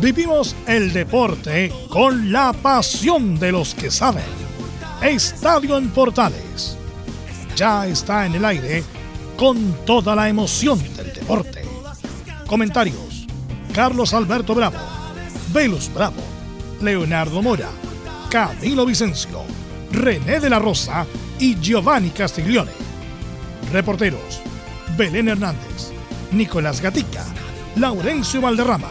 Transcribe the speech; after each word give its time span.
Vivimos 0.00 0.54
el 0.66 0.92
deporte 0.92 1.72
con 1.88 2.30
la 2.30 2.52
pasión 2.52 3.38
de 3.38 3.50
los 3.50 3.74
que 3.74 3.90
saben. 3.90 4.22
Estadio 5.02 5.76
en 5.76 5.90
Portales. 5.90 6.76
Ya 7.56 7.84
está 7.86 8.24
en 8.24 8.36
el 8.36 8.44
aire 8.44 8.84
con 9.36 9.84
toda 9.84 10.14
la 10.14 10.28
emoción 10.28 10.78
del 10.94 11.12
deporte. 11.12 11.62
Comentarios. 12.46 13.26
Carlos 13.74 14.14
Alberto 14.14 14.54
Bravo, 14.54 14.78
Velus 15.52 15.92
Bravo, 15.92 16.22
Leonardo 16.80 17.42
Mora, 17.42 17.68
Camilo 18.30 18.84
Vicencio, 18.86 19.42
René 19.92 20.40
de 20.40 20.50
la 20.50 20.58
Rosa 20.58 21.06
y 21.38 21.60
Giovanni 21.60 22.10
Castiglione. 22.10 22.72
Reporteros. 23.72 24.40
Belén 24.96 25.28
Hernández, 25.28 25.92
Nicolás 26.32 26.80
Gatica, 26.80 27.24
Laurencio 27.76 28.40
Valderrama, 28.40 28.90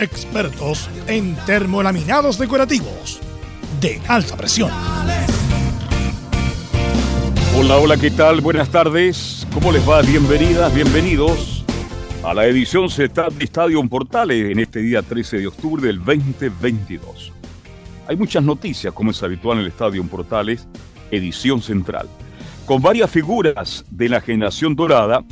Expertos 0.00 0.88
en 1.08 1.34
termolaminados 1.44 2.38
decorativos 2.38 3.18
de 3.80 4.00
alta 4.06 4.36
presión. 4.36 4.70
Hola, 7.56 7.78
hola, 7.78 7.96
¿qué 7.96 8.12
tal? 8.12 8.40
Buenas 8.40 8.68
tardes. 8.68 9.44
¿Cómo 9.52 9.72
les 9.72 9.88
va? 9.88 10.02
Bienvenidas, 10.02 10.72
bienvenidos 10.72 11.64
a 12.22 12.32
la 12.32 12.46
edición 12.46 12.88
Z 12.88 13.28
de 13.30 13.44
Estadio 13.44 13.84
Portales 13.88 14.52
en 14.52 14.60
este 14.60 14.78
día 14.78 15.02
13 15.02 15.38
de 15.38 15.46
octubre 15.48 15.84
del 15.84 15.98
2022. 15.98 17.32
Hay 18.06 18.16
muchas 18.16 18.44
noticias, 18.44 18.94
como 18.94 19.10
es 19.10 19.20
habitual 19.24 19.58
en 19.58 19.64
el 19.64 19.70
Estadio 19.70 20.04
Portales, 20.04 20.68
edición 21.10 21.60
central. 21.60 22.08
Con 22.66 22.80
varias 22.80 23.10
figuras 23.10 23.84
de 23.90 24.08
la 24.08 24.20
generación 24.20 24.76
dorada, 24.76 25.24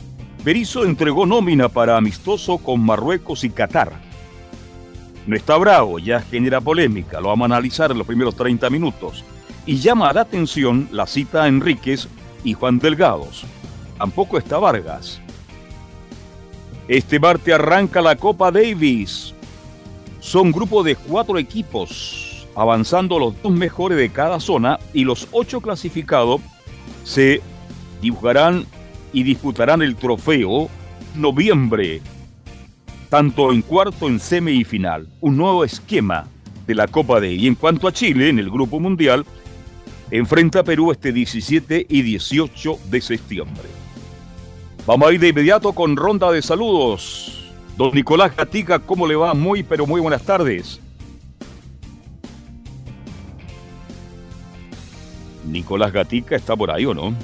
Berizzo 0.45 0.85
entregó 0.85 1.25
nómina 1.25 1.69
para 1.69 1.97
amistoso 1.97 2.59
con 2.59 2.81
Marruecos 2.81 3.45
y 3.45 3.51
Qatar. 3.51 4.06
No 5.27 5.35
está 5.35 5.57
bravo, 5.57 5.99
ya 5.99 6.21
genera 6.21 6.61
polémica, 6.61 7.21
lo 7.21 7.29
vamos 7.29 7.51
a 7.51 7.57
analizar 7.57 7.91
en 7.91 7.99
los 7.99 8.07
primeros 8.07 8.37
30 8.37 8.71
minutos. 8.71 9.25
Y 9.67 9.79
llama 9.79 10.13
la 10.13 10.21
atención 10.21 10.89
la 10.93 11.07
cita 11.07 11.43
a 11.43 11.49
Enríquez 11.49 12.09
y 12.45 12.53
Juan 12.53 12.79
Delgados. 12.79 13.45
Tampoco 13.99 14.39
está 14.39 14.59
Vargas. 14.59 15.21
Este 16.87 17.19
martes 17.19 17.55
arranca 17.55 18.01
la 18.01 18.15
Copa 18.15 18.53
Davis. 18.53 19.35
Son 20.21 20.53
grupo 20.53 20.85
de 20.85 20.95
cuatro 20.95 21.39
equipos, 21.39 22.47
avanzando 22.55 23.19
los 23.19 23.43
dos 23.43 23.53
mejores 23.53 23.99
de 23.99 24.11
cada 24.11 24.39
zona 24.39 24.79
y 24.93 25.03
los 25.03 25.27
ocho 25.33 25.61
clasificados 25.61 26.41
se 27.03 27.41
dibujarán 28.01 28.67
y 29.13 29.25
disputarán 29.25 29.83
el 29.83 29.97
trofeo 29.97 30.69
noviembre, 31.17 32.01
tanto 33.09 33.53
en 33.53 33.63
cuarto, 33.63 34.09
en 34.09 34.21
semi 34.21 34.53
y 34.53 34.65
final. 34.65 35.09
Un 35.21 35.37
nuevo 35.37 35.65
esquema 35.65 36.27
de 36.67 36.75
la 36.75 36.89
Copa 36.89 37.21
de 37.21 37.33
Y 37.33 37.47
en 37.47 37.55
cuanto 37.55 37.87
a 37.89 37.93
Chile, 37.93 38.29
en 38.29 38.39
el 38.39 38.51
Grupo 38.51 38.81
Mundial, 38.81 39.25
enfrenta 40.11 40.61
a 40.61 40.65
Perú 40.65 40.93
este 40.93 41.13
17 41.13 41.87
y 41.89 42.03
18 42.03 42.79
de 42.91 43.01
septiembre. 43.01 43.69
Vamos 44.87 45.09
a 45.09 45.13
ir 45.13 45.21
de 45.21 45.29
inmediato 45.29 45.73
con 45.73 45.97
ronda 45.97 46.31
de 46.31 46.43
saludos. 46.43 47.53
Don 47.77 47.93
Nicolás 47.93 48.35
Gatica, 48.37 48.79
¿cómo 48.79 49.07
le 49.07 49.17
va? 49.17 49.35
Muy, 49.35 49.63
pero 49.63 49.87
muy 49.87 50.01
buenas 50.01 50.23
tardes. 50.23 50.81
Nicolás 55.45 55.93
Gatica 55.93 56.37
está 56.37 56.57
por 56.57 56.71
ahí 56.71 56.87
o 56.87 56.95
no? 56.95 57.15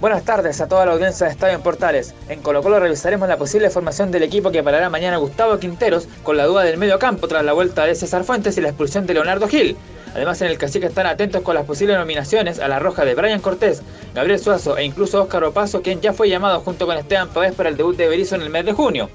Buenas 0.00 0.24
tardes 0.24 0.60
a 0.60 0.66
toda 0.66 0.84
la 0.84 0.92
audiencia 0.92 1.26
de 1.26 1.32
Estadio 1.32 1.54
en 1.54 1.62
Portales. 1.62 2.14
En 2.28 2.42
Colo 2.42 2.62
Colo 2.62 2.80
revisaremos 2.80 3.28
la 3.28 3.36
posible 3.36 3.70
formación 3.70 4.10
del 4.10 4.24
equipo 4.24 4.50
que 4.50 4.62
parará 4.62 4.90
mañana 4.90 5.18
Gustavo 5.18 5.58
Quinteros 5.58 6.08
con 6.24 6.36
la 6.36 6.46
duda 6.46 6.62
del 6.64 6.78
medio 6.78 6.98
campo 6.98 7.28
tras 7.28 7.44
la 7.44 7.52
vuelta 7.52 7.86
de 7.86 7.94
César 7.94 8.24
Fuentes 8.24 8.58
y 8.58 8.60
la 8.60 8.68
expulsión 8.68 9.06
de 9.06 9.14
Leonardo 9.14 9.46
Gil. 9.46 9.76
Además 10.12 10.42
en 10.42 10.48
el 10.48 10.58
cacique 10.58 10.86
están 10.86 11.06
atentos 11.06 11.42
con 11.42 11.54
las 11.54 11.64
posibles 11.64 11.96
nominaciones 11.96 12.58
a 12.58 12.66
la 12.66 12.80
roja 12.80 13.04
de 13.04 13.14
Brian 13.14 13.40
Cortés, 13.40 13.82
Gabriel 14.14 14.40
Suazo 14.40 14.76
e 14.76 14.84
incluso 14.84 15.22
Óscar 15.22 15.44
Opaso, 15.44 15.80
quien 15.80 16.00
ya 16.00 16.12
fue 16.12 16.28
llamado 16.28 16.60
junto 16.60 16.86
con 16.86 16.98
Esteban 16.98 17.28
Pavés 17.28 17.54
para 17.54 17.68
el 17.68 17.76
debut 17.76 17.96
de 17.96 18.08
Berizzo 18.08 18.34
en 18.34 18.42
el 18.42 18.50
mes 18.50 18.66
de 18.66 18.72
junio. 18.72 19.08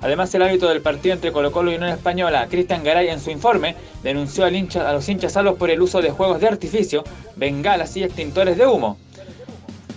Además, 0.00 0.34
el 0.34 0.42
árbitro 0.42 0.68
del 0.68 0.82
partido 0.82 1.14
entre 1.14 1.32
Colo 1.32 1.52
Colo 1.52 1.72
y 1.72 1.76
Unión 1.76 1.90
Española, 1.90 2.46
Cristian 2.50 2.84
Garay, 2.84 3.08
en 3.08 3.20
su 3.20 3.30
informe, 3.30 3.76
denunció 4.02 4.44
a 4.44 4.92
los 4.92 5.08
hinchas 5.08 5.32
salvos 5.32 5.56
por 5.56 5.70
el 5.70 5.80
uso 5.80 6.02
de 6.02 6.10
juegos 6.10 6.40
de 6.40 6.48
artificio, 6.48 7.04
bengalas 7.34 7.96
y 7.96 8.04
extintores 8.04 8.56
de 8.56 8.66
humo. 8.66 8.98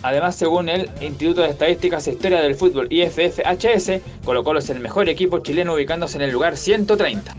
Además, 0.02 0.36
según 0.36 0.70
el 0.70 0.90
Instituto 1.02 1.42
de 1.42 1.50
Estadísticas 1.50 2.08
e 2.08 2.12
Historia 2.12 2.42
del 2.42 2.56
Fútbol 2.56 2.88
IFFHS, 2.90 4.02
Colo 4.24 4.44
Colo 4.44 4.60
es 4.60 4.70
el 4.70 4.80
mejor 4.80 5.10
equipo 5.10 5.40
chileno 5.40 5.74
ubicándose 5.74 6.18
en 6.18 6.24
el 6.24 6.32
lugar 6.32 6.56
130. 6.56 7.36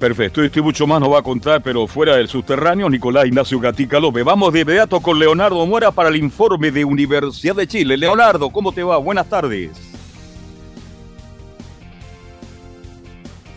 Perfecto, 0.00 0.42
esto 0.42 0.58
y 0.58 0.62
mucho 0.62 0.84
más 0.84 1.00
nos 1.00 1.12
va 1.12 1.20
a 1.20 1.22
contar, 1.22 1.62
pero 1.62 1.86
fuera 1.86 2.16
del 2.16 2.26
subterráneo, 2.26 2.90
Nicolás 2.90 3.24
Ignacio 3.24 3.60
Gatica 3.60 4.00
López. 4.00 4.24
Vamos 4.24 4.52
de 4.52 4.62
inmediato 4.62 4.98
con 4.98 5.16
Leonardo 5.16 5.64
Mora 5.64 5.92
para 5.92 6.08
el 6.08 6.16
informe 6.16 6.72
de 6.72 6.84
Universidad 6.84 7.54
de 7.54 7.68
Chile. 7.68 7.96
Leonardo, 7.96 8.50
¿cómo 8.50 8.72
te 8.72 8.82
va? 8.82 8.96
Buenas 8.98 9.28
tardes. 9.28 9.70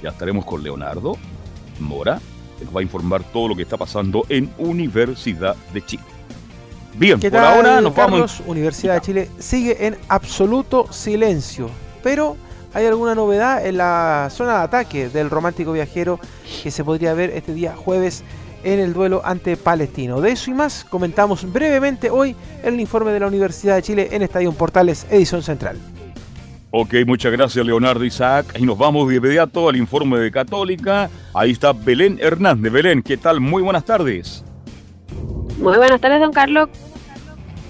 Ya 0.04 0.10
estaremos 0.10 0.46
con 0.46 0.62
Leonardo 0.62 1.18
Mora, 1.80 2.22
que 2.60 2.66
nos 2.66 2.76
va 2.76 2.82
a 2.82 2.84
informar 2.84 3.24
todo 3.34 3.48
lo 3.48 3.56
que 3.56 3.64
está 3.64 3.76
pasando 3.76 4.24
en 4.30 4.54
Universidad 4.60 5.56
de 5.74 5.84
Chile. 5.84 6.15
Bien, 6.98 7.20
por 7.20 7.36
ahora 7.38 7.82
nos 7.82 7.94
vamos. 7.94 8.42
Universidad 8.46 8.96
de 8.96 9.02
Chile 9.02 9.30
sigue 9.38 9.86
en 9.86 9.98
absoluto 10.08 10.92
silencio, 10.92 11.70
pero 12.02 12.38
hay 12.74 12.86
alguna 12.86 13.16
novedad 13.16 13.66
en 13.66 13.78
la 13.78 14.30
zona 14.32 14.60
de 14.60 14.64
ataque 14.64 15.10
del 15.10 15.30
romántico 15.30 15.74
viajero 15.74 16.20
que 16.64 16.72
se 16.72 16.84
podría 16.84 17.14
ver 17.14 17.32
este 17.32 17.54
día 17.54 17.76
jueves 17.76 18.24
en 18.64 18.80
el 18.80 18.94
duelo 18.94 19.22
ante 19.24 19.58
Palestino. 19.58 20.22
De 20.22 20.32
eso 20.32 20.52
y 20.52 20.54
más 20.54 20.86
comentamos 20.86 21.52
brevemente 21.52 22.10
hoy 22.10 22.36
en 22.64 22.74
el 22.74 22.80
informe 22.80 23.12
de 23.12 23.20
la 23.20 23.28
Universidad 23.28 23.76
de 23.76 23.82
Chile 23.82 24.10
en 24.12 24.22
Estadio 24.22 24.52
Portales, 24.54 25.06
edición 25.10 25.44
central. 25.44 25.78
Ok, 26.72 26.96
muchas 27.06 27.32
gracias 27.32 27.66
Leonardo 27.66 28.04
Isaac. 28.04 28.58
Y 28.58 28.66
nos 28.66 28.78
vamos 28.78 29.08
de 29.08 29.16
inmediato 29.16 29.70
al 29.70 29.76
informe 29.76 30.20
de 30.20 30.32
Católica. 30.32 31.10
Ahí 31.34 31.52
está 31.52 31.72
Belén 31.74 32.18
Hernández. 32.22 32.72
Belén, 32.72 33.02
¿qué 33.02 33.18
tal? 33.18 33.40
Muy 33.40 33.62
buenas 33.62 33.86
tardes. 33.86 34.44
Muy 35.58 35.78
buenas 35.78 36.02
tardes, 36.02 36.20
don 36.20 36.32
Carlos. 36.32 36.70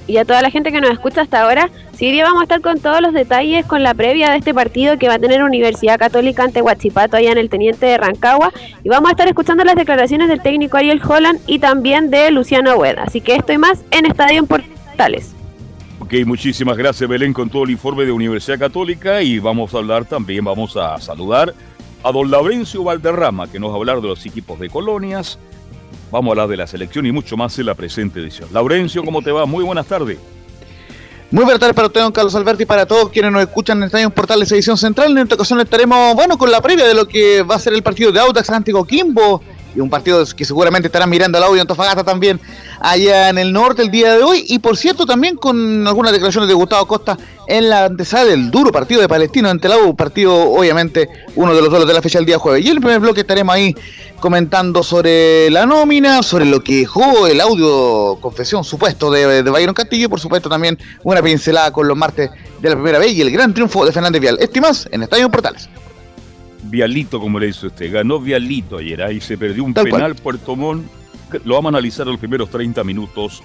Y 0.08 0.18
a 0.18 0.26
toda 0.26 0.42
la 0.44 0.52
gente 0.52 0.72
que 0.72 0.82
nos 0.82 0.92
escucha 0.92 1.22
hasta 1.22 1.42
ahora, 1.42 1.72
sí, 1.94 2.12
día 2.12 2.26
vamos 2.26 2.42
a 2.42 2.44
estar 2.44 2.62
con 2.62 2.80
todos 2.80 3.02
los 3.02 3.12
detalles 3.12 3.66
con 3.66 3.82
la 3.82 3.96
previa 3.96 4.30
de 4.30 4.38
este 4.38 4.54
partido 4.54 5.00
que 5.00 5.08
va 5.08 5.16
a 5.16 5.20
tener 5.20 5.42
Universidad 5.42 5.98
Católica 5.98 6.44
ante 6.44 6.62
Huachipato 6.62 7.18
allá 7.18 7.32
en 7.32 7.40
el 7.40 7.50
Teniente 7.50 7.88
de 7.88 7.98
Rancagua. 7.98 8.52
Y 8.84 8.90
vamos 8.90 9.10
a 9.10 9.12
estar 9.12 9.28
escuchando 9.28 9.64
las 9.64 9.76
declaraciones 9.76 10.30
del 10.30 10.42
técnico 10.42 10.78
Ariel 10.78 11.02
Holland 11.04 11.40
y 11.48 11.58
también 11.58 12.12
de 12.12 12.30
Luciano 12.30 12.76
Hueda. 12.76 13.04
Así 13.04 13.20
que 13.20 13.36
esto 13.36 13.52
y 13.52 13.58
más 13.58 13.84
en 13.90 14.06
Estadio 14.06 14.40
en 14.40 14.48
Portales. 14.48 15.34
Ok, 16.00 16.14
muchísimas 16.26 16.78
gracias 16.78 17.10
Belén 17.10 17.34
con 17.34 17.50
todo 17.50 17.64
el 17.64 17.72
informe 17.72 18.06
de 18.06 18.12
Universidad 18.12 18.60
Católica 18.60 19.24
y 19.24 19.40
vamos 19.40 19.74
a 19.74 19.80
hablar 19.80 20.06
también, 20.06 20.46
vamos 20.46 20.78
a 20.78 21.00
saludar 21.00 21.54
a 22.04 22.12
don 22.12 22.30
Laurencio 22.30 22.84
Valderrama 22.84 23.50
que 23.52 23.60
nos 23.60 23.72
va 23.72 23.74
a 23.74 23.78
hablar 23.78 24.02
de 24.02 24.10
los 24.10 24.24
equipos 24.24 24.60
de 24.60 24.70
colonias, 24.70 25.40
Vamos 26.12 26.30
a 26.30 26.32
hablar 26.32 26.48
de 26.48 26.58
la 26.58 26.68
selección 26.68 27.06
y 27.06 27.12
mucho 27.12 27.36
más 27.36 27.58
en 27.60 27.66
la 27.66 27.74
presente 27.74 28.20
edición. 28.20 28.50
Laurencio, 28.52 29.04
¿cómo 29.04 29.22
te 29.22 29.32
va? 29.32 29.46
Muy 29.46 29.64
buenas 29.64 29.86
tardes. 29.86 30.18
Muy 31.32 31.44
buenas 31.44 31.60
tardes 31.60 31.76
para 31.76 31.88
usted, 31.88 32.02
don 32.02 32.12
Carlos 32.12 32.36
Alberti, 32.36 32.64
y 32.64 32.66
para 32.66 32.86
todos 32.86 33.10
quienes 33.10 33.32
nos 33.32 33.42
escuchan 33.42 33.80
en 33.80 33.86
Estadio 33.86 34.10
Portales 34.12 34.52
Edición 34.52 34.78
Central. 34.78 35.12
En 35.12 35.18
esta 35.18 35.36
ocasión 35.36 35.60
estaremos, 35.60 36.16
bueno, 36.16 36.38
con 36.38 36.52
la 36.52 36.62
previa 36.62 36.86
de 36.86 36.94
lo 36.94 37.08
que 37.08 37.42
va 37.42 37.56
a 37.56 37.60
ser 37.60 37.74
el 37.74 37.82
partido 37.82 38.12
de 38.12 38.20
Audax 38.20 38.50
ante 38.52 38.72
Coquimbo 38.72 39.42
y 39.76 39.80
un 39.80 39.90
partido 39.90 40.24
que 40.36 40.46
seguramente 40.46 40.88
estarán 40.88 41.10
mirando 41.10 41.38
al 41.38 41.44
audio 41.44 41.62
Antofagasta 41.62 42.04
también 42.04 42.40
allá 42.80 43.30
en 43.30 43.38
el 43.38 43.52
norte 43.52 43.82
el 43.82 43.92
día 43.92 44.16
de 44.16 44.24
hoy. 44.24 44.46
Y 44.48 44.60
por 44.60 44.78
cierto, 44.78 45.06
también 45.06 45.36
con 45.36 45.88
algunas 45.88 46.12
declaraciones 46.12 46.48
de 46.48 46.54
Gustavo 46.54 46.88
Costa 46.88 47.18
en 47.48 47.70
la 47.70 47.86
antesala 47.86 48.26
del 48.26 48.50
duro 48.50 48.72
partido 48.72 49.02
de 49.02 49.08
Palestino 49.08 49.50
ante 49.50 49.70
la 49.70 49.78
U, 49.78 49.96
partido 49.96 50.34
obviamente 50.34 51.10
uno 51.36 51.54
de 51.54 51.62
los 51.62 51.70
duelos 51.70 51.88
de 51.88 51.94
la 51.94 52.02
fecha 52.02 52.20
el 52.20 52.26
día 52.26 52.40
jueves. 52.40 52.64
Y 52.66 52.70
en 52.70 52.78
el 52.78 52.82
primer 52.82 53.00
bloque 53.00 53.22
estaremos 53.22 53.54
ahí 53.54 53.76
comentando 54.20 54.82
sobre 54.82 55.50
la 55.52 55.66
nómina, 55.66 56.24
sobre 56.24 56.46
lo 56.46 56.64
que 56.64 56.78
dejó 56.80 57.28
el 57.28 57.42
audio 57.42 58.18
confesión 58.22 58.64
supuesto 58.64 59.12
de, 59.12 59.44
de 59.44 59.50
Bayron 59.52 59.76
Castillo 59.76 60.06
y 60.06 60.10
por 60.10 60.20
supuesto 60.20 60.50
también 60.50 60.80
una 61.04 61.22
pincelada 61.22 61.72
con 61.72 61.88
los 61.88 61.98
martes 61.98 62.32
de 62.62 62.70
la 62.70 62.76
primera 62.76 62.98
vez 62.98 63.12
y 63.14 63.22
el 63.22 63.30
gran 63.30 63.54
triunfo 63.54 63.86
de 63.86 63.92
Fernández 63.92 64.22
Vial. 64.22 64.38
Este 64.40 64.60
en 64.92 65.04
Estadio 65.04 65.30
Portales. 65.30 65.70
Vialito, 66.66 67.20
como 67.20 67.40
le 67.40 67.48
dice 67.48 67.68
usted. 67.68 67.92
Ganó 67.92 68.20
Vialito 68.20 68.78
ayer. 68.78 69.02
Ahí 69.04 69.22
se 69.22 69.38
perdió 69.38 69.64
un 69.64 69.74
penal 69.74 70.16
Puerto 70.16 70.56
Montt. 70.56 70.86
Lo 71.44 71.56
vamos 71.56 71.74
a 71.74 71.78
analizar 71.78 72.06
los 72.08 72.20
primeros 72.20 72.50
30 72.50 72.84
minutos 72.84 73.44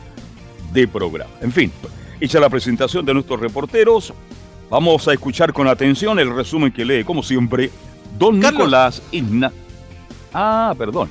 de 0.72 0.86
programa. 0.86 1.30
En 1.40 1.52
fin, 1.52 1.72
hecha 2.20 2.38
la 2.40 2.48
presentación 2.48 3.04
de 3.04 3.14
nuestros 3.14 3.40
reporteros, 3.40 4.12
vamos 4.68 5.08
a 5.08 5.12
escuchar 5.12 5.52
con 5.52 5.66
atención 5.66 6.18
el 6.18 6.34
resumen 6.34 6.72
que 6.72 6.84
lee, 6.84 7.04
como 7.04 7.22
siempre, 7.22 7.70
don 8.18 8.38
Nicolás 8.38 9.02
Igna. 9.10 9.52
Ah, 10.32 10.74
perdón. 10.76 11.08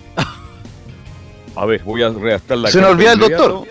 A 1.56 1.66
ver, 1.66 1.84
voy 1.84 2.04
a 2.04 2.10
redactar 2.10 2.58
la 2.58 2.72
carta. 2.72 2.80
Se 2.80 2.86
me 2.86 2.92
olvida 2.92 3.14
el 3.14 3.20
doctor. 3.20 3.64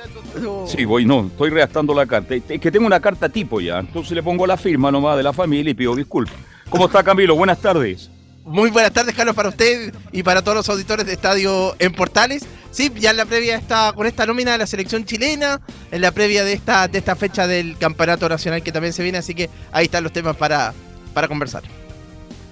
Sí, 0.67 0.85
voy, 0.85 1.07
no, 1.07 1.27
estoy 1.27 1.51
redactando 1.51 1.95
la 1.95 2.07
carta. 2.07 2.35
Es 2.35 2.61
que 2.61 2.71
tengo 2.71 2.87
una 2.87 3.01
carta 3.01 3.29
tipo 3.29 3.61
ya, 3.61 3.79
entonces 3.79 4.13
le 4.13 4.23
pongo 4.23 4.47
la 4.47 4.57
firma 4.57 4.93
nomás 4.93 5.17
de 5.17 5.23
la 5.23 5.33
familia 5.33 5.71
y 5.71 5.75
pido 5.75 5.97
disculpas. 5.97 6.37
¿Cómo 6.69 6.87
está 6.87 7.03
Camilo? 7.03 7.35
Buenas 7.35 7.61
tardes. 7.61 8.11
Muy 8.49 8.71
buenas 8.71 8.93
tardes, 8.93 9.15
Carlos, 9.15 9.37
para 9.37 9.51
usted 9.51 9.93
y 10.11 10.23
para 10.23 10.41
todos 10.41 10.57
los 10.57 10.69
auditores 10.71 11.05
de 11.05 11.13
Estadio 11.13 11.77
en 11.79 11.93
Portales. 11.93 12.47
Sí, 12.71 12.91
ya 12.97 13.11
en 13.11 13.19
la 13.19 13.27
previa 13.27 13.57
está 13.57 13.93
con 13.93 14.07
esta 14.07 14.25
nómina 14.25 14.53
de 14.53 14.59
la 14.59 14.67
selección 14.67 15.05
chilena, 15.05 15.61
en 15.91 16.01
la 16.01 16.13
previa 16.13 16.45
de 16.45 16.55
esta, 16.55 16.89
de 16.89 16.97
esta 16.97 17.15
fecha 17.15 17.47
del 17.47 17.77
Campeonato 17.77 18.27
Nacional 18.27 18.63
que 18.63 18.73
también 18.73 18.95
se 18.95 19.03
viene, 19.03 19.19
así 19.19 19.35
que 19.35 19.51
ahí 19.71 19.85
están 19.85 20.03
los 20.03 20.13
temas 20.15 20.35
para, 20.35 20.73
para 21.13 21.29
conversar. 21.29 21.63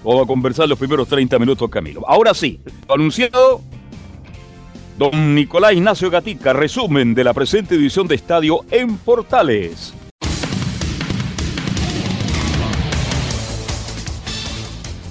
Vamos 0.05 0.25
a 0.25 0.27
conversar 0.27 0.69
los 0.69 0.79
primeros 0.79 1.09
30 1.09 1.39
minutos, 1.39 1.71
Camilo. 1.71 2.07
Ahora 2.07 2.35
sí, 2.35 2.61
anunciado, 2.89 3.63
don 4.99 5.35
Nicolás 5.35 5.73
Ignacio 5.73 6.11
Gatica, 6.11 6.53
resumen 6.53 7.15
de 7.15 7.25
la 7.25 7.33
presente 7.33 7.75
edición 7.75 8.07
de 8.07 8.17
Estadio 8.17 8.67
en 8.71 8.99
Portales. 8.99 9.95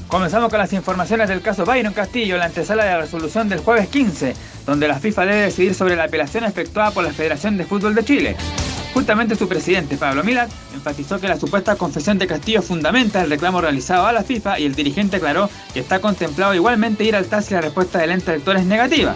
Comenzamos 0.08 0.50
con 0.50 0.60
las 0.60 0.72
informaciones 0.72 1.28
del 1.30 1.42
caso 1.42 1.66
Byron 1.66 1.94
Castillo, 1.94 2.38
la 2.38 2.46
antesala 2.46 2.84
de 2.84 2.92
la 2.92 3.02
resolución 3.02 3.50
del 3.50 3.60
jueves 3.60 3.88
15, 3.88 4.36
donde 4.66 4.88
la 4.88 5.00
FIFA 5.00 5.26
debe 5.26 5.42
decidir 5.42 5.74
sobre 5.74 5.96
la 5.96 6.04
apelación 6.04 6.44
efectuada 6.44 6.92
por 6.92 7.04
la 7.04 7.12
Federación 7.12 7.58
de 7.58 7.66
Fútbol 7.66 7.96
de 7.96 8.06
Chile. 8.06 8.36
Justamente 8.94 9.36
su 9.36 9.50
presidente, 9.50 9.98
Pablo 9.98 10.24
Milat, 10.24 10.50
enfatizó 10.74 11.20
que 11.20 11.28
la 11.28 11.40
supuesta 11.40 11.76
confesión 11.76 12.20
de 12.20 12.28
Castillo 12.28 12.62
fundamenta 12.62 13.22
el 13.24 13.30
reclamo 13.30 13.60
realizado 13.60 14.06
a 14.06 14.14
la 14.14 14.24
FIFA 14.24 14.60
y 14.60 14.66
el 14.66 14.76
dirigente 14.76 15.18
aclaró 15.18 15.50
que 15.74 15.80
está 15.80 16.00
contemplado 16.00 16.54
igualmente 16.54 17.04
ir 17.04 17.16
al 17.16 17.26
TAS 17.26 17.48
si 17.48 17.56
la 17.56 17.62
respuesta 17.62 18.00
del 18.00 18.12
ente 18.12 18.32
rector 18.32 18.58
es 18.58 18.66
negativa. 18.66 19.14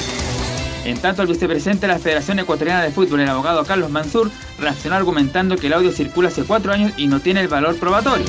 En 0.85 0.97
tanto, 0.97 1.21
el 1.21 1.27
vicepresidente 1.27 1.87
de 1.87 1.93
la 1.93 1.99
Federación 1.99 2.39
Ecuatoriana 2.39 2.81
de 2.81 2.91
Fútbol, 2.91 3.21
el 3.21 3.29
abogado 3.29 3.63
Carlos 3.63 3.91
Mansur, 3.91 4.31
reaccionó 4.59 4.95
argumentando 4.95 5.55
que 5.55 5.67
el 5.67 5.73
audio 5.73 5.91
circula 5.91 6.29
hace 6.29 6.43
cuatro 6.43 6.73
años 6.73 6.93
y 6.97 7.07
no 7.07 7.19
tiene 7.19 7.41
el 7.41 7.47
valor 7.47 7.77
probatorio. 7.77 8.25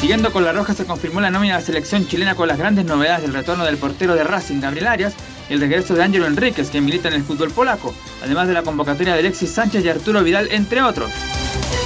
Siguiendo 0.00 0.32
con 0.32 0.44
la 0.44 0.52
roja 0.52 0.74
se 0.74 0.84
confirmó 0.84 1.20
la 1.20 1.30
nómina 1.30 1.54
de 1.54 1.60
la 1.60 1.66
selección 1.66 2.06
chilena 2.06 2.34
con 2.34 2.48
las 2.48 2.58
grandes 2.58 2.84
novedades 2.84 3.22
del 3.22 3.32
retorno 3.32 3.64
del 3.64 3.78
portero 3.78 4.14
de 4.14 4.24
Racing, 4.24 4.60
Gabriel 4.60 4.86
Arias, 4.86 5.14
y 5.48 5.54
el 5.54 5.60
regreso 5.60 5.94
de 5.94 6.02
Ángelo 6.02 6.26
Enríquez, 6.26 6.70
que 6.70 6.80
milita 6.80 7.08
en 7.08 7.14
el 7.14 7.22
fútbol 7.22 7.50
polaco, 7.50 7.94
además 8.22 8.48
de 8.48 8.54
la 8.54 8.62
convocatoria 8.62 9.14
de 9.14 9.20
Alexis 9.20 9.50
Sánchez 9.50 9.84
y 9.84 9.88
Arturo 9.88 10.22
Vidal, 10.22 10.48
entre 10.50 10.82
otros. 10.82 11.10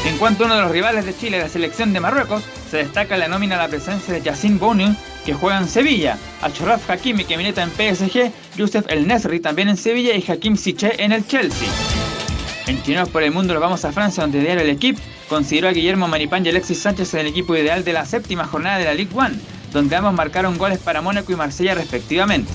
En 0.07 0.17
cuanto 0.17 0.43
a 0.43 0.47
uno 0.47 0.57
de 0.57 0.63
los 0.63 0.71
rivales 0.71 1.05
de 1.05 1.17
Chile, 1.17 1.39
la 1.39 1.49
selección 1.49 1.93
de 1.93 2.01
Marruecos, 2.01 2.43
se 2.71 2.79
destaca 2.79 3.17
la 3.17 3.29
nómina 3.29 3.57
la 3.57 3.69
presencia 3.69 4.15
de 4.15 4.23
Yacine 4.23 4.59
Bonu, 4.59 4.95
que 5.25 5.35
juega 5.35 5.59
en 5.59 5.69
Sevilla, 5.69 6.17
Achraf 6.41 6.89
Hakimi, 6.89 7.25
que 7.25 7.37
milita 7.37 7.63
en 7.63 7.71
PSG, 7.71 8.33
Youssef 8.57 8.87
El 8.89 9.07
Nesri 9.07 9.41
también 9.41 9.69
en 9.69 9.77
Sevilla 9.77 10.15
y 10.15 10.25
Hakim 10.29 10.57
Siche 10.57 11.03
en 11.03 11.13
el 11.13 11.27
Chelsea. 11.27 11.69
En 12.69 12.83
Chinos 12.83 13.09
por 13.09 13.23
el 13.23 13.33
Mundo 13.33 13.55
nos 13.55 13.63
vamos 13.63 13.83
a 13.87 13.93
Francia, 13.93 14.23
donde 14.23 14.41
diario 14.41 14.63
El 14.63 14.69
Equipo 14.69 15.01
consideró 15.31 15.69
a 15.69 15.73
Guillermo 15.73 16.07
Maripán 16.07 16.45
y 16.45 16.51
Alexis 16.51 16.79
Sánchez 16.79 17.15
en 17.15 17.21
el 17.21 17.29
equipo 17.29 17.57
ideal 17.57 17.83
de 17.83 17.95
la 17.95 18.05
séptima 18.05 18.45
jornada 18.45 18.77
de 18.77 18.85
la 18.85 18.93
League 18.93 19.11
One, 19.15 19.37
donde 19.73 19.97
ambos 19.97 20.13
marcaron 20.13 20.59
goles 20.59 20.79
para 20.79 21.01
Mónaco 21.01 21.33
y 21.33 21.37
Marsella 21.37 21.75
respectivamente. 21.75 22.53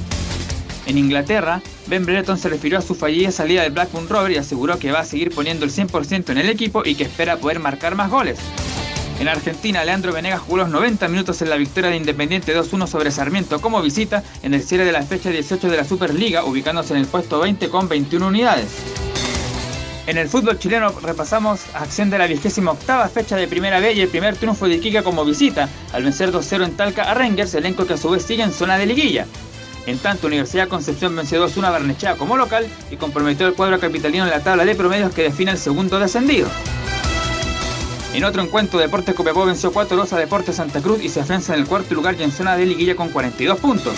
En 0.85 0.99
Inglaterra, 0.99 1.63
Ben 1.87 2.05
Brereton 2.05 2.37
se 2.37 2.47
refirió 2.47 2.77
a 2.77 2.83
su 2.83 2.93
fallida 2.93 3.31
salida 3.31 3.63
del 3.63 3.71
Blackburn 3.71 4.07
Rover 4.07 4.33
y 4.33 4.37
aseguró 4.37 4.77
que 4.77 4.91
va 4.91 4.99
a 4.99 5.05
seguir 5.05 5.33
poniendo 5.33 5.65
el 5.65 5.71
100% 5.71 6.29
en 6.29 6.37
el 6.37 6.49
equipo 6.49 6.83
y 6.85 6.93
que 6.93 7.05
espera 7.05 7.37
poder 7.37 7.59
marcar 7.59 7.95
más 7.95 8.11
goles. 8.11 8.37
En 9.19 9.27
Argentina, 9.27 9.83
Leandro 9.83 10.13
Venegas 10.13 10.41
jugó 10.41 10.57
los 10.57 10.69
90 10.69 11.07
minutos 11.07 11.41
en 11.41 11.49
la 11.49 11.55
victoria 11.55 11.89
de 11.89 11.97
Independiente 11.97 12.55
2-1 12.55 12.85
sobre 12.85 13.09
Sarmiento 13.09 13.59
como 13.61 13.81
visita 13.81 14.23
en 14.43 14.53
el 14.53 14.61
cierre 14.61 14.85
de 14.85 14.91
la 14.91 15.01
fecha 15.01 15.31
18 15.31 15.71
de 15.71 15.77
la 15.77 15.85
Superliga, 15.85 16.45
ubicándose 16.45 16.93
en 16.93 16.99
el 16.99 17.07
puesto 17.07 17.39
20 17.39 17.67
con 17.69 17.89
21 17.89 18.27
unidades. 18.27 19.12
En 20.05 20.17
el 20.17 20.27
fútbol 20.27 20.59
chileno 20.59 20.91
repasamos 21.01 21.61
acción 21.73 22.09
de 22.09 22.17
la 22.17 22.27
vigésima 22.27 22.71
octava 22.71 23.07
fecha 23.07 23.37
de 23.37 23.47
Primera 23.47 23.79
B 23.79 23.93
y 23.93 24.01
el 24.01 24.09
primer 24.09 24.35
triunfo 24.35 24.67
de 24.67 24.75
Iquique 24.75 25.01
como 25.01 25.23
visita, 25.23 25.69
al 25.93 26.03
vencer 26.03 26.29
2-0 26.29 26.65
en 26.65 26.75
Talca 26.75 27.03
a 27.03 27.13
Rangers, 27.13 27.53
elenco 27.55 27.85
que 27.85 27.93
a 27.93 27.97
su 27.97 28.09
vez 28.09 28.23
sigue 28.23 28.43
en 28.43 28.51
zona 28.51 28.77
de 28.77 28.85
liguilla. 28.85 29.25
En 29.85 29.97
tanto, 29.97 30.27
Universidad 30.27 30.67
Concepción 30.67 31.15
venció 31.15 31.45
2-1 31.45 31.65
a 31.65 31.71
Barnechea 31.71 32.15
como 32.15 32.35
local 32.35 32.67
y 32.91 32.97
comprometió 32.97 33.47
el 33.47 33.53
cuadro 33.53 33.79
capitalino 33.79 34.25
en 34.25 34.31
la 34.31 34.43
tabla 34.43 34.65
de 34.65 34.75
promedios 34.75 35.13
que 35.13 35.23
define 35.23 35.51
el 35.51 35.57
segundo 35.57 35.97
descendido. 35.99 36.49
En 38.13 38.25
otro 38.25 38.43
encuentro, 38.43 38.79
Deportes 38.79 39.15
Copiapó 39.15 39.45
venció 39.45 39.73
4-2 39.73 40.11
a 40.11 40.17
Deportes 40.17 40.57
Santa 40.57 40.81
Cruz 40.81 41.01
y 41.01 41.09
se 41.09 41.21
afianza 41.21 41.53
en 41.53 41.61
el 41.61 41.65
cuarto 41.65 41.95
lugar 41.95 42.15
y 42.19 42.23
en 42.23 42.31
zona 42.31 42.57
de 42.57 42.65
liguilla 42.65 42.95
con 42.95 43.09
42 43.09 43.57
puntos. 43.57 43.93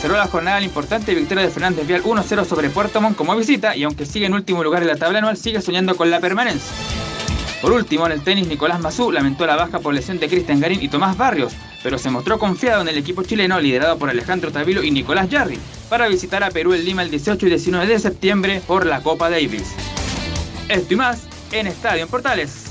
Cerró 0.00 0.16
la 0.16 0.26
jornada 0.26 0.60
la 0.60 0.66
importante 0.66 1.14
victoria 1.14 1.44
de 1.44 1.50
Fernández 1.50 1.86
Vial 1.86 2.02
1-0 2.02 2.44
sobre 2.44 2.70
Puerto 2.70 3.00
Montt 3.00 3.16
como 3.16 3.34
visita 3.34 3.74
y 3.74 3.84
aunque 3.84 4.06
sigue 4.06 4.26
en 4.26 4.34
último 4.34 4.62
lugar 4.62 4.82
en 4.82 4.88
la 4.88 4.96
tabla 4.96 5.18
anual, 5.18 5.36
sigue 5.36 5.60
soñando 5.62 5.96
con 5.96 6.10
la 6.10 6.20
permanencia. 6.20 6.72
Por 7.62 7.72
último, 7.72 8.06
en 8.06 8.12
el 8.12 8.22
tenis, 8.22 8.46
Nicolás 8.46 8.80
Mazú 8.80 9.10
lamentó 9.10 9.46
la 9.46 9.56
baja 9.56 9.80
por 9.80 9.94
lesión 9.94 10.18
de 10.18 10.28
Cristian 10.28 10.60
Garín 10.60 10.82
y 10.82 10.88
Tomás 10.88 11.16
Barrios, 11.16 11.54
pero 11.82 11.98
se 11.98 12.10
mostró 12.10 12.38
confiado 12.38 12.82
en 12.82 12.88
el 12.88 12.98
equipo 12.98 13.22
chileno 13.22 13.58
liderado 13.58 13.98
por 13.98 14.10
Alejandro 14.10 14.52
Tavilo 14.52 14.82
y 14.82 14.90
Nicolás 14.90 15.28
Jarry 15.30 15.58
para 15.88 16.08
visitar 16.08 16.44
a 16.44 16.50
Perú 16.50 16.74
en 16.74 16.84
Lima 16.84 17.02
el 17.02 17.10
18 17.10 17.46
y 17.46 17.50
19 17.50 17.86
de 17.86 17.98
septiembre 17.98 18.62
por 18.66 18.84
la 18.84 19.00
Copa 19.00 19.30
Davis. 19.30 19.74
Esto 20.68 20.94
y 20.94 20.96
más 20.96 21.22
en 21.52 21.66
Estadio 21.66 22.02
en 22.02 22.08
Portales. 22.08 22.65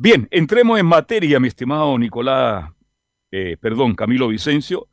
Bien, 0.00 0.28
entremos 0.30 0.78
en 0.78 0.86
materia, 0.86 1.40
mi 1.40 1.48
estimado 1.48 1.98
Nicolás, 1.98 2.70
eh, 3.32 3.56
perdón, 3.60 3.96
Camilo 3.96 4.28
Vicencio, 4.28 4.86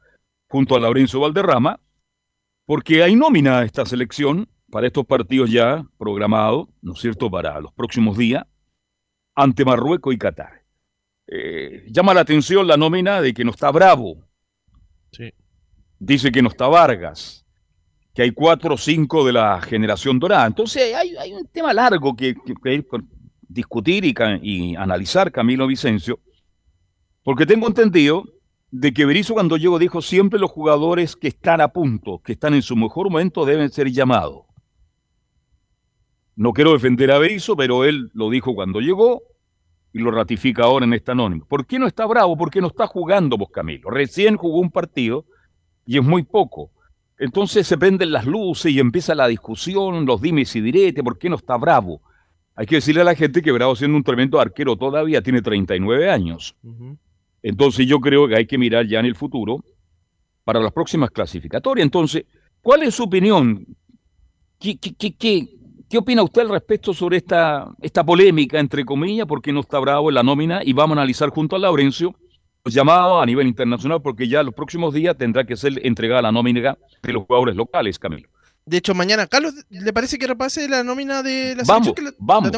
junto 0.48 0.76
a 0.76 0.80
Laurencio 0.80 1.20
Valderrama, 1.20 1.80
porque 2.66 3.04
hay 3.04 3.16
nómina 3.16 3.60
a 3.60 3.66
esta 3.66 3.86
selección 3.86 4.50
para 4.72 4.88
estos 4.88 5.06
partidos 5.06 5.52
ya 5.52 5.86
programados, 6.00 6.70
¿no 6.82 6.94
es 6.94 7.00
cierto?, 7.02 7.30
para 7.30 7.60
los 7.62 7.72
próximos 7.74 8.18
días, 8.18 8.48
ante 9.36 9.64
Marruecos 9.64 10.12
y 10.12 10.18
Qatar. 10.18 10.64
Eh, 11.28 11.86
llama 11.92 12.16
la 12.16 12.22
atención 12.22 12.66
la 12.66 12.76
nómina 12.76 13.22
de 13.22 13.32
que 13.32 13.46
no 13.46 13.52
está 13.52 13.70
Bravo. 13.70 14.28
Sí. 15.12 15.32
Dice 16.00 16.32
que 16.32 16.42
no 16.42 16.50
está 16.50 16.68
Vargas, 16.68 17.46
que 18.12 18.24
hay 18.24 18.32
cuatro 18.32 18.74
o 18.74 18.78
cinco 18.78 19.24
de 19.24 19.34
la 19.34 19.62
generación 19.62 20.18
dorada. 20.18 20.48
Entonces 20.48 20.96
hay, 20.96 21.32
un 21.32 21.46
tema 21.46 21.76
largo 21.76 22.16
que, 22.16 22.34
que, 22.34 22.56
que 22.56 22.84
discutir 23.56 24.04
y, 24.42 24.76
analizar 24.76 25.32
Camilo 25.32 25.66
Vicencio, 25.66 26.20
porque 27.24 27.46
tengo 27.46 27.68
entendido 27.68 28.26
de 28.70 28.94
que 28.94 29.06
Berizzo 29.06 29.34
cuando 29.34 29.56
llegó 29.56 29.80
dijo 29.80 30.02
siempre 30.02 30.40
los 30.40 30.52
jugadores 30.52 31.16
que 31.16 31.30
están 31.30 31.62
a 31.62 31.70
punto, 31.70 32.20
que 32.24 32.34
están 32.34 32.54
en 32.54 32.62
su 32.62 32.76
mejor 32.76 33.10
momento 33.10 33.46
deben 33.46 33.72
ser 33.72 33.90
llamados. 33.90 34.44
No 36.36 36.52
quiero 36.52 36.74
defender 36.74 37.12
a 37.12 37.18
Berizzo, 37.18 37.56
pero 37.56 37.86
él 37.86 38.12
lo 38.14 38.30
dijo 38.30 38.54
cuando 38.54 38.82
llegó 38.82 39.24
y 39.94 40.00
lo 40.00 40.12
ratifica 40.12 40.64
ahora 40.64 40.86
en 40.86 40.94
esta 40.94 41.14
anónima. 41.14 41.46
¿Por 41.46 41.66
qué 41.66 41.80
no 41.80 41.88
está 41.88 42.06
bravo? 42.06 42.36
¿Por 42.36 42.52
qué 42.52 42.60
no 42.60 42.68
está 42.68 42.86
jugando 42.86 43.38
vos, 43.38 43.50
Camilo? 43.50 43.90
Recién 43.90 44.36
jugó 44.36 44.60
un 44.60 44.70
partido 44.70 45.26
y 45.86 45.98
es 45.98 46.04
muy 46.04 46.24
poco. 46.24 46.72
Entonces 47.18 47.66
se 47.66 47.78
prenden 47.78 48.12
las 48.12 48.26
luces 48.26 48.74
y 48.74 48.80
empieza 48.82 49.16
la 49.16 49.28
discusión, 49.28 50.06
los 50.06 50.22
dimes 50.22 50.54
y 50.58 50.60
diretes, 50.60 51.02
¿por 51.02 51.18
qué 51.18 51.30
no 51.30 51.38
está 51.38 51.56
bravo? 51.56 52.02
Hay 52.56 52.66
que 52.66 52.76
decirle 52.76 53.02
a 53.02 53.06
la 53.06 53.16
gente 53.16 53.42
que 53.42 53.52
Bravo 53.52 53.76
siendo 53.76 53.98
un 53.98 54.04
tremendo 54.04 54.40
arquero 54.40 54.78
todavía 54.78 55.22
tiene 55.22 55.42
39 55.42 56.10
años. 56.10 56.56
Entonces 57.44 57.86
yo 57.86 58.00
creo 58.00 58.28
que 58.28 58.36
hay 58.36 58.48
que 58.48 58.58
mirar 58.58 58.88
ya 58.88 59.00
en 59.00 59.06
el 59.06 59.16
futuro 59.16 59.64
para 60.46 60.62
las 60.62 60.72
próximas 60.72 61.12
clasificatorias. 61.12 61.84
Entonces, 61.84 62.26
¿cuál 62.62 62.84
es 62.84 62.96
su 62.96 63.04
opinión? 63.04 63.66
¿Qué, 64.58 64.78
qué, 64.78 65.98
opina 65.98 66.24
usted 66.24 66.44
al 66.44 66.50
respecto 66.50 66.94
sobre 66.94 67.18
esta, 67.18 67.70
esta 67.82 68.06
polémica, 68.06 68.60
entre 68.60 68.86
comillas, 68.86 69.28
porque 69.28 69.52
no 69.52 69.60
está 69.60 69.80
Bravo 69.80 70.10
en 70.10 70.16
la 70.16 70.24
nómina? 70.24 70.62
Y 70.64 70.72
vamos 70.72 70.98
a 70.98 71.02
analizar 71.02 71.30
junto 71.30 71.56
a 71.56 71.60
Laurencio 71.60 72.16
los 72.64 72.74
llamados 72.74 73.22
a 73.22 73.26
nivel 73.26 73.48
internacional, 73.48 74.02
porque 74.02 74.28
ya 74.28 74.42
los 74.42 74.54
próximos 74.54 74.94
días 74.94 75.16
tendrá 75.18 75.46
que 75.46 75.56
ser 75.56 75.86
entregada 75.86 76.22
la 76.24 76.32
nómina 76.32 76.78
de 77.04 77.14
los 77.14 77.26
jugadores 77.26 77.56
locales, 77.56 78.00
Camilo. 78.00 78.28
De 78.68 78.78
hecho, 78.78 78.96
mañana, 78.96 79.28
Carlos, 79.28 79.54
¿le 79.70 79.94
parece 79.94 80.18
que 80.18 80.26
repase 80.26 80.68
la 80.68 80.84
nómina 80.84 81.22
de 81.22 81.56
la 81.56 81.64
vamos, 81.66 81.94
vamos, 82.18 82.52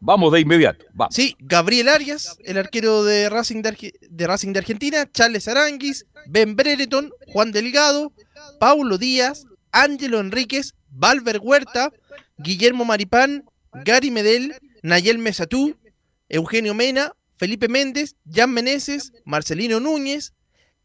Vamos 0.00 0.32
de 0.32 0.40
inmediato. 0.40 0.86
Vamos. 0.94 1.14
Sí, 1.14 1.36
Gabriel 1.38 1.90
Arias, 1.90 2.38
el 2.44 2.56
arquero 2.56 3.04
de 3.04 3.28
Racing 3.28 3.60
de, 3.60 4.26
Racing 4.26 4.54
de 4.54 4.58
Argentina, 4.58 5.10
Charles 5.12 5.48
Aranguis, 5.48 6.06
Ben 6.26 6.56
Brereton, 6.56 7.12
Juan 7.26 7.52
Delgado, 7.52 8.10
Paulo 8.58 8.96
Díaz, 8.96 9.44
Ángelo 9.70 10.18
Enríquez, 10.20 10.74
Valver 10.88 11.40
Huerta, 11.42 11.92
Guillermo 12.38 12.86
Maripán, 12.86 13.44
Gary 13.84 14.10
Medel, 14.10 14.54
Nayel 14.82 15.18
Mesatú, 15.18 15.76
Eugenio 16.30 16.72
Mena, 16.72 17.12
Felipe 17.36 17.68
Méndez, 17.68 18.16
Jan 18.24 18.50
Meneses, 18.50 19.12
Marcelino 19.26 19.78
Núñez, 19.78 20.32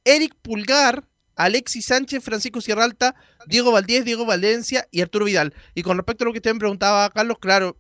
Eric 0.04 0.36
Pulgar, 0.42 1.08
Alexis 1.36 1.86
Sánchez, 1.86 2.24
Francisco 2.24 2.62
Sierralta, 2.62 3.16
Diego 3.48 3.72
Valdés, 3.72 4.06
Diego 4.06 4.26
Valencia 4.26 4.88
y 4.92 5.02
Arturo 5.02 5.26
Vidal. 5.26 5.54
Y 5.74 5.84
con 5.84 5.98
respecto 5.98 6.24
a 6.24 6.26
lo 6.26 6.34
que 6.34 6.40
usted 6.40 6.54
me 6.54 6.60
preguntaba, 6.60 7.10
Carlos, 7.10 7.38
claro, 7.40 7.78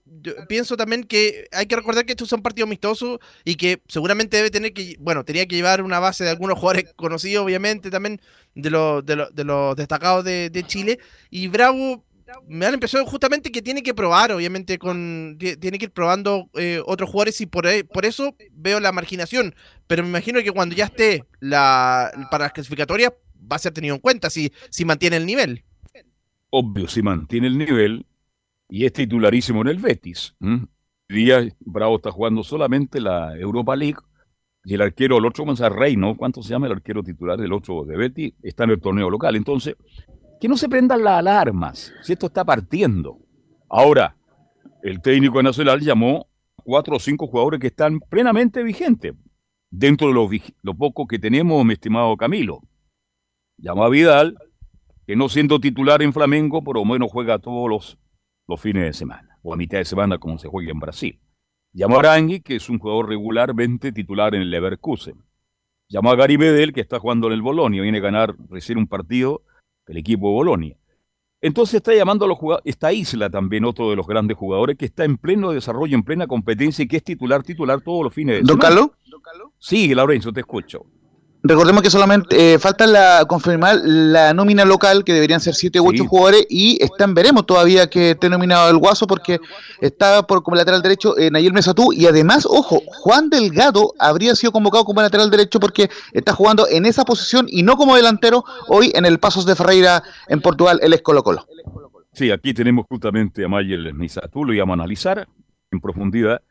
pienso 0.48 0.78
también 0.78 1.04
que 1.04 1.48
hay 1.52 1.66
que 1.66 1.76
recordar 1.76 2.06
que 2.06 2.14
estos 2.14 2.30
son 2.30 2.42
partidos 2.42 2.68
amistosos 2.68 3.20
y 3.44 3.56
que 3.56 3.82
seguramente 3.88 4.38
debe 4.38 4.52
tener 4.52 4.74
que, 4.74 4.96
bueno, 5.00 5.24
tenía 5.24 5.46
que 5.46 5.56
llevar 5.56 5.82
una 5.82 6.00
base 6.00 6.24
de 6.24 6.32
algunos 6.32 6.58
jugadores 6.58 6.94
conocidos, 6.96 7.46
obviamente, 7.46 7.90
también 7.90 8.22
de, 8.56 8.70
los 8.70 9.06
de, 9.06 9.44
los 9.44 9.76
destacados 9.76 10.24
de, 10.24 10.50
de 10.50 10.64
Chile. 10.64 11.00
Y 11.30 11.48
Bravo 11.48 12.04
me 12.48 12.66
da 12.66 12.72
la 12.72 12.76
impresión 12.76 13.06
justamente 13.06 13.52
que 13.52 13.62
tiene 13.62 13.84
que 13.84 13.94
probar, 13.94 14.32
obviamente, 14.32 14.78
con 14.78 15.38
tiene 15.40 15.78
que 15.78 15.86
ir 15.86 15.92
probando 15.92 16.50
eh, 16.56 16.82
otros 16.86 17.10
jugadores 17.10 17.40
y 17.42 17.46
por, 17.46 17.68
e, 17.68 17.84
por 17.84 18.06
eso 18.06 18.36
veo 18.52 18.80
la 18.80 18.92
marginación. 18.92 19.56
Pero 19.88 20.04
me 20.04 20.10
imagino 20.10 20.42
que 20.42 20.52
cuando 20.52 20.76
ya 20.76 20.86
esté 20.86 21.24
la, 21.40 22.12
para 22.32 22.46
las 22.46 22.54
clasificatorias 22.54 23.14
va 23.52 23.56
a 23.58 23.60
ser 23.60 23.74
tenido 23.74 23.96
en 23.96 24.02
cuenta 24.02 24.30
si, 24.30 24.52
si 24.70 24.86
mantiene 24.86 25.18
el 25.18 25.26
nivel. 25.26 25.64
Obvio, 26.50 26.88
si 26.88 27.02
mantiene 27.02 27.48
el 27.48 27.58
nivel 27.58 28.06
y 28.70 28.86
es 28.86 28.94
titularísimo 28.94 29.62
en 29.62 29.68
el 29.68 29.78
Betis. 29.78 30.36
día 31.10 31.48
Bravo 31.60 31.98
está 31.98 32.12
jugando 32.12 32.44
solamente 32.44 33.00
la 33.00 33.38
Europa 33.38 33.76
League 33.76 34.00
y 34.64 34.74
el 34.74 34.82
arquero, 34.82 35.18
el 35.18 35.26
otro 35.26 35.46
Rey, 35.70 35.96
¿no? 35.96 36.18
¿Cuánto 36.18 36.42
se 36.42 36.50
llama 36.50 36.66
el 36.66 36.74
arquero 36.74 37.04
titular 37.04 37.40
del 37.40 37.54
otro 37.54 37.86
de 37.86 37.96
Betis? 37.96 38.34
Está 38.42 38.64
en 38.64 38.72
el 38.72 38.82
torneo 38.82 39.10
local. 39.10 39.36
Entonces, 39.36 39.76
que 40.40 40.48
no 40.48 40.58
se 40.58 40.68
prendan 40.68 41.04
las 41.04 41.20
alarmas, 41.20 41.94
si 42.02 42.14
esto 42.14 42.28
está 42.28 42.44
partiendo. 42.44 43.20
Ahora, 43.70 44.16
el 44.82 45.02
técnico 45.02 45.42
nacional 45.44 45.82
llamó 45.82 46.28
cuatro 46.64 46.96
o 46.96 47.00
cinco 47.00 47.28
jugadores 47.28 47.60
que 47.60 47.68
están 47.68 48.00
plenamente 48.00 48.64
vigentes, 48.64 49.14
dentro 49.70 50.08
de 50.08 50.14
lo, 50.14 50.30
lo 50.64 50.74
poco 50.74 51.06
que 51.06 51.20
tenemos, 51.20 51.64
mi 51.64 51.74
estimado 51.74 52.16
Camilo. 52.18 52.62
Llamó 53.58 53.84
a 53.86 53.90
Vidal, 53.90 54.38
que 55.06 55.16
no 55.16 55.30
siendo 55.30 55.60
titular 55.60 56.02
en 56.02 56.14
Flamengo, 56.14 56.64
por 56.64 56.76
lo 56.76 56.86
menos 56.86 57.12
juega 57.12 57.40
todos 57.40 57.70
los, 57.70 57.98
los 58.48 58.60
fines 58.60 58.84
de 58.84 58.94
semana, 58.94 59.38
o 59.44 59.54
a 59.54 59.58
mitad 59.58 59.78
de 59.78 59.86
semana 59.86 60.18
como 60.18 60.38
se 60.38 60.48
juega 60.48 60.72
en 60.72 60.80
Brasil. 60.80 61.20
Llamó 61.74 61.98
a 61.98 62.00
Arangui, 62.00 62.42
que 62.42 62.56
es 62.56 62.70
un 62.70 62.80
jugador 62.80 63.10
regularmente 63.10 63.92
titular 63.92 64.34
en 64.36 64.42
el 64.42 64.52
Leverkusen. 64.52 65.24
Llamó 65.90 66.12
a 66.12 66.16
Gary 66.16 66.38
Bedel, 66.38 66.74
que 66.74 66.82
está 66.82 67.00
jugando 67.00 67.28
en 67.28 67.34
el 67.34 67.42
Bolonia, 67.42 67.82
viene 67.82 68.00
a 68.00 68.02
ganar 68.02 68.36
recién 68.50 68.78
un 68.78 68.88
partido 68.88 69.44
el 69.88 69.98
equipo 69.98 70.28
de 70.28 70.34
Bolonia. 70.34 70.78
Entonces 71.42 71.76
está 71.76 71.94
llamando 71.94 72.26
a 72.26 72.28
los 72.28 72.38
jugadores, 72.38 72.66
esta 72.66 72.92
Isla 72.92 73.30
también, 73.30 73.66
otro 73.66 73.90
de 73.90 73.96
los 73.96 74.08
grandes 74.08 74.36
jugadores, 74.36 74.78
que 74.78 74.86
está 74.86 75.06
en 75.06 75.18
pleno 75.18 75.52
desarrollo, 75.52 75.96
en 75.96 76.04
plena 76.04 76.28
competencia 76.28 76.84
y 76.84 76.88
que 76.88 76.98
es 76.98 77.04
titular, 77.04 77.44
titular 77.44 77.82
todos 77.82 78.04
los 78.04 78.14
fines 78.14 78.36
de 78.36 78.40
semana. 78.40 78.54
¿Don 78.54 79.22
Carlos? 79.22 79.50
Sí, 79.60 79.94
Laurencio, 79.94 80.34
te 80.34 80.40
escucho. 80.40 80.86
Recordemos 81.48 81.84
que 81.84 81.92
solamente 81.92 82.56
eh, 82.56 82.58
falta 82.58 82.88
la, 82.88 83.24
confirmar 83.28 83.78
la 83.84 84.34
nómina 84.34 84.66
local, 84.66 85.04
que 85.04 85.14
deberían 85.14 85.40
ser 85.40 85.54
7 85.54 85.80
u 85.80 85.90
8 85.90 86.08
jugadores, 86.08 86.48
y 86.50 86.84
están, 86.84 87.14
veremos 87.14 87.46
todavía 87.46 87.88
que 87.88 88.12
esté 88.12 88.30
nominado 88.30 88.68
el 88.72 88.78
Guaso, 88.78 89.06
porque 89.06 89.40
está 89.80 90.26
por 90.26 90.42
como 90.42 90.58
lateral 90.58 90.82
derecho 90.82 91.16
eh, 91.20 91.30
Nayel 91.30 91.54
Mesatú, 91.54 91.94
y 91.94 92.08
además, 92.08 92.48
ojo, 92.50 92.82
Juan 92.88 93.30
Delgado 93.30 93.94
habría 94.00 94.36
sido 94.36 94.52
convocado 94.52 94.86
como 94.86 95.04
lateral 95.04 95.30
derecho 95.30 95.60
porque 95.60 95.92
está 96.14 96.34
jugando 96.34 96.68
en 96.68 96.88
esa 96.88 97.06
posición 97.06 97.46
y 97.48 97.62
no 97.62 97.78
como 97.78 97.96
delantero 97.96 98.44
hoy 98.68 98.92
en 98.96 99.06
el 99.06 99.20
Pasos 99.20 99.46
de 99.46 99.56
Ferreira 99.56 100.02
en 100.28 100.42
Portugal, 100.42 100.80
el 100.82 100.94
es 100.94 101.04
Colo 101.04 101.22
Colo. 101.22 101.46
Sí, 102.12 102.32
aquí 102.32 102.56
tenemos 102.56 102.88
justamente 102.90 103.46
a 103.46 103.48
Nayel 103.48 103.94
Mesatú, 103.94 104.46
lo 104.46 104.54
íbamos 104.54 104.74
a 104.74 104.82
analizar 104.82 105.28
en 105.70 105.80
profundidad. 105.80 106.42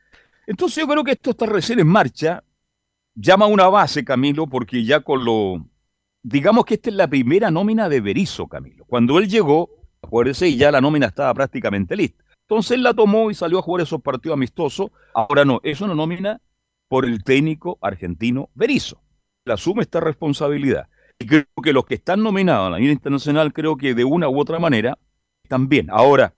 Entonces 0.46 0.76
yo 0.76 0.86
creo 0.86 1.02
que 1.02 1.12
esto 1.12 1.30
está 1.30 1.46
recién 1.46 1.80
en 1.80 1.88
marcha, 1.88 2.44
llama 3.14 3.46
una 3.46 3.68
base, 3.68 4.04
Camilo, 4.04 4.46
porque 4.46 4.84
ya 4.84 5.00
con 5.00 5.24
lo... 5.24 5.66
Digamos 6.22 6.64
que 6.64 6.74
esta 6.74 6.90
es 6.90 6.96
la 6.96 7.08
primera 7.08 7.50
nómina 7.50 7.88
de 7.88 8.00
Berizo, 8.00 8.46
Camilo. 8.48 8.84
Cuando 8.86 9.18
él 9.18 9.28
llegó, 9.28 9.70
acuérdese, 10.02 10.56
ya 10.56 10.70
la 10.70 10.80
nómina 10.80 11.06
estaba 11.06 11.34
prácticamente 11.34 11.96
lista. 11.96 12.24
Entonces 12.48 12.72
él 12.72 12.82
la 12.82 12.94
tomó 12.94 13.30
y 13.30 13.34
salió 13.34 13.58
a 13.58 13.62
jugar 13.62 13.82
esos 13.82 14.00
partidos 14.02 14.36
amistosos. 14.36 14.90
Ahora 15.14 15.44
no, 15.44 15.60
es 15.62 15.80
una 15.80 15.94
nómina 15.94 16.40
por 16.88 17.04
el 17.04 17.24
técnico 17.24 17.78
argentino 17.80 18.50
Berizo. 18.54 19.02
Le 19.44 19.52
asume 19.52 19.82
esta 19.82 20.00
responsabilidad. 20.00 20.88
Y 21.18 21.26
creo 21.26 21.44
que 21.62 21.72
los 21.72 21.84
que 21.84 21.94
están 21.94 22.22
nominados 22.22 22.66
a 22.66 22.70
la 22.70 22.78
vida 22.78 22.92
internacional, 22.92 23.52
creo 23.52 23.76
que 23.76 23.94
de 23.94 24.04
una 24.04 24.28
u 24.28 24.38
otra 24.38 24.58
manera 24.58 24.98
están 25.42 25.68
bien. 25.68 25.88
Ahora, 25.90 26.34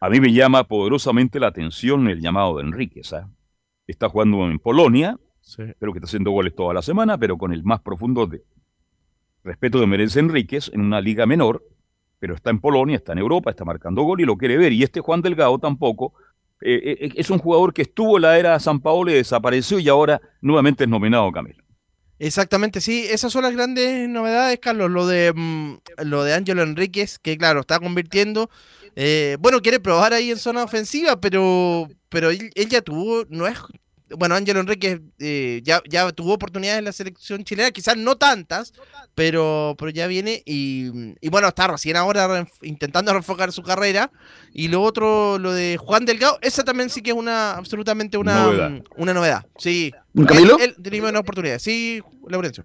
a 0.00 0.10
mí 0.10 0.20
me 0.20 0.32
llama 0.32 0.64
poderosamente 0.64 1.40
la 1.40 1.48
atención 1.48 2.08
el 2.08 2.20
llamado 2.20 2.56
de 2.56 2.64
Enrique, 2.64 3.02
¿sabes? 3.02 3.28
Está 3.86 4.08
jugando 4.08 4.44
en 4.46 4.58
Polonia, 4.58 5.18
Creo 5.56 5.92
que 5.92 5.98
está 5.98 6.06
haciendo 6.06 6.30
goles 6.30 6.54
toda 6.54 6.72
la 6.72 6.82
semana, 6.82 7.18
pero 7.18 7.36
con 7.36 7.52
el 7.52 7.64
más 7.64 7.80
profundo 7.80 8.26
de 8.26 8.42
respeto 9.44 9.80
de 9.80 9.86
Merece 9.86 10.20
Enríquez 10.20 10.70
en 10.72 10.80
una 10.80 11.00
liga 11.00 11.26
menor, 11.26 11.64
pero 12.18 12.34
está 12.34 12.50
en 12.50 12.60
Polonia, 12.60 12.96
está 12.96 13.12
en 13.12 13.18
Europa, 13.18 13.50
está 13.50 13.64
marcando 13.64 14.02
gol 14.02 14.20
y 14.20 14.24
lo 14.24 14.36
quiere 14.36 14.56
ver. 14.56 14.72
Y 14.72 14.82
este 14.82 15.00
Juan 15.00 15.22
Delgado 15.22 15.58
tampoco. 15.58 16.14
Eh, 16.60 16.80
eh, 16.84 17.06
eh, 17.06 17.12
es 17.16 17.28
un 17.30 17.38
jugador 17.38 17.74
que 17.74 17.82
estuvo 17.82 18.18
en 18.18 18.22
la 18.22 18.38
era 18.38 18.58
San 18.60 18.80
Paolo 18.80 19.10
y 19.10 19.14
desapareció 19.14 19.80
y 19.80 19.88
ahora 19.88 20.20
nuevamente 20.40 20.84
es 20.84 20.90
nominado 20.90 21.32
Camilo. 21.32 21.64
Exactamente, 22.20 22.80
sí, 22.80 23.04
esas 23.10 23.32
son 23.32 23.42
las 23.42 23.52
grandes 23.52 24.08
novedades, 24.08 24.60
Carlos. 24.60 24.88
Lo 24.92 25.08
de 25.08 25.32
mm, 25.34 25.78
lo 26.04 26.22
de 26.22 26.34
Ángelo 26.34 26.62
Enríquez, 26.62 27.18
que 27.18 27.36
claro, 27.36 27.60
está 27.60 27.80
convirtiendo. 27.80 28.48
bueno, 29.40 29.60
quiere 29.60 29.80
probar 29.80 30.12
ahí 30.12 30.30
en 30.30 30.38
zona 30.38 30.62
ofensiva, 30.62 31.20
pero 31.20 31.88
pero 32.08 32.30
él, 32.30 32.52
él, 32.54 32.68
ya 32.68 32.82
tuvo, 32.82 33.24
no 33.28 33.48
es 33.48 33.58
bueno, 34.16 34.34
Ángelo 34.34 34.60
Enrique 34.60 35.00
eh, 35.18 35.60
ya, 35.64 35.82
ya 35.88 36.10
tuvo 36.12 36.34
oportunidades 36.34 36.78
en 36.78 36.84
la 36.84 36.92
selección 36.92 37.44
chilena, 37.44 37.70
quizás 37.70 37.96
no 37.96 38.16
tantas, 38.16 38.72
pero, 39.14 39.74
pero 39.78 39.90
ya 39.90 40.06
viene 40.06 40.42
y, 40.44 40.90
bueno, 41.28 41.48
está 41.48 41.68
recién 41.68 41.96
ahora 41.96 42.46
intentando 42.62 43.12
refocar 43.12 43.52
su 43.52 43.62
carrera. 43.62 44.10
Y 44.52 44.68
lo 44.68 44.82
otro, 44.82 45.38
lo 45.38 45.52
de 45.52 45.76
Juan 45.78 46.04
Delgado, 46.04 46.38
esa 46.42 46.64
también 46.64 46.90
sí 46.90 47.02
que 47.02 47.10
es 47.10 47.16
una 47.16 47.52
absolutamente 47.52 48.18
una 48.18 48.44
novedad. 48.44 48.82
Una 48.96 49.14
novedad. 49.14 49.46
Sí. 49.58 49.92
¿Camilo? 50.26 50.58
Él, 50.58 50.74
él 50.76 50.82
tenía 50.82 51.08
una 51.08 51.20
oportunidad. 51.20 51.58
Sí, 51.58 52.02
Laurencio. 52.28 52.64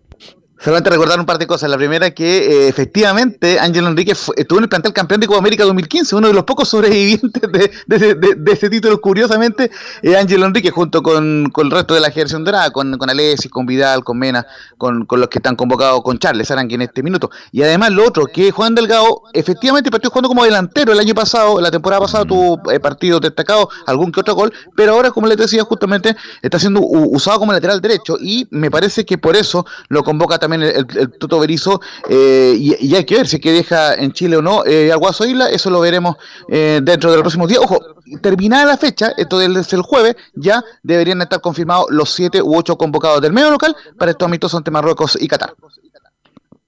Solamente 0.59 0.89
recordar 0.89 1.19
un 1.19 1.27
par 1.27 1.37
de 1.37 1.45
cosas. 1.45 1.69
La 1.69 1.77
primera 1.77 2.11
que 2.11 2.37
eh, 2.37 2.67
efectivamente 2.67 3.59
Ángelo 3.59 3.89
Enrique 3.89 4.13
estuvo 4.13 4.57
en 4.57 4.63
el 4.63 4.69
plantel 4.69 4.91
campeón 4.91 5.21
de 5.21 5.27
Copa 5.27 5.37
América 5.37 5.63
2015, 5.63 6.15
uno 6.15 6.29
de 6.29 6.33
los 6.33 6.45
pocos 6.45 6.67
sobrevivientes 6.67 7.43
de, 7.87 8.51
ese 8.51 8.69
título, 8.69 8.99
curiosamente, 8.99 9.69
eh, 10.01 10.17
Ángelo 10.17 10.47
Enrique, 10.47 10.71
junto 10.71 11.03
con, 11.03 11.51
el 11.55 11.71
resto 11.71 11.93
de 11.93 11.99
la 11.99 12.09
generación 12.09 12.43
dorada, 12.43 12.71
con, 12.71 12.97
con 12.97 13.07
Alessi, 13.07 13.49
con 13.49 13.67
Vidal, 13.67 14.03
con 14.03 14.17
Mena, 14.17 14.47
con, 14.79 15.05
los 15.07 15.27
que 15.27 15.37
están 15.37 15.55
convocados, 15.55 16.01
con 16.01 16.17
Charles 16.17 16.49
Aranqui 16.49 16.73
en 16.73 16.81
este 16.81 17.03
minuto. 17.03 17.29
Y 17.51 17.61
además 17.61 17.91
lo 17.91 18.07
otro, 18.07 18.25
que 18.25 18.49
Juan 18.49 18.73
Delgado 18.73 19.23
efectivamente 19.33 19.91
partió 19.91 20.09
jugando 20.09 20.29
como 20.29 20.43
delantero 20.43 20.91
el 20.91 20.99
año 20.99 21.13
pasado, 21.13 21.61
la 21.61 21.69
temporada 21.69 22.01
pasada 22.01 22.25
tuvo 22.25 22.59
eh, 22.71 22.79
partidos 22.79 23.21
destacados, 23.21 23.67
algún 23.85 24.11
que 24.11 24.21
otro 24.21 24.33
gol, 24.33 24.51
pero 24.75 24.93
ahora, 24.93 25.11
como 25.11 25.27
les 25.27 25.37
decía, 25.37 25.63
justamente 25.63 26.15
está 26.41 26.57
siendo 26.57 26.81
usado 26.81 27.37
como 27.37 27.53
lateral 27.53 27.79
derecho 27.79 28.17
y 28.19 28.47
me 28.49 28.71
parece 28.71 29.05
que 29.05 29.19
por 29.19 29.35
eso 29.35 29.63
lo 29.89 30.03
convoca 30.03 30.39
también 30.39 30.46
también 30.49 30.71
el, 30.73 31.11
Toto 31.17 31.39
Berizo, 31.39 31.81
eh, 32.09 32.55
y, 32.57 32.95
hay 32.95 33.05
que 33.05 33.15
ver 33.15 33.27
si 33.27 33.39
que 33.39 33.51
deja 33.51 33.95
en 33.95 34.11
Chile 34.11 34.37
o 34.37 34.41
no 34.41 34.65
eh, 34.65 34.91
Aguaso 34.91 35.25
Isla, 35.25 35.47
eso 35.49 35.69
lo 35.69 35.79
veremos 35.79 36.15
eh, 36.47 36.79
dentro 36.81 37.11
de 37.11 37.17
los 37.17 37.23
próximos 37.23 37.49
días. 37.49 37.61
Ojo, 37.61 37.79
terminada 38.21 38.65
la 38.65 38.77
fecha, 38.77 39.11
esto 39.17 39.41
es 39.41 39.73
el 39.73 39.81
jueves, 39.81 40.15
ya 40.33 40.63
deberían 40.83 41.21
estar 41.21 41.41
confirmados 41.41 41.87
los 41.89 42.09
siete 42.09 42.41
u 42.41 42.55
ocho 42.55 42.77
convocados 42.77 43.21
del 43.21 43.33
medio 43.33 43.51
local 43.51 43.75
para 43.97 44.11
estos 44.11 44.25
amistosos 44.25 44.57
ante 44.57 44.71
Marruecos 44.71 45.17
y 45.19 45.27
Qatar. 45.27 45.53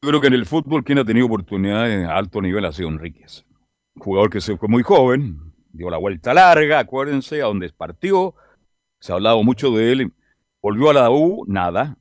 Yo 0.01 0.09
creo 0.09 0.21
que 0.21 0.27
en 0.27 0.33
el 0.33 0.45
fútbol 0.45 0.83
quien 0.83 1.00
ha 1.00 1.05
tenido 1.05 1.25
oportunidades 1.25 2.07
a 2.07 2.15
alto 2.15 2.41
nivel 2.41 2.65
ha 2.65 2.71
sido 2.71 2.89
Enríquez. 2.89 3.45
jugador 3.95 4.29
que 4.29 4.41
se 4.41 4.57
fue 4.57 4.69
muy 4.69 4.83
joven, 4.83 5.53
dio 5.71 5.89
la 5.89 5.98
vuelta 5.98 6.33
larga, 6.33 6.79
acuérdense, 6.79 7.41
a 7.41 7.45
donde 7.45 7.69
partió, 7.69 8.33
se 9.00 9.12
ha 9.12 9.15
hablado 9.15 9.43
mucho 9.43 9.71
de 9.71 9.91
él, 9.91 10.13
volvió 10.62 10.89
a 10.89 10.93
la 10.93 11.09
U, 11.09 11.45
nada, 11.48 11.98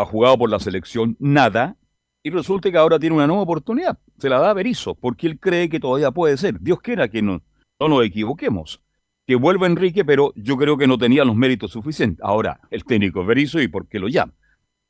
ha 0.00 0.06
jugado 0.06 0.38
por 0.38 0.50
la 0.50 0.58
selección 0.58 1.16
nada, 1.20 1.76
y 2.22 2.30
resulta 2.30 2.70
que 2.70 2.76
ahora 2.76 2.98
tiene 2.98 3.16
una 3.16 3.26
nueva 3.26 3.42
oportunidad. 3.42 3.98
Se 4.18 4.28
la 4.28 4.38
da 4.38 4.50
a 4.50 4.54
Berizzo, 4.54 4.94
porque 4.94 5.26
él 5.26 5.38
cree 5.38 5.68
que 5.68 5.80
todavía 5.80 6.10
puede 6.10 6.36
ser. 6.36 6.60
Dios 6.60 6.80
quiera 6.80 7.08
que 7.08 7.22
no, 7.22 7.42
no 7.78 7.88
nos 7.88 8.04
equivoquemos. 8.04 8.82
Que 9.26 9.36
vuelva 9.36 9.66
Enrique, 9.66 10.04
pero 10.04 10.32
yo 10.36 10.56
creo 10.56 10.76
que 10.76 10.86
no 10.86 10.98
tenía 10.98 11.24
los 11.24 11.36
méritos 11.36 11.72
suficientes. 11.72 12.22
Ahora, 12.22 12.60
el 12.70 12.84
técnico 12.84 13.24
Berizzo, 13.24 13.60
¿y 13.60 13.68
por 13.68 13.88
qué 13.88 13.98
lo 13.98 14.08
llama? 14.08 14.34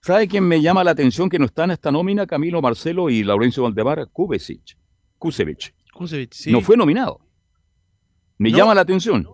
¿Sabe 0.03 0.29
quién 0.29 0.45
me 0.45 0.63
llama 0.63 0.83
la 0.83 0.93
atención 0.93 1.29
que 1.29 1.39
no 1.39 1.45
está 1.45 1.65
en 1.65 1.73
esta 1.73 1.91
nómina? 1.91 2.27
Camilo 2.27 2.63
Marcelo 2.63 3.11
y 3.11 3.23
Laurencio 3.23 3.65
Valdemar, 3.65 4.09
Kubesic. 4.11 4.79
Kusevich. 5.19 5.75
No 6.47 6.63
fue 6.63 6.77
nominado. 6.77 7.21
Me 8.39 8.51
llama 8.51 8.75
la 8.75 8.81
atención 8.81 9.27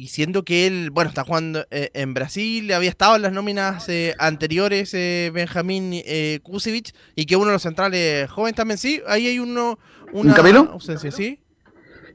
y 0.00 0.06
siendo 0.06 0.44
que 0.44 0.68
él, 0.68 0.90
bueno, 0.90 1.08
está 1.08 1.24
jugando 1.24 1.66
eh, 1.72 1.90
en 1.92 2.14
Brasil, 2.14 2.72
había 2.72 2.88
estado 2.88 3.16
en 3.16 3.22
las 3.22 3.32
nóminas 3.32 3.88
eh, 3.88 4.14
anteriores 4.20 4.94
eh, 4.94 5.32
Benjamín 5.34 5.90
eh, 5.92 6.38
Kusevich, 6.44 6.94
y 7.16 7.26
que 7.26 7.34
uno 7.34 7.46
de 7.46 7.54
los 7.54 7.62
centrales 7.62 8.30
jóvenes 8.30 8.54
también, 8.54 8.78
sí, 8.78 9.02
ahí 9.08 9.26
hay 9.26 9.40
uno, 9.40 9.80
una 10.12 10.40
¿Un 10.40 10.56
ausencia, 10.68 11.10
¿sí? 11.10 11.40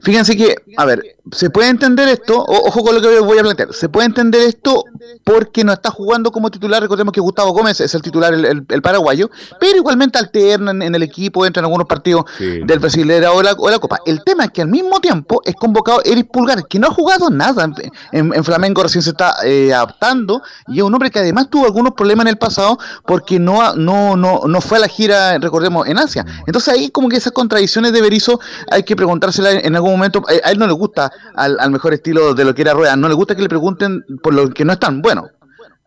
Fíjense 0.04 0.36
que, 0.36 0.54
a 0.76 0.84
ver, 0.84 1.02
se 1.32 1.48
puede 1.48 1.70
entender 1.70 2.08
esto, 2.08 2.44
ojo 2.46 2.82
con 2.82 2.94
lo 2.94 3.00
que 3.00 3.20
voy 3.20 3.38
a 3.38 3.42
plantear, 3.42 3.72
se 3.72 3.88
puede 3.88 4.06
entender 4.06 4.42
esto 4.42 4.84
porque 5.24 5.64
no 5.64 5.72
está 5.72 5.90
jugando 5.90 6.30
como 6.30 6.50
titular, 6.50 6.82
recordemos 6.82 7.12
que 7.12 7.20
Gustavo 7.20 7.52
Gómez 7.52 7.80
es 7.80 7.94
el 7.94 8.02
titular, 8.02 8.34
el, 8.34 8.82
paraguayo, 8.82 9.30
pero 9.58 9.78
igualmente 9.78 10.18
alterna 10.18 10.72
en, 10.72 10.94
el 10.94 11.02
equipo, 11.02 11.46
entra 11.46 11.60
en 11.60 11.64
algunos 11.64 11.86
partidos 11.86 12.26
del 12.38 12.78
Brasileira 12.78 13.32
o 13.32 13.42
la, 13.42 13.52
o 13.52 13.70
la 13.70 13.78
Copa. 13.78 14.00
El 14.04 14.22
tema 14.22 14.44
es 14.44 14.50
que 14.50 14.60
al 14.60 14.68
mismo 14.68 15.00
tiempo 15.00 15.40
es 15.46 15.54
convocado 15.54 16.02
Eric 16.04 16.30
Pulgar, 16.30 16.66
que 16.68 16.78
no 16.78 16.88
ha 16.88 16.90
jugado 16.90 17.30
nada 17.30 17.66
en, 18.12 18.44
Flamengo, 18.44 18.82
recién 18.82 19.00
se 19.00 19.10
está 19.10 19.36
eh, 19.44 19.72
adaptando, 19.72 20.42
y 20.68 20.78
es 20.78 20.82
un 20.82 20.92
hombre 20.92 21.10
que 21.10 21.20
además 21.20 21.48
tuvo 21.48 21.64
algunos 21.64 21.94
problemas 21.94 22.24
en 22.24 22.28
el 22.28 22.36
pasado 22.36 22.78
porque 23.06 23.38
no, 23.38 23.74
no, 23.74 24.16
no, 24.16 24.42
no 24.46 24.60
fue 24.60 24.76
a 24.76 24.80
la 24.82 24.88
gira, 24.88 25.38
recordemos, 25.38 25.86
en 25.88 25.98
Asia. 25.98 26.26
Entonces 26.46 26.74
ahí 26.74 26.90
como 26.90 27.08
que 27.08 27.16
esas 27.16 27.32
contradicciones 27.32 27.94
de 27.94 28.02
Berizzo 28.02 28.38
hay 28.70 28.82
que 28.82 28.94
preguntárselas 28.94 29.64
en 29.64 29.74
algún 29.74 29.93
momento, 29.96 30.22
eh, 30.30 30.40
a 30.44 30.50
él 30.50 30.58
no 30.58 30.66
le 30.66 30.72
gusta 30.72 31.10
al, 31.34 31.70
mejor 31.70 31.94
estilo 31.94 32.34
de 32.34 32.44
lo 32.44 32.54
que 32.54 32.62
era 32.62 32.72
Rueda, 32.72 32.96
no 32.96 33.08
le 33.08 33.14
gusta 33.14 33.34
que 33.34 33.42
le 33.42 33.48
pregunten 33.48 34.04
por 34.22 34.34
lo 34.34 34.50
que 34.50 34.64
no 34.64 34.72
están. 34.72 35.02
Bueno, 35.02 35.28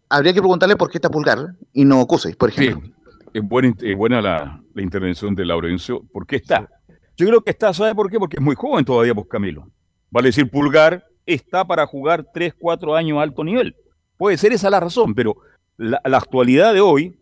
habría 0.10 0.34
que 0.34 0.42
preguntarle 0.42 0.76
por 0.76 0.90
qué 0.90 0.98
está 0.98 1.10
Pulgar 1.10 1.56
y 1.74 1.86
no 1.86 2.06
Cuse, 2.06 2.36
por 2.36 2.50
ejemplo. 2.50 2.82
Sí, 2.84 2.94
es 3.34 3.44
buena, 3.44 3.74
buena 3.96 4.22
la, 4.22 4.62
intervención 4.76 5.36
de 5.36 5.46
Laurencio. 5.46 6.04
¿Por 6.12 6.26
qué 6.28 6.38
está? 6.38 6.70
Yo 7.16 7.28
creo 7.28 7.42
que 7.42 7.52
está, 7.52 7.74
¿sabe 7.74 7.96
por 7.96 8.10
qué? 8.10 8.20
Porque 8.20 8.38
es 8.38 8.44
muy 8.44 8.56
joven 8.56 8.86
todavía, 8.86 9.16
pues 9.16 9.28
Camilo. 9.28 9.68
Vale 10.10 10.30
decir, 10.30 10.50
Pulgar 10.50 11.06
está 11.26 11.66
para 11.66 11.86
jugar 11.86 12.26
3, 12.34 12.54
4 12.58 12.96
años 12.96 13.18
a 13.18 13.24
alto 13.24 13.44
nivel. 13.44 13.76
Puede 14.18 14.38
ser 14.38 14.54
esa 14.54 14.70
la 14.70 14.80
razón, 14.80 15.14
pero 15.14 15.36
la, 15.78 16.02
la 16.06 16.18
actualidad 16.18 16.74
de 16.74 16.82
hoy, 16.82 17.20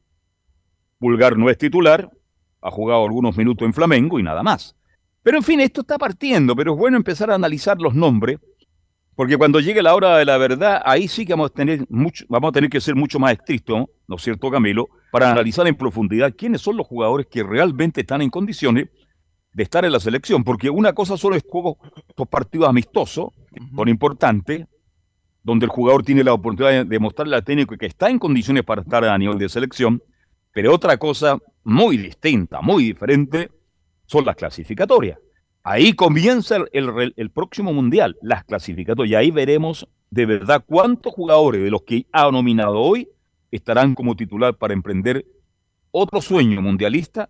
Pulgar 0.99 1.37
no 1.37 1.49
es 1.49 1.57
titular, 1.57 2.11
ha 2.61 2.71
jugado 2.71 3.05
algunos 3.05 3.37
minutos 3.37 3.65
en 3.65 3.73
Flamengo 3.73 4.19
y 4.19 4.23
nada 4.23 4.41
más. 4.41 4.74
Pero 5.25 5.37
en 5.37 5.43
fin, 5.43 5.59
esto 5.59 5.81
está 5.81 5.97
partiendo, 5.97 6.55
pero 6.55 6.73
es 6.73 6.77
bueno 6.77 6.97
empezar 6.97 7.31
a 7.31 7.33
analizar 7.33 7.81
los 7.81 7.95
nombres, 7.95 8.37
porque 9.15 9.37
cuando 9.37 9.59
llegue 9.59 9.81
la 9.81 9.95
hora 9.95 10.19
de 10.19 10.25
la 10.25 10.37
verdad, 10.37 10.83
ahí 10.85 11.07
sí 11.07 11.25
que 11.25 11.33
vamos 11.33 11.49
a 11.49 11.53
tener, 11.55 11.83
mucho, 11.89 12.25
vamos 12.29 12.49
a 12.49 12.51
tener 12.51 12.69
que 12.69 12.79
ser 12.79 12.93
mucho 12.93 13.17
más 13.17 13.31
estrictos, 13.31 13.85
¿no 14.07 14.15
es 14.17 14.21
cierto, 14.21 14.51
Camilo? 14.51 14.87
Para 15.11 15.31
analizar 15.31 15.65
en 15.65 15.73
profundidad 15.73 16.35
quiénes 16.37 16.61
son 16.61 16.77
los 16.77 16.85
jugadores 16.85 17.25
que 17.25 17.41
realmente 17.41 18.01
están 18.01 18.21
en 18.21 18.29
condiciones 18.29 18.89
de 19.51 19.63
estar 19.63 19.83
en 19.83 19.93
la 19.93 19.99
selección, 19.99 20.43
porque 20.43 20.69
una 20.69 20.93
cosa 20.93 21.17
solo 21.17 21.35
es 21.35 21.43
como 21.49 21.79
estos 22.07 22.27
partidos 22.27 22.69
amistosos, 22.69 23.29
son 23.75 23.89
importantes, 23.89 24.67
donde 25.41 25.65
el 25.65 25.71
jugador 25.71 26.03
tiene 26.03 26.23
la 26.23 26.33
oportunidad 26.33 26.85
de 26.85 26.99
mostrarle 26.99 27.35
al 27.35 27.43
técnico 27.43 27.75
que 27.77 27.87
está 27.87 28.11
en 28.11 28.19
condiciones 28.19 28.63
para 28.63 28.83
estar 28.83 29.03
a 29.03 29.17
nivel 29.17 29.39
de 29.39 29.49
selección, 29.49 30.03
pero 30.51 30.71
otra 30.71 30.97
cosa 30.97 31.39
muy 31.63 31.97
distinta, 31.97 32.61
muy 32.61 32.83
diferente, 32.83 33.49
son 34.05 34.25
las 34.25 34.35
clasificatorias. 34.35 35.19
Ahí 35.63 35.93
comienza 35.93 36.57
el, 36.71 37.31
próximo 37.31 37.73
mundial, 37.73 38.17
las 38.21 38.43
clasificatorias. 38.43 39.11
Y 39.11 39.15
ahí 39.15 39.31
veremos 39.31 39.87
de 40.11 40.27
verdad 40.27 40.63
cuántos 40.65 41.11
jugadores 41.13 41.63
de 41.63 41.71
los 41.71 41.81
que 41.81 42.05
ha 42.11 42.29
nominado 42.29 42.79
hoy 42.79 43.09
estarán 43.49 43.95
como 43.95 44.15
titular 44.15 44.55
para 44.55 44.73
emprender 44.73 45.25
otro 45.89 46.21
sueño 46.21 46.61
mundialista, 46.61 47.29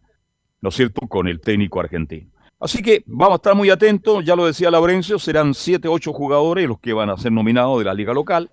¿no 0.60 0.70
es 0.70 0.76
cierto?, 0.76 1.08
con 1.08 1.28
el 1.28 1.40
técnico 1.40 1.80
argentino. 1.80 2.30
Así 2.60 2.82
que 2.82 3.04
vamos 3.06 3.34
a 3.34 3.36
estar 3.36 3.56
muy 3.56 3.70
atentos, 3.70 4.26
ya 4.26 4.36
lo 4.36 4.46
decía 4.46 4.72
Laurencio, 4.72 5.20
serán 5.20 5.54
siete, 5.54 5.88
ocho 5.88 6.12
jugadores 6.14 6.68
los 6.68 6.80
que 6.80 6.94
van 6.94 7.10
a 7.10 7.18
ser 7.18 7.32
nominados 7.32 7.80
de 7.80 7.86
la 7.86 7.94
liga 7.94 8.14
local. 8.14 8.52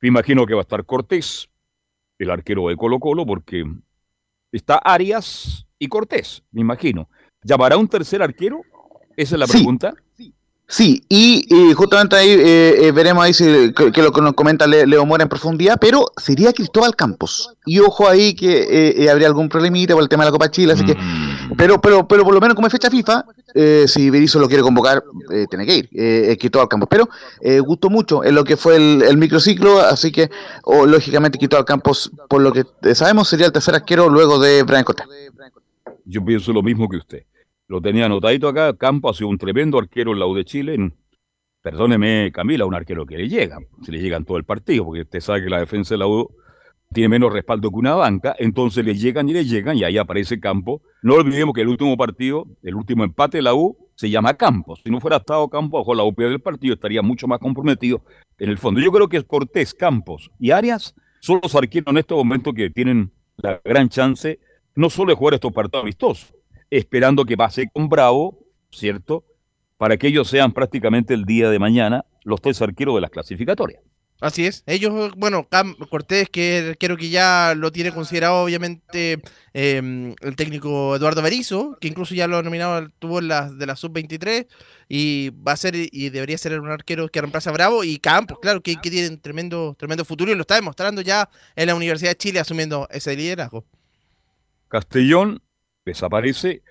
Me 0.00 0.08
imagino 0.08 0.44
que 0.44 0.54
va 0.54 0.60
a 0.60 0.62
estar 0.62 0.84
Cortés, 0.84 1.48
el 2.18 2.30
arquero 2.30 2.68
de 2.68 2.76
Colo 2.76 2.98
Colo, 3.00 3.24
porque 3.24 3.64
está 4.52 4.76
Arias 4.76 5.66
y 5.78 5.88
Cortés, 5.88 6.42
me 6.50 6.60
imagino. 6.60 7.08
¿Llamará 7.44 7.76
un 7.76 7.86
tercer 7.86 8.22
arquero? 8.22 8.62
Esa 9.16 9.36
es 9.36 9.38
la 9.38 9.46
pregunta. 9.46 9.94
Sí, 10.66 11.04
y, 11.10 11.46
justamente 11.74 12.16
ahí 12.16 12.30
eh, 12.30 12.86
eh, 12.86 12.92
veremos 12.92 13.22
ahí 13.22 13.34
si, 13.34 13.44
que, 13.74 14.02
lo 14.02 14.12
que 14.12 14.20
nos 14.22 14.32
comenta 14.32 14.66
Leo 14.66 15.04
Mora 15.04 15.22
en 15.22 15.28
profundidad, 15.28 15.76
pero 15.78 16.06
sería 16.16 16.54
Cristóbal 16.54 16.96
Campos. 16.96 17.54
Y 17.66 17.80
ojo 17.80 18.08
ahí 18.08 18.34
que 18.34 19.04
eh, 19.04 19.10
habría 19.10 19.26
algún 19.26 19.50
problemita 19.50 19.92
por 19.92 20.02
el 20.02 20.08
tema 20.08 20.24
de 20.24 20.28
la 20.28 20.32
Copa 20.32 20.50
Chile, 20.50 20.72
así 20.72 20.84
que, 20.86 20.94
mm. 20.94 21.52
pero, 21.58 21.82
pero, 21.82 22.08
pero 22.08 22.24
por 22.24 22.32
lo 22.32 22.40
menos 22.40 22.54
como 22.54 22.66
es 22.66 22.72
fecha 22.72 22.90
FIFA, 22.90 23.26
si 23.86 24.08
Berizzo 24.08 24.38
lo 24.38 24.48
quiere 24.48 24.62
convocar, 24.62 25.04
tiene 25.50 25.66
que 25.66 25.76
ir, 25.76 26.38
Cristóbal 26.38 26.66
Campos. 26.66 26.88
Pero 26.90 27.08
gustó 27.62 27.90
mucho 27.90 28.24
en 28.24 28.34
lo 28.34 28.42
que 28.42 28.56
fue 28.56 28.76
el, 28.76 29.18
microciclo, 29.18 29.80
así 29.80 30.10
que 30.10 30.30
o, 30.64 30.86
lógicamente 30.86 31.36
Cristóbal 31.36 31.66
Campos, 31.66 32.10
por 32.28 32.40
lo 32.40 32.52
que 32.52 32.64
sabemos, 32.94 33.28
sería 33.28 33.46
el 33.46 33.52
tercer 33.52 33.74
arquero 33.74 34.08
luego 34.08 34.38
de 34.38 34.62
Brian 34.62 34.82
Costa. 34.82 35.04
Yo 36.06 36.24
pienso 36.24 36.54
lo 36.54 36.62
mismo 36.62 36.88
que 36.88 36.96
usted. 36.96 37.24
Lo 37.66 37.80
tenía 37.80 38.06
anotadito 38.06 38.48
acá. 38.48 38.76
Campo 38.76 39.08
ha 39.08 39.14
sido 39.14 39.28
un 39.28 39.38
tremendo 39.38 39.78
arquero 39.78 40.12
en 40.12 40.18
la 40.18 40.26
U 40.26 40.34
de 40.34 40.44
Chile. 40.44 40.92
Perdóneme, 41.62 42.30
Camila, 42.32 42.66
un 42.66 42.74
arquero 42.74 43.06
que 43.06 43.16
le 43.16 43.28
llega. 43.28 43.58
Se 43.82 43.90
le 43.90 44.00
llegan 44.00 44.24
todo 44.24 44.36
el 44.36 44.44
partido, 44.44 44.84
porque 44.84 45.02
usted 45.02 45.20
sabe 45.20 45.44
que 45.44 45.50
la 45.50 45.60
defensa 45.60 45.94
de 45.94 45.98
la 45.98 46.06
U 46.06 46.28
tiene 46.92 47.08
menos 47.08 47.32
respaldo 47.32 47.70
que 47.70 47.76
una 47.76 47.94
banca, 47.94 48.36
entonces 48.38 48.84
le 48.84 48.94
llegan 48.94 49.28
y 49.28 49.32
le 49.32 49.44
llegan 49.44 49.76
y 49.76 49.82
ahí 49.82 49.98
aparece 49.98 50.38
Campo. 50.38 50.82
No 51.02 51.14
olvidemos 51.14 51.54
que 51.54 51.62
el 51.62 51.68
último 51.68 51.96
partido, 51.96 52.46
el 52.62 52.74
último 52.74 53.02
empate 53.02 53.38
de 53.38 53.42
la 53.42 53.54
U, 53.54 53.76
se 53.96 54.10
llama 54.10 54.34
Campos. 54.34 54.80
Si 54.84 54.90
no 54.90 55.00
fuera 55.00 55.16
estado 55.16 55.48
Campos 55.48 55.80
bajo 55.80 55.94
la 55.94 56.04
UP 56.04 56.18
del 56.18 56.40
partido, 56.40 56.74
estaría 56.74 57.02
mucho 57.02 57.26
más 57.26 57.40
comprometido 57.40 58.02
en 58.38 58.50
el 58.50 58.58
fondo. 58.58 58.80
Yo 58.80 58.92
creo 58.92 59.08
que 59.08 59.22
Cortés, 59.24 59.74
Campos 59.74 60.30
y 60.38 60.52
Arias 60.52 60.94
son 61.20 61.40
los 61.42 61.54
arqueros 61.54 61.88
en 61.88 61.98
este 61.98 62.14
momento 62.14 62.52
que 62.52 62.70
tienen 62.70 63.10
la 63.38 63.60
gran 63.64 63.88
chance 63.88 64.38
no 64.76 64.90
solo 64.90 65.10
de 65.10 65.16
jugar 65.16 65.34
estos 65.34 65.52
partidos 65.52 65.82
amistosos, 65.82 66.34
esperando 66.78 67.24
que 67.24 67.36
pase 67.36 67.68
con 67.72 67.88
Bravo, 67.88 68.38
¿cierto? 68.70 69.24
Para 69.76 69.96
que 69.96 70.08
ellos 70.08 70.28
sean 70.28 70.52
prácticamente 70.52 71.14
el 71.14 71.24
día 71.24 71.48
de 71.48 71.58
mañana 71.58 72.04
los 72.24 72.40
tres 72.40 72.60
arqueros 72.62 72.96
de 72.96 73.00
las 73.00 73.10
clasificatorias. 73.10 73.80
Así 74.20 74.46
es. 74.46 74.62
Ellos, 74.66 75.12
bueno, 75.16 75.46
Cortés, 75.90 76.28
que 76.30 76.76
creo 76.80 76.96
que 76.96 77.10
ya 77.10 77.52
lo 77.56 77.70
tiene 77.70 77.92
considerado, 77.92 78.42
obviamente, 78.42 79.20
em, 79.52 80.14
el 80.20 80.34
técnico 80.36 80.96
Eduardo 80.96 81.20
Berizzo, 81.20 81.76
que 81.80 81.88
incluso 81.88 82.14
ya 82.14 82.26
lo 82.26 82.38
ha 82.38 82.42
nominado, 82.42 82.88
tuvo 82.98 83.20
la, 83.20 83.50
de 83.50 83.66
la 83.66 83.76
sub-23, 83.76 84.46
y 84.88 85.30
va 85.30 85.52
a 85.52 85.56
ser, 85.56 85.74
y 85.76 86.08
debería 86.10 86.38
ser 86.38 86.58
un 86.58 86.70
arquero 86.70 87.08
que 87.08 87.20
reemplaza 87.20 87.50
a 87.50 87.52
Bravo, 87.52 87.84
y 87.84 87.98
Campos, 87.98 88.38
claro, 88.40 88.62
que, 88.62 88.76
que 88.76 88.90
tienen 88.90 89.20
tremendo, 89.20 89.76
tremendo 89.78 90.04
futuro, 90.04 90.32
y 90.32 90.36
lo 90.36 90.42
está 90.42 90.54
demostrando 90.54 91.02
ya 91.02 91.28
en 91.54 91.66
la 91.66 91.74
Universidad 91.74 92.12
de 92.12 92.16
Chile, 92.16 92.40
asumiendo 92.40 92.88
ese 92.90 93.14
liderazgo. 93.16 93.64
Castellón 94.68 95.42
desaparece 95.84 96.62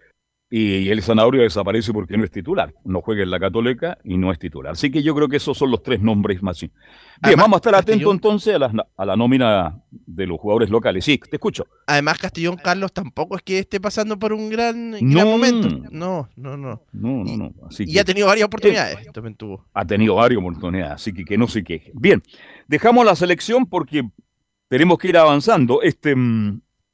y 0.56 0.90
el 0.90 1.02
Zanahoria 1.02 1.42
desaparece 1.42 1.92
porque 1.92 2.16
no 2.16 2.24
es 2.24 2.30
titular. 2.30 2.76
No 2.86 3.02
juega 3.02 3.24
en 3.24 3.32
la 3.32 3.40
Católica 3.40 3.98
y 4.04 4.18
no 4.18 4.32
es 4.32 4.38
titular. 4.38 4.74
Así 4.74 4.92
que 4.92 5.02
yo 5.02 5.16
creo 5.16 5.28
que 5.28 5.38
esos 5.38 5.58
son 5.58 5.72
los 5.72 5.82
tres 5.82 6.00
nombres 6.00 6.44
más. 6.44 6.60
Bien, 6.60 6.72
vamos 7.38 7.54
a 7.54 7.58
estar 7.58 7.74
atentos 7.74 8.14
entonces 8.14 8.54
a 8.54 9.06
la, 9.06 9.16
nómina 9.16 9.82
de 9.90 10.28
los 10.28 10.40
jugadores 10.40 10.70
locales. 10.70 11.06
Sí, 11.06 11.18
te 11.18 11.38
escucho. 11.38 11.66
Además, 11.88 12.20
Castellón 12.20 12.58
Carlos 12.58 12.94
tampoco 12.94 13.36
es 13.36 13.42
que 13.42 13.58
esté 13.58 13.82
pasando 13.82 14.20
por 14.20 14.32
un 14.32 14.52
gran, 14.52 14.92
momento. 15.02 15.70
No, 15.90 16.30
no, 16.36 16.56
no. 16.56 16.84
No, 16.92 17.24
no, 17.24 17.36
no. 17.36 17.54
y 17.80 17.98
ha 17.98 18.04
tenido 18.04 18.28
varias 18.28 18.46
oportunidades. 18.46 19.12
También 19.12 19.36
tuvo. 19.36 19.66
Ha 19.74 19.86
tenido 19.86 20.14
varias 20.14 20.40
oportunidades, 20.40 20.94
así 20.94 21.14
que 21.14 21.26
que 21.26 21.36
no 21.36 21.48
se 21.48 21.64
queje. 21.64 21.92
Bien, 21.96 22.22
dejamos 22.68 23.04
la 23.08 23.16
selección 23.16 23.66
porque 23.66 24.08
tenemos 24.68 25.00
que 25.00 25.08
ir 25.08 25.18
avanzando. 25.18 25.82
Este. 25.82 26.16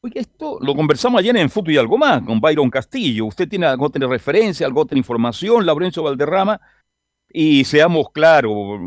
Oye, 0.02 0.20
esto 0.20 0.60
lo 0.62 0.76
conversamos 0.76 1.20
ayer 1.20 1.36
en 1.36 1.50
Fútbol 1.50 1.74
y 1.74 1.78
algo 1.78 1.98
más 1.98 2.22
con 2.22 2.40
Byron 2.40 2.70
Castillo. 2.70 3.26
Usted 3.26 3.50
tiene 3.50 3.66
algo 3.66 3.90
de 3.90 4.08
referencia, 4.08 4.66
algo 4.66 4.86
de 4.86 4.98
información, 4.98 5.66
Laurencio 5.66 6.04
Valderrama, 6.04 6.62
y 7.28 7.66
seamos 7.66 8.10
claros. 8.14 8.80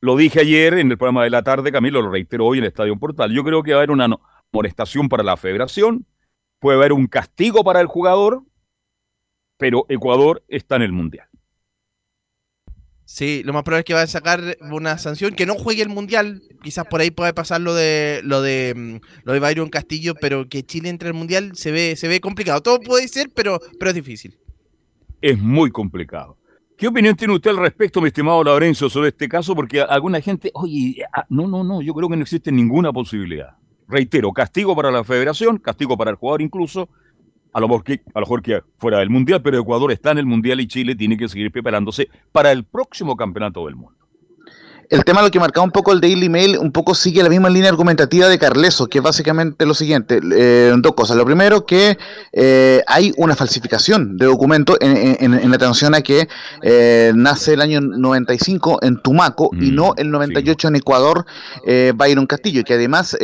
Lo 0.00 0.16
dije 0.16 0.40
ayer 0.40 0.74
en 0.74 0.90
el 0.90 0.98
programa 0.98 1.22
de 1.22 1.30
la 1.30 1.44
tarde, 1.44 1.70
Camilo, 1.70 2.02
lo 2.02 2.10
reitero 2.10 2.46
hoy 2.46 2.58
en 2.58 2.64
el 2.64 2.68
Estadio 2.68 2.98
Portal. 2.98 3.32
Yo 3.32 3.44
creo 3.44 3.62
que 3.62 3.70
va 3.70 3.76
a 3.76 3.80
haber 3.80 3.92
una 3.92 4.08
molestación 4.50 5.08
para 5.08 5.22
la 5.22 5.36
federación, 5.36 6.04
puede 6.58 6.78
haber 6.78 6.92
un 6.92 7.06
castigo 7.06 7.62
para 7.62 7.80
el 7.80 7.86
jugador, 7.86 8.42
pero 9.56 9.86
Ecuador 9.88 10.42
está 10.48 10.76
en 10.76 10.82
el 10.82 10.92
Mundial. 10.92 11.28
Sí, 13.06 13.42
lo 13.44 13.52
más 13.52 13.64
probable 13.64 13.80
es 13.80 13.84
que 13.84 13.94
va 13.94 14.02
a 14.02 14.06
sacar 14.06 14.56
una 14.60 14.96
sanción 14.96 15.34
que 15.34 15.44
no 15.44 15.54
juegue 15.54 15.82
el 15.82 15.90
mundial. 15.90 16.42
Quizás 16.62 16.86
por 16.86 17.00
ahí 17.00 17.10
puede 17.10 17.34
pasar 17.34 17.60
lo 17.60 17.74
de 17.74 18.20
lo 18.24 18.40
de 18.40 18.72
mm, 18.74 19.24
lo 19.24 19.32
de 19.34 19.40
Byron 19.40 19.68
Castillo, 19.68 20.14
pero 20.20 20.48
que 20.48 20.62
Chile 20.62 20.88
entre 20.88 21.08
el 21.08 21.14
mundial 21.14 21.54
se 21.54 21.70
ve 21.70 21.96
se 21.96 22.08
ve 22.08 22.20
complicado. 22.20 22.62
Todo 22.62 22.80
puede 22.80 23.06
ser, 23.08 23.30
pero 23.34 23.60
pero 23.78 23.90
es 23.90 23.94
difícil. 23.94 24.38
Es 25.20 25.38
muy 25.38 25.70
complicado. 25.70 26.38
¿Qué 26.76 26.88
opinión 26.88 27.14
tiene 27.14 27.34
usted 27.34 27.50
al 27.50 27.58
respecto, 27.58 28.00
mi 28.00 28.08
estimado 28.08 28.42
Lorenzo, 28.42 28.90
sobre 28.90 29.10
este 29.10 29.28
caso? 29.28 29.54
Porque 29.54 29.80
alguna 29.80 30.20
gente, 30.20 30.50
oye, 30.54 31.04
ah, 31.12 31.24
no, 31.28 31.46
no, 31.46 31.62
no, 31.62 31.80
yo 31.80 31.94
creo 31.94 32.08
que 32.08 32.16
no 32.16 32.22
existe 32.22 32.50
ninguna 32.50 32.92
posibilidad. 32.92 33.56
Reitero, 33.86 34.32
castigo 34.32 34.74
para 34.74 34.90
la 34.90 35.04
federación, 35.04 35.58
castigo 35.58 35.96
para 35.96 36.10
el 36.10 36.16
jugador 36.16 36.42
incluso, 36.42 36.88
a 37.54 37.60
lo, 37.60 37.68
mejor 37.68 37.84
que, 37.84 38.02
a 38.12 38.20
lo 38.20 38.26
mejor 38.26 38.42
que 38.42 38.62
fuera 38.76 38.98
del 38.98 39.10
Mundial, 39.10 39.40
pero 39.40 39.58
Ecuador 39.58 39.92
está 39.92 40.10
en 40.10 40.18
el 40.18 40.26
Mundial 40.26 40.60
y 40.60 40.66
Chile 40.66 40.96
tiene 40.96 41.16
que 41.16 41.28
seguir 41.28 41.50
preparándose 41.52 42.08
para 42.32 42.50
el 42.50 42.64
próximo 42.64 43.16
campeonato 43.16 43.64
del 43.64 43.76
mundo. 43.76 44.03
El 44.90 45.04
tema 45.04 45.22
lo 45.22 45.30
que 45.30 45.40
marcaba 45.40 45.64
un 45.64 45.70
poco 45.70 45.92
el 45.92 46.00
Daily 46.00 46.28
Mail, 46.28 46.58
un 46.58 46.72
poco 46.72 46.94
sigue 46.94 47.22
la 47.22 47.28
misma 47.28 47.48
línea 47.48 47.70
argumentativa 47.70 48.28
de 48.28 48.38
Carleso, 48.38 48.86
que 48.86 48.98
es 48.98 49.04
básicamente 49.04 49.66
lo 49.66 49.74
siguiente, 49.74 50.20
eh, 50.36 50.72
dos 50.78 50.94
cosas. 50.94 51.16
Lo 51.16 51.24
primero, 51.24 51.64
que 51.64 51.96
eh, 52.32 52.82
hay 52.86 53.12
una 53.16 53.34
falsificación 53.34 54.16
de 54.16 54.26
documentos 54.26 54.76
en, 54.80 55.54
atención 55.54 55.94
a 55.94 56.00
que 56.00 56.28
eh, 56.62 57.12
nace 57.14 57.54
el 57.54 57.60
año 57.60 57.80
95 57.80 58.80
en 58.82 59.00
Tumaco 59.00 59.50
y 59.52 59.70
mm, 59.70 59.74
no 59.74 59.94
el 59.96 60.10
98 60.10 60.68
en 60.68 60.76
Ecuador, 60.76 61.24
Byron 61.94 62.26
Castillo, 62.26 62.64
que 62.64 62.74
además 62.74 63.16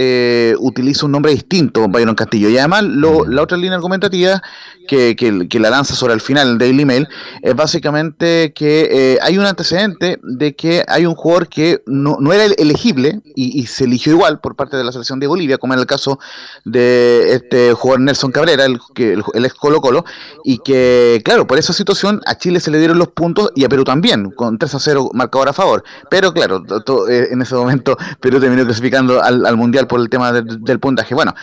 utiliza 0.58 1.06
un 1.06 1.12
nombre 1.12 1.32
distinto, 1.32 1.88
Byron 1.88 2.14
Castillo. 2.14 2.48
Y 2.48 2.58
además, 2.58 2.84
lo, 2.84 3.24
mm. 3.24 3.30
la 3.30 3.42
otra 3.42 3.56
línea 3.56 3.74
argumentativa 3.74 4.42
que, 4.88 5.14
que, 5.16 5.60
la 5.60 5.70
lanza 5.70 5.94
sobre 5.94 6.14
el 6.14 6.20
final 6.20 6.48
el 6.48 6.58
Daily 6.58 6.84
Mail 6.84 7.08
es 7.42 7.54
básicamente 7.54 8.52
que 8.54 9.18
hay 9.22 9.38
un 9.38 9.44
antecedente 9.44 10.18
de 10.22 10.56
que 10.56 10.84
hay 10.88 11.04
un 11.06 11.14
jugador 11.14 11.48
que 11.50 11.82
no, 11.86 12.16
no 12.20 12.32
era 12.32 12.44
elegible 12.44 13.20
y, 13.34 13.66
se 13.66 13.84
eligió 13.84 14.12
igual 14.12 14.40
por 14.40 14.56
parte 14.56 14.76
de 14.76 14.84
la 14.84 14.92
selección 14.92 15.20
de 15.20 15.26
Bolivia, 15.26 15.58
como 15.58 15.74
en 15.74 15.80
el 15.80 15.86
caso 15.86 16.18
de 16.64 17.34
este 17.34 17.72
jugador 17.74 18.00
Nelson 18.00 18.32
Cabrera, 18.32 18.64
el, 18.64 18.78
que, 18.94 19.12
el, 19.12 19.44
ex 19.44 19.54
Colo 19.54 19.80
Colo, 19.80 20.04
y 20.44 20.58
que, 20.58 21.20
claro, 21.24 21.46
por 21.46 21.58
esa 21.58 21.72
situación 21.72 22.20
a 22.26 22.36
Chile 22.36 22.60
se 22.60 22.70
le 22.70 22.78
dieron 22.78 22.98
los 22.98 23.08
puntos 23.08 23.50
y 23.54 23.64
a 23.64 23.68
Perú 23.68 23.84
también, 23.84 24.30
con 24.30 24.58
3 24.58 24.74
a 24.74 24.78
0 24.78 25.10
marcador 25.12 25.48
a 25.48 25.52
favor. 25.52 25.84
Pero 26.10 26.32
claro, 26.32 26.62
eh, 27.08 27.28
en 27.30 27.42
ese 27.42 27.54
momento 27.54 27.96
Perú 28.20 28.40
terminó 28.40 28.64
clasificando 28.64 29.22
al, 29.22 29.56
Mundial 29.56 29.86
por 29.86 30.00
el 30.00 30.08
tema 30.08 30.32
del 30.32 30.80
puntaje. 30.80 31.14
Bueno, 31.14 31.34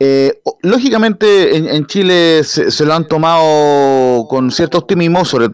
eh, 0.00 0.40
lógicamente 0.62 1.56
en, 1.56 1.86
Chile 1.86 2.42
se, 2.42 2.84
lo 2.84 2.94
han 2.94 3.06
tomado 3.06 4.26
con 4.28 4.50
cierto 4.50 4.78
optimismo, 4.78 5.24
sobre, 5.24 5.50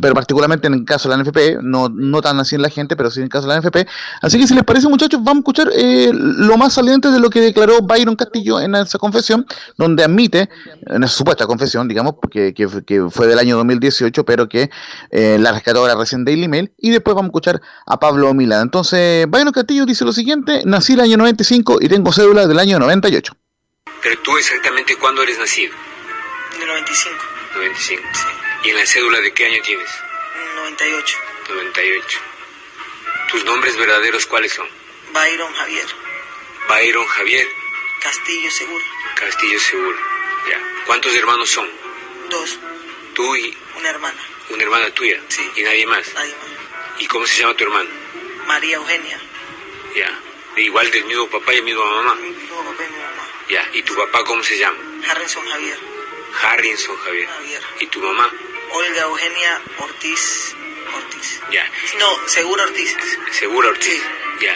pero 0.00 0.14
particularmente 0.14 0.66
en 0.66 0.74
el 0.74 0.84
caso 0.84 1.08
de 1.08 1.16
la 1.16 1.22
NFP, 1.22 1.62
no, 1.62 2.20
tan 2.20 2.40
así 2.40 2.56
en 2.56 2.62
la 2.62 2.70
gente, 2.70 2.96
pero 2.96 3.10
sí 3.10 3.20
en 3.20 3.24
el 3.24 3.28
caso 3.28 3.46
de 3.46 3.54
la 3.54 3.60
NFP. 3.60 3.86
Así 4.22 4.38
que 4.38 4.46
si 4.46 4.54
les 4.54 4.64
parece 4.64 4.88
muchachos, 4.88 5.20
vamos 5.22 5.36
a 5.36 5.40
escuchar 5.40 5.68
eh, 5.76 6.10
lo 6.12 6.56
más 6.56 6.72
saliente 6.72 7.10
de 7.10 7.20
lo 7.20 7.30
que 7.30 7.40
declaró 7.40 7.82
Byron 7.82 8.16
Castillo 8.16 8.60
en 8.60 8.74
esa 8.74 8.98
confesión, 8.98 9.46
donde 9.78 10.02
admite, 10.02 10.48
en 10.86 11.04
esa 11.04 11.14
supuesta 11.14 11.46
confesión, 11.46 11.86
digamos, 11.86 12.14
que, 12.30 12.52
que, 12.52 12.68
fue 13.10 13.26
del 13.26 13.38
año 13.38 13.56
2018, 13.56 14.24
pero 14.24 14.48
que 14.48 14.70
eh, 15.10 15.38
la 15.38 15.52
rescató 15.52 15.80
ahora 15.80 15.94
recién 15.94 16.24
Daily 16.24 16.48
Mail, 16.48 16.72
y 16.78 16.90
después 16.90 17.14
vamos 17.14 17.28
a 17.28 17.30
escuchar 17.30 17.60
a 17.86 17.98
Pablo 17.98 18.32
Milán. 18.34 18.62
Entonces, 18.62 19.26
Byron 19.28 19.52
Castillo 19.52 19.86
dice 19.86 20.04
lo 20.04 20.12
siguiente, 20.12 20.62
nací 20.64 20.94
el 20.94 21.00
año 21.00 21.16
95 21.16 21.78
y 21.80 21.88
tengo 21.88 22.12
cédula 22.12 22.46
del 22.46 22.58
año 22.58 22.78
98. 22.78 23.32
Pero 24.04 24.18
tú 24.18 24.36
exactamente 24.36 24.96
cuándo 24.96 25.22
eres 25.22 25.38
nacido? 25.38 25.74
De 26.58 26.66
95. 26.66 27.24
95. 27.54 28.02
Sí. 28.12 28.24
¿Y 28.64 28.70
en 28.70 28.76
la 28.76 28.86
cédula 28.86 29.18
de 29.20 29.32
qué 29.32 29.46
año 29.46 29.62
tienes? 29.62 29.88
98. 30.56 31.18
98. 31.48 32.18
¿Tus 33.30 33.44
nombres 33.46 33.76
verdaderos 33.76 34.26
cuáles 34.26 34.52
son? 34.52 34.68
Byron 35.12 35.52
Javier. 35.54 35.86
Byron 36.68 37.06
Javier. 37.06 37.48
Castillo 38.02 38.50
Seguro. 38.50 38.84
Castillo 39.14 39.58
Seguro. 39.58 39.98
Ya. 40.50 40.60
¿Cuántos 40.84 41.14
hermanos 41.14 41.50
son? 41.50 41.68
Dos. 42.28 42.58
¿Tú 43.14 43.34
y...? 43.36 43.56
Una 43.78 43.88
hermana. 43.88 44.20
¿Una 44.50 44.62
hermana 44.64 44.90
tuya? 44.90 45.18
Sí. 45.28 45.50
¿Y 45.56 45.62
nadie 45.62 45.86
más? 45.86 46.12
Nadie 46.12 46.34
más. 46.34 47.00
¿Y 47.00 47.06
cómo 47.06 47.26
se 47.26 47.40
llama 47.40 47.54
tu 47.54 47.64
hermana? 47.64 47.88
María 48.46 48.76
Eugenia. 48.76 49.18
Ya. 49.96 50.20
¿Igual 50.56 50.90
del 50.90 51.04
mismo 51.06 51.26
papá 51.28 51.54
y 51.54 51.62
misma 51.62 51.84
mamá? 51.86 52.14
Mismo 52.16 52.64
papá 52.64 52.84
y 52.84 52.92
mi 52.92 52.98
mamá. 52.98 53.03
Ya, 53.48 53.62
¿y 53.74 53.82
tu 53.82 53.94
papá 53.94 54.24
cómo 54.26 54.42
se 54.42 54.58
llama? 54.58 54.78
Harrison 55.10 55.44
Javier. 55.44 55.78
Harrison 56.42 56.96
Javier. 56.96 57.28
¿Y 57.80 57.86
tu 57.88 58.00
mamá? 58.00 58.30
Olga 58.72 59.02
Eugenia 59.02 59.60
Ortiz. 59.80 60.54
Ortiz. 60.96 61.40
Ya. 61.52 61.64
No, 61.98 62.06
Seguro 62.26 62.62
Ortiz. 62.62 62.96
Seguro 63.32 63.68
Ortiz. 63.68 64.02
Ya. 64.40 64.54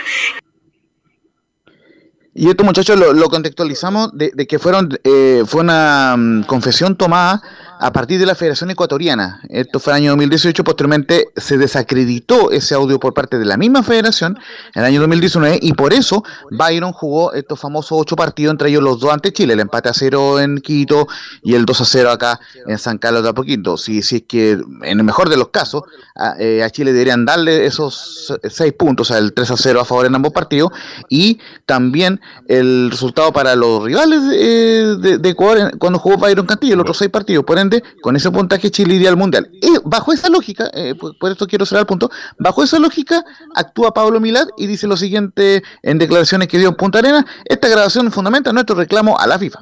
Y 2.34 2.48
esto, 2.48 2.64
muchachos, 2.64 2.98
lo, 2.98 3.28
contextualizamos 3.28 4.10
de, 4.16 4.30
que 4.46 4.58
fueron 4.58 4.88
eh, 5.04 5.42
fue 5.44 5.62
una 5.62 6.14
mm, 6.16 6.44
confesión 6.44 6.96
tomada 6.96 7.42
a 7.80 7.92
partir 7.92 8.18
de 8.18 8.26
la 8.26 8.34
Federación 8.34 8.70
Ecuatoriana. 8.70 9.40
Esto 9.48 9.80
fue 9.80 9.92
el 9.92 9.98
año 9.98 10.10
2018, 10.10 10.64
posteriormente 10.64 11.28
se 11.36 11.58
desacreditó 11.58 12.50
ese 12.50 12.74
audio 12.74 12.98
por 12.98 13.14
parte 13.14 13.38
de 13.38 13.44
la 13.44 13.56
misma 13.56 13.82
federación 13.82 14.38
en 14.74 14.82
el 14.82 14.86
año 14.86 15.00
2019 15.00 15.58
y 15.62 15.72
por 15.72 15.92
eso 15.92 16.24
Byron 16.50 16.92
jugó 16.92 17.32
estos 17.32 17.60
famosos 17.60 17.98
ocho 18.00 18.16
partidos, 18.16 18.52
entre 18.52 18.70
ellos 18.70 18.82
los 18.82 19.00
dos 19.00 19.12
ante 19.12 19.32
Chile, 19.32 19.54
el 19.54 19.60
empate 19.60 19.88
a 19.88 19.94
cero 19.94 20.40
en 20.40 20.58
Quito 20.58 21.06
y 21.42 21.54
el 21.54 21.64
2 21.64 21.80
a 21.80 21.84
0 21.84 22.10
acá 22.10 22.40
en 22.66 22.78
San 22.78 22.98
Carlos 22.98 23.22
de 23.22 23.30
Apoquito. 23.30 23.76
Si, 23.76 24.02
si 24.02 24.16
es 24.16 24.22
que 24.28 24.52
en 24.52 24.98
el 24.98 25.04
mejor 25.04 25.28
de 25.28 25.36
los 25.36 25.48
casos 25.48 25.82
a, 26.16 26.34
eh, 26.38 26.66
Chile 26.72 26.92
deberían 26.92 27.24
darle 27.24 27.66
esos 27.66 28.34
seis 28.50 28.72
puntos, 28.72 29.10
o 29.10 29.12
sea, 29.12 29.18
el 29.18 29.32
3 29.32 29.50
a 29.50 29.56
0 29.56 29.80
a 29.80 29.84
favor 29.84 30.06
en 30.06 30.14
ambos 30.14 30.32
partidos 30.32 30.70
y 31.08 31.38
también 31.66 32.20
el 32.46 32.90
resultado 32.90 33.32
para 33.32 33.54
los 33.54 33.84
rivales 33.84 34.20
eh, 34.34 34.96
de, 34.98 35.28
Ecuador 35.28 35.76
cuando 35.78 35.98
jugó 35.98 36.16
Byron 36.16 36.46
Cantillo, 36.46 36.76
los 36.76 36.82
otros 36.82 36.98
seis 36.98 37.10
partidos. 37.10 37.44
Por 37.44 37.58
con 38.02 38.16
ese 38.16 38.30
puntaje 38.30 38.70
Chile 38.70 38.94
iría 38.94 39.10
al 39.10 39.16
Mundial. 39.16 39.50
Y 39.52 39.76
bajo 39.84 40.12
esa 40.12 40.28
lógica, 40.28 40.70
eh, 40.74 40.94
por, 40.94 41.30
esto 41.30 41.46
quiero 41.46 41.66
cerrar 41.66 41.82
el 41.82 41.86
punto, 41.86 42.10
bajo 42.38 42.62
esa 42.62 42.78
lógica 42.78 43.24
actúa 43.54 43.92
Pablo 43.92 44.20
Milad 44.20 44.48
y 44.56 44.66
dice 44.66 44.86
lo 44.86 44.96
siguiente 44.96 45.62
en 45.82 45.98
declaraciones 45.98 46.48
que 46.48 46.58
dio 46.58 46.68
en 46.68 46.74
Punta 46.74 46.98
Arena, 46.98 47.24
esta 47.44 47.68
grabación 47.68 48.10
fundamenta 48.12 48.52
nuestro 48.52 48.76
reclamo 48.76 49.18
a 49.18 49.26
la 49.26 49.38
FIFA. 49.38 49.60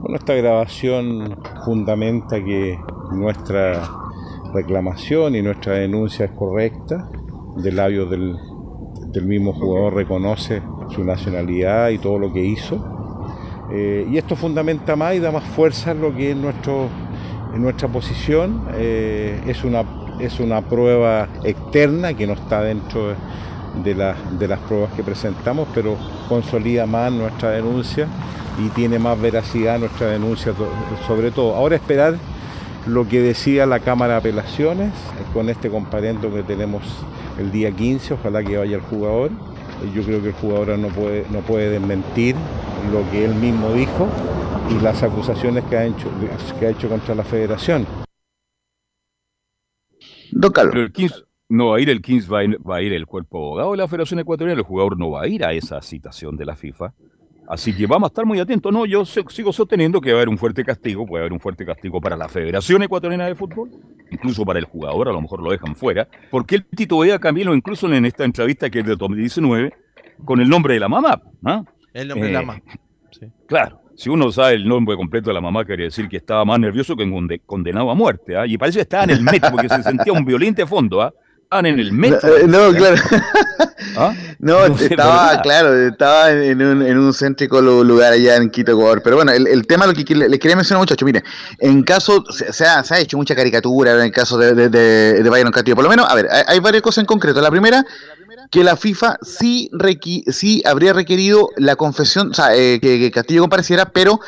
Bueno, 0.00 0.16
esta 0.16 0.34
grabación 0.34 1.38
fundamenta 1.64 2.42
que 2.42 2.78
nuestra 3.12 3.90
reclamación 4.54 5.36
y 5.36 5.42
nuestra 5.42 5.74
denuncia 5.74 6.26
es 6.26 6.32
correcta, 6.32 7.08
del 7.56 7.76
labio 7.76 8.06
del, 8.06 8.36
del 9.12 9.26
mismo 9.26 9.52
jugador 9.52 9.94
reconoce 9.94 10.62
su 10.94 11.04
nacionalidad 11.04 11.90
y 11.90 11.98
todo 11.98 12.18
lo 12.18 12.32
que 12.32 12.44
hizo. 12.44 13.00
Eh, 13.72 14.06
y 14.10 14.18
esto 14.18 14.34
fundamenta 14.34 14.96
más 14.96 15.14
y 15.14 15.20
da 15.20 15.30
más 15.30 15.44
fuerza 15.44 15.92
en 15.92 16.00
lo 16.00 16.14
que 16.14 16.32
es 16.32 16.36
nuestro 16.36 16.88
nuestra 17.54 17.88
posición. 17.88 18.68
Eh, 18.74 19.40
es, 19.46 19.64
una, 19.64 19.84
es 20.18 20.40
una 20.40 20.62
prueba 20.62 21.28
externa 21.44 22.14
que 22.14 22.26
no 22.26 22.34
está 22.34 22.62
dentro 22.62 23.08
de, 23.08 23.94
de 24.38 24.48
las 24.48 24.58
pruebas 24.60 24.92
que 24.92 25.02
presentamos, 25.02 25.68
pero 25.74 25.96
consolida 26.28 26.86
más 26.86 27.12
nuestra 27.12 27.50
denuncia 27.50 28.06
y 28.58 28.68
tiene 28.70 28.98
más 28.98 29.20
veracidad 29.20 29.78
nuestra 29.78 30.08
denuncia 30.08 30.52
sobre 31.06 31.30
todo. 31.30 31.54
Ahora 31.54 31.76
esperar 31.76 32.16
lo 32.86 33.08
que 33.08 33.20
decía 33.20 33.66
la 33.66 33.80
Cámara 33.80 34.14
de 34.14 34.18
Apelaciones 34.18 34.88
eh, 34.88 35.24
con 35.32 35.48
este 35.48 35.70
comparendo 35.70 36.32
que 36.32 36.42
tenemos 36.42 36.82
el 37.38 37.52
día 37.52 37.70
15, 37.70 38.14
ojalá 38.14 38.42
que 38.42 38.58
vaya 38.58 38.76
el 38.76 38.82
jugador. 38.82 39.30
Yo 39.94 40.02
creo 40.02 40.20
que 40.22 40.28
el 40.28 40.34
jugador 40.34 40.78
no 40.78 40.88
puede, 40.88 41.26
no 41.30 41.40
puede 41.40 41.70
desmentir 41.70 42.36
lo 42.92 43.08
que 43.10 43.24
él 43.24 43.34
mismo 43.34 43.72
dijo 43.72 44.08
y 44.70 44.82
las 44.82 45.02
acusaciones 45.02 45.64
que 45.64 45.76
ha 45.76 45.84
hecho, 45.84 46.08
que 46.58 46.66
ha 46.66 46.70
hecho 46.70 46.88
contra 46.88 47.14
la 47.14 47.24
federación. 47.24 47.86
Pero 50.72 50.82
el 50.82 50.92
15, 50.92 51.14
no 51.48 51.68
va 51.68 51.76
a 51.76 51.80
ir 51.80 51.90
el 51.90 52.00
15, 52.00 52.28
va 52.30 52.76
a 52.76 52.82
ir, 52.82 52.92
el 52.92 53.06
cuerpo 53.06 53.38
abogado 53.38 53.72
de 53.72 53.78
la 53.78 53.88
Federación 53.88 54.20
Ecuatoriana, 54.20 54.60
el 54.60 54.64
jugador 54.64 54.98
no 54.98 55.10
va 55.10 55.22
a 55.22 55.26
ir 55.26 55.44
a 55.44 55.52
esa 55.52 55.82
citación 55.82 56.36
de 56.36 56.44
la 56.44 56.56
FIFA. 56.56 56.94
Así 57.50 57.74
que 57.74 57.84
vamos 57.84 58.06
a 58.06 58.10
estar 58.10 58.24
muy 58.24 58.38
atentos. 58.38 58.72
No, 58.72 58.86
yo 58.86 59.04
sigo 59.04 59.52
sosteniendo 59.52 60.00
que 60.00 60.12
va 60.12 60.18
a 60.18 60.20
haber 60.20 60.28
un 60.28 60.38
fuerte 60.38 60.64
castigo, 60.64 61.04
puede 61.04 61.22
haber 61.22 61.32
un 61.32 61.40
fuerte 61.40 61.66
castigo 61.66 62.00
para 62.00 62.16
la 62.16 62.28
Federación 62.28 62.84
Ecuatoriana 62.84 63.26
de 63.26 63.34
Fútbol, 63.34 63.70
incluso 64.08 64.44
para 64.44 64.60
el 64.60 64.66
jugador, 64.66 65.08
a 65.08 65.12
lo 65.12 65.20
mejor 65.20 65.42
lo 65.42 65.50
dejan 65.50 65.74
fuera, 65.74 66.06
porque 66.30 66.54
él 66.54 66.64
titubea 66.64 67.18
Camilo 67.18 67.52
incluso 67.52 67.92
en 67.92 68.04
esta 68.04 68.24
entrevista 68.24 68.70
que 68.70 68.78
es 68.78 68.86
de 68.86 68.94
2019 68.94 69.74
con 70.24 70.40
el 70.40 70.48
nombre 70.48 70.74
de 70.74 70.80
la 70.80 70.88
mamá. 70.88 71.20
¿ah? 71.44 71.64
El 71.92 72.06
nombre 72.06 72.28
de 72.28 72.34
la 72.34 72.42
mamá. 72.42 72.62
Claro, 73.48 73.80
si 73.96 74.08
uno 74.08 74.30
sabe 74.30 74.54
el 74.54 74.68
nombre 74.68 74.96
completo 74.96 75.30
de 75.30 75.34
la 75.34 75.40
mamá, 75.40 75.64
quiere 75.64 75.84
decir 75.84 76.08
que 76.08 76.18
estaba 76.18 76.44
más 76.44 76.60
nervioso 76.60 76.94
que 76.94 77.40
condenado 77.44 77.90
a 77.90 77.96
muerte. 77.96 78.36
¿ah? 78.36 78.46
Y 78.46 78.58
parece 78.58 78.78
que 78.78 78.82
estaba 78.82 79.02
en 79.02 79.10
el 79.10 79.22
metro 79.22 79.50
porque 79.50 79.68
se 79.68 79.82
sentía 79.82 80.12
un 80.12 80.24
violín 80.24 80.54
fondo. 80.68 81.12
¿Ah? 81.50 81.58
Estaban 81.58 81.66
en 81.66 81.80
el 81.80 81.92
metro. 81.92 82.46
No, 82.46 82.72
claro. 82.72 82.96
¿Ah? 83.96 84.14
No, 84.38 84.64
estaba, 84.80 85.42
claro, 85.42 85.76
estaba 85.88 86.30
en 86.30 86.62
un, 86.62 86.82
en 86.82 86.96
un 86.96 87.12
céntrico 87.12 87.60
lugar 87.60 88.14
allá 88.14 88.36
en 88.36 88.48
Quito, 88.48 88.72
Ecuador. 88.72 89.02
Pero 89.02 89.16
bueno, 89.16 89.32
el, 89.32 89.66
tema 89.66 89.86
lo 89.86 89.92
que 89.92 90.02
le, 90.14 90.38
quería 90.38 90.56
mencionar, 90.56 90.80
muchachos, 90.80 91.04
mire, 91.04 91.22
en 91.58 91.82
caso, 91.82 92.24
se, 92.30 92.64
ha, 92.64 92.82
se 92.82 92.94
ha 92.94 93.00
hecho 93.00 93.18
mucha 93.18 93.34
caricatura 93.34 93.92
en 93.92 94.00
el 94.00 94.12
caso 94.12 94.38
de, 94.38 94.54
de, 94.54 94.68
de, 94.70 95.22
de 95.22 95.30
Byron 95.30 95.52
Castillo. 95.52 95.74
Por 95.74 95.84
lo 95.84 95.90
menos, 95.90 96.08
a 96.08 96.14
ver, 96.14 96.28
hay, 96.30 96.42
hay 96.46 96.60
varias 96.60 96.82
cosas 96.82 97.02
en 97.02 97.06
concreto. 97.06 97.40
La 97.42 97.50
primera 97.50 97.84
que 98.50 98.64
la 98.64 98.76
FIFA 98.76 99.18
sí, 99.22 99.70
sí 100.28 100.62
habría 100.64 100.92
requerido 100.92 101.50
la 101.56 101.76
confesión, 101.76 102.30
o 102.30 102.34
sea, 102.34 102.54
eh, 102.54 102.80
que, 102.80 103.10
Castillo 103.10 103.42
compareciera, 103.42 103.90
pero 103.90 104.20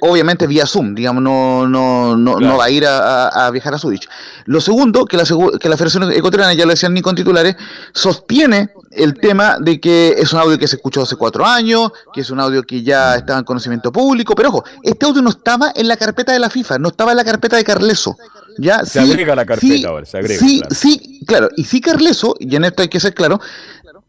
obviamente 0.00 0.46
vía 0.46 0.66
Zoom, 0.66 0.94
digamos, 0.94 1.22
no, 1.22 1.66
no, 1.66 2.16
no, 2.16 2.38
no 2.38 2.56
va 2.56 2.64
a 2.64 2.70
ir 2.70 2.84
a, 2.86 3.50
viajar 3.52 3.74
a 3.74 3.78
Zurich. 3.78 4.08
Lo 4.46 4.60
segundo, 4.60 5.04
que 5.04 5.16
la, 5.16 5.24
que 5.24 5.68
la 5.68 5.76
Federación 5.76 6.10
Ecuatoriana, 6.12 6.54
ya 6.54 6.64
lo 6.64 6.70
decían 6.70 6.94
ni 6.94 7.02
con 7.02 7.14
titulares, 7.14 7.56
sostiene 7.92 8.70
el 8.90 9.14
tema 9.14 9.58
de 9.60 9.80
que 9.80 10.14
es 10.18 10.32
un 10.32 10.40
audio 10.40 10.58
que 10.58 10.66
se 10.66 10.76
escuchó 10.76 11.02
hace 11.02 11.16
cuatro 11.16 11.44
años, 11.44 11.92
que 12.12 12.22
es 12.22 12.30
un 12.30 12.40
audio 12.40 12.62
que 12.62 12.82
ya 12.82 13.16
estaba 13.16 13.38
en 13.38 13.44
conocimiento 13.44 13.92
público, 13.92 14.34
pero 14.34 14.48
ojo, 14.48 14.64
este 14.82 15.06
audio 15.06 15.22
no 15.22 15.30
estaba 15.30 15.72
en 15.74 15.88
la 15.88 15.96
carpeta 15.96 16.32
de 16.32 16.38
la 16.38 16.50
FIFA, 16.50 16.78
no 16.78 16.88
estaba 16.88 17.12
en 17.12 17.18
la 17.18 17.24
carpeta 17.24 17.56
de 17.56 17.64
Carleso. 17.64 18.16
Ya, 18.60 18.84
se 18.84 18.98
agrega 18.98 19.36
la 19.36 19.46
carpeta 19.46 19.88
ahora, 19.88 20.04
se 20.04 20.18
agrega. 20.18 20.40
Sí, 20.40 20.58
claro. 20.60 20.74
sí, 20.74 21.20
claro, 21.26 21.48
y 21.56 21.64
sí 21.64 21.80
Carleso, 21.80 22.34
y 22.40 22.56
en 22.56 22.64
esto 22.64 22.82
hay 22.82 22.88
que 22.88 22.98
ser 22.98 23.14
claro, 23.14 23.40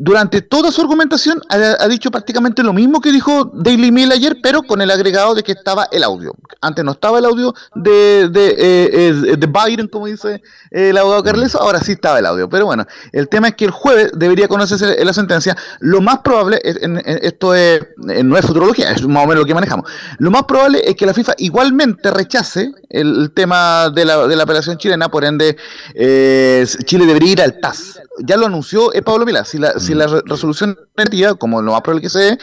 durante 0.01 0.41
toda 0.41 0.71
su 0.71 0.79
argumentación 0.79 1.41
ha, 1.49 1.87
dicho 1.89 2.09
prácticamente 2.09 2.63
lo 2.63 2.71
mismo 2.71 3.01
que 3.01 3.11
dijo 3.11 3.51
Daily 3.53 3.91
Mail 3.91 4.13
ayer, 4.13 4.37
pero 4.41 4.63
con 4.63 4.81
el 4.81 4.89
agregado 4.89 5.35
de 5.35 5.43
que 5.43 5.51
estaba 5.51 5.89
el 5.91 6.03
audio. 6.03 6.33
Antes 6.61 6.85
no 6.85 6.93
estaba 6.93 7.19
el 7.19 7.25
audio 7.25 7.53
de, 7.75 8.29
de, 8.29 8.55
eh, 8.57 9.13
de 9.37 9.47
Biden, 9.47 9.89
como 9.89 10.07
dice 10.07 10.41
el 10.71 10.97
abogado 10.97 11.23
Carleso, 11.23 11.61
ahora 11.61 11.81
sí 11.81 11.91
estaba 11.91 12.17
el 12.17 12.25
audio. 12.25 12.47
Pero 12.47 12.65
bueno, 12.65 12.85
el 13.11 13.27
tema 13.27 13.49
es 13.49 13.55
que 13.55 13.65
el 13.65 13.71
jueves 13.71 14.11
debería 14.15 14.47
conocerse 14.47 15.03
la 15.03 15.11
sentencia. 15.11 15.57
Lo 15.81 15.99
más 15.99 16.19
probable, 16.19 16.61
esto 16.63 17.53
es, 17.53 17.81
no 17.97 18.37
es 18.37 18.45
futurología, 18.45 18.91
es 18.91 19.05
más 19.05 19.25
o 19.25 19.27
menos 19.27 19.41
lo 19.41 19.45
que 19.45 19.53
manejamos. 19.53 19.89
Lo 20.17 20.31
más 20.31 20.43
probable 20.43 20.81
es 20.85 20.95
que 20.95 21.05
la 21.05 21.13
FIFA 21.13 21.33
igualmente 21.39 22.09
rechace 22.11 22.71
el, 22.89 23.31
tema 23.33 23.89
de 23.89 24.05
la, 24.05 24.27
de 24.27 24.35
la, 24.37 24.43
apelación 24.43 24.77
chilena, 24.77 25.09
por 25.09 25.25
ende, 25.25 25.57
eh, 25.93 26.65
Chile 26.85 27.05
debería 27.05 27.31
ir 27.33 27.41
al 27.41 27.59
TAS. 27.59 27.98
Ya 28.19 28.37
lo 28.37 28.45
anunció 28.45 28.93
eh, 28.93 29.01
Pablo 29.01 29.25
Milá. 29.25 29.45
Si 29.45 29.57
la, 29.57 29.79
si 29.79 29.93
la 29.93 30.07
resolución 30.25 30.77
negativa, 30.97 31.35
como 31.35 31.61
lo 31.61 31.71
más 31.71 31.81
probable 31.81 32.01
que 32.01 32.09
sea, 32.09 32.37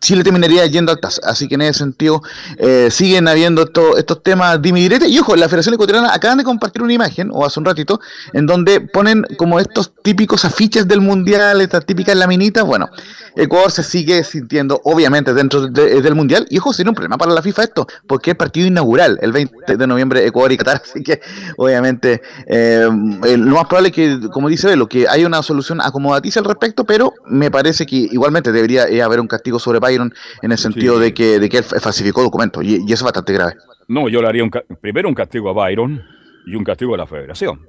Chile 0.00 0.22
terminaría 0.22 0.64
yendo 0.66 0.92
al 0.92 1.00
TAS. 1.00 1.20
Así 1.24 1.48
que 1.48 1.56
en 1.56 1.62
ese 1.62 1.80
sentido 1.80 2.22
eh, 2.58 2.88
siguen 2.90 3.28
habiendo 3.28 3.62
estos 3.96 4.22
temas 4.22 4.60
de 4.60 5.00
Y 5.08 5.18
ojo, 5.18 5.36
la 5.36 5.48
Federación 5.48 5.74
Ecuatoriana 5.74 6.12
acaban 6.12 6.38
de 6.38 6.44
compartir 6.44 6.82
una 6.82 6.92
imagen, 6.92 7.30
o 7.32 7.44
hace 7.44 7.60
un 7.60 7.66
ratito, 7.66 8.00
en 8.32 8.46
donde 8.46 8.80
ponen 8.80 9.24
como 9.36 9.60
estos 9.60 9.92
típicos 10.02 10.44
afiches 10.44 10.86
del 10.86 11.00
Mundial, 11.00 11.60
estas 11.60 11.84
típicas 11.86 12.16
laminitas. 12.16 12.64
Bueno, 12.64 12.88
Ecuador 13.36 13.70
se 13.70 13.82
sigue 13.82 14.24
sintiendo, 14.24 14.80
obviamente, 14.84 15.34
dentro 15.34 15.68
del 15.68 16.14
Mundial. 16.14 16.46
Y 16.50 16.58
ojo, 16.58 16.72
sería 16.72 16.90
un 16.90 16.94
problema 16.94 17.18
para 17.18 17.32
la 17.32 17.42
FIFA 17.42 17.64
esto, 17.64 17.86
porque 18.06 18.32
es 18.32 18.36
partido 18.36 18.66
inaugural, 18.66 19.18
el 19.22 19.32
20 19.32 19.76
de 19.76 19.86
noviembre, 19.86 20.26
Ecuador 20.26 20.52
y 20.52 20.56
Qatar. 20.56 20.82
Así 20.84 21.02
que, 21.02 21.20
obviamente, 21.56 22.22
eh, 22.46 22.88
lo 22.90 23.54
más 23.54 23.66
probable 23.66 23.88
es 23.88 23.94
que, 23.94 24.28
como 24.30 24.48
dice 24.48 24.68
Velo, 24.68 24.83
que 24.88 25.06
haya 25.08 25.26
una 25.26 25.42
solución 25.42 25.80
acomodaticia 25.80 26.40
al 26.40 26.46
respecto, 26.46 26.84
pero 26.84 27.12
me 27.26 27.50
parece 27.50 27.86
que 27.86 27.96
igualmente 27.96 28.52
debería 28.52 28.88
eh, 28.88 29.02
haber 29.02 29.20
un 29.20 29.26
castigo 29.26 29.58
sobre 29.58 29.78
Byron 29.78 30.12
en 30.42 30.52
el 30.52 30.58
sentido 30.58 30.98
de, 30.98 31.14
que, 31.14 31.38
de 31.38 31.48
que 31.48 31.58
él 31.58 31.64
falsificó 31.64 32.22
documentos, 32.22 32.64
y, 32.64 32.76
eso 32.76 32.94
es 32.94 33.02
bastante 33.02 33.32
grave. 33.32 33.54
No, 33.88 34.08
yo 34.08 34.22
le 34.22 34.28
haría 34.28 34.44
un, 34.44 34.50
primero 34.80 35.08
un 35.08 35.14
castigo 35.14 35.50
a 35.50 35.52
Byron 35.52 36.02
y 36.46 36.54
un 36.54 36.64
castigo 36.64 36.94
a 36.94 36.98
la 36.98 37.06
federación. 37.06 37.66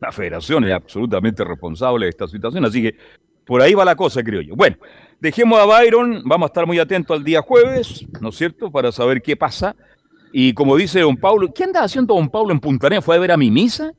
La 0.00 0.12
federación 0.12 0.64
es 0.64 0.72
absolutamente 0.72 1.44
responsable 1.44 2.06
de 2.06 2.10
esta 2.10 2.28
situación, 2.28 2.64
así 2.64 2.82
que 2.82 2.96
por 3.46 3.60
ahí 3.62 3.74
va 3.74 3.84
la 3.84 3.96
cosa, 3.96 4.22
creo 4.22 4.40
yo. 4.40 4.54
Bueno, 4.56 4.76
dejemos 5.20 5.58
a 5.58 5.66
Byron, 5.66 6.22
vamos 6.24 6.46
a 6.46 6.48
estar 6.48 6.66
muy 6.66 6.78
atentos 6.78 7.16
al 7.16 7.24
día 7.24 7.42
jueves, 7.42 8.04
¿no 8.20 8.28
es 8.30 8.36
cierto?, 8.36 8.70
para 8.70 8.92
saber 8.92 9.22
qué 9.22 9.36
pasa. 9.36 9.74
Y 10.32 10.52
como 10.52 10.76
dice 10.76 11.00
don 11.00 11.16
Pablo, 11.16 11.52
¿qué 11.54 11.64
anda 11.64 11.82
haciendo 11.82 12.14
don 12.14 12.28
Pablo 12.28 12.52
en 12.52 12.60
Punta 12.60 12.88
Arenas? 12.88 13.04
¿Fue 13.04 13.14
a 13.16 13.20
ver 13.20 13.30
a 13.30 13.36
mi 13.36 13.50
misa? 13.50 13.92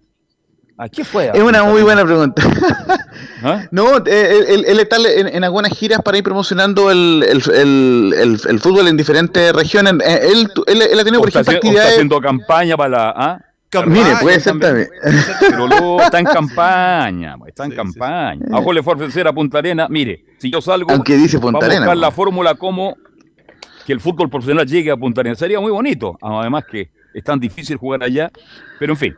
¿A 0.77 0.89
qué 0.89 1.05
fue? 1.05 1.31
Es 1.33 1.41
una 1.41 1.63
muy 1.63 1.81
buena 1.83 2.03
pregunta. 2.03 2.41
¿Ah? 3.43 3.63
No, 3.71 3.97
eh, 4.05 4.65
él, 4.67 4.79
está 4.79 4.97
en, 4.97 5.43
algunas 5.43 5.71
giras 5.71 6.01
para 6.01 6.17
ir 6.17 6.23
promocionando 6.23 6.89
el, 6.89 8.59
fútbol 8.59 8.87
en 8.87 8.97
diferentes 8.97 9.53
regiones. 9.53 9.93
Eh, 10.05 10.31
él, 10.31 10.49
él, 10.67 10.99
ha 10.99 11.03
tenido, 11.03 11.21
por 11.21 11.29
ejemplo, 11.29 11.53
actividades. 11.53 11.85
Está 11.85 11.95
haciendo 11.95 12.19
campaña 12.19 12.75
para 12.75 12.89
la. 12.89 13.13
¿ah? 13.15 13.39
Mire, 13.85 14.15
puede 14.21 14.39
ser 14.39 14.57
también. 14.59 14.89
Pero 15.39 15.67
luego 15.67 16.01
está 16.01 16.19
en 16.19 16.25
campaña, 16.25 17.37
pues, 17.37 17.49
está 17.49 17.65
en 17.65 17.71
campaña. 17.71 18.45
A 18.51 18.73
le 18.73 18.83
fue 18.83 18.93
a 18.93 18.95
ofrecer 18.95 19.27
a 19.27 19.33
Punta 19.33 19.59
Arena. 19.59 19.87
Mire, 19.89 20.25
si 20.37 20.49
yo 20.49 20.61
salgo, 20.61 20.91
Aunque 20.91 21.15
dice 21.15 21.39
Punta 21.39 21.59
vamos 21.59 21.75
a 21.75 21.79
buscar 21.79 21.97
la 21.97 22.11
fórmula 22.11 22.55
como 22.55 22.95
que 23.85 23.93
el 23.93 23.99
fútbol 23.99 24.29
profesional 24.29 24.65
llegue 24.65 24.91
a 24.91 24.97
Punta 24.97 25.21
Arena. 25.21 25.35
Sería 25.35 25.59
muy 25.59 25.71
bonito, 25.71 26.17
además 26.21 26.63
que 26.69 26.89
es 27.13 27.23
tan 27.23 27.39
difícil 27.39 27.77
jugar 27.77 28.03
allá. 28.03 28.31
Pero 28.79 28.93
en 28.93 28.97
fin, 28.97 29.15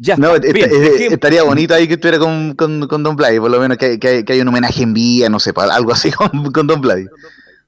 ya 0.00 0.16
no, 0.16 0.34
estaría 0.34 1.42
bonito 1.42 1.74
ahí 1.74 1.88
que 1.88 1.94
estuviera 1.94 2.18
con, 2.18 2.54
con, 2.54 3.02
Don 3.02 3.16
Blay, 3.16 3.38
por 3.40 3.50
lo 3.50 3.58
menos 3.58 3.76
que, 3.76 3.98
que, 3.98 4.24
que, 4.24 4.32
hay 4.32 4.40
un 4.40 4.48
homenaje 4.48 4.82
en 4.82 4.94
vía, 4.94 5.28
no 5.28 5.40
sé, 5.40 5.52
algo 5.56 5.92
así 5.92 6.10
con, 6.52 6.66
Don 6.66 6.80
Blay. 6.80 7.06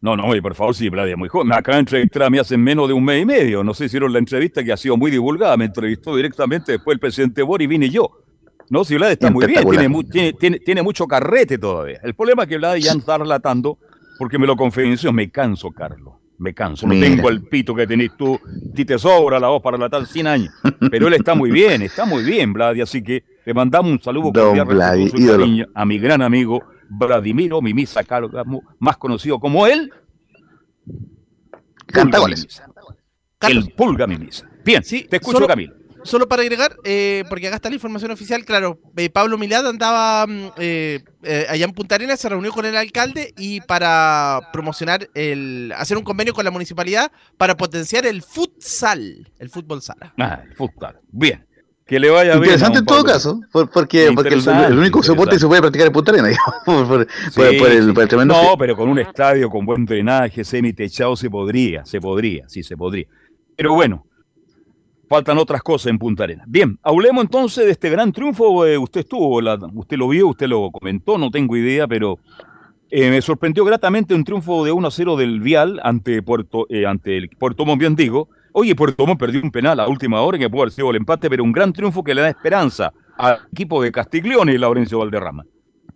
No, 0.00 0.16
no, 0.16 0.26
oye, 0.26 0.40
por 0.40 0.54
favor, 0.54 0.74
sí, 0.74 0.88
Blay 0.88 1.10
es 1.10 1.16
muy 1.16 1.28
joven. 1.28 1.48
Me 1.48 1.56
acaba 1.56 1.76
de 1.76 1.80
entrevistar 1.80 2.22
a 2.22 2.30
mí 2.30 2.38
hace 2.38 2.56
menos 2.56 2.88
de 2.88 2.94
un 2.94 3.04
mes 3.04 3.22
y 3.22 3.26
medio. 3.26 3.62
No 3.64 3.74
sé 3.74 3.84
si 3.84 3.86
hicieron 3.86 4.12
la 4.12 4.18
entrevista 4.18 4.64
que 4.64 4.72
ha 4.72 4.76
sido 4.76 4.96
muy 4.96 5.10
divulgada. 5.10 5.56
Me 5.58 5.66
entrevistó 5.66 6.16
directamente 6.16 6.72
después 6.72 6.94
el 6.94 7.00
presidente 7.00 7.42
Bori 7.42 7.64
y 7.64 7.66
vine 7.66 7.90
yo. 7.90 8.10
No, 8.70 8.84
si 8.84 8.96
Vlad 8.96 9.12
está 9.12 9.30
muy 9.30 9.46
bien, 9.46 9.68
tiene, 10.10 10.32
tiene, 10.32 10.60
tiene, 10.60 10.82
mucho 10.82 11.06
carrete 11.06 11.58
todavía. 11.58 12.00
El 12.02 12.14
problema 12.14 12.44
es 12.44 12.48
que 12.48 12.56
Vlad 12.56 12.76
ya 12.76 12.92
está 12.92 13.18
relatando, 13.18 13.78
porque 14.18 14.38
me 14.38 14.46
lo 14.46 14.56
confidenció, 14.56 15.12
me 15.12 15.30
canso, 15.30 15.70
Carlos 15.72 16.19
me 16.40 16.54
canso. 16.54 16.86
No 16.86 16.94
tengo 16.98 17.28
el 17.28 17.42
pito 17.42 17.74
que 17.74 17.86
tenés 17.86 18.16
tú. 18.16 18.40
Si 18.74 18.84
te 18.84 18.98
sobra 18.98 19.38
la 19.38 19.48
voz 19.48 19.62
para 19.62 19.76
la 19.76 19.88
tal 19.88 20.06
100 20.06 20.26
años. 20.26 20.54
Pero 20.90 21.06
él 21.06 21.14
está 21.14 21.34
muy 21.34 21.50
bien, 21.50 21.82
está 21.82 22.06
muy 22.06 22.24
bien, 22.24 22.52
Vladi. 22.52 22.80
Así 22.80 23.02
que 23.02 23.22
le 23.44 23.54
mandamos 23.54 23.92
un 23.92 24.02
saludo 24.02 24.32
cordial 24.32 25.68
a 25.74 25.84
mi 25.84 25.98
gran 25.98 26.22
amigo 26.22 26.64
Vladimiro 26.88 27.62
Mimisa 27.62 28.02
Cargamo, 28.02 28.62
más 28.78 28.96
conocido 28.96 29.38
como 29.38 29.66
él. 29.66 29.92
Canta 31.86 32.18
El 33.48 33.72
Pulga 33.72 34.06
Mimisa. 34.06 34.48
Bien, 34.64 34.82
sí, 34.82 35.06
te 35.08 35.16
escucho, 35.16 35.46
Camilo. 35.46 35.79
Solo 36.02 36.28
para 36.28 36.42
agregar, 36.42 36.76
eh, 36.84 37.24
porque 37.28 37.46
acá 37.46 37.56
está 37.56 37.68
la 37.68 37.74
información 37.74 38.10
oficial, 38.10 38.44
claro, 38.44 38.80
eh, 38.96 39.10
Pablo 39.10 39.36
Milad 39.38 39.66
andaba 39.66 40.26
mm, 40.26 40.52
eh, 40.58 41.02
allá 41.48 41.64
en 41.64 41.72
Punta 41.72 41.96
Arenas, 41.96 42.20
se 42.20 42.28
reunió 42.28 42.52
con 42.52 42.64
el 42.64 42.76
alcalde 42.76 43.34
y 43.36 43.60
para 43.60 44.40
promocionar, 44.52 45.08
el 45.14 45.72
hacer 45.76 45.96
un 45.96 46.04
convenio 46.04 46.32
con 46.32 46.44
la 46.44 46.50
municipalidad 46.50 47.12
para 47.36 47.56
potenciar 47.56 48.06
el 48.06 48.22
futsal, 48.22 49.30
el 49.38 49.50
fútbol 49.50 49.82
sala. 49.82 50.14
Ah, 50.18 50.42
el 50.44 50.54
futsal. 50.54 50.98
Bien. 51.10 51.46
Que 51.86 51.98
le 51.98 52.08
vaya 52.08 52.34
bien. 52.34 52.44
Interesante 52.44 52.78
en 52.78 52.84
todo 52.84 53.02
caso, 53.02 53.40
porque, 53.50 54.12
porque 54.14 54.34
el, 54.34 54.78
único 54.78 55.02
soporte 55.02 55.40
se 55.40 55.46
puede 55.48 55.60
practicar 55.60 55.88
en 55.88 55.92
Punta 55.92 56.12
Arenas, 56.12 56.36
por, 56.64 57.00
el, 57.02 57.92
tremendo. 58.08 58.40
No, 58.40 58.56
pero 58.56 58.76
con 58.76 58.88
un 58.88 59.00
estadio 59.00 59.50
con 59.50 59.66
buen 59.66 59.84
drenaje, 59.84 60.44
semi-techado, 60.44 61.16
se 61.16 61.28
podría, 61.28 61.84
se 61.84 62.00
podría, 62.00 62.48
sí, 62.48 62.62
se 62.62 62.76
podría. 62.76 63.06
Pero 63.56 63.74
bueno, 63.74 64.06
faltan 65.10 65.38
otras 65.38 65.60
cosas 65.64 65.88
en 65.88 65.98
Punta 65.98 66.22
Arenas. 66.22 66.46
Bien, 66.48 66.78
hablemos 66.84 67.24
entonces 67.24 67.64
de 67.64 67.72
este 67.72 67.90
gran 67.90 68.12
triunfo. 68.12 68.64
Eh, 68.64 68.78
usted 68.78 69.00
estuvo, 69.00 69.40
usted 69.74 69.96
lo 69.96 70.08
vio, 70.08 70.28
usted 70.28 70.46
lo 70.46 70.70
comentó, 70.70 71.18
no 71.18 71.32
tengo 71.32 71.56
idea, 71.56 71.88
pero 71.88 72.20
eh, 72.88 73.10
me 73.10 73.20
sorprendió 73.20 73.64
gratamente 73.64 74.14
un 74.14 74.22
triunfo 74.22 74.64
de 74.64 74.70
1 74.70 74.86
a 74.86 74.90
0 74.92 75.16
del 75.16 75.40
Vial 75.40 75.80
ante 75.82 76.22
Puerto, 76.22 76.66
eh, 76.70 76.86
ante 76.86 77.16
el 77.16 77.28
Puerto 77.28 77.66
Montt, 77.66 77.82
digo. 77.96 78.28
Oye, 78.52 78.76
Puerto 78.76 79.04
Montt 79.04 79.18
perdió 79.18 79.42
un 79.42 79.50
penal 79.50 79.80
a 79.80 79.88
última 79.88 80.20
hora 80.20 80.38
que 80.38 80.48
pudo 80.48 80.62
haber 80.62 80.72
sido 80.72 80.90
el 80.90 80.96
empate, 80.96 81.28
pero 81.28 81.42
un 81.42 81.50
gran 81.50 81.72
triunfo 81.72 82.04
que 82.04 82.14
le 82.14 82.22
da 82.22 82.28
esperanza 82.28 82.92
al 83.18 83.40
equipo 83.52 83.82
de 83.82 83.90
Castiglione 83.90 84.54
y 84.54 84.58
Laurencio 84.58 85.00
Valderrama. 85.00 85.44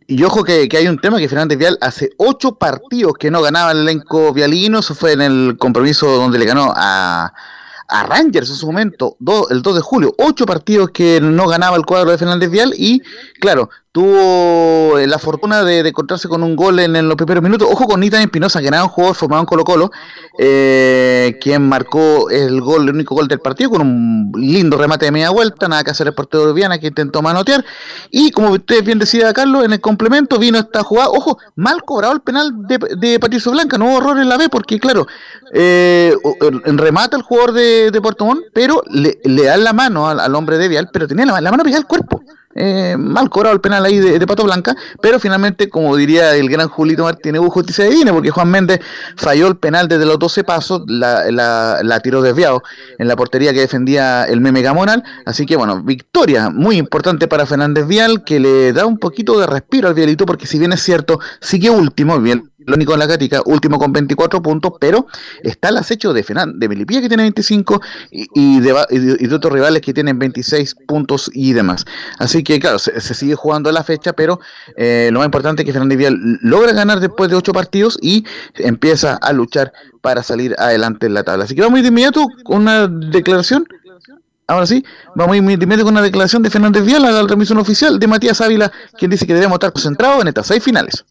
Y 0.08 0.24
ojo 0.24 0.42
que, 0.42 0.68
hay 0.76 0.88
un 0.88 0.98
tema 0.98 1.18
que 1.18 1.28
Fernández 1.28 1.56
Vial 1.56 1.78
hace 1.80 2.10
ocho 2.18 2.56
partidos 2.56 3.14
que 3.14 3.30
no 3.30 3.40
ganaba 3.42 3.70
el 3.70 3.78
elenco 3.78 4.32
vialino, 4.32 4.80
eso 4.80 4.96
fue 4.96 5.12
en 5.12 5.22
el 5.22 5.56
compromiso 5.56 6.08
donde 6.16 6.38
le 6.40 6.46
ganó 6.46 6.72
a, 6.74 7.32
a 7.88 8.04
Rangers 8.04 8.50
en 8.50 8.56
su 8.56 8.66
momento, 8.66 9.16
el 9.50 9.62
2 9.62 9.74
de 9.74 9.80
julio, 9.80 10.14
ocho 10.18 10.46
partidos 10.46 10.90
que 10.90 11.20
no 11.20 11.46
ganaba 11.46 11.76
el 11.76 11.84
cuadro 11.84 12.10
de 12.10 12.18
Fernández 12.18 12.50
Vial 12.50 12.74
y 12.76 13.00
claro, 13.40 13.70
tuvo 13.94 14.98
eh, 14.98 15.06
la 15.06 15.20
fortuna 15.20 15.62
de, 15.62 15.78
encontrarse 15.78 16.26
con 16.26 16.42
un 16.42 16.56
gol 16.56 16.80
en, 16.80 17.06
los 17.06 17.14
primeros 17.14 17.44
minutos. 17.44 17.68
Ojo 17.70 17.86
con 17.86 18.00
Nita 18.00 18.20
Espinosa, 18.20 18.60
que 18.60 18.66
era 18.66 18.82
un 18.82 18.88
jugador 18.88 19.14
formado 19.14 19.42
en 19.42 19.46
Colo 19.46 19.62
Colo, 19.62 19.92
eh, 20.36 21.38
quien 21.40 21.68
marcó 21.68 22.28
el 22.28 22.60
gol, 22.60 22.88
el 22.88 22.94
único 22.96 23.14
gol 23.14 23.28
del 23.28 23.38
partido, 23.38 23.70
con 23.70 23.82
un 23.82 24.32
lindo 24.36 24.76
remate 24.76 25.04
de 25.04 25.12
media 25.12 25.30
vuelta, 25.30 25.68
nada 25.68 25.84
que 25.84 25.92
hacer 25.92 26.08
el 26.08 26.12
partido 26.12 26.48
de 26.48 26.54
Viana, 26.54 26.80
que 26.80 26.88
intentó 26.88 27.22
manotear. 27.22 27.64
Y 28.10 28.32
como 28.32 28.50
usted 28.50 28.82
bien 28.82 28.98
decía, 28.98 29.32
Carlos, 29.32 29.64
en 29.64 29.72
el 29.72 29.80
complemento 29.80 30.40
vino 30.40 30.58
esta 30.58 30.82
jugada, 30.82 31.10
ojo, 31.10 31.38
mal 31.54 31.84
cobrado 31.84 32.14
el 32.14 32.20
penal 32.20 32.50
de, 32.66 32.78
de 32.96 33.20
Patricio 33.20 33.52
Blanca, 33.52 33.78
no 33.78 33.86
hubo 33.86 33.98
error 33.98 34.18
en 34.18 34.28
la 34.28 34.36
B, 34.36 34.48
porque 34.48 34.80
claro, 34.80 35.06
eh, 35.52 36.16
remata 36.64 37.16
el 37.16 37.22
jugador 37.22 37.52
de, 37.52 37.92
de 37.92 38.00
Puerto 38.00 38.24
Montt, 38.24 38.42
pero 38.52 38.82
le, 38.90 39.20
le 39.22 39.44
da 39.44 39.56
la 39.56 39.72
mano 39.72 40.08
al, 40.08 40.34
hombre 40.34 40.58
de 40.58 40.66
Vial, 40.66 40.90
pero 40.92 41.06
tenía 41.06 41.26
la, 41.26 41.40
la 41.40 41.50
mano 41.52 41.62
pegada 41.62 41.78
al 41.78 41.86
cuerpo. 41.86 42.24
Eh, 42.56 42.96
mal 42.96 43.28
cobrado 43.30 43.54
el 43.54 43.60
penal 43.60 43.84
ahí 43.84 43.98
de, 43.98 44.26
Pato 44.26 44.44
Blanca, 44.44 44.76
pero 45.02 45.18
finalmente, 45.18 45.68
como 45.68 45.96
diría 45.96 46.34
el 46.34 46.48
gran 46.48 46.68
Julito 46.68 47.02
Martínez, 47.02 47.40
hubo 47.40 47.50
justicia 47.50 47.84
divina, 47.84 48.12
porque 48.12 48.30
Juan 48.30 48.48
Méndez 48.48 48.80
falló 49.16 49.48
el 49.48 49.56
penal 49.56 49.88
desde 49.88 50.06
los 50.06 50.18
12 50.18 50.44
pasos, 50.44 50.82
la, 50.86 51.30
la, 51.30 52.00
tiró 52.00 52.22
desviado 52.22 52.62
en 52.98 53.08
la 53.08 53.16
portería 53.16 53.52
que 53.52 53.60
defendía 53.60 54.24
el 54.24 54.40
meme 54.40 54.62
Gamonal, 54.62 55.02
así 55.26 55.46
que 55.46 55.56
bueno, 55.56 55.82
victoria 55.82 56.48
muy 56.48 56.76
importante 56.76 57.28
para 57.28 57.44
Fernández 57.44 57.86
Vial, 57.86 58.24
que 58.24 58.40
le 58.40 58.72
da 58.72 58.86
un 58.86 58.98
poquito 58.98 59.38
de 59.38 59.46
respiro 59.46 59.88
al 59.88 59.94
Vialito, 59.94 60.24
porque 60.24 60.46
si 60.46 60.58
bien 60.58 60.72
es 60.72 60.80
cierto, 60.80 61.18
sigue 61.40 61.70
último, 61.70 62.20
bien 62.20 62.50
único 62.72 62.94
en 62.94 62.98
la 63.00 63.08
Catica, 63.08 63.42
último 63.44 63.78
con 63.78 63.92
24 63.92 64.42
puntos, 64.42 64.72
pero 64.80 65.06
está 65.42 65.68
el 65.68 65.76
acecho 65.76 66.12
de 66.12 66.22
Fernández, 66.22 66.58
de 66.58 66.68
Melipilla 66.68 67.00
que 67.00 67.08
tiene 67.08 67.24
25 67.24 67.80
y, 68.10 68.60
de, 68.60 68.72
otros 69.34 69.52
rivales 69.52 69.82
que 69.82 69.92
tienen 69.92 70.18
26 70.18 70.76
puntos 70.86 71.30
y 71.34 71.52
demás. 71.52 71.84
Así 72.18 72.42
que 72.42 72.58
claro, 72.58 72.78
se, 72.78 73.00
sigue 73.00 73.34
jugando 73.34 73.70
la 73.72 73.84
fecha, 73.84 74.12
pero 74.12 74.40
eh, 74.76 75.10
lo 75.12 75.18
más 75.18 75.26
importante 75.26 75.62
es 75.62 75.66
que 75.66 75.72
Fernández 75.72 75.98
Vial 75.98 76.38
logra 76.42 76.72
ganar 76.72 77.00
después 77.00 77.30
de 77.30 77.36
8 77.36 77.52
partidos 77.52 77.98
y 78.00 78.24
empieza 78.56 79.14
a 79.14 79.32
luchar 79.32 79.72
para 80.00 80.22
salir 80.22 80.54
adelante 80.58 81.06
en 81.06 81.14
la 81.14 81.22
tabla. 81.24 81.44
Así 81.44 81.54
que 81.54 81.62
vamos 81.62 81.82
de 81.82 81.88
inmediato 81.88 82.26
con 82.44 82.62
una 82.62 82.86
declaración 82.86 83.66
Ahora 84.46 84.66
sí, 84.66 84.84
vamos 85.14 85.32
a 85.32 85.36
ir 85.36 85.42
inmediatamente 85.42 85.84
con 85.84 85.94
una 85.94 86.02
declaración 86.02 86.42
de 86.42 86.50
Fernández 86.50 86.84
Vial 86.84 87.02
a 87.06 87.10
la 87.10 87.26
transmisión 87.26 87.56
oficial 87.56 87.98
de 87.98 88.06
Matías 88.06 88.42
Ávila, 88.42 88.70
quien 88.98 89.10
dice 89.10 89.26
que 89.26 89.32
debemos 89.32 89.56
estar 89.56 89.72
concentrados 89.72 90.20
en 90.20 90.28
estas 90.28 90.46
seis 90.46 90.62
finales. 90.62 91.02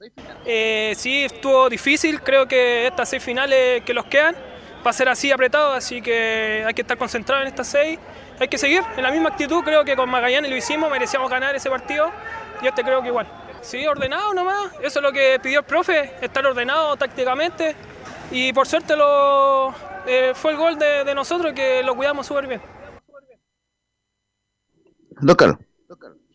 Eh, 0.45 0.93
sí, 0.95 1.23
estuvo 1.23 1.67
difícil, 1.67 2.21
creo 2.21 2.47
que 2.47 2.85
estas 2.85 3.09
seis 3.09 3.23
finales 3.23 3.81
que 3.83 3.93
los 3.95 4.05
quedan 4.05 4.35
va 4.85 4.91
a 4.91 4.93
ser 4.93 5.09
así 5.09 5.31
apretado, 5.31 5.73
así 5.73 5.99
que 5.99 6.63
hay 6.67 6.75
que 6.75 6.83
estar 6.83 6.95
concentrados 6.95 7.41
en 7.41 7.47
estas 7.47 7.65
seis, 7.65 7.97
hay 8.39 8.47
que 8.47 8.59
seguir 8.59 8.83
en 8.95 9.01
la 9.01 9.09
misma 9.09 9.29
actitud, 9.29 9.63
creo 9.63 9.83
que 9.83 9.95
con 9.95 10.09
Magallanes 10.09 10.51
lo 10.51 10.55
hicimos, 10.55 10.91
merecíamos 10.91 11.31
ganar 11.31 11.55
ese 11.55 11.71
partido 11.71 12.11
y 12.61 12.67
este 12.67 12.83
creo 12.83 13.01
que 13.01 13.07
igual. 13.07 13.25
Sí, 13.61 13.87
ordenado 13.87 14.35
nomás, 14.35 14.73
eso 14.83 14.99
es 14.99 15.03
lo 15.03 15.11
que 15.11 15.39
pidió 15.41 15.61
el 15.61 15.65
profe, 15.65 16.13
estar 16.21 16.45
ordenado 16.45 16.95
tácticamente 16.97 17.75
y 18.29 18.53
por 18.53 18.67
suerte 18.67 18.95
lo, 18.95 19.73
eh, 20.05 20.33
fue 20.35 20.51
el 20.51 20.57
gol 20.57 20.77
de, 20.77 21.03
de 21.03 21.15
nosotros 21.15 21.51
que 21.53 21.81
lo 21.81 21.95
cuidamos 21.95 22.27
súper 22.27 22.45
bien. 22.45 22.61
Don 25.25 25.57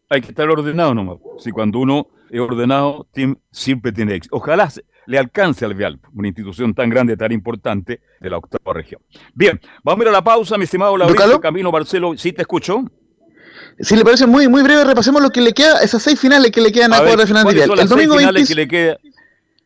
Hay 0.08 0.20
que 0.20 0.28
estar 0.28 0.48
ordenado 0.48 0.94
nomás. 0.94 1.18
Si 1.38 1.50
cuando 1.50 1.78
uno 1.78 2.08
es 2.30 2.40
ordenado, 2.40 3.06
siempre 3.50 3.92
tiene 3.92 4.14
éxito. 4.14 4.36
Ojalá 4.36 4.70
le 5.06 5.18
alcance 5.18 5.64
al 5.64 5.74
Vial, 5.74 5.98
una 6.12 6.28
institución 6.28 6.74
tan 6.74 6.90
grande, 6.90 7.16
tan 7.16 7.32
importante 7.32 8.00
de 8.20 8.30
la 8.30 8.38
octava 8.38 8.74
región. 8.74 9.00
Bien, 9.34 9.58
vamos 9.82 10.00
a 10.00 10.04
ir 10.04 10.08
a 10.08 10.12
la 10.12 10.22
pausa, 10.22 10.58
mi 10.58 10.64
estimado 10.64 10.96
Camino 11.40 11.72
Barcelo. 11.72 12.16
¿Sí 12.16 12.32
te 12.32 12.42
escucho? 12.42 12.84
Si 13.80 13.96
le 13.96 14.04
parece 14.04 14.26
muy, 14.26 14.48
muy 14.48 14.62
breve, 14.62 14.84
repasemos 14.84 15.22
lo 15.22 15.30
que 15.30 15.40
le 15.40 15.52
queda, 15.52 15.80
esas 15.80 16.02
seis 16.02 16.18
finales 16.20 16.50
que 16.50 16.60
le 16.60 16.72
quedan 16.72 16.92
a, 16.92 16.98
a 16.98 17.02
cuadro 17.02 17.26
final 17.26 17.46
El 17.78 17.88
domingo 17.88 18.16
20... 18.16 18.44
que 18.44 18.54
le 18.54 18.68
queda? 18.68 18.98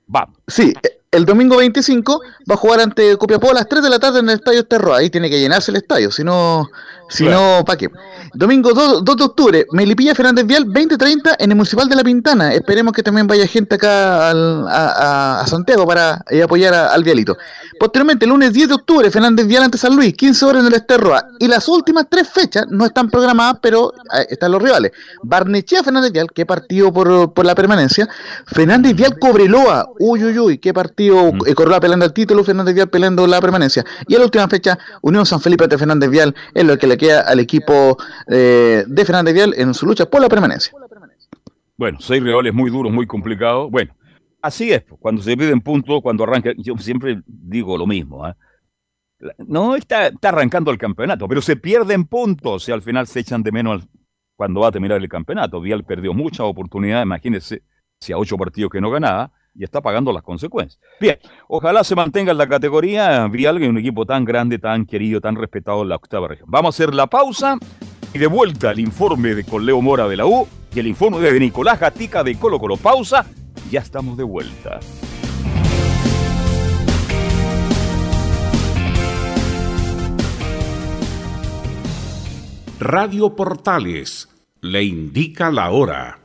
Vamos. 0.07 0.37
Sí, 0.47 0.73
el 1.13 1.27
domingo 1.27 1.59
25 1.59 2.23
va 2.51 2.55
a 2.55 2.57
jugar 2.57 2.81
ante 2.81 3.19
Copiapó 3.19 3.51
a 3.51 3.55
las 3.55 3.69
3 3.69 3.83
de 3.83 3.91
la 3.91 3.99
tarde 3.99 4.21
en 4.21 4.31
el 4.31 4.37
Estadio 4.37 4.65
Terro. 4.65 4.95
Ahí 4.95 5.11
tiene 5.11 5.29
que 5.29 5.39
llenarse 5.39 5.71
el 5.71 5.77
estadio, 5.77 6.11
si 6.11 6.25
no, 6.25 6.71
si 7.11 7.25
no, 7.25 7.63
¿para 7.67 7.77
qué? 7.77 7.91
Domingo 8.33 8.73
2, 8.73 9.05
de 9.05 9.25
octubre, 9.25 9.67
Melipilla 9.73 10.15
Fernández 10.15 10.47
Vial, 10.47 10.65
20-30 10.65 11.37
en 11.39 11.51
el 11.51 11.57
Municipal 11.57 11.87
de 11.87 11.97
La 11.97 12.03
Pintana. 12.03 12.55
Esperemos 12.55 12.95
que 12.95 13.03
también 13.03 13.27
vaya 13.27 13.47
gente 13.47 13.75
acá 13.75 14.31
a, 14.31 15.45
Santiago 15.47 15.87
para 15.87 16.25
eh, 16.31 16.43
apoyar 16.43 16.73
al 16.73 17.05
Vialito. 17.05 17.37
Posteriormente, 17.79 18.25
el 18.25 18.31
lunes 18.31 18.55
10 18.55 18.69
de 18.69 18.75
octubre, 18.75 19.11
Fernández 19.11 19.47
Vial 19.47 19.65
ante 19.65 19.77
San 19.77 19.95
Luis, 19.95 20.15
15 20.15 20.45
horas 20.47 20.63
en 20.63 20.69
el 20.69 20.75
Esterroa. 20.75 21.27
Y 21.39 21.47
las 21.47 21.69
últimas 21.69 22.07
tres 22.09 22.31
fechas 22.31 22.65
no 22.71 22.87
están 22.87 23.11
programadas, 23.11 23.59
pero 23.61 23.93
eh, 24.19 24.29
están 24.31 24.51
los 24.51 24.63
rivales. 24.63 24.93
Barnechea 25.23 25.83
Fernández 25.83 26.13
Vial, 26.13 26.29
que 26.33 26.47
partido 26.47 26.91
por, 26.91 27.35
por 27.35 27.45
la 27.45 27.55
permanencia. 27.55 28.09
Fernández 28.47 28.97
Vial 28.97 29.19
Cobreloa, 29.19 29.91
uy, 29.99 30.25
uy, 30.25 30.39
uy, 30.39 30.59
qué 30.59 30.73
partido. 30.73 31.02
Mm. 31.11 31.47
Eh, 31.47 31.55
Cobreloa 31.55 31.81
peleando 31.81 32.05
el 32.05 32.13
título, 32.13 32.45
Fernández 32.45 32.75
Vial 32.75 32.89
peleando 32.89 33.27
la 33.27 33.41
permanencia. 33.41 33.85
Y 34.07 34.15
a 34.15 34.19
la 34.19 34.25
última 34.25 34.49
fecha, 34.49 34.79
Unión 35.03 35.27
San 35.27 35.41
Felipe 35.41 35.65
ante 35.65 35.79
Fernández 35.79 36.11
Vial, 36.11 36.35
es 36.55 36.65
lo 36.65 36.79
que 36.79 36.87
le 36.87 36.97
queda 36.97 37.23
al 37.23 37.41
equipo 37.41 37.97
eh, 38.29 38.85
de 38.87 39.05
Fernández 39.05 39.35
Vial 39.35 39.55
en 39.57 39.75
su 39.75 39.87
lucha 39.87 40.07
por 40.07 40.21
la 40.21 40.29
permanencia. 40.29 40.73
Bueno, 41.77 41.99
seis 42.01 42.23
rivales 42.23 42.53
muy 42.55 42.71
duros, 42.71 42.93
muy 42.93 43.07
complicados. 43.07 43.71
Bueno, 43.71 43.95
Así 44.43 44.73
es, 44.73 44.85
cuando 44.99 45.23
se 45.23 45.37
piden 45.37 45.61
puntos, 45.61 46.03
cuando 46.03 46.25
arranca, 46.25 46.51
yo 46.57 46.77
siempre 46.77 47.23
digo 47.27 47.79
lo 47.79 47.87
mismo, 47.87 48.27
¿eh? 48.27 48.35
no 49.47 49.77
está, 49.77 50.09
está, 50.09 50.31
arrancando 50.31 50.73
el 50.73 50.79
campeonato, 50.79 51.29
pero 51.29 51.41
se 51.41 51.55
pierden 51.55 52.05
puntos 52.07 52.69
y 52.69 52.73
al 52.73 52.83
final 52.83 53.07
se 53.07 53.21
echan 53.21 53.45
de 53.45 53.53
menos 53.53 53.87
cuando 54.37 54.61
va 54.61 54.69
a 54.69 54.73
terminar 54.73 55.01
el 55.01 55.09
campeonato. 55.09 55.61
Vial 55.61 55.85
perdió 55.85 56.13
mucha 56.13 56.43
oportunidad, 56.43 57.05
imagínense 57.05 57.63
si 58.01 58.13
a 58.13 58.19
ocho 58.19 58.37
partidos 58.37 58.73
que 58.73 58.81
no 58.81 58.91
ganaba 58.91 59.31
y 59.55 59.65
está 59.65 59.81
pagando 59.81 60.13
las 60.13 60.23
consecuencias. 60.23 60.81
Bien, 61.01 61.19
ojalá 61.49 61.85
se 61.85 61.95
mantenga 61.95 62.33
en 62.33 62.39
la 62.39 62.49
categoría 62.49 63.27
Vial, 63.29 63.59
que 63.59 63.69
un 63.69 63.79
equipo 63.79 64.07
tan 64.07 64.25
grande, 64.25 64.59
tan 64.59 64.87
querido, 64.87 65.21
tan 65.21 65.37
respetado 65.37 65.83
en 65.83 65.91
la 65.91 65.97
octava 65.97 66.29
región. 66.29 66.49
Vamos 66.51 66.75
a 66.75 66.77
hacer 66.77 66.95
la 66.95 67.07
pausa 67.07 67.59
y 68.15 68.19
de 68.19 68.27
vuelta 68.27 68.71
el 68.71 68.81
informe 68.81 69.35
de 69.35 69.45
Coleo 69.45 69.81
Mora 69.81 70.09
de 70.09 70.17
la 70.17 70.27
U 70.27 70.47
y 70.75 70.81
el 70.81 70.87
informe 70.87 71.19
de 71.21 71.39
Nicolás 71.39 71.81
Gatica 71.81 72.25
de 72.25 72.39
Colo 72.39 72.59
Colo. 72.59 72.77
Pausa 72.77 73.27
ya 73.71 73.81
estamos 73.81 74.17
de 74.17 74.25
vuelta. 74.25 74.81
Radio 82.79 83.37
Portales 83.37 84.29
le 84.61 84.83
indica 84.83 85.53
la 85.53 85.71
hora. 85.71 86.19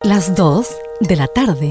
Las 0.00 0.36
2 0.36 0.76
de 1.00 1.16
la 1.16 1.26
tarde, 1.26 1.70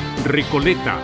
Recoleta. 0.23 0.99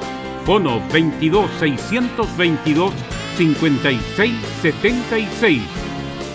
Fono 0.45 0.82
22 0.91 1.49
622 1.60 2.93
5676. 3.38 5.62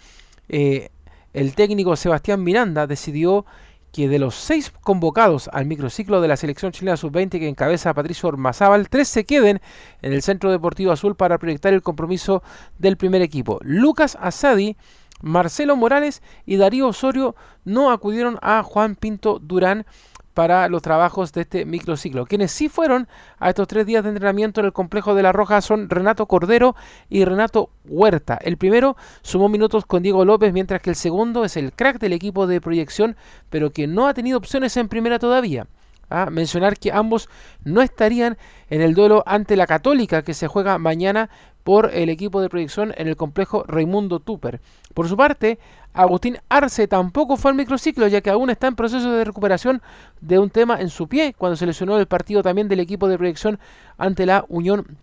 eh, 0.47 0.89
el 1.33 1.53
técnico 1.53 1.95
Sebastián 1.95 2.43
Miranda 2.43 2.87
decidió 2.87 3.45
que 3.91 4.07
de 4.07 4.19
los 4.19 4.35
seis 4.35 4.71
convocados 4.81 5.49
al 5.53 5.65
microciclo 5.65 6.21
de 6.21 6.27
la 6.27 6.37
selección 6.37 6.71
chilena 6.71 6.97
sub-20 6.97 7.39
que 7.39 7.47
encabeza 7.47 7.93
Patricio 7.93 8.29
Ormazábal, 8.29 8.89
tres 8.89 9.07
se 9.07 9.25
queden 9.25 9.61
en 10.01 10.13
el 10.13 10.21
Centro 10.21 10.51
Deportivo 10.51 10.91
Azul 10.91 11.15
para 11.15 11.37
proyectar 11.37 11.73
el 11.73 11.81
compromiso 11.81 12.43
del 12.77 12.97
primer 12.97 13.21
equipo. 13.21 13.59
Lucas 13.61 14.17
Asadi, 14.19 14.75
Marcelo 15.21 15.75
Morales 15.75 16.21
y 16.45 16.57
Darío 16.57 16.87
Osorio 16.87 17.35
no 17.65 17.91
acudieron 17.91 18.37
a 18.41 18.63
Juan 18.63 18.95
Pinto 18.95 19.39
Durán 19.39 19.85
para 20.33 20.69
los 20.69 20.81
trabajos 20.81 21.33
de 21.33 21.41
este 21.41 21.65
microciclo. 21.65 22.25
Quienes 22.25 22.51
sí 22.51 22.69
fueron 22.69 23.09
a 23.39 23.49
estos 23.49 23.67
tres 23.67 23.85
días 23.85 24.03
de 24.03 24.09
entrenamiento 24.09 24.61
en 24.61 24.67
el 24.67 24.71
complejo 24.71 25.13
de 25.13 25.21
La 25.21 25.33
Roja 25.33 25.59
son 25.59 25.89
Renato 25.89 26.27
Cordero 26.27 26.77
y 27.09 27.25
Renato 27.25 27.71
Huerta. 27.83 28.39
El 28.41 28.55
primero 28.55 28.95
sumó 29.21 29.49
minutos 29.49 29.85
con 29.85 30.01
Diego 30.01 30.23
López, 30.23 30.53
mientras 30.53 30.81
que 30.81 30.91
el 30.91 30.95
segundo 30.95 31.43
es 31.43 31.57
el 31.57 31.73
crack 31.73 31.99
del 31.99 32.13
equipo 32.13 32.47
de 32.47 32.61
proyección, 32.61 33.17
pero 33.49 33.71
que 33.71 33.85
no 33.85 34.07
ha 34.07 34.13
tenido 34.13 34.37
opciones 34.37 34.77
en 34.77 34.87
primera 34.87 35.19
todavía. 35.19 35.67
A 36.09 36.29
mencionar 36.29 36.77
que 36.77 36.91
ambos 36.91 37.29
no 37.65 37.81
estarían 37.81 38.37
en 38.69 38.81
el 38.81 38.95
duelo 38.95 39.23
ante 39.27 39.55
la 39.55 39.67
Católica 39.67 40.23
que 40.23 40.33
se 40.33 40.47
juega 40.47 40.77
mañana 40.77 41.29
por 41.63 41.91
el 41.93 42.09
equipo 42.09 42.41
de 42.41 42.49
proyección 42.49 42.93
en 42.97 43.07
el 43.07 43.15
complejo 43.15 43.63
Raimundo 43.67 44.19
Tupper. 44.19 44.61
Por 44.93 45.07
su 45.07 45.17
parte, 45.17 45.59
Agustín 45.93 46.37
Arce 46.49 46.87
tampoco 46.87 47.37
fue 47.37 47.51
al 47.51 47.57
microciclo 47.57 48.07
ya 48.07 48.21
que 48.21 48.29
aún 48.29 48.49
está 48.49 48.67
en 48.67 48.75
proceso 48.75 49.11
de 49.11 49.23
recuperación 49.23 49.81
de 50.21 50.39
un 50.39 50.49
tema 50.49 50.79
en 50.79 50.89
su 50.89 51.07
pie 51.07 51.33
cuando 51.37 51.55
se 51.55 51.65
lesionó 51.65 51.97
el 51.97 52.07
partido 52.07 52.43
también 52.43 52.67
del 52.67 52.79
equipo 52.79 53.07
de 53.07 53.17
proyección 53.17 53.59
ante 53.97 54.25
la 54.25 54.45
Unión 54.47 54.97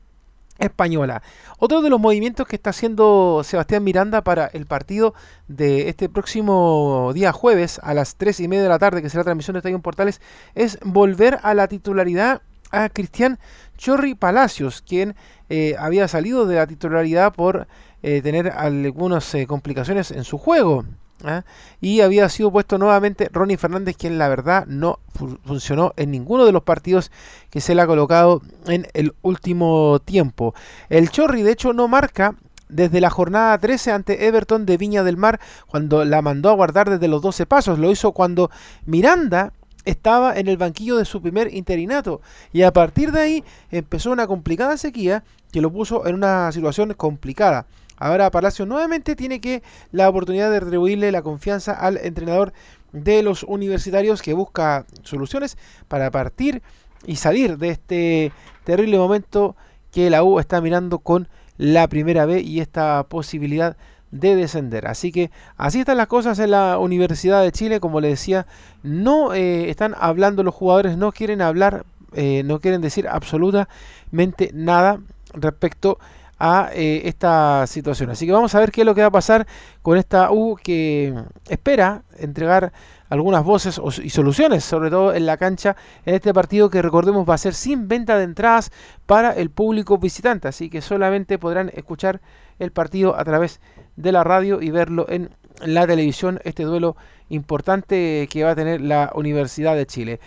Española. 0.58 1.22
Otro 1.58 1.82
de 1.82 1.90
los 1.90 2.00
movimientos 2.00 2.46
que 2.46 2.56
está 2.56 2.70
haciendo 2.70 3.42
Sebastián 3.44 3.84
Miranda 3.84 4.22
para 4.22 4.46
el 4.46 4.66
partido 4.66 5.14
de 5.48 5.88
este 5.88 6.08
próximo 6.08 7.12
día 7.14 7.32
jueves 7.32 7.78
a 7.82 7.94
las 7.94 8.16
3 8.16 8.40
y 8.40 8.48
media 8.48 8.62
de 8.62 8.68
la 8.70 8.78
tarde, 8.78 9.02
que 9.02 9.10
será 9.10 9.24
transmisión 9.24 9.54
de 9.54 9.58
Estadio 9.58 9.78
Portales, 9.80 10.20
es 10.54 10.78
volver 10.82 11.38
a 11.42 11.54
la 11.54 11.68
titularidad 11.68 12.42
a 12.84 12.88
Cristian 12.88 13.38
Chorri 13.76 14.14
Palacios, 14.14 14.82
quien 14.82 15.14
eh, 15.48 15.76
había 15.78 16.08
salido 16.08 16.46
de 16.46 16.56
la 16.56 16.66
titularidad 16.66 17.32
por 17.32 17.66
eh, 18.02 18.22
tener 18.22 18.48
algunas 18.48 19.34
eh, 19.34 19.46
complicaciones 19.46 20.10
en 20.10 20.24
su 20.24 20.38
juego. 20.38 20.84
¿ah? 21.24 21.44
Y 21.80 22.00
había 22.00 22.28
sido 22.28 22.50
puesto 22.50 22.78
nuevamente 22.78 23.28
Ronnie 23.32 23.56
Fernández, 23.56 23.96
quien 23.96 24.18
la 24.18 24.28
verdad 24.28 24.66
no 24.66 25.00
funcionó 25.44 25.92
en 25.96 26.10
ninguno 26.10 26.44
de 26.44 26.52
los 26.52 26.62
partidos 26.62 27.10
que 27.50 27.60
se 27.60 27.74
le 27.74 27.82
ha 27.82 27.86
colocado 27.86 28.42
en 28.66 28.86
el 28.94 29.14
último 29.22 30.00
tiempo. 30.04 30.54
El 30.88 31.10
Chorri, 31.10 31.42
de 31.42 31.52
hecho, 31.52 31.72
no 31.72 31.88
marca 31.88 32.34
desde 32.68 33.00
la 33.00 33.10
jornada 33.10 33.56
13 33.58 33.92
ante 33.92 34.26
Everton 34.26 34.66
de 34.66 34.76
Viña 34.76 35.04
del 35.04 35.16
Mar, 35.16 35.40
cuando 35.66 36.04
la 36.04 36.22
mandó 36.22 36.50
a 36.50 36.54
guardar 36.54 36.90
desde 36.90 37.08
los 37.08 37.22
12 37.22 37.46
pasos. 37.46 37.78
Lo 37.78 37.90
hizo 37.90 38.12
cuando 38.12 38.50
Miranda 38.84 39.52
estaba 39.86 40.36
en 40.36 40.48
el 40.48 40.58
banquillo 40.58 40.96
de 40.96 41.06
su 41.06 41.22
primer 41.22 41.54
interinato. 41.54 42.20
Y 42.52 42.62
a 42.62 42.72
partir 42.72 43.12
de 43.12 43.20
ahí 43.20 43.44
empezó 43.70 44.10
una 44.10 44.26
complicada 44.26 44.76
sequía 44.76 45.24
que 45.50 45.62
lo 45.62 45.72
puso 45.72 46.06
en 46.06 46.16
una 46.16 46.52
situación 46.52 46.92
complicada. 46.92 47.66
Ahora 47.96 48.30
Palacio 48.30 48.66
nuevamente 48.66 49.16
tiene 49.16 49.40
que 49.40 49.62
la 49.90 50.08
oportunidad 50.08 50.50
de 50.50 50.60
retribuirle 50.60 51.10
la 51.12 51.22
confianza 51.22 51.72
al 51.72 51.96
entrenador 51.96 52.52
de 52.92 53.22
los 53.22 53.42
universitarios 53.42 54.20
que 54.20 54.34
busca 54.34 54.84
soluciones 55.02 55.56
para 55.88 56.10
partir 56.10 56.62
y 57.06 57.16
salir 57.16 57.56
de 57.56 57.70
este 57.70 58.32
terrible 58.64 58.98
momento 58.98 59.56
que 59.92 60.10
la 60.10 60.22
U 60.22 60.40
está 60.40 60.60
mirando 60.60 60.98
con 60.98 61.28
la 61.56 61.88
primera 61.88 62.26
B 62.26 62.40
y 62.40 62.60
esta 62.60 63.04
posibilidad 63.08 63.72
de 63.72 63.76
descender. 64.10 64.86
Así 64.86 65.12
que 65.12 65.30
así 65.56 65.80
están 65.80 65.96
las 65.96 66.06
cosas 66.06 66.38
en 66.38 66.50
la 66.50 66.78
Universidad 66.78 67.42
de 67.42 67.52
Chile. 67.52 67.80
Como 67.80 68.00
le 68.00 68.08
decía, 68.08 68.46
no 68.82 69.34
eh, 69.34 69.70
están 69.70 69.94
hablando 69.98 70.42
los 70.42 70.54
jugadores, 70.54 70.96
no 70.96 71.12
quieren 71.12 71.42
hablar, 71.42 71.84
eh, 72.14 72.42
no 72.44 72.60
quieren 72.60 72.80
decir 72.80 73.08
absolutamente 73.08 74.50
nada 74.52 75.00
respecto 75.32 75.98
a 76.38 76.70
eh, 76.72 77.02
esta 77.04 77.66
situación. 77.66 78.10
Así 78.10 78.26
que 78.26 78.32
vamos 78.32 78.54
a 78.54 78.60
ver 78.60 78.70
qué 78.70 78.82
es 78.82 78.86
lo 78.86 78.94
que 78.94 79.00
va 79.00 79.08
a 79.08 79.12
pasar 79.12 79.46
con 79.82 79.96
esta 79.96 80.30
U 80.30 80.56
que 80.62 81.14
espera 81.48 82.02
entregar 82.18 82.72
algunas 83.08 83.44
voces 83.44 83.80
y 84.02 84.10
soluciones, 84.10 84.64
sobre 84.64 84.90
todo 84.90 85.14
en 85.14 85.26
la 85.26 85.36
cancha, 85.36 85.76
en 86.04 86.14
este 86.14 86.34
partido 86.34 86.70
que 86.70 86.82
recordemos 86.82 87.28
va 87.28 87.34
a 87.34 87.38
ser 87.38 87.54
sin 87.54 87.86
venta 87.86 88.18
de 88.18 88.24
entradas 88.24 88.72
para 89.06 89.32
el 89.32 89.50
público 89.50 89.98
visitante. 89.98 90.48
Así 90.48 90.68
que 90.68 90.82
solamente 90.82 91.38
podrán 91.38 91.70
escuchar 91.74 92.20
el 92.58 92.72
partido 92.72 93.16
a 93.16 93.24
través 93.24 93.60
de 93.75 93.75
la 93.96 94.24
radio 94.24 94.60
y 94.62 94.70
verlo 94.70 95.06
en 95.08 95.30
la 95.64 95.86
televisión, 95.86 96.40
este 96.44 96.64
duelo 96.64 96.96
importante 97.28 98.28
que 98.30 98.44
va 98.44 98.50
a 98.50 98.54
tener 98.54 98.80
la 98.80 99.10
Universidad 99.14 99.74
de 99.74 99.86
Chile. 99.86 100.20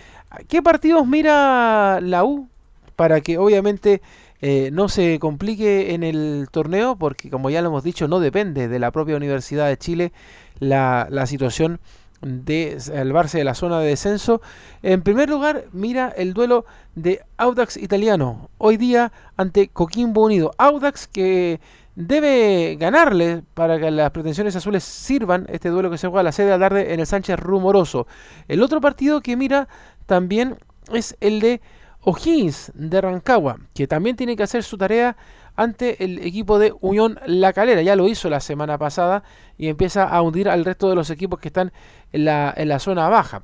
¿Qué 0.47 0.61
partidos 0.61 1.07
mira 1.07 1.99
la 2.01 2.23
U? 2.23 2.47
Para 2.95 3.21
que 3.21 3.37
obviamente 3.37 4.01
eh, 4.41 4.69
no 4.71 4.89
se 4.89 5.19
complique 5.19 5.93
en 5.93 6.03
el 6.03 6.47
torneo, 6.51 6.95
porque 6.95 7.29
como 7.29 7.49
ya 7.49 7.61
lo 7.61 7.69
hemos 7.69 7.83
dicho, 7.83 8.07
no 8.07 8.19
depende 8.19 8.67
de 8.67 8.79
la 8.79 8.91
propia 8.91 9.15
Universidad 9.15 9.67
de 9.67 9.77
Chile 9.77 10.11
la, 10.59 11.07
la 11.09 11.25
situación 11.25 11.79
de 12.21 12.79
salvarse 12.79 13.37
de 13.37 13.43
la 13.43 13.53
zona 13.53 13.79
de 13.79 13.87
descenso. 13.87 14.41
En 14.83 15.01
primer 15.01 15.29
lugar, 15.29 15.65
mira 15.71 16.09
el 16.09 16.33
duelo 16.33 16.65
de 16.95 17.21
Audax 17.37 17.77
italiano, 17.77 18.49
hoy 18.57 18.77
día 18.77 19.11
ante 19.37 19.69
Coquimbo 19.69 20.25
Unido. 20.25 20.51
Audax 20.57 21.07
que 21.07 21.59
debe 21.99 22.77
ganarle 22.79 23.43
para 23.53 23.77
que 23.77 23.91
las 23.91 24.11
pretensiones 24.11 24.55
azules 24.55 24.85
sirvan 24.85 25.45
este 25.49 25.67
duelo 25.67 25.91
que 25.91 25.97
se 25.97 26.07
juega 26.07 26.21
a 26.21 26.23
la 26.23 26.31
sede 26.31 26.45
de 26.45 26.57
la 26.57 26.69
tarde 26.69 26.93
en 26.93 27.01
el 27.01 27.05
Sánchez 27.05 27.37
Rumoroso. 27.37 28.07
El 28.47 28.63
otro 28.63 28.79
partido 28.79 29.19
que 29.19 29.35
mira 29.35 29.67
también 30.05 30.55
es 30.93 31.17
el 31.19 31.41
de 31.41 31.61
O'Higgins 32.01 32.71
de 32.73 33.01
Rancagua, 33.01 33.57
que 33.73 33.85
también 33.85 34.15
tiene 34.15 34.37
que 34.37 34.43
hacer 34.43 34.63
su 34.63 34.77
tarea 34.77 35.17
ante 35.57 36.01
el 36.01 36.19
equipo 36.19 36.57
de 36.57 36.73
Unión 36.79 37.19
La 37.25 37.51
Calera. 37.51 37.81
Ya 37.81 37.97
lo 37.97 38.07
hizo 38.07 38.29
la 38.29 38.39
semana 38.39 38.77
pasada 38.77 39.23
y 39.57 39.67
empieza 39.67 40.05
a 40.05 40.21
hundir 40.21 40.47
al 40.47 40.63
resto 40.63 40.87
de 40.89 40.95
los 40.95 41.09
equipos 41.09 41.39
que 41.39 41.49
están 41.49 41.73
en 42.13 42.23
la, 42.23 42.53
en 42.55 42.69
la 42.69 42.79
zona 42.79 43.09
baja. 43.09 43.41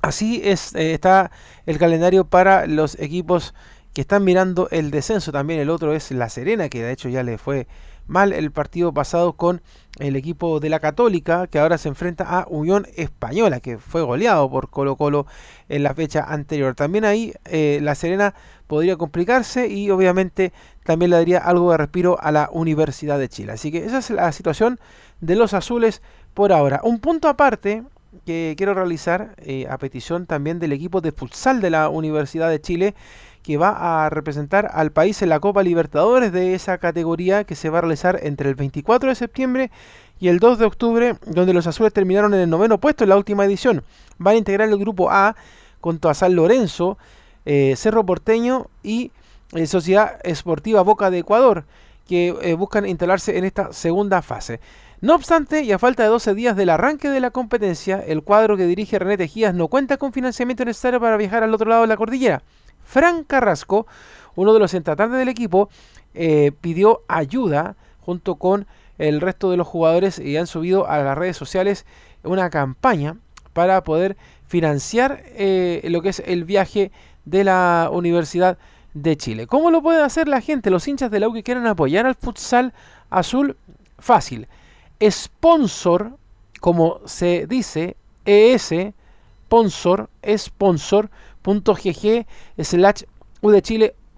Así 0.00 0.40
es, 0.42 0.74
eh, 0.74 0.94
está 0.94 1.30
el 1.66 1.76
calendario 1.76 2.24
para 2.24 2.66
los 2.66 2.98
equipos 2.98 3.54
que 3.96 4.02
están 4.02 4.24
mirando 4.24 4.68
el 4.72 4.90
descenso. 4.90 5.32
También 5.32 5.58
el 5.58 5.70
otro 5.70 5.94
es 5.94 6.10
La 6.10 6.28
Serena, 6.28 6.68
que 6.68 6.82
de 6.82 6.92
hecho 6.92 7.08
ya 7.08 7.22
le 7.22 7.38
fue 7.38 7.66
mal 8.06 8.34
el 8.34 8.50
partido 8.50 8.92
pasado 8.92 9.32
con 9.32 9.62
el 9.98 10.16
equipo 10.16 10.60
de 10.60 10.68
la 10.68 10.80
Católica, 10.80 11.46
que 11.46 11.58
ahora 11.58 11.78
se 11.78 11.88
enfrenta 11.88 12.24
a 12.24 12.46
Unión 12.46 12.86
Española, 12.96 13.60
que 13.60 13.78
fue 13.78 14.02
goleado 14.02 14.50
por 14.50 14.68
Colo 14.68 14.96
Colo 14.96 15.26
en 15.70 15.82
la 15.82 15.94
fecha 15.94 16.22
anterior. 16.28 16.74
También 16.74 17.06
ahí 17.06 17.32
eh, 17.46 17.78
La 17.80 17.94
Serena 17.94 18.34
podría 18.66 18.98
complicarse 18.98 19.68
y 19.68 19.88
obviamente 19.88 20.52
también 20.84 21.10
le 21.10 21.16
daría 21.16 21.38
algo 21.38 21.70
de 21.70 21.78
respiro 21.78 22.18
a 22.20 22.30
la 22.32 22.50
Universidad 22.52 23.18
de 23.18 23.30
Chile. 23.30 23.52
Así 23.52 23.72
que 23.72 23.86
esa 23.86 23.96
es 23.96 24.10
la 24.10 24.30
situación 24.30 24.78
de 25.22 25.36
los 25.36 25.54
azules 25.54 26.02
por 26.34 26.52
ahora. 26.52 26.82
Un 26.84 27.00
punto 27.00 27.28
aparte 27.28 27.82
que 28.26 28.54
quiero 28.56 28.74
realizar 28.74 29.34
eh, 29.38 29.66
a 29.70 29.78
petición 29.78 30.26
también 30.26 30.58
del 30.58 30.72
equipo 30.72 31.00
de 31.00 31.12
futsal 31.12 31.60
de 31.60 31.70
la 31.70 31.88
Universidad 31.88 32.50
de 32.50 32.60
Chile 32.60 32.94
que 33.46 33.56
va 33.58 34.04
a 34.04 34.10
representar 34.10 34.68
al 34.72 34.90
país 34.90 35.22
en 35.22 35.28
la 35.28 35.38
Copa 35.38 35.62
Libertadores 35.62 36.32
de 36.32 36.54
esa 36.54 36.78
categoría 36.78 37.44
que 37.44 37.54
se 37.54 37.70
va 37.70 37.78
a 37.78 37.82
realizar 37.82 38.18
entre 38.24 38.48
el 38.48 38.56
24 38.56 39.08
de 39.08 39.14
septiembre 39.14 39.70
y 40.18 40.26
el 40.26 40.40
2 40.40 40.58
de 40.58 40.64
octubre, 40.64 41.14
donde 41.26 41.54
los 41.54 41.68
azules 41.68 41.92
terminaron 41.92 42.34
en 42.34 42.40
el 42.40 42.50
noveno 42.50 42.80
puesto 42.80 43.04
en 43.04 43.10
la 43.10 43.16
última 43.16 43.44
edición. 43.44 43.84
Van 44.18 44.34
a 44.34 44.38
integrar 44.38 44.68
el 44.68 44.76
grupo 44.76 45.12
A 45.12 45.36
con 45.80 46.00
San 46.12 46.34
Lorenzo, 46.34 46.98
eh, 47.44 47.74
Cerro 47.76 48.04
Porteño 48.04 48.66
y 48.82 49.12
eh, 49.52 49.68
Sociedad 49.68 50.18
Esportiva 50.24 50.82
Boca 50.82 51.12
de 51.12 51.18
Ecuador, 51.18 51.66
que 52.08 52.34
eh, 52.42 52.54
buscan 52.54 52.84
instalarse 52.84 53.38
en 53.38 53.44
esta 53.44 53.72
segunda 53.72 54.22
fase. 54.22 54.58
No 55.00 55.14
obstante, 55.14 55.62
y 55.62 55.70
a 55.70 55.78
falta 55.78 56.02
de 56.02 56.08
12 56.08 56.34
días 56.34 56.56
del 56.56 56.70
arranque 56.70 57.10
de 57.10 57.20
la 57.20 57.30
competencia, 57.30 58.02
el 58.04 58.24
cuadro 58.24 58.56
que 58.56 58.66
dirige 58.66 58.98
René 58.98 59.16
Tejías 59.16 59.54
no 59.54 59.68
cuenta 59.68 59.98
con 59.98 60.12
financiamiento 60.12 60.64
necesario 60.64 60.98
para 60.98 61.16
viajar 61.16 61.44
al 61.44 61.54
otro 61.54 61.70
lado 61.70 61.82
de 61.82 61.86
la 61.86 61.96
cordillera. 61.96 62.42
Fran 62.86 63.24
Carrasco, 63.24 63.86
uno 64.36 64.54
de 64.54 64.60
los 64.60 64.72
entratantes 64.72 65.18
del 65.18 65.28
equipo 65.28 65.68
eh, 66.14 66.52
pidió 66.60 67.02
ayuda 67.08 67.76
junto 68.00 68.36
con 68.36 68.66
el 68.96 69.20
resto 69.20 69.50
de 69.50 69.56
los 69.56 69.66
jugadores 69.66 70.18
y 70.18 70.36
han 70.36 70.46
subido 70.46 70.88
a 70.88 70.98
las 70.98 71.18
redes 71.18 71.36
sociales 71.36 71.84
una 72.22 72.48
campaña 72.48 73.16
para 73.52 73.82
poder 73.84 74.16
financiar 74.46 75.22
eh, 75.26 75.82
lo 75.90 76.00
que 76.00 76.10
es 76.10 76.22
el 76.24 76.44
viaje 76.44 76.92
de 77.24 77.44
la 77.44 77.90
Universidad 77.92 78.56
de 78.94 79.16
Chile. 79.16 79.46
¿Cómo 79.46 79.70
lo 79.70 79.82
puede 79.82 80.02
hacer 80.02 80.28
la 80.28 80.40
gente, 80.40 80.70
los 80.70 80.86
hinchas 80.88 81.10
de 81.10 81.20
la 81.20 81.28
U 81.28 81.32
que 81.32 81.42
quieran 81.42 81.66
apoyar 81.66 82.06
al 82.06 82.14
futsal 82.14 82.72
azul? 83.10 83.56
Fácil. 83.98 84.46
Sponsor, 85.02 86.12
como 86.60 87.00
se 87.04 87.46
dice, 87.46 87.96
ES, 88.24 88.72
sponsor, 90.36 91.10
sponsor.gg 91.46 92.26
slash 92.58 93.02
U 93.40 93.52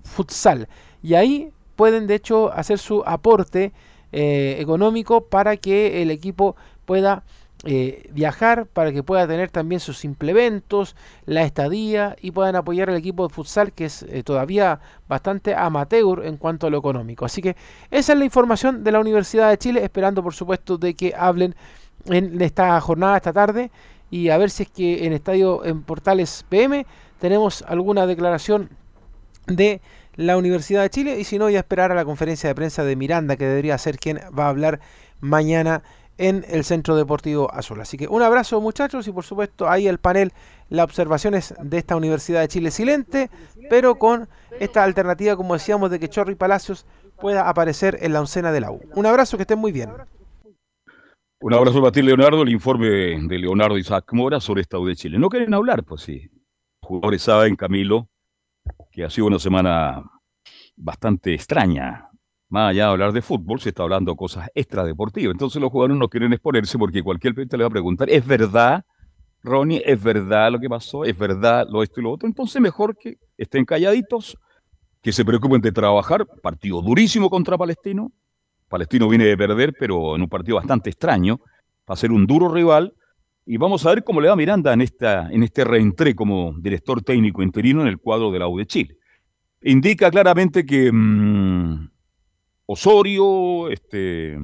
futsal. 0.05 0.69
Y 1.03 1.15
ahí 1.15 1.53
pueden 1.77 2.07
de 2.07 2.15
hecho 2.15 2.53
hacer 2.53 2.79
su 2.79 3.03
aporte 3.07 3.73
eh, 4.11 4.57
económico 4.59 5.27
para 5.27 5.57
que 5.57 6.03
el 6.03 6.11
equipo 6.11 6.57
pueda 6.87 7.25
eh, 7.65 8.09
viajar, 8.13 8.67
para 8.67 8.93
que 8.93 9.03
pueda 9.03 9.27
tener 9.27 9.51
también 9.51 9.81
sus 9.81 10.05
implementos, 10.05 10.97
la 11.27 11.43
estadía 11.43 12.17
y 12.21 12.31
puedan 12.31 12.57
apoyar 12.57 12.89
al 12.89 12.97
equipo 12.97 13.27
de 13.27 13.35
futsal 13.35 13.73
que 13.73 13.87
es 13.87 14.05
eh, 14.05 14.23
todavía 14.23 14.81
bastante 15.09 15.55
amateur 15.55 16.25
en 16.25 16.37
cuanto 16.37 16.67
a 16.67 16.71
lo 16.71 16.79
económico. 16.79 17.25
Así 17.25 17.43
que 17.43 17.57
esa 17.91 18.13
es 18.13 18.19
la 18.19 18.25
información 18.25 18.85
de 18.85 18.93
la 18.93 19.01
Universidad 19.01 19.51
de 19.51 19.59
Chile, 19.59 19.85
esperando 19.85 20.23
por 20.23 20.35
supuesto 20.35 20.79
de 20.79 20.95
que 20.95 21.15
hablen 21.17 21.55
en 22.07 22.41
esta 22.41 22.81
jornada, 22.81 23.17
esta 23.17 23.33
tarde, 23.33 23.71
y 24.11 24.31
a 24.31 24.39
ver 24.39 24.51
si 24.51 24.63
es 24.63 24.71
que 24.71 25.05
en 25.07 25.13
Estadio 25.13 25.65
en 25.65 25.83
Portales 25.83 26.45
PM 26.49 26.87
tenemos 27.19 27.63
alguna 27.67 28.07
declaración 28.07 28.71
de 29.47 29.81
la 30.15 30.37
Universidad 30.37 30.83
de 30.83 30.91
Chile 30.91 31.21
y 31.21 31.25
si 31.25 31.39
no, 31.39 31.49
ya 31.49 31.61
esperar 31.61 31.93
a 31.93 31.95
la 31.95 32.05
conferencia 32.05 32.49
de 32.49 32.55
prensa 32.55 32.85
de 32.85 32.97
Miranda, 32.97 33.37
que 33.37 33.47
debería 33.47 33.79
ser 33.79 33.99
quien 33.99 34.21
va 34.37 34.47
a 34.47 34.49
hablar 34.49 34.81
mañana 35.21 35.83
en 36.19 36.45
el 36.49 36.65
Centro 36.65 36.97
Deportivo 36.97 37.53
Azul. 37.53 37.81
Así 37.81 37.97
que 37.97 38.09
un 38.09 38.23
abrazo 38.23 38.61
muchachos 38.61 39.07
y 39.07 39.13
por 39.13 39.25
supuesto 39.25 39.71
ahí 39.71 39.87
el 39.87 39.99
panel, 39.99 40.33
las 40.69 40.85
observaciones 40.85 41.55
de 41.63 41.79
esta 41.79 41.97
Universidad 41.97 42.41
de 42.41 42.49
Chile 42.49 42.71
silente, 42.73 43.31
pero 43.71 43.95
con 43.95 44.29
esta 44.59 44.83
alternativa, 44.83 45.37
como 45.37 45.55
decíamos, 45.55 45.91
de 45.91 46.01
que 46.01 46.09
Chorri 46.09 46.35
Palacios 46.35 46.85
pueda 47.21 47.49
aparecer 47.49 47.99
en 48.01 48.13
la 48.13 48.21
oncena 48.21 48.53
de 48.53 48.61
la 48.61 48.73
U. 48.73 48.81
Un 48.95 49.07
abrazo, 49.07 49.37
que 49.37 49.45
estén 49.45 49.59
muy 49.59 49.73
bien. 49.73 49.91
Un 51.41 51.55
abrazo 51.55 51.81
para 51.81 51.93
ti, 51.93 52.03
Leonardo. 52.03 52.43
El 52.43 52.49
informe 52.49 52.89
de 52.89 53.39
Leonardo 53.39 53.79
Isaac 53.79 54.13
Mora 54.13 54.41
sobre 54.41 54.63
esta 54.63 54.79
U 54.79 54.87
de 54.87 54.97
Chile. 54.97 55.19
No 55.19 55.29
quieren 55.29 55.55
hablar, 55.55 55.85
pues 55.85 56.03
sí. 56.03 56.29
Jugadores 56.89 57.21
saben, 57.21 57.55
Camilo, 57.55 58.09
que 58.91 59.05
ha 59.05 59.11
sido 59.11 59.27
una 59.27 59.39
semana 59.39 60.03
bastante 60.75 61.35
extraña 61.35 62.09
más 62.49 62.71
allá 62.71 62.87
de 62.87 62.91
hablar 62.93 63.13
de 63.13 63.21
fútbol, 63.21 63.61
se 63.61 63.69
está 63.69 63.83
hablando 63.83 64.17
cosas 64.17 64.49
extradeportivas. 64.55 65.35
Entonces 65.35 65.61
los 65.61 65.71
jugadores 65.71 65.99
no 65.99 66.09
quieren 66.09 66.33
exponerse 66.33 66.79
porque 66.79 67.03
cualquier 67.03 67.35
gente 67.35 67.59
le 67.59 67.65
va 67.65 67.69
a 67.69 67.71
preguntar, 67.71 68.09
¿es 68.09 68.27
verdad, 68.27 68.87
Ronnie? 69.43 69.83
¿Es 69.85 70.03
verdad 70.03 70.51
lo 70.51 70.59
que 70.59 70.71
pasó? 70.71 71.05
¿Es 71.05 71.19
verdad 71.19 71.67
lo 71.69 71.83
esto 71.83 72.01
y 72.01 72.05
lo 72.05 72.13
otro? 72.13 72.27
Entonces 72.27 72.63
mejor 72.63 72.97
que 72.97 73.19
estén 73.37 73.67
calladitos, 73.67 74.39
que 75.03 75.13
se 75.13 75.27
preocupen 75.27 75.61
de 75.61 75.73
trabajar. 75.73 76.27
Partido 76.43 76.81
durísimo 76.81 77.29
contra 77.29 77.59
Palestino. 77.59 78.13
Palestino 78.67 79.11
viene 79.11 79.27
de 79.27 79.37
perder, 79.37 79.75
pero 79.79 80.17
en 80.17 80.23
un 80.23 80.29
partido 80.31 80.57
bastante 80.57 80.89
extraño. 80.89 81.39
Va 81.87 81.93
a 81.93 81.97
ser 81.97 82.13
un 82.13 82.27
duro 82.27 82.49
rival. 82.49 82.95
Y 83.51 83.57
vamos 83.57 83.87
a 83.87 83.89
ver 83.95 84.05
cómo 84.05 84.21
le 84.21 84.29
va 84.29 84.37
Miranda 84.37 84.75
en, 84.75 84.83
esta, 84.83 85.29
en 85.33 85.43
este 85.43 85.65
reentré 85.65 86.15
como 86.15 86.55
director 86.59 87.03
técnico 87.03 87.43
interino 87.43 87.81
en 87.81 87.89
el 87.89 87.97
cuadro 87.97 88.31
de 88.31 88.39
la 88.39 88.47
U 88.47 88.59
de 88.59 88.67
Chile. 88.67 88.99
Indica 89.63 90.11
claramente 90.11 90.67
que... 90.67 90.93
Mm, 90.93 91.89
Osorio, 92.71 93.71
este, 93.71 94.39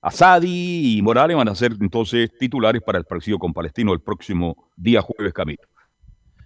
Asadi 0.00 0.98
y 0.98 1.02
Morales 1.02 1.36
van 1.36 1.48
a 1.48 1.54
ser 1.54 1.76
entonces 1.80 2.30
titulares 2.36 2.82
para 2.82 2.98
el 2.98 3.04
partido 3.04 3.38
con 3.38 3.52
Palestino 3.52 3.92
el 3.92 4.00
próximo 4.00 4.70
día 4.76 5.00
jueves, 5.02 5.32
Camilo. 5.32 5.62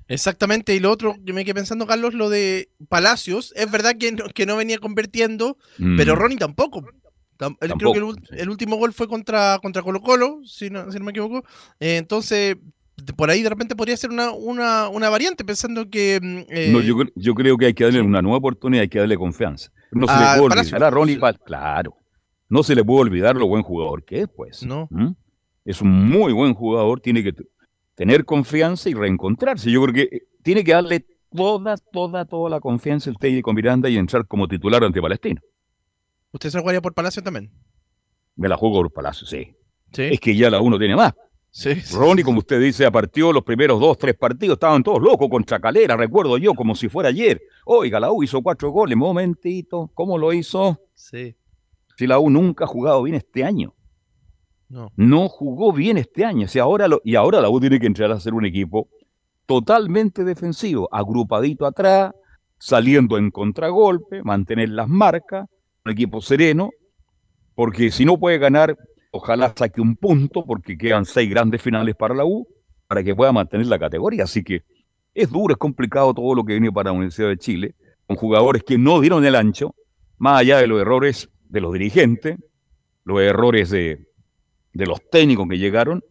Exactamente, 0.06 0.74
y 0.74 0.80
lo 0.80 0.90
otro 0.90 1.16
que 1.24 1.32
me 1.32 1.46
quedé 1.46 1.54
pensando, 1.54 1.86
Carlos, 1.86 2.12
lo 2.12 2.28
de 2.28 2.68
Palacios, 2.90 3.54
es 3.56 3.70
verdad 3.70 3.96
que 3.98 4.12
no, 4.12 4.24
que 4.34 4.44
no 4.44 4.56
venía 4.56 4.76
convirtiendo, 4.78 5.56
pero 5.96 6.14
mm. 6.14 6.18
Ronnie 6.18 6.36
tampoco. 6.36 6.84
Creo 7.58 7.92
que 7.92 8.36
el, 8.36 8.48
último 8.48 8.76
gol 8.76 8.92
fue 8.92 9.08
contra, 9.08 9.58
contra 9.62 9.82
Colo 9.82 10.00
Colo, 10.00 10.40
si 10.44 10.70
no, 10.70 10.86
me 10.86 11.10
equivoco. 11.10 11.44
Eh, 11.78 11.96
entonces, 11.96 12.56
por 13.16 13.30
ahí 13.30 13.42
de 13.42 13.48
repente 13.48 13.76
podría 13.76 13.96
ser 13.96 14.10
una, 14.10 14.32
una, 14.32 15.10
variante, 15.10 15.44
pensando 15.44 15.88
que... 15.88 16.20
Mm, 16.22 16.38
eh, 16.48 16.70
no, 16.72 16.80
yo, 17.14 17.34
creo 17.34 17.56
que 17.56 17.66
hay 17.66 17.74
que 17.74 17.84
darle 17.84 18.00
una 18.00 18.22
nueva 18.22 18.38
oportunidad, 18.38 18.82
hay 18.82 18.88
que 18.88 18.98
darle 18.98 19.16
confianza. 19.16 19.70
No 19.92 20.06
se 20.06 20.12
le 20.12 20.18
ah, 20.20 20.34
puede 20.38 20.60
olvidar 20.60 20.84
a 20.84 20.90
Ronnie 20.90 21.18
Claro. 21.44 21.96
No 22.48 22.62
se 22.62 22.74
le 22.74 22.84
puede 22.84 23.02
olvidar 23.02 23.36
lo 23.36 23.46
buen 23.46 23.62
jugador 23.62 24.04
que 24.04 24.22
es, 24.22 24.28
pues. 24.28 24.64
No. 24.64 24.88
¿Mm? 24.90 25.12
Es 25.64 25.80
un 25.80 26.08
muy 26.08 26.32
buen 26.32 26.54
jugador, 26.54 27.00
tiene 27.00 27.22
que 27.22 27.32
tener 27.94 28.24
confianza 28.24 28.88
y 28.88 28.94
reencontrarse. 28.94 29.70
Yo 29.70 29.82
creo 29.82 29.94
que 29.94 30.16
eh, 30.16 30.22
tiene 30.42 30.64
que 30.64 30.72
darle 30.72 31.06
toda, 31.32 31.76
toda, 31.76 32.24
toda 32.24 32.50
la 32.50 32.60
confianza 32.60 33.10
el 33.10 33.16
técnico 33.18 33.52
Miranda 33.52 33.88
y 33.88 33.96
entrar 33.96 34.26
como 34.26 34.48
titular 34.48 34.82
ante 34.82 35.00
Palestino. 35.00 35.40
¿Usted 36.32 36.50
se 36.50 36.60
jugaría 36.60 36.80
por 36.80 36.94
Palacio 36.94 37.22
también? 37.22 37.50
Me 38.36 38.48
la 38.48 38.56
juego 38.56 38.76
por 38.76 38.92
Palacio, 38.92 39.26
sí. 39.26 39.54
¿Sí? 39.92 40.02
Es 40.02 40.20
que 40.20 40.36
ya 40.36 40.50
la 40.50 40.60
uno 40.60 40.78
tiene 40.78 40.96
más. 40.96 41.14
Sí, 41.52 41.74
Ronnie, 41.92 42.22
como 42.22 42.38
usted 42.38 42.60
dice, 42.60 42.88
partió 42.92 43.32
los 43.32 43.42
primeros 43.42 43.80
dos, 43.80 43.98
tres 43.98 44.16
partidos, 44.16 44.54
estaban 44.54 44.84
todos 44.84 45.02
locos 45.02 45.28
contra 45.28 45.58
Calera, 45.58 45.96
recuerdo 45.96 46.38
yo, 46.38 46.54
como 46.54 46.76
si 46.76 46.88
fuera 46.88 47.08
ayer. 47.08 47.42
Oiga, 47.64 47.98
la 47.98 48.12
U 48.12 48.22
hizo 48.22 48.40
cuatro 48.40 48.70
goles, 48.70 48.96
momentito, 48.96 49.90
¿cómo 49.94 50.16
lo 50.16 50.32
hizo? 50.32 50.80
Sí. 50.94 51.34
Si 51.96 52.06
la 52.06 52.20
U 52.20 52.30
nunca 52.30 52.64
ha 52.64 52.68
jugado 52.68 53.02
bien 53.02 53.16
este 53.16 53.42
año. 53.42 53.74
No. 54.68 54.92
No 54.94 55.28
jugó 55.28 55.72
bien 55.72 55.98
este 55.98 56.24
año. 56.24 56.46
ahora 56.62 56.86
y 57.02 57.16
ahora 57.16 57.40
la 57.40 57.50
U 57.50 57.58
tiene 57.58 57.80
que 57.80 57.86
entrar 57.86 58.12
a 58.12 58.20
ser 58.20 58.32
un 58.32 58.46
equipo 58.46 58.88
totalmente 59.46 60.22
defensivo, 60.22 60.88
agrupadito 60.92 61.66
atrás, 61.66 62.12
saliendo 62.58 63.18
en 63.18 63.32
contragolpe, 63.32 64.22
mantener 64.22 64.68
las 64.68 64.88
marcas, 64.88 65.48
un 65.84 65.92
equipo 65.92 66.20
sereno, 66.20 66.70
porque 67.54 67.90
si 67.90 68.04
no 68.04 68.18
puede 68.18 68.38
ganar 68.38 68.76
Ojalá 69.12 69.52
saque 69.56 69.80
un 69.80 69.96
punto 69.96 70.44
porque 70.44 70.78
quedan 70.78 71.04
seis 71.04 71.28
grandes 71.28 71.60
finales 71.60 71.96
para 71.96 72.14
la 72.14 72.24
U 72.24 72.46
para 72.86 73.02
que 73.02 73.14
pueda 73.14 73.32
mantener 73.32 73.66
la 73.66 73.78
categoría. 73.78 74.24
Así 74.24 74.42
que 74.44 74.62
es 75.14 75.30
duro, 75.30 75.52
es 75.52 75.58
complicado 75.58 76.14
todo 76.14 76.34
lo 76.34 76.44
que 76.44 76.52
viene 76.52 76.70
para 76.70 76.90
la 76.90 76.92
Universidad 76.92 77.28
de 77.28 77.36
Chile, 77.36 77.74
con 78.06 78.16
jugadores 78.16 78.62
que 78.62 78.78
no 78.78 79.00
dieron 79.00 79.24
el 79.24 79.34
ancho, 79.34 79.74
más 80.18 80.40
allá 80.40 80.58
de 80.58 80.68
los 80.68 80.80
errores 80.80 81.28
de 81.48 81.60
los 81.60 81.72
dirigentes, 81.72 82.38
los 83.04 83.20
errores 83.20 83.70
de, 83.70 84.06
los 84.72 85.00
técnicos 85.10 85.48
que 85.48 85.58
llegaron. 85.58 86.02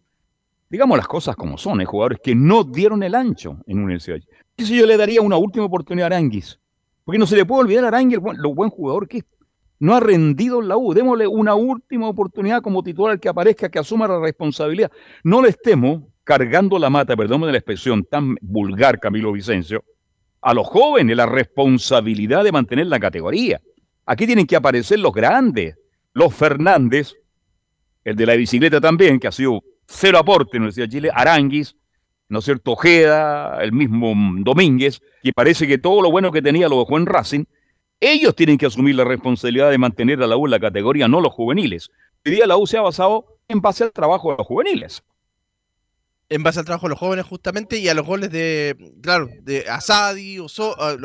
Digamos 0.69 0.97
las 0.97 1.07
cosas 1.07 1.35
como 1.35 1.57
son, 1.57 1.79
hay 1.79 1.85
jugadores 1.85 2.19
que 2.21 2.35
no 2.35 2.63
dieron 2.65 3.01
el 3.01 3.15
ancho 3.15 3.59
en 3.65 3.79
Universidad 3.79 4.17
de 4.17 4.21
Chile. 4.21 4.37
Eso 4.57 4.73
yo 4.73 4.85
le 4.85 4.97
daría 4.97 5.21
una 5.21 5.37
última 5.37 5.65
oportunidad 5.65 6.11
a 6.11 6.17
Aranguis, 6.17 6.59
porque 7.05 7.17
no 7.17 7.25
se 7.25 7.37
le 7.37 7.45
puede 7.45 7.61
olvidar 7.61 7.85
a 7.85 7.87
Aranguis 7.87 8.19
lo 8.35 8.53
buen 8.53 8.69
jugador 8.69 9.07
que 9.07 9.19
es 9.19 9.25
no 9.79 9.95
ha 9.95 9.99
rendido 9.99 10.61
la 10.61 10.77
U. 10.77 10.93
Démosle 10.93 11.27
una 11.27 11.55
última 11.55 12.07
oportunidad 12.07 12.61
como 12.61 12.83
titular 12.83 13.19
que 13.19 13.29
aparezca, 13.29 13.69
que 13.69 13.79
asuma 13.79 14.07
la 14.07 14.19
responsabilidad. 14.19 14.91
No 15.23 15.41
le 15.41 15.49
estemos 15.49 16.03
cargando 16.23 16.77
la 16.77 16.89
mata, 16.89 17.15
perdón 17.15 17.41
de 17.41 17.51
la 17.51 17.57
expresión 17.57 18.03
tan 18.03 18.35
vulgar, 18.41 18.99
Camilo 18.99 19.31
Vicencio, 19.31 19.83
a 20.41 20.53
los 20.53 20.67
jóvenes 20.67 21.17
la 21.17 21.25
responsabilidad 21.25 22.43
de 22.43 22.51
mantener 22.51 22.87
la 22.87 22.99
categoría. 22.99 23.59
Aquí 24.05 24.25
tienen 24.25 24.45
que 24.45 24.55
aparecer 24.55 24.99
los 24.99 25.13
grandes, 25.13 25.75
los 26.13 26.33
Fernández, 26.33 27.13
el 28.03 28.15
de 28.15 28.25
la 28.25 28.35
bicicleta 28.35 28.79
también, 28.79 29.19
que 29.19 29.27
ha 29.27 29.31
sido 29.31 29.61
cero 29.87 30.19
aporte 30.19 30.57
en 30.57 30.65
la 30.65 30.71
Chile, 30.71 31.09
Aranguis, 31.13 31.75
¿no 32.27 32.39
es 32.39 32.45
cierto? 32.45 32.73
Ojeda, 32.73 33.59
el 33.61 33.71
mismo 33.71 34.13
Domínguez, 34.39 35.01
que 35.23 35.33
parece 35.33 35.67
que 35.67 35.77
todo 35.77 36.01
lo 36.01 36.11
bueno 36.11 36.31
que 36.31 36.41
tenía 36.41 36.69
lo 36.69 36.79
dejó 36.79 36.97
en 36.97 37.05
Racing, 37.05 37.45
ellos 37.99 38.35
tienen 38.35 38.57
que 38.57 38.65
asumir 38.65 38.95
la 38.95 39.03
responsabilidad 39.03 39.69
de 39.69 39.77
mantener 39.77 40.21
a 40.21 40.27
la 40.27 40.37
U 40.37 40.45
en 40.45 40.51
la 40.51 40.59
categoría, 40.59 41.07
no 41.07 41.21
los 41.21 41.33
juveniles. 41.33 41.89
Hoy 42.25 42.33
día 42.33 42.47
la 42.47 42.57
U 42.57 42.65
se 42.65 42.77
ha 42.77 42.81
basado 42.81 43.37
en 43.47 43.61
base 43.61 43.83
al 43.83 43.91
trabajo 43.91 44.31
de 44.31 44.37
los 44.37 44.47
juveniles. 44.47 45.03
En 46.31 46.43
base 46.43 46.59
al 46.59 46.65
trabajo 46.65 46.85
de 46.85 46.91
los 46.91 46.99
jóvenes, 46.99 47.25
justamente, 47.25 47.79
y 47.79 47.87
a 47.89 47.95
los 47.95 48.05
goles 48.05 48.29
de, 48.29 48.93
claro, 49.01 49.27
de 49.41 49.67
Asadi, 49.67 50.37
los 50.37 50.55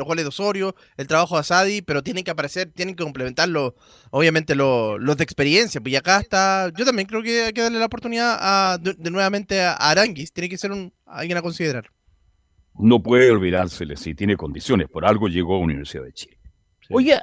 goles 0.05 0.23
de 0.23 0.29
Osorio, 0.29 0.75
el 0.97 1.07
trabajo 1.07 1.33
de 1.33 1.39
Asadi, 1.39 1.81
pero 1.81 2.03
tienen 2.03 2.23
que 2.23 2.29
aparecer, 2.29 2.71
tienen 2.71 2.95
que 2.95 3.03
complementarlo, 3.03 3.75
obviamente, 4.11 4.53
los 4.53 5.17
de 5.17 5.23
experiencia. 5.23 5.81
Pues 5.81 5.93
y 5.93 5.95
acá 5.95 6.19
está, 6.19 6.71
yo 6.77 6.85
también 6.85 7.07
creo 7.07 7.23
que 7.23 7.45
hay 7.45 7.53
que 7.53 7.61
darle 7.61 7.79
la 7.79 7.87
oportunidad 7.87 8.79
de, 8.79 9.09
nuevamente 9.09 9.61
a 9.63 9.73
Aranguis, 9.73 10.31
tiene 10.31 10.47
que 10.47 10.59
ser 10.59 10.71
un, 10.71 10.93
alguien 11.07 11.39
a 11.39 11.41
considerar. 11.41 11.89
No 12.77 13.01
puede 13.01 13.31
olvidársele 13.31 13.97
si 13.97 14.13
tiene 14.13 14.37
condiciones, 14.37 14.89
por 14.89 15.05
algo 15.05 15.27
llegó 15.27 15.55
a 15.55 15.59
Universidad 15.59 16.03
de 16.03 16.13
Chile. 16.13 16.37
Oye, 16.89 17.19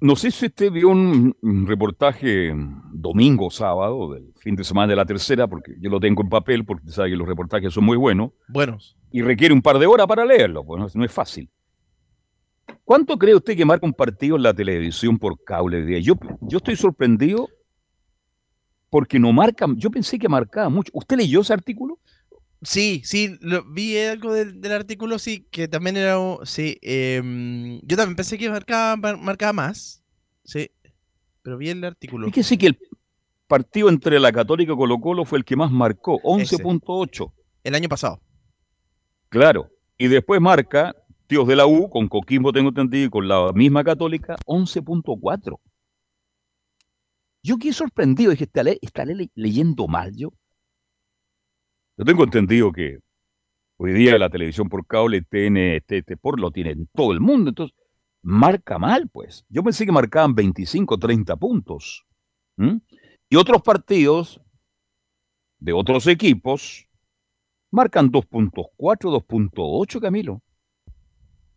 no 0.00 0.14
sé 0.14 0.30
si 0.30 0.46
usted 0.46 0.70
vio 0.70 0.90
un, 0.90 1.34
reportaje 1.66 2.54
domingo, 2.92 3.50
sábado, 3.50 4.14
del 4.14 4.32
fin 4.36 4.54
de 4.54 4.62
semana 4.62 4.88
de 4.88 4.96
la 4.96 5.04
tercera, 5.04 5.48
porque 5.48 5.74
yo 5.80 5.90
lo 5.90 5.98
tengo 5.98 6.22
en 6.22 6.28
papel, 6.28 6.64
porque 6.64 6.88
sabe 6.90 7.10
que 7.10 7.16
los 7.16 7.26
reportajes 7.26 7.74
son 7.74 7.84
muy 7.84 7.96
buenos. 7.96 8.30
Buenos. 8.48 8.96
Y 9.10 9.22
requiere 9.22 9.52
un 9.52 9.62
par 9.62 9.78
de 9.78 9.86
horas 9.86 10.06
para 10.06 10.24
leerlo, 10.24 10.64
pues 10.64 10.94
no, 10.94 11.04
es 11.04 11.12
fácil. 11.12 11.50
¿Cuánto 12.84 13.18
cree 13.18 13.34
usted 13.34 13.56
que 13.56 13.64
marca 13.64 13.86
un 13.86 13.92
partido 13.92 14.36
en 14.36 14.42
la 14.42 14.54
televisión 14.54 15.18
por 15.18 15.42
cable? 15.42 15.82
de 15.84 16.02
Yo, 16.02 16.14
yo 16.42 16.58
estoy 16.58 16.76
sorprendido 16.76 17.48
porque 18.90 19.18
no 19.18 19.32
marca. 19.32 19.66
Yo 19.76 19.90
pensé 19.90 20.18
que 20.18 20.28
marcaba 20.28 20.68
mucho. 20.68 20.92
¿Usted 20.94 21.16
leyó 21.16 21.40
ese 21.40 21.52
artículo? 21.52 21.98
Sí, 22.62 23.02
sí, 23.04 23.36
lo, 23.40 23.64
vi 23.64 23.96
algo 23.98 24.32
del, 24.32 24.72
artículo, 24.72 25.18
sí, 25.18 25.46
que 25.50 25.68
también 25.68 25.96
era, 25.96 26.16
sí, 26.44 26.76
em, 26.82 27.80
yo 27.82 27.96
también 27.96 28.16
pensé 28.16 28.36
que 28.36 28.50
marcaba, 28.50 28.96
marcaba 29.16 29.52
más, 29.52 30.02
sí, 30.44 30.68
pero 31.42 31.56
vi 31.56 31.68
el 31.68 31.84
artículo. 31.84 32.26
Es 32.26 32.32
que 32.32 32.42
sí 32.42 32.58
que 32.58 32.66
el 32.66 32.78
partido 33.46 33.88
entre 33.88 34.18
la 34.18 34.32
Católica 34.32 34.72
y 34.72 34.76
Colo 34.76 34.98
Colo 35.00 35.24
fue 35.24 35.38
el 35.38 35.44
que 35.44 35.54
más 35.54 35.70
marcó, 35.70 36.20
11.8. 36.22 37.32
El 37.62 37.74
año 37.76 37.88
pasado. 37.88 38.20
Claro, 39.28 39.70
y 39.96 40.08
después 40.08 40.40
marca 40.40 40.94
Tíos 41.28 41.46
de 41.46 41.56
la 41.56 41.66
U, 41.66 41.90
con 41.90 42.08
Coquimbo 42.08 42.52
tengo 42.52 42.70
entendido, 42.70 43.04
y 43.04 43.10
con 43.10 43.28
la 43.28 43.52
misma 43.52 43.84
Católica, 43.84 44.36
11.4. 44.46 45.60
Yo 47.42 47.58
quedé 47.58 47.72
sorprendido, 47.74 48.30
dije, 48.30 48.44
¿estaré, 48.80 48.80
leyendo 49.34 49.86
mal 49.86 50.16
yo? 50.16 50.32
Yo 51.98 52.04
tengo 52.04 52.22
entendido 52.22 52.70
que 52.70 53.00
hoy 53.76 53.92
día 53.92 54.16
la 54.18 54.30
televisión 54.30 54.68
por 54.68 54.86
cable, 54.86 55.20
TN, 55.20 55.80
TT 55.84 56.16
por 56.20 56.38
lo 56.38 56.52
tiene 56.52 56.70
en 56.70 56.86
todo 56.94 57.10
el 57.10 57.18
mundo, 57.18 57.48
entonces 57.48 57.76
marca 58.22 58.78
mal, 58.78 59.08
pues. 59.08 59.44
Yo 59.48 59.64
pensé 59.64 59.84
que 59.84 59.90
marcaban 59.90 60.32
25, 60.32 60.96
30 60.96 61.34
puntos. 61.34 62.06
Y 63.28 63.36
otros 63.36 63.62
partidos 63.62 64.40
de 65.58 65.72
otros 65.72 66.06
equipos 66.06 66.86
marcan 67.72 68.12
2.4, 68.12 68.70
2.8, 68.76 70.00
Camilo. 70.00 70.40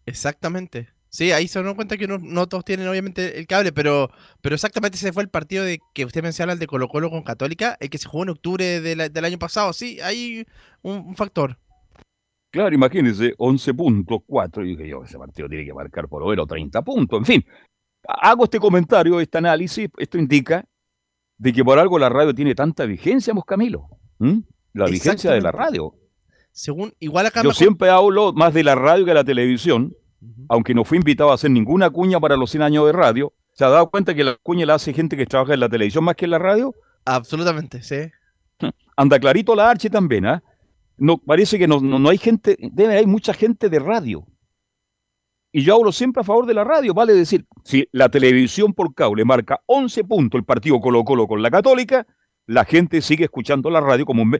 Exactamente. 0.07 0.89
Sí, 1.13 1.33
ahí 1.33 1.49
se 1.49 1.61
dan 1.61 1.75
cuenta 1.75 1.97
que 1.97 2.07
no, 2.07 2.47
todos 2.47 2.63
tienen 2.63 2.87
obviamente 2.87 3.37
el 3.37 3.45
cable, 3.45 3.73
pero, 3.73 4.09
pero 4.39 4.55
exactamente 4.55 4.95
ese 4.95 5.11
fue 5.11 5.23
el 5.23 5.29
partido 5.29 5.65
de 5.65 5.81
que 5.93 6.05
usted 6.05 6.23
menciona, 6.23 6.53
el 6.53 6.59
de 6.59 6.67
Colo 6.67 6.87
Colo 6.87 7.09
con 7.09 7.21
Católica, 7.21 7.75
el 7.81 7.89
que 7.89 7.97
se 7.97 8.07
jugó 8.07 8.23
en 8.23 8.29
octubre 8.29 8.79
del 8.79 9.25
año 9.25 9.37
pasado. 9.37 9.73
Sí, 9.73 9.99
hay 9.99 10.45
un, 10.81 11.13
factor. 11.17 11.57
Claro, 12.49 12.73
imagínense, 12.73 13.35
11.4. 13.35 14.63
Y 14.63 14.69
dije 14.69 14.87
yo, 14.87 15.03
ese 15.03 15.17
partido 15.17 15.49
tiene 15.49 15.65
que 15.65 15.73
marcar 15.73 16.07
por 16.07 16.21
lo 16.21 16.29
menos 16.29 16.47
30 16.47 16.81
puntos. 16.81 17.19
En 17.19 17.25
fin, 17.25 17.45
hago 18.07 18.45
este 18.45 18.59
comentario, 18.59 19.19
este 19.19 19.37
análisis. 19.37 19.89
Esto 19.97 20.17
indica 20.17 20.65
de 21.37 21.51
que 21.51 21.65
por 21.65 21.77
algo 21.77 21.99
la 21.99 22.07
radio 22.07 22.33
tiene 22.33 22.55
tanta 22.55 22.85
vigencia, 22.85 23.33
Mos 23.33 23.43
Camilo. 23.43 23.89
La 24.71 24.85
vigencia 24.85 25.31
de 25.31 25.41
la 25.41 25.51
radio. 25.51 25.93
Según, 26.53 26.93
igual 26.99 27.25
acá 27.25 27.43
Yo 27.43 27.51
siempre 27.51 27.89
hablo 27.89 28.31
más 28.31 28.53
de 28.53 28.63
la 28.63 28.75
radio 28.75 29.03
que 29.03 29.11
de 29.11 29.15
la 29.15 29.23
televisión 29.25 29.93
aunque 30.49 30.73
no 30.73 30.83
fue 30.83 30.97
invitado 30.97 31.31
a 31.31 31.35
hacer 31.35 31.51
ninguna 31.51 31.89
cuña 31.89 32.19
para 32.19 32.37
los 32.37 32.51
100 32.51 32.63
años 32.63 32.85
de 32.85 32.91
radio, 32.91 33.33
¿se 33.53 33.65
ha 33.65 33.69
dado 33.69 33.89
cuenta 33.89 34.13
que 34.13 34.23
la 34.23 34.35
cuña 34.41 34.65
la 34.65 34.75
hace 34.75 34.93
gente 34.93 35.17
que 35.17 35.25
trabaja 35.25 35.53
en 35.53 35.59
la 35.59 35.69
televisión 35.69 36.03
más 36.03 36.15
que 36.15 36.25
en 36.25 36.31
la 36.31 36.39
radio? 36.39 36.73
Absolutamente, 37.05 37.81
sí. 37.81 38.11
Anda 38.95 39.19
clarito 39.19 39.55
la 39.55 39.69
Arche 39.69 39.89
también, 39.89 40.25
¿ah? 40.25 40.43
No, 40.97 41.17
parece 41.17 41.57
que 41.57 41.67
no, 41.67 41.79
no, 41.79 42.09
hay 42.09 42.19
gente, 42.19 42.55
debe 42.59 42.95
hay 42.97 43.07
mucha 43.07 43.33
gente 43.33 43.69
de 43.69 43.79
radio. 43.79 44.25
Y 45.51 45.63
yo 45.63 45.75
hablo 45.75 45.91
siempre 45.91 46.21
a 46.21 46.23
favor 46.23 46.45
de 46.45 46.53
la 46.53 46.63
radio, 46.63 46.93
vale 46.93 47.13
decir, 47.13 47.45
si 47.63 47.87
la 47.91 48.09
televisión 48.09 48.73
por 48.73 48.93
cable 48.93 49.25
marca 49.25 49.61
11 49.65 50.03
puntos 50.03 50.37
el 50.37 50.45
partido 50.45 50.79
Colo 50.79 51.03
Colo 51.03 51.27
con 51.27 51.41
la 51.41 51.49
Católica, 51.49 52.05
la 52.45 52.65
gente 52.65 53.01
sigue 53.01 53.25
escuchando 53.25 53.69
la 53.69 53.81
radio 53.81 54.05
como 54.05 54.21
un, 54.21 54.39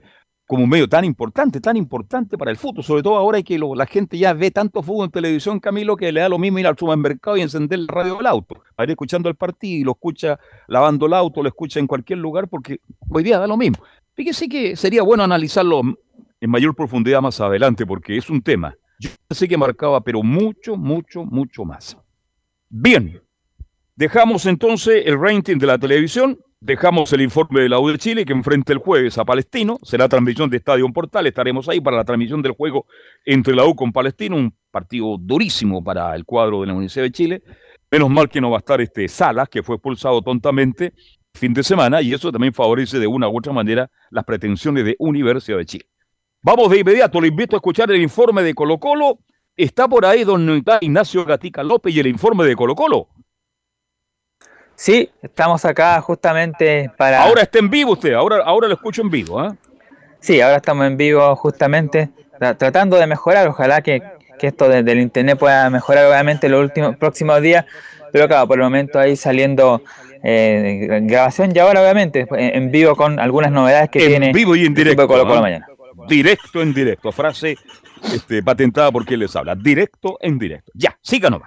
como 0.52 0.66
un 0.66 0.70
medio 0.70 0.90
tan 0.90 1.06
importante, 1.06 1.62
tan 1.62 1.78
importante 1.78 2.38
para 2.38 2.52
el 2.52 2.58
fútbol, 2.58 2.84
sobre 2.84 3.02
todo 3.02 3.16
ahora 3.16 3.42
que 3.42 3.58
la 3.58 3.86
gente 3.86 4.18
ya 4.18 4.34
ve 4.34 4.52
tanto 4.52 4.84
fútbol 4.84 5.06
en 5.06 5.12
televisión, 5.12 5.62
Camilo, 5.62 5.96
que 5.96 6.12
le 6.12 6.20
da 6.20 6.28
lo 6.28 6.38
mismo 6.38 6.60
ir 6.60 6.68
al 6.68 6.78
supermercado 6.78 7.38
y 7.38 7.42
encender 7.42 7.80
el 7.80 7.88
radio 7.88 8.18
del 8.18 8.26
auto, 8.26 8.62
a 8.76 8.84
ir 8.84 8.90
escuchando 8.90 9.30
el 9.30 9.36
partido 9.36 9.80
y 9.80 9.84
lo 9.86 9.92
escucha 9.92 10.38
lavando 10.68 11.06
el 11.06 11.14
auto, 11.14 11.42
lo 11.42 11.48
escucha 11.48 11.80
en 11.80 11.88
cualquier 11.88 12.20
lugar, 12.20 12.50
porque 12.50 12.82
hoy 13.08 13.24
día 13.24 13.40
da 13.40 13.48
lo 13.48 13.56
mismo. 13.56 13.82
Fíjese 14.14 14.50
que 14.50 14.76
sería 14.76 15.04
bueno 15.04 15.24
analizarlo 15.24 15.84
en 16.42 16.50
mayor 16.50 16.76
profundidad 16.76 17.22
más 17.22 17.40
adelante, 17.40 17.86
porque 17.86 18.18
es 18.18 18.30
un 18.30 18.42
tema. 18.42 18.76
Yo 19.00 19.10
sé 19.30 19.48
que 19.48 19.56
marcaba, 19.56 20.02
pero 20.02 20.22
mucho, 20.22 20.76
mucho, 20.76 21.24
mucho 21.24 21.64
más. 21.64 21.96
Bien, 22.68 23.22
dejamos 23.96 24.46
entonces 24.46 25.04
el 25.06 25.18
rating 25.18 25.60
de 25.60 25.68
la 25.68 25.78
televisión 25.78 26.38
Dejamos 26.64 27.12
el 27.12 27.22
informe 27.22 27.62
de 27.62 27.70
la 27.70 27.80
U 27.80 27.90
de 27.90 27.98
Chile 27.98 28.24
que 28.24 28.34
enfrenta 28.34 28.72
el 28.72 28.78
jueves 28.78 29.18
a 29.18 29.26
Palestino. 29.26 29.80
Será 29.82 30.08
transmisión 30.08 30.48
de 30.48 30.58
Estadio 30.58 30.88
Portal. 30.94 31.26
Estaremos 31.26 31.68
ahí 31.68 31.82
para 31.82 31.98
la 31.98 32.04
transmisión 32.06 32.44
del 32.44 32.52
juego 32.52 32.86
entre 33.26 33.56
la 33.56 33.66
U 33.66 33.76
con 33.76 33.92
Palestino. 33.92 34.36
Un 34.36 34.54
partido 34.70 35.18
durísimo 35.20 35.84
para 35.84 36.16
el 36.16 36.24
cuadro 36.24 36.62
de 36.62 36.68
la 36.68 36.74
Universidad 36.74 37.06
de 37.06 37.12
Chile. 37.12 37.44
Menos 37.90 38.12
mal 38.12 38.30
que 38.30 38.40
no 38.40 38.52
va 38.52 38.58
a 38.58 38.60
estar 38.60 38.80
este 38.80 39.08
Salas, 39.08 39.50
que 39.50 39.64
fue 39.64 39.78
expulsado 39.78 40.22
tontamente 40.22 40.94
fin 41.34 41.52
de 41.52 41.64
semana, 41.64 42.00
y 42.00 42.14
eso 42.14 42.32
también 42.32 42.54
favorece 42.54 43.00
de 43.00 43.08
una 43.08 43.28
u 43.28 43.40
otra 43.40 43.54
manera 43.54 43.90
las 44.12 44.24
pretensiones 44.24 44.86
de 44.86 44.96
Universidad 45.00 45.58
de 45.58 45.66
Chile. 45.66 45.86
Vamos 46.44 46.70
de 46.70 46.82
inmediato, 46.82 47.20
le 47.20 47.30
invito 47.30 47.56
a 47.56 47.58
escuchar 47.58 47.90
el 47.90 48.00
informe 48.00 48.44
de 48.44 48.54
Colo 48.54 48.78
Colo. 48.78 49.18
Está 49.58 49.88
por 49.88 50.06
ahí 50.06 50.24
don 50.24 50.64
Ignacio 50.82 51.26
Gatica 51.26 51.64
López 51.64 51.96
y 51.96 52.02
el 52.02 52.08
informe 52.08 52.46
de 52.46 52.56
Colo 52.56 52.76
Colo. 52.76 53.08
Sí, 54.82 55.12
estamos 55.22 55.64
acá 55.64 56.02
justamente 56.02 56.90
para... 56.98 57.22
Ahora 57.22 57.44
está 57.44 57.60
en 57.60 57.70
vivo 57.70 57.92
usted, 57.92 58.14
ahora, 58.14 58.38
ahora 58.44 58.68
lo 58.68 58.74
escucho 58.74 59.04
en 59.04 59.12
vivo. 59.12 59.46
¿eh? 59.46 59.52
Sí, 60.20 60.42
ahora 60.42 60.56
estamos 60.56 60.88
en 60.88 60.98
vivo 60.98 61.36
justamente 61.36 62.10
tratando 62.58 62.98
de 62.98 63.06
mejorar, 63.06 63.48
ojalá 63.48 63.84
que, 63.84 64.02
esto 64.40 64.68
desde 64.68 64.92
el 64.94 65.00
internet 65.00 65.38
pueda 65.38 65.70
mejorar 65.70 66.08
obviamente 66.08 66.50
los 66.50 66.62
últimos 66.64 66.98
próximos 66.98 67.40
días, 67.44 67.64
pero 68.12 68.28
claro, 68.28 68.48
por 68.48 68.58
el 68.58 68.64
momento 68.64 68.98
ahí 68.98 69.16
saliendo 69.16 69.84
eh, 70.24 70.88
grabación 71.04 71.52
y 71.56 71.60
ahora 71.60 71.84
obviamente 71.84 72.26
en 72.32 72.72
vivo 72.72 72.96
con 72.96 73.20
algunas 73.20 73.52
novedades 73.52 73.92
que 73.92 74.00
tiene... 74.08 74.30
En 74.30 74.34
vivo 74.34 74.56
y 74.56 74.66
en 74.66 74.74
directo. 74.74 75.08
mañana. 75.08 75.68
Directo 76.08 76.60
en 76.60 76.74
directo, 76.74 77.12
frase 77.12 77.56
este, 78.12 78.42
patentada 78.42 78.92
por 78.92 79.06
quien 79.06 79.20
les 79.20 79.36
habla, 79.36 79.54
directo 79.54 80.18
en 80.22 80.40
directo. 80.40 80.72
Ya, 80.74 80.98
síganos. 81.04 81.44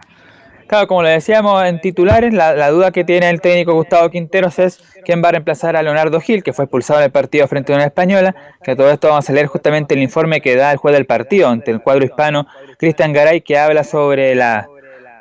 Claro, 0.67 0.87
como 0.89 1.03
le 1.03 1.11
decíamos 1.11 1.63
en 1.65 1.81
titulares, 1.81 2.33
la, 2.33 2.71
duda 2.71 2.91
que 2.91 3.05
tiene 3.05 3.29
el 3.29 3.41
técnico 3.41 3.75
Gustavo 3.75 4.09
Quinteros 4.11 4.59
es 4.59 4.83
quién 5.05 5.23
va 5.23 5.29
a 5.29 5.33
reemplazar 5.33 5.77
a 5.77 5.83
Leonardo 5.83 6.21
Gil, 6.21 6.43
que 6.43 6.53
fue 6.53 6.65
expulsado 6.65 7.01
en 7.01 7.07
el 7.07 7.11
partido 7.11 7.47
frente 7.49 7.73
a 7.73 7.77
una 7.77 7.85
española, 7.85 8.35
que 8.63 8.75
todo 8.75 8.91
esto 8.91 9.09
vamos 9.09 9.29
a 9.29 9.33
leer 9.33 9.47
justamente 9.47 9.95
el 9.95 10.03
informe 10.03 10.41
que 10.41 10.57
da 10.57 10.73
el 10.73 10.79
juez 10.79 10.95
del 10.95 11.07
partido 11.07 11.49
ante 11.49 11.71
el 11.71 11.83
cuadro 11.83 12.05
hispano, 12.05 12.47
Cristian 12.79 13.13
Garay, 13.13 13.43
que 13.43 13.59
habla 13.59 13.85
sobre 13.85 14.35
la, 14.35 14.69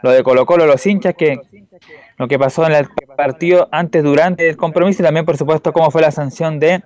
lo 0.02 0.12
de 0.12 0.24
Colo 0.24 0.46
Colo, 0.46 0.66
los 0.66 0.86
hinchas, 0.86 1.14
que 1.16 1.40
lo 2.18 2.28
que 2.28 2.40
pasó 2.40 2.66
en 2.66 2.74
el 2.74 2.88
partido 3.18 3.68
antes, 3.72 4.04
durante 4.04 4.48
el 4.48 4.56
compromiso 4.56 5.02
y 5.02 5.06
también, 5.06 5.26
por 5.26 5.38
supuesto, 5.38 5.74
cómo 5.74 5.92
fue 5.92 6.02
la 6.02 6.12
sanción 6.12 6.60
de, 6.60 6.84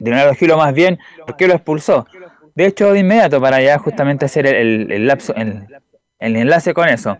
Leonardo 0.00 0.34
Gil, 0.34 0.50
o 0.50 0.56
más 0.56 0.74
bien, 0.74 0.98
por 1.24 1.36
qué 1.36 1.46
lo 1.46 1.54
expulsó. 1.54 2.06
De 2.54 2.66
hecho, 2.66 2.92
de 2.92 3.00
inmediato, 3.00 3.40
para 3.40 3.60
ya 3.62 3.78
justamente 3.78 4.24
hacer 4.24 4.46
el, 4.46 5.06
lapso, 5.06 5.34
el 5.34 6.36
enlace 6.36 6.74
con 6.74 6.88
eso. 6.88 7.18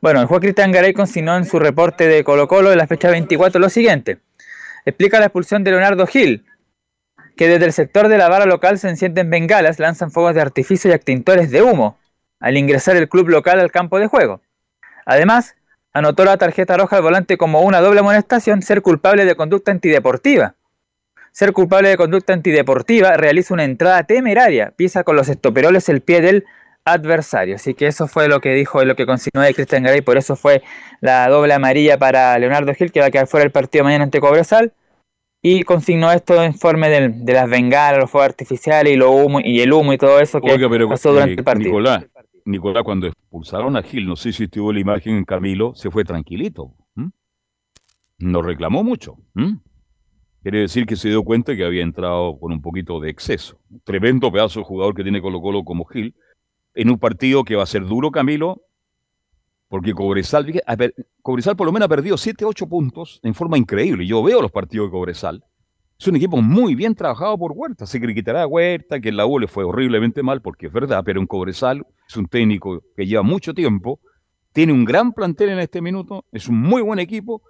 Bueno, 0.00 0.22
el 0.22 0.26
juez 0.26 0.40
Cristian 0.40 0.72
Garay 0.72 0.94
consignó 0.94 1.36
en 1.36 1.44
su 1.44 1.58
reporte 1.58 2.08
de 2.08 2.24
Colo 2.24 2.48
Colo 2.48 2.70
de 2.70 2.76
la 2.76 2.86
fecha 2.86 3.10
24 3.10 3.60
lo 3.60 3.68
siguiente. 3.68 4.18
Explica 4.86 5.20
la 5.20 5.26
expulsión 5.26 5.62
de 5.62 5.72
Leonardo 5.72 6.06
Gil, 6.06 6.46
que 7.36 7.48
desde 7.48 7.66
el 7.66 7.74
sector 7.74 8.08
de 8.08 8.16
la 8.16 8.30
vara 8.30 8.46
local 8.46 8.78
se 8.78 8.88
encienden 8.88 9.28
bengalas, 9.28 9.78
lanzan 9.78 10.10
fuegos 10.10 10.34
de 10.34 10.40
artificio 10.40 10.90
y 10.90 10.94
extintores 10.94 11.50
de 11.50 11.60
humo 11.60 11.98
al 12.38 12.56
ingresar 12.56 12.96
el 12.96 13.10
club 13.10 13.28
local 13.28 13.60
al 13.60 13.70
campo 13.70 13.98
de 13.98 14.06
juego. 14.06 14.40
Además, 15.04 15.54
anotó 15.92 16.24
la 16.24 16.38
tarjeta 16.38 16.78
roja 16.78 16.96
al 16.96 17.02
volante 17.02 17.36
como 17.36 17.60
una 17.60 17.82
doble 17.82 18.00
amonestación 18.00 18.62
ser 18.62 18.80
culpable 18.80 19.26
de 19.26 19.34
conducta 19.34 19.70
antideportiva. 19.70 20.54
Ser 21.30 21.52
culpable 21.52 21.90
de 21.90 21.98
conducta 21.98 22.32
antideportiva 22.32 23.18
realiza 23.18 23.52
una 23.52 23.64
entrada 23.64 24.04
temeraria, 24.04 24.72
pisa 24.74 25.04
con 25.04 25.14
los 25.14 25.28
estoperoles 25.28 25.90
el 25.90 26.00
pie 26.00 26.22
del 26.22 26.46
adversario. 26.92 27.56
Así 27.56 27.74
que 27.74 27.86
eso 27.86 28.06
fue 28.06 28.28
lo 28.28 28.40
que 28.40 28.54
dijo, 28.54 28.84
lo 28.84 28.96
que 28.96 29.06
consignó 29.06 29.42
de 29.42 29.54
Cristian 29.54 29.82
Garay, 29.82 30.00
por 30.00 30.16
eso 30.16 30.36
fue 30.36 30.62
la 31.00 31.28
doble 31.28 31.54
amarilla 31.54 31.98
para 31.98 32.38
Leonardo 32.38 32.74
Gil, 32.74 32.92
que 32.92 33.00
va 33.00 33.06
a 33.06 33.10
quedar 33.10 33.26
fuera 33.26 33.44
del 33.44 33.52
partido 33.52 33.84
mañana 33.84 34.04
ante 34.04 34.20
Cobresal. 34.20 34.72
Y 35.42 35.62
consignó 35.62 36.12
esto 36.12 36.42
en 36.42 36.54
forma 36.54 36.88
de, 36.88 37.32
las 37.32 37.48
bengalas, 37.48 38.00
los 38.00 38.10
fuegos 38.10 38.28
artificiales 38.28 38.92
y, 38.92 38.96
lo 38.96 39.10
humo, 39.10 39.40
y 39.42 39.60
el 39.60 39.72
humo 39.72 39.92
y 39.92 39.98
todo 39.98 40.20
eso 40.20 40.40
que 40.40 40.86
pasó 40.86 41.12
durante 41.12 41.34
el 41.34 41.44
partido. 41.44 41.70
Nicolás, 41.70 42.04
Nicolás, 42.44 42.82
cuando 42.84 43.06
expulsaron 43.06 43.76
a 43.76 43.82
Gil, 43.82 44.06
no 44.06 44.16
sé 44.16 44.32
si 44.32 44.44
estuvo 44.44 44.70
la 44.72 44.80
imagen 44.80 45.16
en 45.16 45.24
Camilo, 45.24 45.74
se 45.74 45.90
fue 45.90 46.04
tranquilito. 46.04 46.74
No 48.18 48.42
reclamó 48.42 48.84
mucho. 48.84 49.16
Quiere 50.42 50.60
decir 50.60 50.86
que 50.86 50.96
se 50.96 51.08
dio 51.08 51.22
cuenta 51.22 51.56
que 51.56 51.64
había 51.64 51.82
entrado 51.82 52.38
con 52.38 52.52
un 52.52 52.60
poquito 52.60 53.00
de 53.00 53.10
exceso. 53.10 53.58
Tremendo 53.84 54.30
pedazo 54.30 54.60
de 54.60 54.66
jugador 54.66 54.94
que 54.94 55.02
tiene 55.02 55.22
Colo 55.22 55.40
Colo 55.40 55.64
como 55.64 55.84
Gil 55.86 56.14
en 56.74 56.90
un 56.90 56.98
partido 56.98 57.44
que 57.44 57.56
va 57.56 57.62
a 57.62 57.66
ser 57.66 57.84
duro, 57.84 58.10
Camilo, 58.10 58.62
porque 59.68 59.94
Cobresal, 59.94 60.46
por 61.56 61.66
lo 61.66 61.72
menos 61.72 61.86
ha 61.86 61.88
perdido 61.88 62.16
7, 62.16 62.44
8 62.44 62.66
puntos 62.66 63.20
en 63.22 63.34
forma 63.34 63.56
increíble. 63.56 64.06
Yo 64.06 64.22
veo 64.22 64.42
los 64.42 64.50
partidos 64.50 64.88
de 64.88 64.92
Cobresal. 64.92 65.44
Es 65.98 66.08
un 66.08 66.16
equipo 66.16 66.40
muy 66.40 66.74
bien 66.74 66.94
trabajado 66.94 67.36
por 67.38 67.52
Huerta. 67.52 67.86
Se 67.86 68.00
criticará 68.00 68.42
a 68.42 68.46
Huerta, 68.46 69.00
que 69.00 69.10
en 69.10 69.16
la 69.16 69.26
U 69.26 69.38
le 69.38 69.46
fue 69.46 69.64
horriblemente 69.64 70.22
mal, 70.22 70.40
porque 70.42 70.66
es 70.66 70.72
verdad, 70.72 71.02
pero 71.04 71.20
en 71.20 71.26
Cobresal 71.26 71.86
es 72.08 72.16
un 72.16 72.26
técnico 72.26 72.82
que 72.96 73.06
lleva 73.06 73.22
mucho 73.22 73.54
tiempo 73.54 74.00
tiene 74.52 74.72
un 74.72 74.84
gran 74.84 75.12
plantel 75.12 75.50
en 75.50 75.60
este 75.60 75.80
minuto, 75.80 76.24
es 76.32 76.48
un 76.48 76.58
muy 76.58 76.82
buen 76.82 76.98
equipo. 76.98 77.42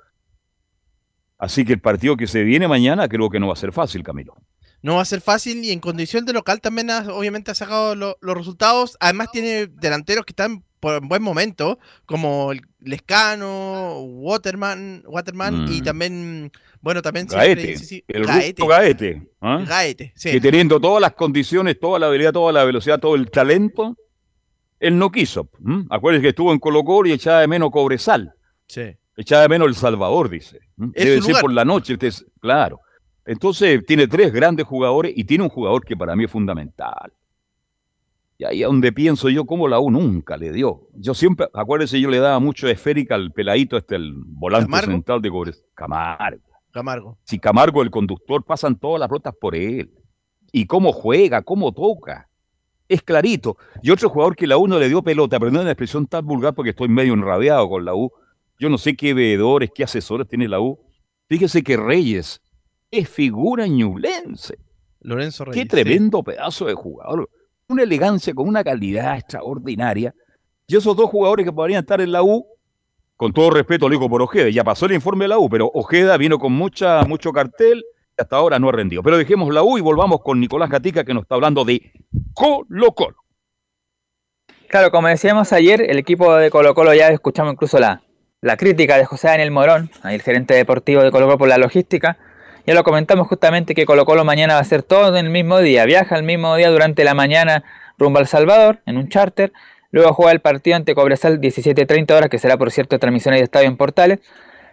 Así 1.39 1.65
que 1.65 1.73
el 1.73 1.81
partido 1.81 2.17
que 2.17 2.27
se 2.27 2.45
viene 2.45 2.69
mañana 2.69 3.09
creo 3.09 3.31
que 3.31 3.41
no 3.41 3.47
va 3.47 3.55
a 3.55 3.57
ser 3.57 3.73
fácil, 3.73 4.03
Camilo. 4.03 4.37
No 4.83 4.97
va 4.97 5.03
a 5.03 5.05
ser 5.07 5.21
fácil 5.21 5.65
y 5.65 5.73
en 5.73 5.81
condición 5.81 6.25
de 6.25 6.33
local 6.33 6.61
también 6.61 6.91
obviamente 6.91 7.51
ha 7.51 7.55
sacado 7.55 7.95
los 7.95 8.17
resultados. 8.21 8.97
Además 9.01 9.31
tiene 9.31 9.67
delanteros 9.67 10.25
que 10.25 10.33
están 10.33 10.65
por 10.81 11.03
un 11.03 11.09
buen 11.09 11.23
momento, 11.23 11.79
como 12.07 12.53
Lescano, 12.81 14.01
Waterman, 14.01 15.05
Waterman 15.07 15.69
y 15.71 15.81
mm. 15.81 15.85
también, 15.85 16.53
bueno, 16.81 17.03
también 17.03 17.27
Gaete, 17.27 17.77
el 18.09 18.25
Gaete. 18.25 18.67
Gaete, 18.67 19.23
¿ah? 19.43 19.63
Gaete 19.67 20.13
sí. 20.17 20.31
Que 20.31 20.41
teniendo 20.41 20.81
todas 20.81 21.03
las 21.03 21.13
condiciones, 21.13 21.79
toda 21.79 21.99
la 21.99 22.07
habilidad, 22.07 22.33
toda 22.33 22.53
la 22.53 22.65
velocidad, 22.65 22.99
todo 22.99 23.15
el 23.15 23.31
talento, 23.31 23.97
él 24.81 24.99
no 24.99 25.13
quiso. 25.13 25.51
Acuérdense 25.91 26.23
que 26.23 26.29
estuvo 26.31 26.53
en 26.53 26.59
Colo 26.59 26.83
Colo 26.83 27.09
y 27.11 27.13
echaba 27.13 27.43
de 27.43 27.49
menos 27.49 27.71
Cobresal. 27.71 28.33
Sí. 28.67 28.97
Echaba 29.17 29.43
de 29.43 29.49
menos 29.51 29.69
El 29.69 29.75
Salvador, 29.75 30.31
dice. 30.31 30.61
Debe 30.77 31.21
ser 31.21 31.37
por 31.43 31.53
la 31.53 31.67
noche, 31.67 31.99
claro. 32.41 32.81
Entonces 33.31 33.87
tiene 33.87 34.09
tres 34.09 34.33
grandes 34.33 34.67
jugadores 34.67 35.13
y 35.15 35.23
tiene 35.23 35.45
un 35.45 35.51
jugador 35.51 35.85
que 35.85 35.97
para 35.97 36.17
mí 36.17 36.25
es 36.25 36.31
fundamental. 36.33 37.13
Y 38.37 38.45
ahí 38.45 38.63
es 38.63 38.67
donde 38.67 38.91
pienso 38.93 39.29
yo, 39.29 39.47
cómo 39.47 39.69
la 39.69 39.79
U 39.79 39.89
nunca 39.89 40.37
le 40.37 40.51
dio. 40.51 40.89
Yo 40.95 41.15
siempre, 41.15 41.47
acuérdense, 41.55 42.01
yo 42.01 42.11
le 42.11 42.19
daba 42.19 42.41
mucho 42.41 42.67
esférica 42.67 43.15
al 43.15 43.31
peladito, 43.31 43.77
este, 43.77 43.95
el 43.95 44.15
volante 44.17 44.77
central 44.81 45.23
de 45.23 45.31
Cobres. 45.31 45.65
Camargo. 45.75 46.43
Camargo. 46.73 47.19
Si 47.23 47.39
Camargo, 47.39 47.83
el 47.83 47.93
conductor, 47.93 48.45
pasan 48.45 48.77
todas 48.77 48.99
las 48.99 49.09
rutas 49.09 49.33
por 49.41 49.55
él. 49.55 49.93
Y 50.51 50.67
cómo 50.67 50.93
juega, 50.93 51.43
cómo 51.43 51.71
toca. 51.71 52.29
Es 52.89 53.01
clarito. 53.01 53.59
Y 53.81 53.93
otro 53.93 54.09
jugador 54.09 54.35
que 54.35 54.49
la 54.49 54.59
U 54.59 54.67
no 54.67 54.77
le 54.81 54.89
dio 54.89 55.05
pelota, 55.05 55.39
pero 55.39 55.53
no 55.53 55.59
es 55.59 55.63
una 55.63 55.71
expresión 55.71 56.09
tan 56.09 56.27
vulgar 56.27 56.53
porque 56.53 56.71
estoy 56.71 56.89
medio 56.89 57.15
enrabiado 57.15 57.69
con 57.69 57.85
la 57.85 57.95
U. 57.95 58.11
Yo 58.59 58.69
no 58.69 58.77
sé 58.77 58.97
qué 58.97 59.15
veedores, 59.15 59.71
qué 59.73 59.85
asesores 59.85 60.27
tiene 60.27 60.49
la 60.49 60.59
U. 60.59 60.81
Fíjese 61.29 61.63
que 61.63 61.77
Reyes 61.77 62.43
es 62.91 63.09
figura 63.09 63.67
ñulense. 63.67 64.59
Lorenzo 65.01 65.47
Reyes. 65.47 65.63
Qué 65.63 65.69
tremendo 65.69 66.23
pedazo 66.23 66.67
de 66.67 66.75
jugador 66.75 67.29
una 67.71 67.85
elegancia, 67.85 68.35
con 68.35 68.49
una 68.49 68.63
calidad 68.63 69.17
extraordinaria. 69.17 70.15
Y 70.67 70.77
esos 70.77 70.97
dos 70.97 71.09
jugadores 71.09 71.47
que 71.47 71.53
podrían 71.53 71.81
estar 71.81 72.01
en 72.01 72.13
la 72.13 72.23
U, 72.23 72.47
con 73.17 73.33
todo 73.33 73.51
respeto 73.51 73.89
lo 73.89 73.93
digo 73.93 74.09
por 74.09 74.23
Ojeda, 74.23 74.49
ya 74.51 74.65
pasó 74.65 74.87
el 74.87 74.93
informe 74.93 75.25
de 75.25 75.29
la 75.29 75.39
U, 75.39 75.49
pero 75.49 75.71
Ojeda 75.73 76.17
vino 76.17 76.39
con 76.39 76.53
mucha, 76.53 77.03
mucho 77.05 77.33
cartel 77.33 77.85
y 78.17 78.21
hasta 78.21 78.37
ahora 78.37 78.59
no 78.59 78.69
ha 78.69 78.73
rendido. 78.73 79.03
Pero 79.03 79.19
dejemos 79.19 79.53
la 79.53 79.63
U 79.63 79.79
y 79.79 79.81
volvamos 79.81 80.21
con 80.21 80.41
Nicolás 80.41 80.71
Gatica 80.71 81.05
que 81.05 81.15
nos 81.15 81.23
está 81.23 81.37
hablando 81.37 81.65
de 81.65 81.93
Colo 82.35 82.93
Colo. 82.93 83.17
Claro, 84.69 84.91
como 84.91 85.09
decíamos 85.09 85.53
ayer, 85.53 85.83
el 85.91 85.99
equipo 85.99 86.35
de 86.37 86.51
Colo 86.51 86.75
Colo 86.75 86.95
ya 86.95 87.09
escuchamos 87.09 87.55
incluso 87.55 87.79
la, 87.79 88.03
la 88.41 88.57
crítica 88.57 88.97
de 88.97 89.05
José 89.05 89.29
Daniel 89.29 89.51
Morón, 89.51 89.91
el 90.05 90.23
gerente 90.23 90.55
deportivo 90.55 91.03
de 91.03 91.11
Colo 91.11 91.27
Colo 91.27 91.39
por 91.39 91.49
la 91.49 91.59
logística, 91.59 92.19
ya 92.67 92.75
lo 92.75 92.85
comentamos 92.85 93.27
justamente 93.29 93.75
que 93.75 93.87
Colo 93.87 94.05
Colo 94.05 94.25
mañana 94.25 94.55
va 94.55 94.61
a 94.61 94.65
ser 94.65 94.83
todo 94.83 95.17
en 95.17 95.27
el 95.27 95.33
mismo 95.33 95.59
día. 95.61 95.85
Viaja 95.85 96.17
el 96.17 96.23
mismo 96.23 96.55
día 96.57 96.71
durante 96.71 97.05
la 97.05 97.15
mañana 97.15 97.65
rumbo 97.99 98.19
al 98.19 98.27
Salvador 98.27 98.81
en 98.87 98.97
un 98.97 99.09
charter. 99.09 99.53
Luego 99.93 100.13
juega 100.13 100.33
el 100.33 100.41
partido 100.41 100.77
ante 100.77 100.95
Cobresal 100.95 101.41
17.30 101.41 102.13
horas, 102.13 102.31
que 102.31 102.39
será 102.39 102.57
por 102.57 102.71
cierto 102.71 102.99
transmisión 102.99 103.35
de 103.35 103.41
estadio 103.41 103.69
en 103.69 103.77
Portales. 103.77 104.21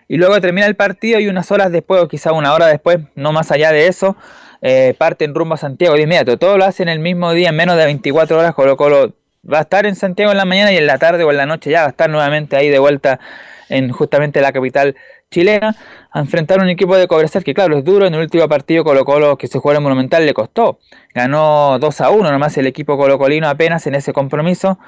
Y 0.07 0.17
luego 0.17 0.39
termina 0.39 0.67
el 0.67 0.75
partido 0.75 1.19
y 1.19 1.27
unas 1.27 1.51
horas 1.51 1.71
después, 1.71 2.01
o 2.01 2.07
quizá 2.07 2.31
una 2.31 2.53
hora 2.53 2.67
después, 2.67 2.99
no 3.15 3.33
más 3.33 3.51
allá 3.51 3.71
de 3.71 3.87
eso, 3.87 4.15
eh, 4.61 4.93
parten 4.97 5.33
rumbo 5.33 5.55
a 5.55 5.57
Santiago 5.57 5.95
de 5.95 6.03
inmediato. 6.03 6.37
Todo 6.37 6.57
lo 6.57 6.65
hacen 6.65 6.87
el 6.87 6.99
mismo 6.99 7.33
día, 7.33 7.49
en 7.49 7.55
menos 7.55 7.77
de 7.77 7.85
24 7.85 8.39
horas. 8.39 8.53
Colo 8.53 8.77
Colo 8.77 9.13
va 9.51 9.59
a 9.59 9.61
estar 9.61 9.85
en 9.85 9.95
Santiago 9.95 10.31
en 10.31 10.37
la 10.37 10.45
mañana 10.45 10.71
y 10.71 10.77
en 10.77 10.87
la 10.87 10.97
tarde 10.97 11.23
o 11.23 11.31
en 11.31 11.37
la 11.37 11.45
noche 11.45 11.71
ya 11.71 11.81
va 11.81 11.87
a 11.87 11.89
estar 11.89 12.09
nuevamente 12.09 12.55
ahí 12.55 12.69
de 12.69 12.79
vuelta 12.79 13.19
en 13.69 13.91
justamente 13.91 14.41
la 14.41 14.51
capital 14.51 14.95
chilena 15.29 15.75
a 16.11 16.19
enfrentar 16.19 16.59
un 16.59 16.69
equipo 16.69 16.95
de 16.95 17.07
Cobresal 17.07 17.43
que 17.43 17.53
claro 17.53 17.77
es 17.77 17.83
duro, 17.83 18.05
en 18.05 18.13
el 18.13 18.21
último 18.21 18.47
partido 18.47 18.83
Colo 18.83 19.05
Colo 19.05 19.37
que 19.37 19.47
se 19.47 19.59
jugó 19.59 19.73
en 19.73 19.83
Monumental 19.83 20.25
le 20.25 20.33
costó, 20.33 20.79
ganó 21.13 21.77
2 21.79 22.01
a 22.01 22.09
1 22.09 22.31
nomás 22.31 22.57
el 22.57 22.67
equipo 22.67 22.97
colocolino 22.97 23.47
apenas 23.47 23.85
en 23.87 23.95
ese 23.95 24.13
compromiso, 24.13 24.79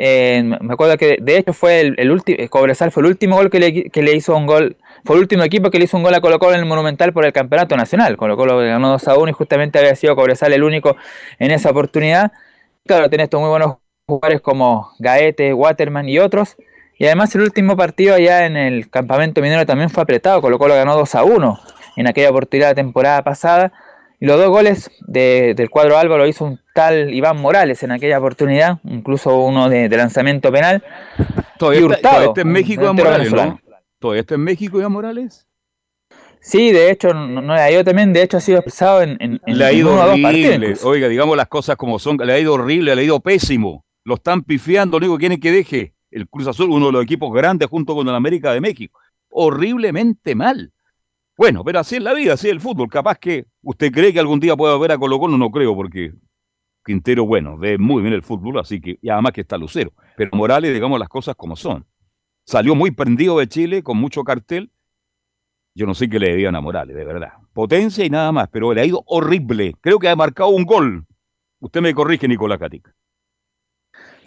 eh, 0.00 0.42
me 0.44 0.74
acuerdo 0.74 0.96
que 0.96 1.18
de 1.20 1.38
hecho 1.38 1.52
fue 1.52 1.80
el, 1.80 2.10
último, 2.10 2.38
Cobresal 2.50 2.92
fue 2.92 3.02
el 3.02 3.08
último 3.08 3.36
gol 3.36 3.50
que 3.50 3.58
le, 3.58 3.90
que 3.90 4.02
le, 4.02 4.14
hizo 4.14 4.36
un 4.36 4.46
gol, 4.46 4.76
fue 5.04 5.16
el 5.16 5.22
último 5.22 5.42
equipo 5.42 5.70
que 5.70 5.78
le 5.78 5.84
hizo 5.86 5.96
un 5.96 6.04
gol 6.04 6.14
a 6.14 6.20
Colo 6.20 6.38
Colo 6.38 6.54
en 6.54 6.60
el 6.60 6.66
Monumental 6.66 7.12
por 7.12 7.24
el 7.24 7.32
Campeonato 7.32 7.76
Nacional, 7.76 8.16
Colo 8.16 8.36
Colo 8.36 8.58
ganó 8.58 8.90
2 8.90 9.08
a 9.08 9.18
1 9.18 9.30
y 9.30 9.32
justamente 9.32 9.78
había 9.78 9.94
sido 9.96 10.14
Cobresal 10.16 10.52
el 10.52 10.62
único 10.62 10.96
en 11.38 11.50
esa 11.50 11.70
oportunidad, 11.70 12.32
claro, 12.86 13.08
tiene 13.08 13.24
estos 13.24 13.40
muy 13.40 13.50
buenos 13.50 13.76
jugadores 14.06 14.40
como 14.40 14.92
Gaete, 14.98 15.52
Waterman 15.52 16.08
y 16.08 16.18
otros, 16.18 16.56
y 16.98 17.06
además 17.06 17.32
el 17.36 17.42
último 17.42 17.76
partido 17.76 18.16
allá 18.16 18.44
en 18.44 18.56
el 18.56 18.90
campamento 18.90 19.40
minero 19.40 19.64
también 19.64 19.88
fue 19.88 20.02
apretado, 20.02 20.40
Colo 20.40 20.58
Colo 20.58 20.74
ganó 20.74 20.96
2 20.96 21.14
a 21.14 21.22
1 21.22 21.60
en 21.96 22.06
aquella 22.08 22.30
oportunidad 22.30 22.68
de 22.68 22.74
temporada 22.74 23.22
pasada. 23.22 23.72
Y 24.20 24.26
los 24.26 24.36
dos 24.36 24.48
goles 24.48 24.90
del 25.06 25.70
cuadro 25.70 25.96
Álvaro 25.96 26.26
hizo 26.26 26.44
un 26.44 26.60
tal 26.74 27.14
Iván 27.14 27.36
Morales 27.36 27.84
en 27.84 27.92
aquella 27.92 28.18
oportunidad, 28.18 28.78
incluso 28.82 29.36
uno 29.38 29.68
de, 29.68 29.88
lanzamiento 29.88 30.50
penal. 30.50 30.82
Todavía, 31.56 31.86
está, 31.94 32.24
está, 32.24 32.40
en 32.40 32.48
México 32.48 32.82
Iván 32.82 32.96
Morales, 32.96 33.32
¿no? 33.32 33.60
¿Todavía 34.00 34.22
está 34.22 34.34
en 34.34 34.40
México 34.42 34.78
Iván 34.78 34.90
Morales? 34.90 35.46
Sí, 36.40 36.72
de 36.72 36.90
hecho, 36.90 37.14
no, 37.14 37.42
no 37.42 37.52
ha 37.52 37.70
ido 37.70 37.84
también, 37.84 38.12
de 38.12 38.22
hecho 38.22 38.38
ha 38.38 38.40
sido 38.40 38.58
expresado 38.58 39.02
en, 39.02 39.16
en, 39.20 39.40
Le 39.46 39.64
ha 39.64 39.72
ido 39.72 39.94
horrible, 39.94 40.74
oiga, 40.82 41.08
digamos 41.08 41.36
las 41.36 41.48
cosas 41.48 41.76
como 41.76 42.00
son, 42.00 42.16
le 42.16 42.32
ha 42.32 42.38
ido 42.40 42.54
horrible, 42.54 42.94
le 42.96 43.00
ha 43.00 43.04
ido 43.04 43.20
pésimo. 43.20 43.84
Lo 44.04 44.14
están 44.14 44.42
pifiando, 44.42 44.98
lo 44.98 45.06
único 45.06 45.18
que 45.18 45.22
quieren 45.22 45.40
que 45.40 45.52
deje 45.52 45.97
el 46.10 46.28
Cruz 46.28 46.46
Azul, 46.46 46.70
uno 46.70 46.86
de 46.86 46.92
los 46.92 47.02
equipos 47.02 47.32
grandes 47.32 47.68
junto 47.68 47.94
con 47.94 48.08
el 48.08 48.14
América 48.14 48.52
de 48.52 48.60
México. 48.60 48.98
Horriblemente 49.30 50.34
mal. 50.34 50.72
Bueno, 51.36 51.62
pero 51.64 51.80
así 51.80 51.96
es 51.96 52.02
la 52.02 52.14
vida, 52.14 52.34
así 52.34 52.48
es 52.48 52.52
el 52.52 52.60
fútbol. 52.60 52.88
Capaz 52.88 53.18
que 53.18 53.46
usted 53.62 53.92
cree 53.92 54.12
que 54.12 54.20
algún 54.20 54.40
día 54.40 54.56
pueda 54.56 54.76
ver 54.78 54.92
a 54.92 54.98
Colo 54.98 55.18
Colo, 55.18 55.38
no 55.38 55.50
creo, 55.50 55.74
porque 55.74 56.12
Quintero, 56.84 57.26
bueno, 57.26 57.58
ve 57.58 57.78
muy 57.78 58.02
bien 58.02 58.14
el 58.14 58.22
fútbol, 58.22 58.58
así 58.58 58.80
que, 58.80 58.98
y 59.02 59.10
además 59.10 59.32
que 59.32 59.42
está 59.42 59.58
Lucero. 59.58 59.92
Pero 60.16 60.30
Morales, 60.32 60.72
digamos 60.72 60.98
las 60.98 61.08
cosas 61.08 61.36
como 61.36 61.54
son. 61.54 61.86
Salió 62.44 62.74
muy 62.74 62.90
prendido 62.90 63.38
de 63.38 63.46
Chile, 63.46 63.82
con 63.82 63.98
mucho 63.98 64.24
cartel. 64.24 64.72
Yo 65.74 65.86
no 65.86 65.94
sé 65.94 66.08
qué 66.08 66.18
le 66.18 66.30
debían 66.30 66.56
a 66.56 66.60
Morales, 66.60 66.96
de 66.96 67.04
verdad. 67.04 67.34
Potencia 67.52 68.04
y 68.04 68.10
nada 68.10 68.32
más, 68.32 68.48
pero 68.50 68.72
le 68.72 68.80
ha 68.80 68.86
ido 68.86 69.02
horrible. 69.06 69.74
Creo 69.80 69.98
que 69.98 70.08
ha 70.08 70.16
marcado 70.16 70.48
un 70.48 70.64
gol. 70.64 71.04
Usted 71.60 71.82
me 71.82 71.94
corrige, 71.94 72.26
Nicolás 72.26 72.58
Catica. 72.58 72.94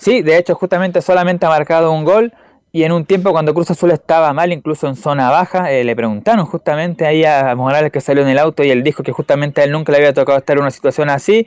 Sí, 0.02 0.24
de 0.24 0.36
hecho, 0.38 0.56
justamente 0.56 1.00
solamente 1.00 1.46
ha 1.46 1.50
marcado 1.50 1.92
un 1.92 2.04
gol. 2.04 2.34
Y 2.72 2.84
en 2.86 2.92
un 2.92 3.06
tiempo 3.06 3.32
cuando 3.32 3.54
Cruz 3.54 3.70
Azul 3.70 3.92
estaba 3.92 4.34
mal, 4.34 4.52
incluso 4.52 4.88
en 4.88 4.96
zona 4.96 5.30
baja, 5.30 5.72
eh, 5.72 5.84
le 5.84 5.96
preguntaron 5.96 6.48
justamente 6.48 7.06
ahí 7.06 7.24
a 7.24 7.54
Morales 7.56 7.92
que 7.92 8.02
salió 8.02 8.24
en 8.24 8.30
el 8.30 8.40
auto 8.40 8.64
y 8.64 8.72
él 8.72 8.82
dijo 8.82 9.04
que 9.04 9.12
justamente 9.12 9.62
a 9.62 9.66
él 9.66 9.72
nunca 9.72 9.92
le 9.92 10.00
había 10.00 10.14
tocado 10.14 10.40
estar 10.40 10.56
en 10.58 10.64
una 10.64 10.72
situación 10.72 11.12
así. 11.12 11.46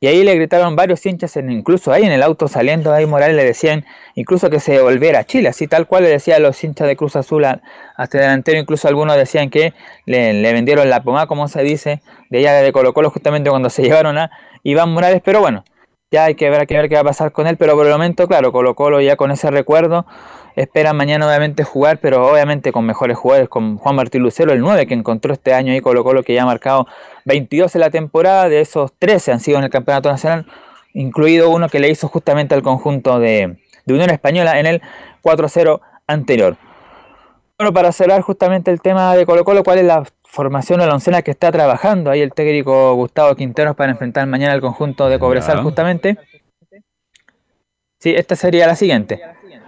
Y 0.00 0.06
ahí 0.06 0.24
le 0.24 0.34
gritaron 0.34 0.76
varios 0.76 1.04
hinchas, 1.04 1.36
incluso 1.36 1.92
ahí 1.92 2.04
en 2.04 2.12
el 2.12 2.22
auto 2.22 2.48
saliendo, 2.48 2.90
ahí 2.90 3.04
Morales 3.04 3.36
le 3.36 3.44
decían 3.44 3.84
incluso 4.14 4.48
que 4.48 4.60
se 4.60 4.80
volviera 4.80 5.18
a 5.18 5.24
Chile, 5.24 5.50
así 5.50 5.66
tal 5.66 5.86
cual 5.86 6.04
le 6.04 6.08
decía 6.08 6.36
a 6.36 6.38
los 6.38 6.64
hinchas 6.64 6.88
de 6.88 6.96
Cruz 6.96 7.16
Azul 7.16 7.44
hasta 7.44 8.18
delantero, 8.18 8.58
incluso 8.58 8.88
algunos 8.88 9.16
decían 9.16 9.50
que 9.50 9.74
le, 10.06 10.52
vendieron 10.54 10.88
la 10.88 11.02
pomada, 11.02 11.26
como 11.26 11.48
se 11.48 11.62
dice, 11.62 12.00
de 12.30 12.38
allá 12.38 12.54
de 12.54 12.72
Colo 12.72 12.94
Colo 12.94 13.10
justamente 13.10 13.50
cuando 13.50 13.68
se 13.68 13.82
llevaron 13.84 14.16
a 14.16 14.30
Iván 14.62 14.90
Morales, 14.90 15.20
pero 15.22 15.40
bueno, 15.40 15.64
ya 16.10 16.24
hay 16.24 16.34
que 16.34 16.50
ver, 16.50 16.66
que 16.66 16.76
ver 16.76 16.88
qué 16.88 16.96
va 16.96 17.02
a 17.02 17.04
pasar 17.04 17.30
con 17.30 17.46
él, 17.46 17.56
pero 17.56 17.74
por 17.74 17.86
el 17.86 17.92
momento, 17.92 18.26
claro, 18.26 18.50
Colo 18.50 18.74
Colo 18.74 19.00
ya 19.00 19.16
con 19.16 19.30
ese 19.30 19.48
recuerdo, 19.50 20.06
espera 20.56 20.92
mañana 20.92 21.26
obviamente 21.26 21.62
jugar, 21.62 21.98
pero 21.98 22.28
obviamente 22.28 22.72
con 22.72 22.84
mejores 22.84 23.16
jugadores, 23.16 23.48
con 23.48 23.76
Juan 23.76 23.94
Martín 23.94 24.22
Lucero, 24.22 24.52
el 24.52 24.60
9 24.60 24.86
que 24.86 24.94
encontró 24.94 25.32
este 25.32 25.54
año 25.54 25.72
ahí 25.72 25.80
Colo 25.80 26.02
Colo, 26.02 26.24
que 26.24 26.34
ya 26.34 26.42
ha 26.42 26.46
marcado 26.46 26.88
22 27.26 27.76
en 27.76 27.80
la 27.80 27.90
temporada, 27.90 28.48
de 28.48 28.60
esos 28.60 28.92
13 28.98 29.32
han 29.32 29.40
sido 29.40 29.58
en 29.58 29.64
el 29.64 29.70
Campeonato 29.70 30.10
Nacional, 30.10 30.46
incluido 30.94 31.48
uno 31.48 31.68
que 31.68 31.78
le 31.78 31.88
hizo 31.88 32.08
justamente 32.08 32.56
al 32.56 32.62
conjunto 32.62 33.20
de, 33.20 33.58
de 33.84 33.94
Unión 33.94 34.10
Española 34.10 34.58
en 34.58 34.66
el 34.66 34.82
4-0 35.22 35.80
anterior. 36.08 36.56
Bueno, 37.56 37.72
para 37.72 37.92
cerrar 37.92 38.22
justamente 38.22 38.72
el 38.72 38.80
tema 38.80 39.14
de 39.14 39.26
Colo 39.26 39.44
Colo, 39.44 39.62
¿cuál 39.62 39.78
es 39.78 39.84
la 39.84 40.02
formación 40.30 40.80
o 40.80 40.86
la 40.86 40.94
oncena 40.94 41.22
que 41.22 41.32
está 41.32 41.50
trabajando 41.50 42.10
ahí 42.10 42.20
el 42.20 42.32
técnico 42.32 42.94
Gustavo 42.94 43.34
Quinteros 43.34 43.74
para 43.74 43.90
enfrentar 43.90 44.26
mañana 44.26 44.52
al 44.52 44.60
conjunto 44.60 45.08
de 45.08 45.18
Cobresal 45.18 45.62
justamente. 45.62 46.16
Sí, 47.98 48.14
esta 48.14 48.36
sería 48.36 48.66
la 48.66 48.76
siguiente. 48.76 49.20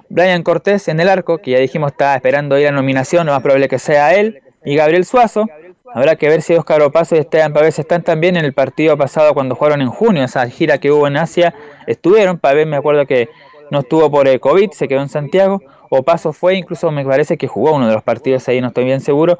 Brian 0.08 0.42
Cortés 0.42 0.88
en 0.88 1.00
el 1.00 1.08
arco, 1.08 1.38
que 1.38 1.52
ya 1.52 1.58
dijimos 1.58 1.92
está 1.92 2.14
esperando 2.14 2.58
ir 2.58 2.68
a 2.68 2.70
nominación, 2.70 3.26
lo 3.26 3.32
más 3.32 3.42
probable 3.42 3.68
que 3.68 3.78
sea 3.78 4.14
él, 4.14 4.40
y 4.64 4.76
Gabriel 4.76 5.04
Suazo. 5.04 5.46
Habrá 5.94 6.16
que 6.16 6.28
ver 6.28 6.40
si 6.40 6.54
Oscar 6.54 6.80
Opaso 6.80 7.16
y 7.16 7.18
Esteban 7.18 7.52
Pavés 7.52 7.78
están 7.78 8.02
también 8.02 8.36
en 8.36 8.44
el 8.44 8.54
partido 8.54 8.96
pasado 8.96 9.34
cuando 9.34 9.54
jugaron 9.54 9.82
en 9.82 9.88
junio, 9.88 10.24
esa 10.24 10.48
gira 10.48 10.78
que 10.78 10.90
hubo 10.90 11.06
en 11.06 11.16
Asia. 11.16 11.54
Estuvieron, 11.86 12.38
Pavés 12.38 12.66
me 12.66 12.76
acuerdo 12.76 13.04
que 13.04 13.28
no 13.70 13.80
estuvo 13.80 14.10
por 14.10 14.28
el 14.28 14.38
COVID, 14.38 14.70
se 14.70 14.86
quedó 14.86 15.02
en 15.02 15.08
Santiago. 15.08 15.60
Opaso 15.90 16.32
fue, 16.32 16.54
incluso 16.54 16.90
me 16.90 17.04
parece 17.04 17.36
que 17.36 17.48
jugó 17.48 17.74
uno 17.74 17.88
de 17.88 17.94
los 17.94 18.02
partidos 18.02 18.48
ahí, 18.48 18.60
no 18.60 18.68
estoy 18.68 18.84
bien 18.84 19.02
seguro. 19.02 19.38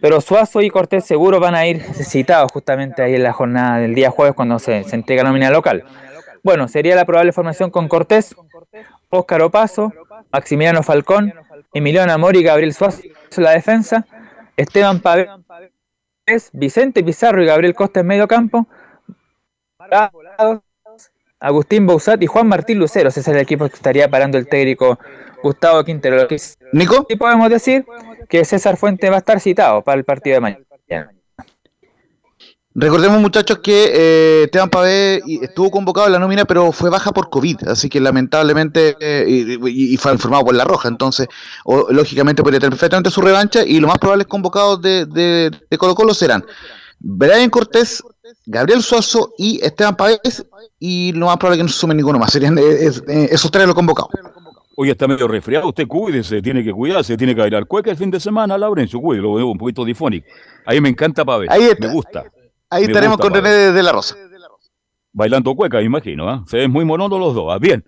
Pero 0.00 0.20
Suazo 0.20 0.60
y 0.60 0.70
Cortés 0.70 1.04
seguro 1.04 1.40
van 1.40 1.54
a 1.54 1.66
ir 1.66 1.82
citados 1.82 2.52
justamente 2.52 3.02
ahí 3.02 3.14
en 3.14 3.22
la 3.22 3.32
jornada 3.32 3.78
del 3.78 3.94
día 3.94 4.10
jueves 4.10 4.34
cuando 4.34 4.58
se, 4.58 4.84
se 4.84 4.96
entrega 4.96 5.22
la 5.22 5.30
nómina 5.30 5.50
local. 5.50 5.84
Bueno, 6.42 6.68
sería 6.68 6.94
la 6.94 7.06
probable 7.06 7.32
formación 7.32 7.70
con 7.70 7.88
Cortés, 7.88 8.34
Óscar 9.08 9.42
Opaso, 9.42 9.92
Maximiliano 10.30 10.82
Falcón, 10.82 11.32
Emiliano 11.72 12.12
Amor 12.12 12.36
y 12.36 12.42
Gabriel 12.42 12.74
Suazo 12.74 13.00
la 13.36 13.52
defensa, 13.52 14.06
Esteban 14.56 15.00
Pavés, 15.00 15.28
Vicente 16.52 17.02
Pizarro 17.02 17.42
y 17.42 17.46
Gabriel 17.46 17.74
Costa 17.74 18.00
en 18.00 18.06
medio 18.06 18.28
campo, 18.28 18.66
Agustín 21.40 21.86
Bouzat 21.86 22.22
y 22.22 22.26
Juan 22.26 22.46
Martín 22.46 22.78
Lucero. 22.78 23.08
Ese 23.08 23.20
es 23.20 23.28
el 23.28 23.38
equipo 23.38 23.68
que 23.68 23.74
estaría 23.74 24.08
parando 24.08 24.38
el 24.38 24.48
técnico 24.48 24.98
Gustavo 25.42 25.84
Quintero. 25.84 26.26
Nico. 26.72 27.06
Y 27.08 27.16
podemos 27.16 27.50
decir 27.50 27.84
que 28.28 28.44
César 28.44 28.76
Fuente 28.76 29.10
va 29.10 29.16
a 29.16 29.18
estar 29.18 29.40
citado 29.40 29.82
para 29.82 29.98
el 29.98 30.04
partido 30.04 30.34
de 30.34 30.40
mañana. 30.40 30.64
Recordemos, 32.76 33.20
muchachos, 33.20 33.60
que 33.60 33.92
eh, 33.94 34.42
Esteban 34.44 34.68
Pavé 34.68 35.22
estuvo 35.42 35.70
convocado 35.70 36.08
en 36.08 36.12
la 36.14 36.18
nómina, 36.18 36.44
pero 36.44 36.72
fue 36.72 36.90
baja 36.90 37.12
por 37.12 37.30
COVID, 37.30 37.68
así 37.68 37.88
que 37.88 38.00
lamentablemente, 38.00 38.96
eh, 38.98 39.58
y, 39.64 39.96
fue 39.96 40.12
informado 40.12 40.46
por 40.46 40.56
La 40.56 40.64
Roja, 40.64 40.88
entonces, 40.88 41.28
lógicamente 41.64 42.42
podría 42.42 42.58
tener 42.58 42.72
perfectamente 42.72 43.10
su 43.10 43.20
revancha, 43.20 43.62
y 43.64 43.78
lo 43.78 43.86
más 43.86 43.98
probable 43.98 44.22
es 44.22 44.28
convocados 44.28 44.82
de, 44.82 45.06
de, 45.06 45.52
de 45.70 45.78
Colo 45.78 45.94
Colo 45.94 46.14
serán 46.14 46.44
Brian 46.98 47.50
Cortés, 47.50 48.02
Gabriel 48.46 48.82
Suazo 48.82 49.34
y 49.38 49.64
Esteban 49.64 49.94
Pavés, 49.94 50.44
y 50.80 51.12
lo 51.12 51.26
más 51.26 51.36
probable 51.36 51.58
que 51.58 51.62
no 51.64 51.68
se 51.68 51.78
sumen 51.78 51.96
ninguno 51.96 52.18
más, 52.18 52.32
serían 52.32 52.58
eh, 52.58 52.90
esos 53.30 53.50
tres 53.52 53.66
los 53.66 53.74
convocados. 53.74 54.10
Hoy 54.76 54.90
está 54.90 55.06
medio 55.06 55.28
resfriado, 55.28 55.68
usted 55.68 55.86
cuídese, 55.86 56.42
tiene 56.42 56.64
que 56.64 56.72
cuidarse, 56.72 57.16
tiene 57.16 57.34
que 57.34 57.42
bailar 57.42 57.66
cueca 57.66 57.90
el 57.90 57.96
fin 57.96 58.10
de 58.10 58.18
semana, 58.18 58.58
Laurencio, 58.58 59.00
cuide, 59.00 59.22
lo 59.22 59.34
veo 59.34 59.46
un 59.46 59.58
poquito 59.58 59.84
difónico. 59.84 60.26
Ahí 60.66 60.80
me 60.80 60.88
encanta 60.88 61.24
Pavés, 61.24 61.48
me 61.78 61.88
gusta. 61.88 62.24
Ahí 62.70 62.84
estaremos 62.84 63.18
con 63.18 63.32
René 63.32 63.48
de 63.48 63.82
la 63.82 63.92
Rosa. 63.92 64.16
Bailando 65.12 65.54
cueca, 65.54 65.78
me 65.78 65.84
imagino, 65.84 66.34
¿eh? 66.34 66.40
Se 66.46 66.56
ven 66.56 66.72
muy 66.72 66.84
mononos 66.84 67.20
los 67.20 67.34
dos. 67.34 67.54
¿ah? 67.54 67.58
Bien. 67.58 67.84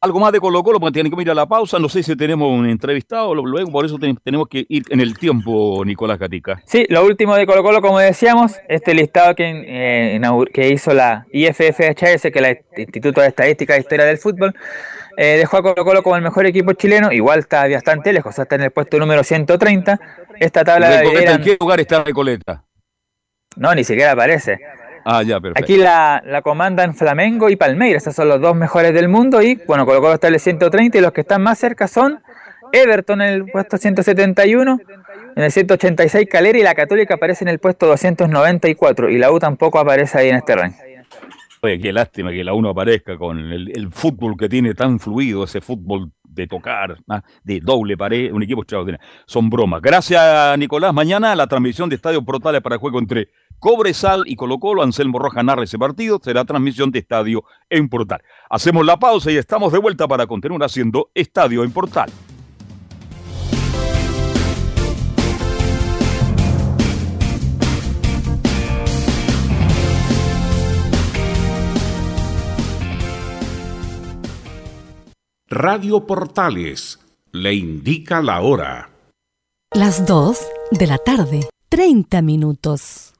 Algo 0.00 0.18
más 0.18 0.32
de 0.32 0.40
Colo 0.40 0.62
Colo, 0.62 0.80
porque 0.80 0.94
tienen 0.94 1.12
que 1.12 1.20
ir 1.20 1.30
a 1.30 1.34
la 1.34 1.44
pausa. 1.44 1.78
No 1.78 1.90
sé 1.90 2.02
si 2.02 2.16
tenemos 2.16 2.50
un 2.50 2.66
entrevistado 2.66 3.34
luego, 3.34 3.70
por 3.70 3.84
eso 3.84 3.98
tenemos 3.98 4.48
que 4.48 4.64
ir 4.66 4.84
en 4.88 4.98
el 4.98 5.18
tiempo, 5.18 5.84
Nicolás 5.84 6.18
Gatica. 6.18 6.62
Sí, 6.64 6.86
lo 6.88 7.04
último 7.04 7.36
de 7.36 7.44
Colo 7.44 7.62
Colo, 7.62 7.82
como 7.82 7.98
decíamos, 7.98 8.54
este 8.66 8.94
listado 8.94 9.34
que, 9.34 9.44
eh, 9.66 10.20
que 10.54 10.68
hizo 10.70 10.94
la 10.94 11.26
IFFHS, 11.30 12.22
que 12.22 12.28
es 12.28 12.36
el 12.36 12.58
Instituto 12.78 13.20
de 13.20 13.26
Estadística 13.26 13.76
e 13.76 13.80
Historia 13.80 14.06
del 14.06 14.16
Fútbol, 14.16 14.54
eh, 15.16 15.36
dejó 15.38 15.58
a 15.58 15.62
Colo 15.62 15.84
Colo 15.84 16.02
como 16.02 16.16
el 16.16 16.22
mejor 16.22 16.46
equipo 16.46 16.72
chileno, 16.72 17.12
igual 17.12 17.40
está 17.40 17.68
bastante 17.68 18.12
lejos, 18.12 18.38
está 18.38 18.54
en 18.54 18.62
el 18.62 18.70
puesto 18.70 18.98
número 18.98 19.22
130. 19.22 20.00
Esta 20.38 20.64
tabla 20.64 21.02
¿En 21.02 21.42
qué 21.42 21.56
lugar 21.60 21.80
está 21.80 22.04
Recoleta? 22.04 22.64
No, 23.56 23.74
ni 23.74 23.84
siquiera 23.84 24.12
aparece. 24.12 24.58
Ah, 25.04 25.22
ya, 25.22 25.40
perfecto. 25.40 25.64
Aquí 25.64 25.76
la, 25.76 26.22
la 26.24 26.42
comandan 26.42 26.94
Flamengo 26.94 27.48
y 27.48 27.56
Palmeiras, 27.56 28.02
esos 28.02 28.14
son 28.14 28.28
los 28.28 28.40
dos 28.40 28.54
mejores 28.54 28.92
del 28.94 29.08
mundo 29.08 29.42
y 29.42 29.56
bueno, 29.66 29.86
Colo 29.86 30.12
está 30.12 30.28
en 30.28 30.34
el 30.34 30.40
130 30.40 30.98
y 30.98 31.00
los 31.00 31.12
que 31.12 31.22
están 31.22 31.42
más 31.42 31.58
cerca 31.58 31.88
son 31.88 32.22
Everton 32.72 33.20
en 33.22 33.28
el 33.28 33.46
puesto 33.46 33.76
171, 33.76 34.80
en 35.36 35.42
el 35.42 35.50
186 35.50 36.28
Calera 36.30 36.58
y 36.58 36.62
la 36.62 36.74
Católica 36.74 37.14
aparece 37.14 37.44
en 37.44 37.48
el 37.48 37.58
puesto 37.58 37.86
294 37.86 39.08
y 39.08 39.18
la 39.18 39.32
U 39.32 39.38
tampoco 39.38 39.78
aparece 39.78 40.18
ahí 40.18 40.28
en 40.28 40.36
este 40.36 40.54
ranking. 40.54 40.89
Oye, 41.62 41.78
qué 41.78 41.92
lástima 41.92 42.30
que 42.30 42.42
la 42.42 42.54
U 42.54 42.62
no 42.62 42.70
aparezca 42.70 43.18
con 43.18 43.52
el, 43.52 43.90
fútbol 43.92 44.34
que 44.36 44.48
tiene 44.48 44.74
tan 44.74 44.98
fluido, 44.98 45.44
ese 45.44 45.60
fútbol 45.60 46.10
de 46.24 46.46
tocar, 46.46 46.96
¿ah? 47.08 47.22
de 47.44 47.60
doble 47.60 47.98
pared, 47.98 48.32
un 48.32 48.42
equipo 48.42 48.62
extraordinario. 48.62 49.06
Son 49.26 49.50
bromas. 49.50 49.82
Gracias, 49.82 50.56
Nicolás. 50.58 50.94
Mañana 50.94 51.34
la 51.36 51.46
transmisión 51.46 51.90
de 51.90 51.96
Estadio 51.96 52.24
Portales 52.24 52.62
para 52.62 52.76
el 52.76 52.80
juego 52.80 52.98
entre 52.98 53.28
Cobresal 53.58 54.22
y 54.26 54.36
Colo 54.36 54.58
Colo. 54.58 54.82
Anselmo 54.82 55.18
Roja 55.18 55.42
narra 55.42 55.64
ese 55.64 55.78
partido. 55.78 56.18
Será 56.22 56.46
transmisión 56.46 56.90
de 56.90 57.00
Estadio 57.00 57.44
en 57.68 57.90
Portal. 57.90 58.22
Hacemos 58.48 58.86
la 58.86 58.98
pausa 58.98 59.30
y 59.30 59.36
estamos 59.36 59.70
de 59.70 59.80
vuelta 59.80 60.08
para 60.08 60.26
continuar 60.26 60.62
haciendo 60.62 61.10
Estadio 61.14 61.62
en 61.62 61.72
Portal. 61.72 62.10
Radio 75.52 76.06
Portales 76.06 77.00
le 77.32 77.54
indica 77.54 78.22
la 78.22 78.40
hora. 78.40 78.90
Las 79.74 80.06
2 80.06 80.38
de 80.70 80.86
la 80.86 80.96
tarde, 80.98 81.40
30 81.68 82.22
minutos. 82.22 83.14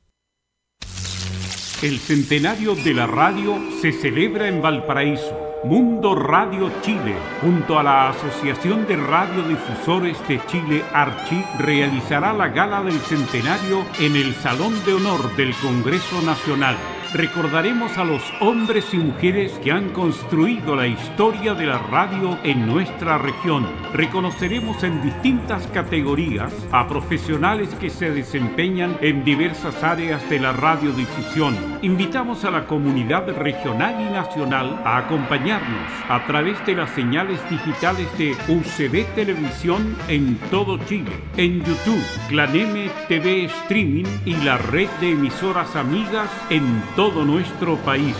El 1.83 1.99
centenario 1.99 2.77
de 2.77 2.95
la 2.95 3.09
radio 3.09 3.59
se 3.83 3.91
celebra 3.91 4.47
en 4.47 4.63
Valparaíso. 4.63 5.37
Mundo 5.65 6.15
Radio 6.15 6.71
Chile, 6.83 7.17
junto 7.43 7.81
a 7.81 7.83
la 7.83 8.11
Asociación 8.11 8.87
de 8.87 8.97
Radiodifusores 8.97 10.17
de 10.29 10.41
Chile, 10.47 10.85
Archi, 10.95 11.45
realizará 11.59 12.33
la 12.33 12.47
gala 12.47 12.81
del 12.85 13.01
centenario 13.01 13.85
en 13.99 14.15
el 14.15 14.37
Salón 14.37 14.73
de 14.85 14.95
Honor 14.95 15.35
del 15.35 15.53
Congreso 15.57 16.23
Nacional 16.23 16.77
recordaremos 17.13 17.99
a 17.99 18.05
los 18.05 18.23
hombres 18.41 18.95
y 18.95 18.99
mujeres 18.99 19.53
que 19.65 19.73
han 19.73 19.91
construido 19.91 20.77
la 20.77 20.87
historia 20.87 21.55
de 21.55 21.67
la 21.67 21.79
radio 21.79 22.39
en 22.45 22.67
nuestra 22.67 23.19
región. 23.19 23.67
Reconoceremos 23.93 24.85
en 24.85 25.03
distintas 25.03 25.67
categorías 25.69 26.53
a 26.71 26.87
profesionales 26.87 27.75
que 27.81 27.91
se 27.91 28.11
desempeñan 28.11 28.97
en 29.01 29.25
diversas 29.25 29.83
áreas 29.83 30.29
de 30.31 30.39
la 30.39 30.53
radiodifusión. 30.53 31.57
Invitamos 31.83 32.45
a 32.45 32.51
la 32.53 32.67
comunidad 32.67 33.27
regional 33.37 33.97
y 34.01 34.13
nacional 34.13 34.81
a 34.85 34.99
acompañarnos 34.99 35.91
a 36.09 36.25
través 36.27 36.65
de 36.65 36.77
las 36.77 36.91
señales 36.91 37.41
digitales 37.51 38.07
de 38.19 38.37
UCB 38.49 39.15
Televisión 39.15 39.97
en 40.09 40.37
todo 40.51 40.79
Chile, 40.85 41.13
en 41.37 41.65
YouTube, 41.65 42.05
Claneme 42.29 42.91
TV 43.09 43.47
Streaming 43.47 44.07
y 44.25 44.35
la 44.37 44.59
red 44.59 44.89
de 45.01 45.11
emisoras 45.11 45.75
amigas 45.75 46.31
en 46.51 46.83
todo 46.95 47.00
todo 47.01 47.25
nuestro 47.25 47.79
país. 47.79 48.15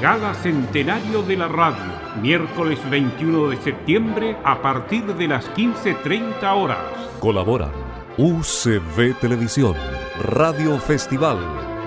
Gala 0.00 0.32
Centenario 0.32 1.22
de 1.22 1.36
la 1.36 1.48
Radio, 1.48 1.92
miércoles 2.22 2.78
21 2.88 3.50
de 3.50 3.58
septiembre 3.58 4.38
a 4.42 4.62
partir 4.62 5.04
de 5.04 5.28
las 5.28 5.50
15.30 5.50 6.42
horas. 6.56 6.78
Colaboran 7.20 7.72
UCV 8.16 9.20
Televisión, 9.20 9.74
Radio 10.22 10.78
Festival, 10.78 11.40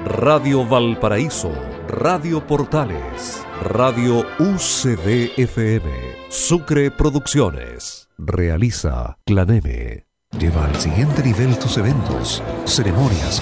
Radio 0.05 0.63
Valparaíso, 0.67 1.51
Radio 1.87 2.45
Portales, 2.45 3.43
Radio 3.63 4.23
UCV 4.37 5.31
FM, 5.37 5.89
Sucre 6.29 6.91
Producciones. 6.91 8.07
Realiza 8.19 9.17
Claneme. 9.25 10.05
Lleva 10.37 10.65
al 10.65 10.75
siguiente 10.75 11.23
nivel 11.23 11.57
tus 11.57 11.75
eventos, 11.79 12.43
ceremonias 12.65 13.41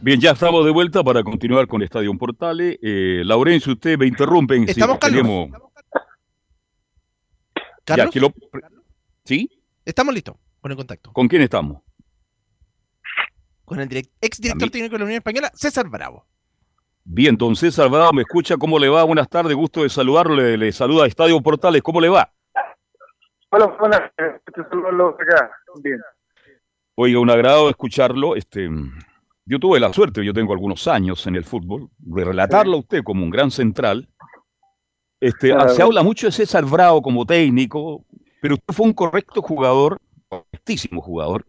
Bien, 0.00 0.20
ya 0.20 0.30
estamos 0.30 0.64
de 0.64 0.70
vuelta 0.70 1.02
para 1.02 1.22
continuar 1.22 1.66
con 1.66 1.82
Estadio 1.82 2.16
Portales. 2.16 2.78
Eh, 2.82 3.22
Laurencio, 3.24 3.72
usted 3.72 3.98
me 3.98 4.06
interrumpen. 4.06 4.64
si 4.64 4.70
Estamos, 4.72 4.98
Carlos. 4.98 5.22
queremos- 5.22 5.50
¿Carlos? 7.84 8.06
Ya, 8.06 8.10
que 8.10 8.20
lo- 8.20 8.32
¿Sí? 9.24 9.50
Estamos 9.84 10.14
listos 10.14 10.36
con 10.60 10.70
el 10.70 10.76
contacto. 10.76 11.12
¿Con 11.12 11.26
quién 11.26 11.42
estamos? 11.42 11.82
Con 13.64 13.80
el 13.80 13.88
direct- 13.88 14.12
ex 14.20 14.40
director 14.40 14.70
técnico 14.70 14.92
de 14.94 14.98
la 15.00 15.04
Unión 15.04 15.18
Española, 15.18 15.50
César 15.54 15.88
Bravo. 15.88 16.26
Bien, 17.04 17.36
don 17.36 17.56
César 17.56 17.88
Bravo, 17.88 18.12
¿me 18.12 18.22
escucha? 18.22 18.56
¿Cómo 18.56 18.78
le 18.78 18.88
va? 18.88 19.02
Buenas 19.04 19.28
tardes, 19.28 19.54
gusto 19.56 19.82
de 19.82 19.88
saludarlo. 19.88 20.36
Le, 20.36 20.56
le 20.58 20.72
saluda 20.72 21.06
Estadio 21.06 21.40
Portales. 21.40 21.82
¿Cómo 21.82 22.00
le 22.00 22.08
va? 22.08 22.30
Hola, 23.50 23.64
hola, 23.80 24.12
te 24.16 24.62
saludo 24.62 25.08
acá. 25.08 25.50
Bien. 25.82 25.98
Oiga, 26.94 27.18
un 27.18 27.30
agrado 27.30 27.70
escucharlo. 27.70 28.36
Este, 28.36 28.68
yo 29.48 29.58
tuve 29.58 29.80
la 29.80 29.92
suerte, 29.92 30.22
yo 30.24 30.34
tengo 30.34 30.52
algunos 30.52 30.86
años 30.88 31.26
en 31.26 31.34
el 31.34 31.44
fútbol, 31.44 31.88
de 31.96 32.24
relatarlo 32.24 32.76
a 32.76 32.80
usted 32.80 33.02
como 33.02 33.24
un 33.24 33.30
gran 33.30 33.50
central. 33.50 34.06
Este, 35.20 35.54
se 35.70 35.82
habla 35.82 36.02
mucho 36.02 36.26
de 36.26 36.32
César 36.32 36.66
Bravo 36.66 37.00
como 37.00 37.24
técnico, 37.24 38.04
pero 38.42 38.54
usted 38.54 38.74
fue 38.74 38.86
un 38.86 38.92
correcto 38.92 39.40
jugador, 39.40 39.98
correctísimo 40.28 41.00
jugador. 41.00 41.46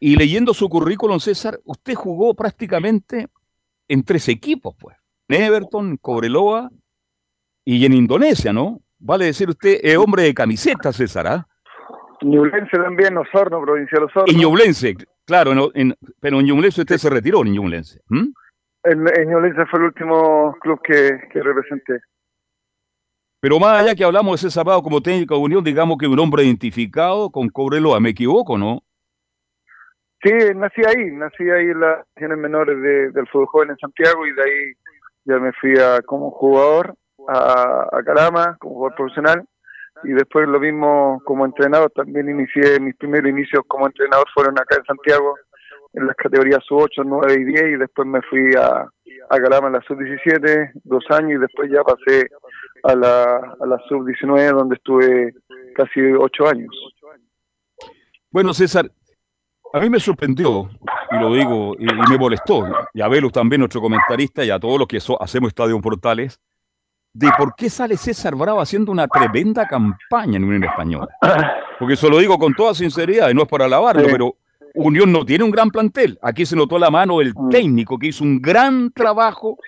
Y 0.00 0.16
leyendo 0.16 0.52
su 0.52 0.68
currículum, 0.68 1.20
César, 1.20 1.60
usted 1.64 1.94
jugó 1.94 2.34
prácticamente 2.34 3.28
en 3.86 4.02
tres 4.02 4.28
equipos, 4.28 4.74
pues. 4.78 4.96
En 5.28 5.42
Everton, 5.42 5.96
Cobreloa 5.98 6.70
y 7.64 7.86
en 7.86 7.92
Indonesia, 7.92 8.52
¿no? 8.52 8.80
Vale 8.98 9.26
decir 9.26 9.48
usted, 9.48 9.78
es 9.80 9.96
hombre 9.96 10.24
de 10.24 10.34
camiseta, 10.34 10.92
César, 10.92 11.28
¿ah? 11.28 11.46
Ñublense 12.20 12.76
también, 12.76 13.16
Osorno, 13.16 13.60
provincia 13.62 13.98
de 14.00 14.04
Osorno. 14.06 14.38
Ñublense, 14.38 14.96
claro, 15.26 15.54
no, 15.54 15.70
en- 15.74 15.94
pero 16.20 16.40
en 16.40 16.46
Ñublense 16.46 16.80
usted 16.82 16.96
se 16.98 17.10
retiró, 17.10 17.42
en 17.42 17.52
Ñublense. 17.52 18.00
En, 18.10 19.06
en 19.08 19.28
Ñublense 19.30 19.66
fue 19.66 19.78
el 19.80 19.86
último 19.86 20.56
club 20.60 20.80
que, 20.82 21.18
que 21.32 21.42
representé. 21.42 22.00
Pero 23.40 23.58
más 23.58 23.82
allá 23.82 23.94
que 23.94 24.04
hablamos 24.04 24.40
de 24.40 24.48
César 24.48 24.64
Bravo 24.64 24.82
como 24.82 25.00
técnico 25.02 25.34
de 25.34 25.40
Unión, 25.40 25.64
digamos 25.64 25.98
que 25.98 26.06
un 26.06 26.18
hombre 26.18 26.44
identificado 26.44 27.30
con 27.30 27.48
Cobreloa, 27.48 27.98
me 27.98 28.10
equivoco, 28.10 28.56
¿no? 28.56 28.82
Sí, 30.22 30.30
nací 30.54 30.82
ahí, 30.86 31.10
nací 31.10 31.42
ahí 31.50 31.66
en 31.66 31.80
las 31.80 31.98
divisiones 32.14 32.38
menores 32.38 32.80
de- 32.80 33.10
del 33.10 33.26
fútbol 33.28 33.46
joven 33.46 33.70
en 33.70 33.78
Santiago 33.78 34.24
y 34.26 34.32
de 34.32 34.42
ahí 34.42 34.72
ya 35.24 35.38
me 35.40 35.52
fui 35.54 35.76
a, 35.78 36.00
como 36.02 36.30
jugador 36.30 36.94
a, 37.28 37.88
a 37.92 38.02
Calama, 38.04 38.56
como 38.60 38.74
jugador 38.74 38.96
profesional 38.96 39.44
y 40.04 40.12
después 40.12 40.48
lo 40.48 40.58
mismo 40.60 41.20
como 41.24 41.44
entrenador. 41.44 41.90
También 41.94 42.28
inicié, 42.28 42.78
mis 42.80 42.96
primeros 42.96 43.30
inicios 43.30 43.62
como 43.66 43.86
entrenador 43.86 44.26
fueron 44.34 44.58
acá 44.58 44.76
en 44.76 44.84
Santiago 44.84 45.34
en 45.94 46.06
las 46.06 46.16
categorías 46.16 46.60
sub-8, 46.66 47.02
9 47.04 47.34
y 47.40 47.44
10 47.44 47.62
y 47.64 47.76
después 47.76 48.08
me 48.08 48.22
fui 48.22 48.54
a, 48.56 48.88
a 49.28 49.36
Calama 49.40 49.66
en 49.66 49.74
la 49.74 49.82
sub-17, 49.82 50.70
dos 50.84 51.04
años 51.10 51.32
y 51.32 51.38
después 51.38 51.70
ya 51.70 51.82
pasé 51.82 52.28
a 52.84 52.94
la, 52.94 53.36
a 53.60 53.66
la 53.66 53.78
sub-19 53.88 54.52
donde 54.54 54.76
estuve 54.76 55.34
casi 55.74 56.00
ocho 56.18 56.48
años. 56.48 56.70
Bueno, 58.30 58.54
César, 58.54 58.90
a 59.74 59.80
mí 59.80 59.90
me 59.90 60.00
sorprendió, 60.00 60.70
y 61.10 61.18
lo 61.18 61.34
digo, 61.34 61.74
y, 61.78 61.84
me 61.84 62.18
molestó, 62.18 62.64
y 62.94 63.00
a 63.02 63.08
Velus 63.08 63.32
también, 63.32 63.60
nuestro 63.60 63.80
comentarista, 63.82 64.44
y 64.44 64.50
a 64.50 64.58
todos 64.58 64.78
los 64.78 64.88
que 64.88 65.00
so- 65.00 65.20
hacemos 65.22 65.48
Estadio 65.48 65.78
Portales, 65.80 66.40
de 67.14 67.30
por 67.36 67.54
qué 67.54 67.68
sale 67.68 67.96
César 67.96 68.34
Bravo 68.34 68.60
haciendo 68.60 68.90
una 68.90 69.06
tremenda 69.06 69.66
campaña 69.68 70.36
en 70.36 70.44
Unión 70.44 70.64
Española. 70.64 71.08
Porque 71.78 71.94
eso 71.94 72.08
lo 72.08 72.18
digo 72.18 72.38
con 72.38 72.54
toda 72.54 72.74
sinceridad, 72.74 73.28
y 73.30 73.34
no 73.34 73.42
es 73.42 73.48
para 73.48 73.64
alabarlo, 73.66 74.04
Sí. 74.04 74.08
pero 74.10 74.36
Unión 74.74 75.12
no 75.12 75.24
tiene 75.24 75.44
un 75.44 75.50
gran 75.50 75.70
plantel. 75.70 76.18
Aquí 76.22 76.46
se 76.46 76.56
notó 76.56 76.78
la 76.78 76.90
mano 76.90 77.18
del 77.18 77.34
técnico 77.50 77.98
que 77.98 78.06
hizo 78.08 78.24
un 78.24 78.40
gran 78.40 78.90
trabajo 78.92 79.58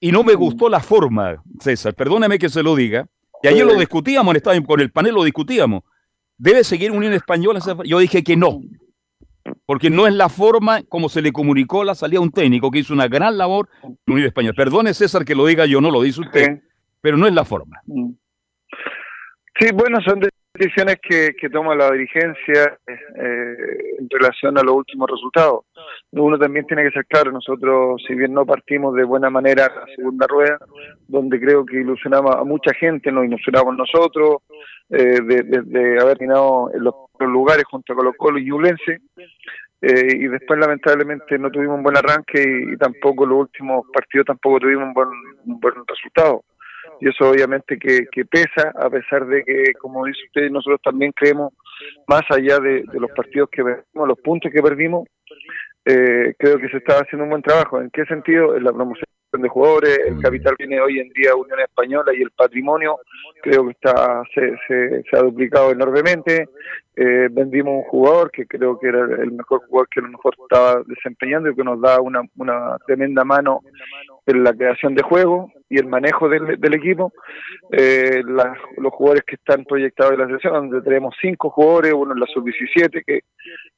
y 0.00 0.12
no 0.12 0.22
me 0.22 0.34
gustó 0.34 0.68
la 0.68 0.80
forma, 0.80 1.42
César. 1.60 1.94
Perdóname 1.94 2.38
que 2.38 2.50
se 2.50 2.62
lo 2.62 2.74
diga. 2.76 3.06
Y 3.42 3.48
ayer 3.48 3.64
lo 3.64 3.74
discutíamos 3.74 4.34
con 4.66 4.80
el 4.80 4.90
panel 4.90 5.14
lo 5.14 5.24
discutíamos. 5.24 5.82
¿Debe 6.36 6.64
seguir 6.64 6.90
Unión 6.90 7.14
Española? 7.14 7.60
Yo 7.86 7.98
dije 7.98 8.22
que 8.22 8.36
no. 8.36 8.60
Porque 9.66 9.88
no 9.88 10.06
es 10.06 10.12
la 10.14 10.28
forma 10.28 10.82
como 10.88 11.08
se 11.08 11.22
le 11.22 11.32
comunicó 11.32 11.84
la 11.84 11.94
salida 11.94 12.18
a 12.18 12.22
un 12.22 12.30
técnico 12.30 12.70
que 12.70 12.80
hizo 12.80 12.92
una 12.92 13.08
gran 13.08 13.38
labor 13.38 13.68
en 13.82 13.96
Unión 14.06 14.26
Española. 14.26 14.54
Perdone, 14.56 14.92
César, 14.92 15.24
que 15.24 15.34
lo 15.34 15.46
diga 15.46 15.64
yo, 15.64 15.80
no 15.80 15.90
lo 15.90 16.02
dice 16.02 16.20
usted. 16.20 16.60
Pero 17.04 17.18
no 17.18 17.26
es 17.26 17.34
la 17.34 17.44
forma. 17.44 17.82
Sí, 17.84 19.68
bueno, 19.74 20.00
son 20.00 20.20
decisiones 20.54 20.96
que, 21.02 21.34
que 21.38 21.50
toma 21.50 21.74
la 21.74 21.90
dirigencia 21.90 22.78
eh, 22.86 23.56
en 23.98 24.08
relación 24.08 24.56
a 24.56 24.62
los 24.62 24.74
últimos 24.74 25.10
resultados. 25.10 25.66
Uno 26.12 26.38
también 26.38 26.66
tiene 26.66 26.82
que 26.82 26.92
ser 26.92 27.04
claro, 27.04 27.30
nosotros, 27.30 28.02
si 28.08 28.14
bien 28.14 28.32
no 28.32 28.46
partimos 28.46 28.94
de 28.94 29.04
buena 29.04 29.28
manera 29.28 29.66
la 29.66 29.84
segunda 29.94 30.26
rueda, 30.26 30.58
donde 31.06 31.38
creo 31.38 31.66
que 31.66 31.76
ilusionamos 31.76 32.36
a 32.36 32.42
mucha 32.42 32.72
gente, 32.72 33.12
nos 33.12 33.26
ilusionamos 33.26 33.76
nosotros, 33.76 34.38
eh, 34.88 35.20
de, 35.20 36.00
haber 36.00 36.16
terminado 36.16 36.70
en 36.72 36.84
los, 36.84 36.94
lugares 37.20 37.64
junto 37.70 37.92
a 37.92 37.96
Colo 37.96 38.14
Colo 38.16 38.38
y 38.38 38.46
Ñublense, 38.46 39.00
eh, 39.82 40.16
y 40.16 40.26
después 40.28 40.58
lamentablemente 40.58 41.38
no 41.38 41.50
tuvimos 41.50 41.76
un 41.76 41.82
buen 41.82 41.98
arranque 41.98 42.42
y, 42.42 42.72
y 42.72 42.76
tampoco 42.78 43.26
los 43.26 43.40
últimos 43.40 43.84
partidos 43.92 44.24
tampoco 44.24 44.60
tuvimos 44.60 44.84
un 44.84 44.94
buen, 44.94 45.08
un 45.44 45.60
buen 45.60 45.74
resultado 45.86 46.44
y 47.00 47.08
eso 47.08 47.30
obviamente 47.30 47.78
que, 47.78 48.06
que 48.10 48.24
pesa, 48.24 48.72
a 48.74 48.88
pesar 48.90 49.26
de 49.26 49.42
que, 49.44 49.72
como 49.80 50.04
dice 50.04 50.20
usted, 50.26 50.50
nosotros 50.50 50.80
también 50.82 51.12
creemos, 51.12 51.52
más 52.06 52.22
allá 52.30 52.58
de, 52.58 52.84
de 52.90 53.00
los 53.00 53.10
partidos 53.10 53.48
que 53.50 53.62
perdimos, 53.62 54.08
los 54.08 54.20
puntos 54.20 54.52
que 54.52 54.62
perdimos, 54.62 55.08
eh, 55.84 56.34
creo 56.38 56.58
que 56.58 56.68
se 56.68 56.78
está 56.78 57.00
haciendo 57.00 57.24
un 57.24 57.30
buen 57.30 57.42
trabajo. 57.42 57.80
¿En 57.80 57.90
qué 57.90 58.04
sentido? 58.06 58.56
En 58.56 58.64
la 58.64 58.72
promoción 58.72 59.04
de 59.32 59.48
jugadores, 59.48 59.98
el 60.06 60.20
capital 60.20 60.54
viene 60.58 60.80
hoy 60.80 61.00
en 61.00 61.08
día 61.10 61.34
Unión 61.34 61.58
Española 61.60 62.12
y 62.14 62.22
el 62.22 62.30
patrimonio 62.30 62.98
creo 63.42 63.64
que 63.64 63.72
está 63.72 64.22
se, 64.32 64.56
se, 64.68 65.02
se 65.02 65.16
ha 65.16 65.22
duplicado 65.22 65.72
enormemente. 65.72 66.48
Eh, 66.96 67.28
vendimos 67.30 67.74
un 67.78 67.82
jugador 67.82 68.30
que 68.30 68.46
creo 68.46 68.78
que 68.78 68.88
era 68.88 69.00
el 69.00 69.32
mejor 69.32 69.66
jugador 69.66 69.88
que 69.88 70.00
a 70.00 70.04
lo 70.04 70.10
mejor 70.10 70.34
estaba 70.40 70.82
desempeñando 70.86 71.50
y 71.50 71.56
que 71.56 71.64
nos 71.64 71.80
da 71.80 72.00
una, 72.00 72.22
una 72.36 72.76
tremenda 72.86 73.24
mano 73.24 73.60
en 74.26 74.44
la 74.44 74.52
creación 74.52 74.94
de 74.94 75.02
juego 75.02 75.50
y 75.74 75.78
el 75.78 75.86
manejo 75.86 76.28
del, 76.28 76.58
del 76.60 76.74
equipo. 76.74 77.12
Eh, 77.72 78.22
las- 78.26 78.58
los 78.76 78.92
jugadores 78.92 79.24
que 79.24 79.34
están 79.36 79.64
proyectados 79.64 80.12
en 80.14 80.18
la 80.20 80.26
selección, 80.26 80.52
donde 80.70 80.82
tenemos 80.82 81.14
cinco 81.20 81.50
jugadores, 81.50 81.92
uno 81.94 82.12
en 82.14 82.20
la 82.20 82.26
sub-17, 82.26 83.02
que 83.04 83.20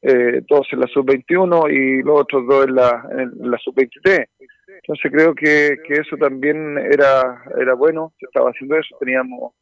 eh, 0.02 0.42
dos 0.48 0.66
en 0.72 0.80
la 0.80 0.86
sub-21 0.88 1.70
y 1.72 2.02
los 2.02 2.20
otros 2.20 2.46
dos 2.46 2.66
en 2.66 2.74
la, 2.74 3.06
en 3.10 3.50
la 3.50 3.58
sub-23. 3.58 4.26
Entonces 4.68 5.10
creo 5.10 5.34
que, 5.34 5.78
que 5.86 5.94
eso 5.94 6.16
también 6.16 6.76
era, 6.78 7.42
era 7.58 7.74
bueno, 7.74 8.12
se 8.20 8.26
estaba 8.26 8.50
haciendo 8.50 8.76
eso, 8.76 8.94
teníamos 9.00 9.52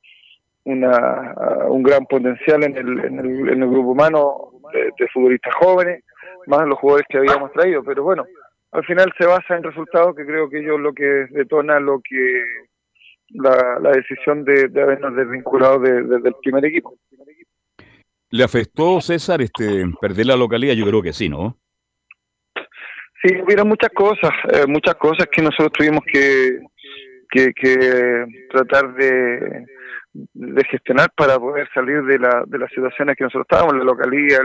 una, 0.64 1.34
un 1.68 1.82
gran 1.82 2.06
potencial 2.06 2.64
en 2.64 2.76
el, 2.76 3.04
en 3.04 3.18
el, 3.20 3.48
en 3.50 3.62
el 3.62 3.68
grupo 3.68 3.90
humano 3.90 4.50
de, 4.72 4.90
de 4.98 5.08
futbolistas 5.12 5.54
jóvenes, 5.56 6.02
más 6.46 6.66
los 6.66 6.78
jugadores 6.78 7.06
que 7.08 7.18
habíamos 7.18 7.52
traído, 7.52 7.82
pero 7.84 8.02
bueno, 8.02 8.24
al 8.74 8.84
final 8.84 9.12
se 9.16 9.26
basa 9.26 9.56
en 9.56 9.62
resultados 9.62 10.14
que 10.16 10.26
creo 10.26 10.50
que 10.50 10.58
ellos 10.58 10.78
lo 10.80 10.92
que 10.92 11.26
detona 11.30 11.80
lo 11.80 12.00
que 12.02 12.42
la, 13.30 13.78
la 13.80 13.90
decisión 13.92 14.44
de, 14.44 14.68
de 14.68 14.82
habernos 14.82 15.16
desvinculado 15.16 15.78
de- 15.78 16.02
desde 16.02 16.28
el 16.28 16.34
primer 16.42 16.64
equipo. 16.66 16.94
¿Le 18.30 18.42
afectó, 18.44 19.00
César, 19.00 19.40
este, 19.40 19.84
perder 20.00 20.26
la 20.26 20.36
localidad? 20.36 20.74
Yo 20.74 20.86
creo 20.86 21.02
que 21.02 21.12
sí, 21.12 21.28
¿no? 21.28 21.56
Sí, 23.22 23.34
hubiera 23.42 23.64
muchas 23.64 23.90
cosas, 23.94 24.30
eh, 24.52 24.66
muchas 24.66 24.96
cosas 24.96 25.26
que 25.32 25.40
nosotros 25.40 25.72
tuvimos 25.72 26.00
que, 26.04 26.58
que, 27.34 28.26
tratar 28.50 28.94
de, 28.94 29.66
de 30.12 30.64
gestionar 30.70 31.10
para 31.16 31.38
poder 31.38 31.68
salir 31.74 32.02
de, 32.04 32.18
la, 32.18 32.44
de 32.46 32.58
las 32.58 32.70
situaciones 32.70 33.16
que 33.16 33.24
nosotros 33.24 33.46
estábamos, 33.50 33.76
la 33.76 33.84
localidad, 33.84 34.40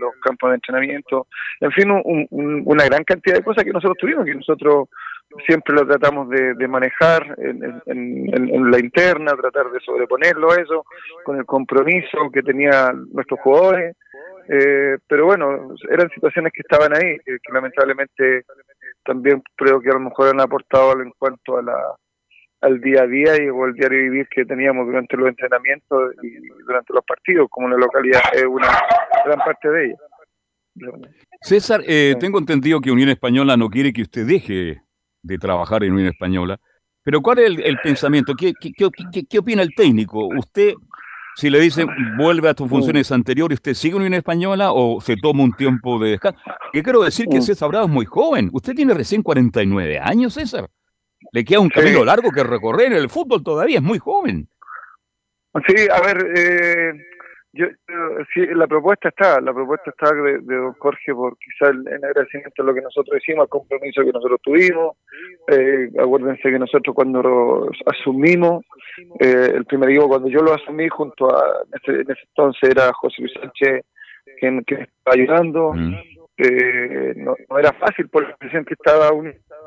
los 0.00 0.14
campos 0.20 0.50
de 0.50 0.54
entrenamiento, 0.56 1.26
en 1.60 1.70
fin, 1.72 1.88
una 2.30 2.84
gran 2.84 3.04
cantidad 3.04 3.36
de 3.36 3.44
cosas 3.44 3.64
que 3.64 3.72
nosotros 3.72 3.96
tuvimos, 3.98 4.24
que 4.24 4.34
nosotros 4.34 4.88
siempre 5.46 5.74
lo 5.74 5.86
tratamos 5.86 6.28
de, 6.28 6.68
manejar 6.68 7.36
en, 7.38 8.70
la 8.70 8.78
interna, 8.78 9.32
tratar 9.32 9.70
de 9.70 9.80
sobreponerlo 9.80 10.50
a 10.50 10.56
eso, 10.56 10.84
con 11.24 11.38
el 11.38 11.46
compromiso 11.46 12.30
que 12.32 12.42
tenían 12.42 13.06
nuestros 13.12 13.40
jugadores. 13.40 13.96
Eh, 14.48 14.98
pero 15.06 15.26
bueno, 15.26 15.74
eran 15.88 16.10
situaciones 16.10 16.52
que 16.52 16.62
estaban 16.62 16.92
ahí, 16.96 17.18
que, 17.24 17.38
lamentablemente 17.52 18.44
también 19.04 19.42
creo 19.56 19.80
que 19.80 19.90
a 19.90 19.94
lo 19.94 20.00
mejor 20.00 20.28
han 20.28 20.40
aportado 20.40 21.00
en 21.00 21.12
cuanto 21.18 21.58
a 21.58 21.62
la, 21.62 21.76
al 22.62 22.80
día 22.80 23.02
a 23.02 23.06
día 23.06 23.42
y 23.42 23.48
o 23.48 23.64
al 23.64 23.74
diario 23.74 23.98
vivir 23.98 24.28
que 24.28 24.44
teníamos 24.44 24.86
durante 24.86 25.16
los 25.16 25.28
entrenamientos 25.28 26.14
y 26.22 26.62
durante 26.64 26.92
los 26.94 27.04
partidos, 27.04 27.48
como 27.50 27.68
la 27.68 27.76
localidad 27.76 28.20
es 28.32 28.44
una 28.44 28.68
gran 29.24 29.38
parte 29.38 29.68
de 29.68 29.84
ella. 29.86 29.96
César, 31.42 31.82
eh, 31.86 32.14
tengo 32.18 32.38
entendido 32.38 32.80
que 32.80 32.90
Unión 32.90 33.10
Española 33.10 33.56
no 33.56 33.68
quiere 33.68 33.92
que 33.92 34.02
usted 34.02 34.26
deje 34.26 34.80
de 35.22 35.38
trabajar 35.38 35.84
en 35.84 35.92
Unión 35.92 36.08
Española. 36.08 36.58
Pero 37.02 37.20
¿cuál 37.20 37.40
es 37.40 37.58
el, 37.58 37.78
pensamiento? 37.82 38.34
¿Qué, 38.34 38.52
qué, 38.54 39.38
opina 39.38 39.62
el 39.62 39.74
técnico? 39.74 40.28
¿Usted, 40.38 40.74
si 41.34 41.50
le 41.50 41.58
dicen 41.58 41.88
vuelve 42.16 42.48
a 42.48 42.54
tus 42.54 42.68
funciones 42.68 43.10
anteriores, 43.10 43.56
usted 43.56 43.74
sigue 43.74 43.96
en 43.96 44.02
Unión 44.02 44.14
Española 44.14 44.70
o 44.72 45.00
se 45.00 45.16
toma 45.16 45.42
un 45.42 45.52
tiempo 45.52 45.98
de 45.98 46.10
descanso? 46.10 46.38
¿Qué 46.72 46.80
quiero 46.82 47.02
decir 47.02 47.26
que 47.26 47.42
César 47.42 47.70
Bravo 47.70 47.86
es 47.86 47.92
muy 47.92 48.06
joven. 48.06 48.50
Usted 48.52 48.74
tiene 48.74 48.94
recién 48.94 49.22
49 49.22 49.98
años, 49.98 50.34
César. 50.34 50.70
Le 51.30 51.44
queda 51.44 51.60
un 51.60 51.68
camino 51.68 52.04
largo 52.04 52.30
que 52.30 52.42
recorrer 52.42 52.86
en 52.88 52.94
el 52.94 53.08
fútbol 53.08 53.42
todavía, 53.42 53.78
es 53.78 53.82
muy 53.82 53.98
joven. 53.98 54.48
Sí, 55.66 55.86
a 55.90 56.00
ver, 56.00 56.32
eh, 56.34 56.92
yo, 57.52 57.66
sí, 58.32 58.46
la 58.54 58.66
propuesta 58.66 59.10
está, 59.10 59.38
la 59.40 59.52
propuesta 59.52 59.90
está 59.90 60.10
de, 60.14 60.38
don 60.38 60.72
Jorge 60.74 61.14
por 61.14 61.36
quizá 61.36 61.70
en 61.70 62.04
agradecimiento 62.04 62.62
a 62.62 62.66
lo 62.66 62.74
que 62.74 62.80
nosotros 62.80 63.20
hicimos, 63.20 63.42
al 63.42 63.48
compromiso 63.50 64.02
que 64.02 64.12
nosotros 64.12 64.40
tuvimos. 64.42 64.96
Eh, 65.48 65.90
acuérdense 66.00 66.50
que 66.50 66.58
nosotros 66.58 66.94
cuando 66.94 67.68
asumimos, 67.84 68.64
eh, 69.20 69.52
el 69.54 69.66
primer 69.66 69.90
equipo, 69.90 70.08
cuando 70.08 70.28
yo 70.28 70.40
lo 70.40 70.54
asumí 70.54 70.88
junto 70.88 71.28
a, 71.28 71.62
en 71.86 72.00
ese, 72.00 72.20
entonces 72.28 72.70
era 72.70 72.90
José 72.94 73.16
Luis 73.20 73.34
Sánchez 73.38 73.84
quien, 74.38 74.64
que 74.64 74.74
estaba 74.74 75.14
ayudando. 75.14 75.72
Mm. 75.74 75.94
Eh, 76.38 77.14
no, 77.16 77.36
era 77.58 77.72
fácil 77.74 78.08
por 78.08 78.26
la 78.26 78.36
presión 78.36 78.64
que 78.64 78.74
estaba, 78.74 79.10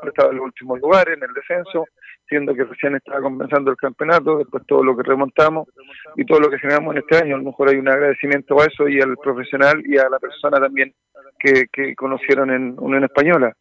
estaba 0.06 0.30
en 0.30 0.36
los 0.36 0.46
últimos 0.46 0.80
lugares 0.80 1.16
en 1.16 1.22
el 1.22 1.32
descenso 1.32 1.84
siendo 2.28 2.54
que 2.54 2.64
recién 2.64 2.96
estaba 2.96 3.20
comenzando 3.20 3.70
el 3.70 3.76
campeonato, 3.76 4.38
después 4.38 4.64
todo 4.66 4.82
lo 4.82 4.96
que 4.96 5.02
remontamos 5.04 5.68
y 6.16 6.24
todo 6.24 6.40
lo 6.40 6.50
que 6.50 6.58
generamos 6.58 6.94
en 6.94 7.02
este 7.02 7.16
año. 7.16 7.36
A 7.36 7.38
lo 7.38 7.44
mejor 7.44 7.68
hay 7.68 7.76
un 7.76 7.88
agradecimiento 7.88 8.60
a 8.60 8.66
eso 8.66 8.88
y 8.88 9.00
al 9.00 9.16
profesional 9.16 9.82
y 9.84 9.96
a 9.96 10.08
la 10.08 10.18
persona 10.18 10.58
también 10.58 10.92
que, 11.38 11.66
que 11.72 11.94
conocieron 11.94 12.50
en 12.50 12.74
Unión 12.78 13.04
Española. 13.04 13.52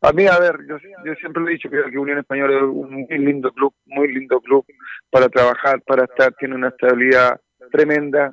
A 0.00 0.12
mí, 0.12 0.26
a 0.26 0.38
ver, 0.38 0.56
yo, 0.68 0.78
yo 1.04 1.14
siempre 1.16 1.42
he 1.44 1.50
dicho 1.50 1.68
que 1.68 1.98
Unión 1.98 2.18
Española 2.18 2.56
es 2.56 2.62
un 2.62 3.06
muy 3.08 3.18
lindo 3.18 3.52
club, 3.52 3.74
muy 3.86 4.12
lindo 4.12 4.40
club 4.40 4.64
para 5.10 5.28
trabajar, 5.28 5.82
para 5.82 6.04
estar, 6.04 6.32
tiene 6.34 6.54
una 6.54 6.68
estabilidad 6.68 7.38
tremenda. 7.70 8.32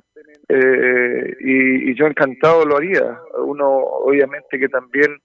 Eh, 0.50 1.36
y, 1.42 1.96
yo 1.96 2.08
encantado 2.08 2.66
lo 2.66 2.78
haría. 2.78 3.20
Uno, 3.40 3.68
obviamente, 3.68 4.60
que 4.60 4.70
también 4.70 5.18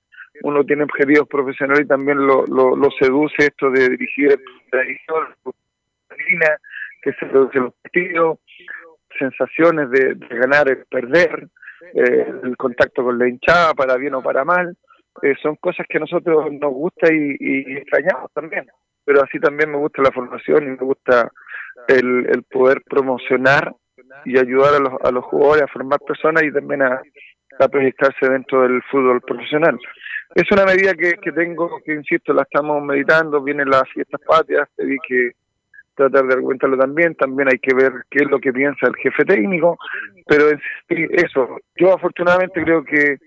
uno 0.43 0.65
tiene 0.65 0.85
objetivos 0.85 1.29
profesionales 1.29 1.85
y 1.85 1.89
también 1.89 2.27
lo, 2.27 2.45
lo, 2.47 2.91
seduce 2.99 3.35
esto 3.39 3.71
de 3.71 3.91
dirigir 3.91 4.41
la 4.73 4.83
que 7.03 7.13
se 7.13 7.27
produce 7.27 7.59
los 7.59 7.75
partidos, 7.75 8.39
sensaciones 9.19 9.91
de, 9.91 10.15
ganar 10.37 10.69
y 10.69 10.85
perder, 10.89 11.49
eh, 11.95 12.33
el 12.45 12.57
contacto 12.57 13.03
con 13.03 13.19
la 13.19 13.29
hinchada, 13.29 13.75
para 13.75 13.97
bien 13.97 14.15
o 14.15 14.23
para 14.23 14.45
mal, 14.45 14.77
eh, 15.21 15.35
son 15.43 15.57
cosas 15.57 15.87
que 15.89 15.99
a 15.99 16.01
nosotros 16.01 16.51
nos 16.53 16.73
gusta 16.73 17.13
y, 17.13 17.37
y, 17.39 17.77
extrañamos 17.77 18.33
también. 18.33 18.67
Pero 19.05 19.23
así 19.23 19.39
también 19.41 19.71
me 19.71 19.79
gusta 19.79 20.01
la 20.01 20.13
formación 20.13 20.63
y 20.63 20.71
me 20.71 20.77
gusta 20.77 21.31
el, 21.89 22.27
el 22.31 22.45
poder 22.45 22.83
promocionar 22.89 23.75
y 24.25 24.39
ayudar 24.39 24.75
a 24.75 24.79
los, 24.79 24.93
a 25.03 25.11
los 25.11 25.25
jugadores 25.25 25.63
a 25.63 25.69
formar 25.69 26.01
personas 26.01 26.43
y 26.45 26.53
también 26.53 26.83
a, 26.83 27.01
a 27.59 27.69
proyectarse 27.69 28.29
dentro 28.29 28.63
del 28.63 28.83
fútbol 28.91 29.21
profesional. 29.21 29.79
Es 30.35 30.51
una 30.51 30.65
medida 30.65 30.95
que, 30.95 31.15
que 31.15 31.33
tengo, 31.33 31.81
que 31.85 31.93
insisto, 31.93 32.33
la 32.33 32.43
estamos 32.43 32.83
meditando, 32.83 33.43
vienen 33.43 33.69
las 33.69 33.85
fiestas 33.93 34.21
patrias, 34.27 34.69
pedí 34.75 34.97
que 35.07 35.33
tratar 35.95 36.25
de 36.25 36.35
argumentarlo 36.35 36.79
también, 36.79 37.15
también 37.15 37.49
hay 37.49 37.59
que 37.59 37.75
ver 37.75 37.93
qué 38.11 38.25
es 38.25 38.31
lo 38.31 38.39
que 38.39 38.53
piensa 38.53 38.87
el 38.87 38.97
jefe 38.97 39.25
técnico, 39.25 39.77
pero 40.27 40.47
eso, 40.89 41.59
yo 41.77 41.95
afortunadamente 41.95 42.63
creo 42.63 42.83
que 42.83 43.19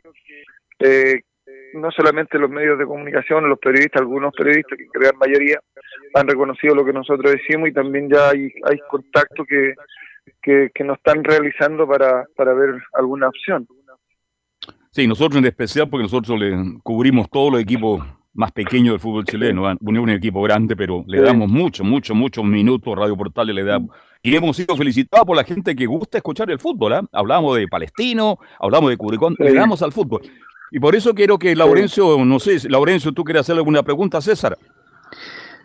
eh, 0.80 1.22
no 1.76 1.92
solamente 1.92 2.40
los 2.40 2.50
medios 2.50 2.80
de 2.80 2.86
comunicación, 2.86 3.48
los 3.48 3.60
periodistas, 3.60 4.02
algunos 4.02 4.34
periodistas, 4.34 4.78
que 4.78 4.86
gran 4.94 5.18
mayoría, 5.18 5.60
han 6.16 6.28
reconocido 6.28 6.74
lo 6.74 6.86
que 6.86 6.94
nosotros 6.94 7.34
decimos 7.34 7.70
y 7.70 7.74
también 7.74 8.10
ya 8.10 8.30
hay, 8.30 8.52
hay 8.64 8.80
contacto 8.90 9.46
que, 9.46 9.76
que, 10.46 10.70
que 10.74 10.84
nos 10.84 10.98
están 10.98 11.24
realizando 11.24 11.88
para, 11.88 12.26
para 12.38 12.54
ver 12.54 12.76
alguna 12.94 13.28
opción. 13.28 13.68
Sí, 14.92 15.08
nosotros 15.08 15.40
en 15.40 15.48
especial 15.48 15.90
porque 15.90 16.04
nosotros 16.04 16.40
le 16.40 16.80
cubrimos 16.84 17.30
todos 17.30 17.52
los 17.52 17.62
equipos 17.62 18.06
más 18.34 18.52
pequeños 18.52 18.94
del 18.94 19.00
fútbol 19.00 19.26
chileno. 19.26 19.76
Unión 19.82 20.04
un 20.04 20.10
equipo 20.12 20.42
grande, 20.44 20.76
pero 20.76 21.04
le 21.08 21.22
damos 21.22 21.50
mucho, 21.50 21.84
mucho, 21.84 22.14
muchos 22.14 22.46
minutos. 22.46 22.96
Radio 22.96 23.18
Portales 23.18 23.56
le 23.56 23.64
da. 23.64 23.80
Y 24.22 24.36
hemos 24.36 24.56
sido 24.56 24.78
felicitados 24.78 25.26
por 25.26 25.36
la 25.36 25.44
gente 25.44 25.76
que 25.76 25.86
gusta 25.86 26.20
escuchar 26.20 26.50
el 26.52 26.60
fútbol. 26.60 26.94
¿eh? 26.94 27.02
Hablamos 27.12 27.58
de 27.58 27.68
Palestino, 27.68 28.38
hablamos 28.60 28.92
de 28.92 28.98
Curicón, 28.98 29.36
le 29.40 29.54
damos 29.54 29.82
al 29.82 29.92
fútbol. 29.92 30.22
Y 30.72 30.80
por 30.80 30.96
eso 30.96 31.14
quiero 31.14 31.38
que 31.38 31.56
Laurencio, 31.56 32.24
no 32.24 32.40
sé, 32.40 32.70
Laurencio, 32.70 33.12
tú 33.12 33.24
quieres 33.24 33.42
hacerle 33.42 33.62
alguna 33.62 33.84
pregunta 33.84 34.20
a 34.20 34.22
César. 34.22 34.58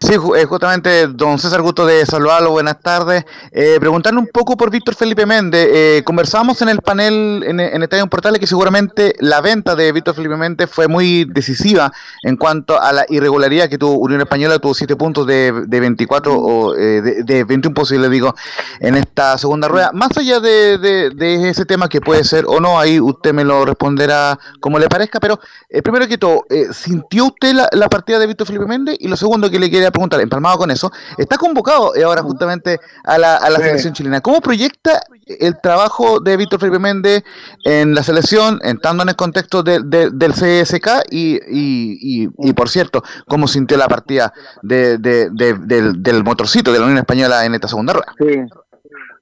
Sí, 0.03 0.15
eh, 0.15 0.47
justamente, 0.47 1.09
don 1.09 1.39
César 1.39 1.61
Gusto 1.61 1.85
de 1.85 2.07
saludarlo, 2.07 2.53
buenas 2.53 2.81
tardes. 2.81 3.23
Eh, 3.53 3.77
preguntarle 3.79 4.19
un 4.19 4.29
poco 4.29 4.57
por 4.57 4.71
Víctor 4.71 4.95
Felipe 4.95 5.27
Méndez. 5.27 5.69
Eh, 5.71 6.03
conversamos 6.07 6.63
en 6.63 6.71
el 6.71 6.81
panel 6.81 7.45
en, 7.47 7.61
en 7.61 7.83
Estadio 7.83 8.07
Portales 8.07 8.41
que 8.41 8.47
seguramente 8.47 9.15
la 9.19 9.43
venta 9.43 9.77
de 9.77 9.93
Víctor 9.93 10.15
Felipe 10.15 10.39
Méndez 10.39 10.71
fue 10.73 10.89
muy 10.89 11.27
decisiva 11.27 11.93
en 12.23 12.39
cuanto 12.39 12.81
a 12.81 12.95
la 12.95 13.05
irregularidad 13.11 13.69
que 13.69 13.77
tuvo 13.77 13.99
Unión 13.99 14.23
Española, 14.23 14.59
tuvo 14.59 14.73
7 14.73 14.97
puntos 14.97 15.27
de, 15.27 15.67
de 15.67 15.81
24 15.81 16.35
o 16.35 16.75
eh, 16.77 17.03
de, 17.03 17.23
de, 17.23 17.45
21 17.45 17.75
posibles, 17.75 18.11
digo, 18.11 18.35
en 18.81 18.97
esta 18.97 19.37
segunda 19.37 19.69
rueda. 19.69 19.91
Más 19.93 20.17
allá 20.17 20.41
de, 20.41 20.79
de, 20.79 21.51
ese 21.51 21.67
tema 21.67 21.91
que 21.91 22.01
puede 22.01 22.25
ser 22.25 22.47
o 22.49 22.59
no, 22.59 22.81
ahí 22.81 22.99
usted 22.99 23.35
me 23.35 23.45
lo 23.45 23.67
responderá 23.67 24.39
como 24.61 24.79
le 24.79 24.89
parezca, 24.89 25.21
pero 25.21 25.39
primero 25.85 26.09
que 26.09 26.17
todo, 26.17 26.47
¿sintió 26.73 27.27
usted 27.27 27.53
la, 27.53 27.69
la 27.73 27.91
partida 27.91 28.19
de 28.19 28.27
Víctor 28.27 28.47
Felipe 28.47 28.65
Méndez? 28.65 28.97
Y 28.99 29.07
lo 29.07 29.17
segundo 29.19 29.51
que 29.51 29.59
le 29.59 29.71
quería 29.71 29.90
preguntar, 29.91 30.21
empalmado 30.21 30.59
con 30.59 30.71
eso, 30.71 30.91
está 31.19 31.37
convocado 31.37 31.95
eh, 31.95 32.05
ahora 32.05 32.23
justamente 32.23 32.79
a 33.05 33.19
la, 33.19 33.37
a 33.37 33.51
la 33.51 33.59
selección 33.59 33.93
chilena. 33.93 34.21
¿Cómo 34.21 34.41
proyecta 34.41 35.01
el 35.27 35.61
trabajo 35.61 36.21
de 36.21 36.37
Víctor 36.37 36.61
Felipe 36.61 36.79
Méndez 36.79 37.23
en 37.65 37.95
la 37.95 38.03
selección, 38.03 38.59
entrando 38.63 39.03
en 39.03 39.11
el 39.11 39.17
contexto 39.17 39.63
del 39.63 40.33
CSK 40.33 41.05
y, 41.11 41.37
y, 41.49 42.29
y, 42.39 42.53
por 42.53 42.69
cierto, 42.69 43.03
cómo 43.27 43.47
sintió 43.47 43.77
la 43.77 43.89
partida 43.89 44.33
de, 44.63 44.99
del, 44.99 46.03
del 46.03 46.25
motorcito 46.25 46.73
de 46.73 46.79
la 46.79 46.85
Unión 46.85 46.99
Española 46.99 47.45
en 47.45 47.55
esta 47.55 47.69
segunda 47.69 47.93
rueda? 47.93 48.15
Sí. 48.19 48.41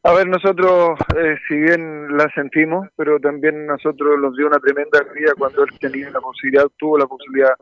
A 0.05 0.13
ver, 0.13 0.29
nosotros, 0.29 0.99
eh, 1.17 1.37
si 1.49 1.57
bien 1.57 2.17
la 2.17 2.31
sentimos, 2.35 2.89
pero 2.97 3.19
también 3.19 3.67
nosotros 3.67 4.19
nos 4.21 4.35
dio 4.37 4.47
una 4.47 4.59
tremenda 4.59 5.01
alegría 5.01 5.33
cuando 5.37 5.65
él 5.65 5.71
tenía 5.81 6.09
la 6.11 6.21
posibilidad, 6.21 6.65
tuvo 6.79 6.97
la 6.99 7.07
posibilidad 7.07 7.53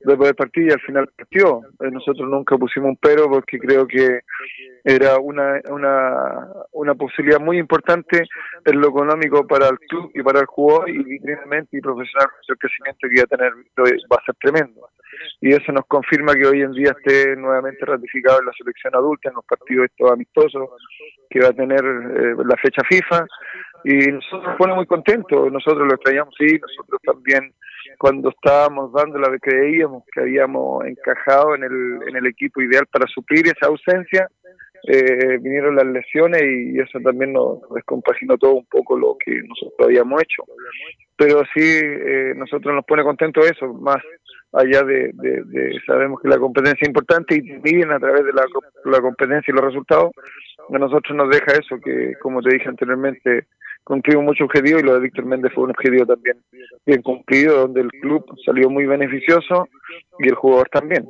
de 0.00 0.16
poder 0.16 0.34
partir 0.34 0.68
y 0.68 0.72
al 0.72 0.80
final 0.80 1.08
partió. 1.16 1.60
Eh, 1.80 1.90
nosotros 1.90 2.28
nunca 2.28 2.56
pusimos 2.56 2.90
un 2.90 2.96
pero 2.96 3.28
porque 3.28 3.58
creo 3.58 3.86
que 3.86 4.20
era 4.84 5.18
una, 5.18 5.60
una, 5.70 6.48
una 6.72 6.94
posibilidad 6.94 7.40
muy 7.40 7.58
importante 7.58 8.22
en 8.64 8.80
lo 8.80 8.88
económico 8.88 9.46
para 9.46 9.68
el 9.68 9.78
club 9.80 10.10
y 10.14 10.22
para 10.22 10.40
el 10.40 10.46
jugador 10.46 10.88
y 10.88 10.98
literalmente 10.98 11.76
y 11.76 11.80
profesional 11.80 12.28
el 12.46 12.58
crecimiento 12.58 13.08
que 13.08 13.14
iba 13.14 13.24
a 13.24 13.36
tener 13.36 13.52
va 13.52 14.16
a 14.20 14.24
ser 14.24 14.34
tremendo. 14.40 14.88
Y 15.40 15.50
eso 15.50 15.72
nos 15.72 15.86
confirma 15.86 16.34
que 16.34 16.46
hoy 16.46 16.60
en 16.60 16.72
día 16.72 16.94
esté 16.96 17.36
nuevamente 17.36 17.84
ratificado 17.84 18.40
en 18.40 18.46
la 18.46 18.52
selección 18.52 18.94
adulta, 18.94 19.30
en 19.30 19.36
los 19.36 19.44
partidos 19.44 19.86
estos 19.86 20.10
amistosos 20.10 20.68
que 21.30 21.40
va 21.40 21.48
a 21.48 21.52
tener 21.52 21.80
eh, 21.84 22.34
la 22.44 22.56
fecha 22.56 22.82
FIFA 22.88 23.26
y 23.84 24.12
nosotros 24.12 24.44
nos 24.44 24.56
pone 24.56 24.74
muy 24.74 24.86
contentos, 24.86 25.50
nosotros 25.52 25.86
lo 25.86 25.94
extrañamos, 25.94 26.34
sí, 26.38 26.58
nosotros 26.60 27.00
también 27.04 27.52
cuando 27.98 28.30
estábamos 28.30 28.92
dando 28.92 29.18
la 29.18 29.30
que 29.30 29.40
creíamos 29.40 30.04
que 30.12 30.20
habíamos 30.20 30.84
encajado 30.86 31.54
en 31.54 31.64
el, 31.64 32.08
en 32.08 32.16
el 32.16 32.26
equipo 32.26 32.62
ideal 32.62 32.86
para 32.86 33.06
suplir 33.06 33.46
esa 33.46 33.66
ausencia, 33.66 34.28
eh, 34.88 35.38
vinieron 35.38 35.74
las 35.74 35.86
lesiones 35.86 36.42
y 36.42 36.78
eso 36.78 37.00
también 37.00 37.32
nos 37.32 37.58
descompaginó 37.74 38.36
todo 38.38 38.54
un 38.54 38.66
poco 38.66 38.96
lo 38.96 39.16
que 39.18 39.42
nosotros 39.42 39.88
habíamos 39.88 40.22
hecho. 40.22 40.44
Pero 41.16 41.42
sí, 41.54 41.62
eh, 41.62 42.34
nosotros 42.36 42.74
nos 42.74 42.84
pone 42.84 43.02
contentos 43.02 43.50
eso, 43.50 43.72
más 43.74 43.96
allá 44.52 44.82
de, 44.84 45.12
sabemos 45.86 46.20
que 46.20 46.28
la 46.28 46.38
competencia 46.38 46.78
es 46.80 46.88
importante 46.88 47.34
y 47.34 47.42
miden 47.42 47.90
a 47.90 47.98
través 47.98 48.24
de 48.24 48.32
la, 48.32 48.44
la 48.84 49.00
competencia 49.00 49.50
y 49.50 49.54
los 49.54 49.64
resultados. 49.64 50.12
A 50.72 50.78
nosotros 50.78 51.16
nos 51.16 51.30
deja 51.30 51.52
eso, 51.52 51.78
que 51.82 52.14
como 52.20 52.40
te 52.42 52.54
dije 52.54 52.68
anteriormente, 52.68 53.46
cumplimos 53.86 54.24
muchos 54.24 54.46
objetivos 54.46 54.82
y 54.82 54.84
lo 54.84 54.94
de 54.94 55.00
Víctor 55.00 55.26
Méndez 55.26 55.52
fue 55.54 55.62
un 55.62 55.70
objetivo 55.70 56.04
también 56.04 56.42
bien 56.84 57.02
cumplido, 57.02 57.60
donde 57.60 57.82
el 57.82 57.88
club 57.88 58.24
salió 58.44 58.68
muy 58.68 58.84
beneficioso 58.84 59.68
y 60.18 60.28
el 60.28 60.34
jugador 60.34 60.68
también. 60.70 61.08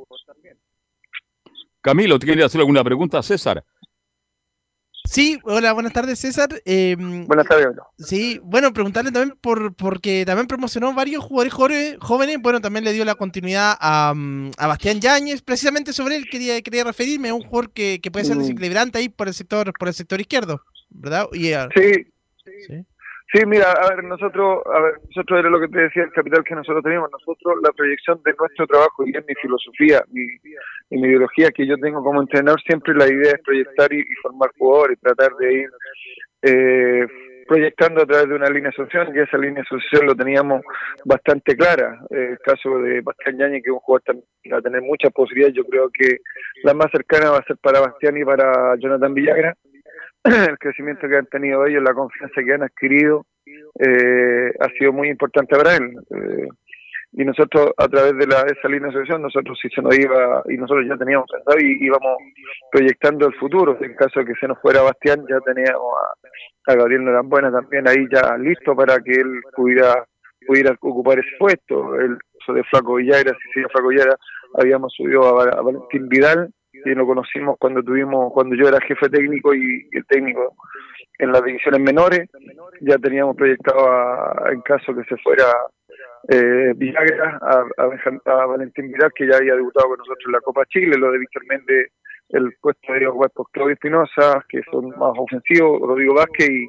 Camilo, 1.81 2.19
¿tiene 2.19 2.43
hacer 2.43 2.61
alguna 2.61 2.83
pregunta 2.83 3.17
a 3.17 3.23
César? 3.23 3.63
Sí, 5.05 5.39
hola, 5.43 5.73
buenas 5.73 5.91
tardes 5.91 6.19
César. 6.19 6.49
Em, 6.65 7.25
buenas 7.25 7.47
tardes. 7.47 7.67
Sí, 7.97 8.39
bueno, 8.43 8.71
preguntarle 8.73 9.11
también 9.11 9.35
por 9.41 9.73
porque 9.75 10.23
también 10.23 10.45
promocionó 10.45 10.93
varios 10.93 11.23
jugadores 11.23 11.97
jóvenes, 11.99 12.37
bueno, 12.41 12.61
también 12.61 12.85
le 12.85 12.93
dio 12.93 13.05
la 13.05 13.15
continuidad 13.15 13.75
a, 13.79 14.13
mm, 14.15 14.51
a 14.55 14.67
Bastián 14.67 14.99
Yáñez, 14.99 15.41
precisamente 15.41 15.93
sobre 15.93 16.17
él 16.17 16.27
quería, 16.29 16.61
quería 16.61 16.83
referirme, 16.83 17.29
a 17.29 17.33
un 17.33 17.41
jugador 17.41 17.71
que, 17.71 17.99
puede 18.11 18.25
ser 18.25 18.35
mm. 18.35 18.39
desequilibrante 18.39 18.97
ahí 18.99 19.09
por 19.09 19.27
el 19.29 19.33
sector 19.33 19.73
por 19.79 19.87
el 19.87 19.95
sector 19.95 20.21
izquierdo, 20.21 20.61
¿verdad? 20.89 21.25
Y, 21.33 21.53
sí. 21.73 22.05
Sí. 22.61 22.85
Mira, 23.45 23.71
a 23.71 23.93
ver, 23.93 24.03
nosotros, 24.05 24.63
a 24.65 24.79
ver, 24.79 24.93
nosotros 25.09 25.39
era 25.39 25.49
lo 25.49 25.59
que 25.59 25.67
te 25.67 25.81
decía, 25.81 26.03
el 26.03 26.11
capital 26.11 26.43
que 26.45 26.55
nosotros 26.55 26.81
teníamos, 26.83 27.11
nosotros 27.11 27.55
la 27.61 27.71
proyección 27.71 28.21
de 28.23 28.33
nuestro 28.39 28.65
trabajo 28.67 29.05
y 29.05 29.15
es 29.15 29.25
mi 29.27 29.35
filosofía, 29.35 30.01
mi, 30.11 30.23
y 30.89 30.97
mi 30.97 31.09
ideología 31.09 31.51
que 31.51 31.67
yo 31.67 31.75
tengo 31.77 32.01
como 32.01 32.21
entrenador, 32.21 32.61
siempre 32.61 32.93
la 32.95 33.05
idea 33.05 33.33
es 33.33 33.41
proyectar 33.43 33.91
y, 33.91 34.03
formar 34.21 34.49
jugadores, 34.57 34.99
tratar 35.01 35.35
de 35.35 35.53
ir 35.53 35.69
eh, 36.43 37.07
proyectando 37.47 38.01
a 38.01 38.05
través 38.05 38.29
de 38.29 38.35
una 38.35 38.49
línea 38.49 38.71
social, 38.71 39.11
y 39.13 39.19
esa 39.19 39.37
línea 39.37 39.63
social 39.65 40.05
lo 40.05 40.15
teníamos 40.15 40.61
bastante 41.03 41.55
clara. 41.55 41.99
el 42.09 42.39
caso 42.39 42.79
de 42.79 43.01
Bastián 43.01 43.37
Yañez, 43.39 43.61
que 43.61 43.69
es 43.69 43.73
un 43.73 43.79
jugador 43.79 44.23
que 44.41 44.51
va 44.51 44.59
a 44.59 44.61
tener 44.61 44.81
muchas 44.81 45.11
posibilidades, 45.11 45.55
yo 45.55 45.65
creo 45.65 45.89
que 45.93 46.17
la 46.63 46.73
más 46.73 46.87
cercana 46.91 47.31
va 47.31 47.39
a 47.39 47.45
ser 47.45 47.57
para 47.57 47.81
Bastián 47.81 48.17
y 48.17 48.23
para 48.23 48.75
Jonathan 48.77 49.13
Villagra 49.13 49.53
el 50.49 50.57
crecimiento 50.57 51.07
que 51.07 51.17
han 51.17 51.25
tenido 51.27 51.65
ellos, 51.65 51.83
la 51.83 51.93
confianza 51.93 52.41
que 52.43 52.53
han 52.53 52.63
adquirido, 52.63 53.25
eh, 53.79 54.51
ha 54.59 54.69
sido 54.77 54.93
muy 54.93 55.09
importante 55.09 55.55
para 55.55 55.75
él. 55.75 55.95
Eh, 56.11 56.47
y 57.13 57.23
nosotros, 57.23 57.71
a 57.77 57.87
través 57.87 58.17
de 58.17 58.27
la, 58.27 58.41
esa 58.41 58.67
línea 58.67 58.89
de 58.89 58.89
asociación, 58.89 59.21
nosotros 59.21 59.57
si 59.61 59.69
se 59.69 59.81
nos 59.81 59.97
iba, 59.97 60.43
y 60.49 60.57
nosotros 60.57 60.85
ya 60.87 60.97
teníamos 60.97 61.27
pensado 61.31 61.57
y 61.59 61.85
íbamos 61.85 62.17
proyectando 62.71 63.27
el 63.27 63.33
futuro. 63.35 63.77
En 63.81 63.95
caso 63.95 64.19
de 64.19 64.25
que 64.25 64.39
se 64.39 64.47
nos 64.47 64.59
fuera 64.59 64.81
Bastián, 64.81 65.25
ya 65.29 65.39
teníamos 65.39 65.93
a, 66.67 66.75
Gabriel 66.75 67.05
Norambuena 67.05 67.49
también 67.49 67.87
ahí 67.87 68.07
ya 68.11 68.37
listo 68.37 68.75
para 68.75 68.99
que 68.99 69.13
él 69.13 69.39
pudiera, 69.55 70.05
pudiera 70.45 70.75
ocupar 70.79 71.17
ese 71.19 71.29
puesto. 71.39 71.95
El 71.95 72.17
caso 72.39 72.53
de 72.53 72.63
Flaco 72.65 72.95
Villagra, 72.95 73.33
si 73.41 73.51
sigue 73.53 73.69
Flaco 73.71 73.87
Villagra, 73.87 74.17
habíamos 74.55 74.93
subido 74.93 75.27
a 75.27 75.61
Valentín 75.61 76.09
Vidal 76.09 76.49
y 76.85 76.95
lo 76.95 77.05
conocimos 77.05 77.57
cuando 77.59 77.83
tuvimos 77.83 78.31
cuando 78.33 78.55
yo 78.55 78.67
era 78.67 78.79
jefe 78.81 79.09
técnico 79.09 79.53
y, 79.53 79.87
el 79.91 80.05
técnico 80.05 80.55
en 81.19 81.31
las 81.31 81.43
divisiones 81.43 81.81
menores 81.81 82.29
ya 82.81 82.97
teníamos 82.97 83.35
proyectado 83.35 84.49
en 84.51 84.61
caso 84.61 84.95
que 84.95 85.03
se 85.03 85.17
fuera 85.17 85.45
eh, 86.29 86.73
Villagra 86.75 87.39
a, 87.41 87.65
a, 87.77 88.45
Valentín 88.45 88.91
Vidal 88.91 89.11
que 89.15 89.27
ya 89.27 89.37
había 89.37 89.55
debutado 89.55 89.89
con 89.89 89.97
nosotros 89.97 90.25
en 90.25 90.31
la 90.33 90.41
Copa 90.41 90.65
Chile 90.65 90.97
lo 90.97 91.11
de 91.11 91.19
Víctor 91.19 91.43
Méndez 91.47 91.91
el 92.29 92.53
puesto 92.59 92.93
de 92.93 93.05
jugar 93.05 93.31
por 93.31 93.49
Claudio 93.51 93.73
Espinosa 93.73 94.43
que 94.49 94.61
son 94.71 94.89
más 94.89 95.13
ofensivos 95.17 95.81
Rodrigo 95.81 96.15
Vázquez 96.15 96.49
y, 96.49 96.67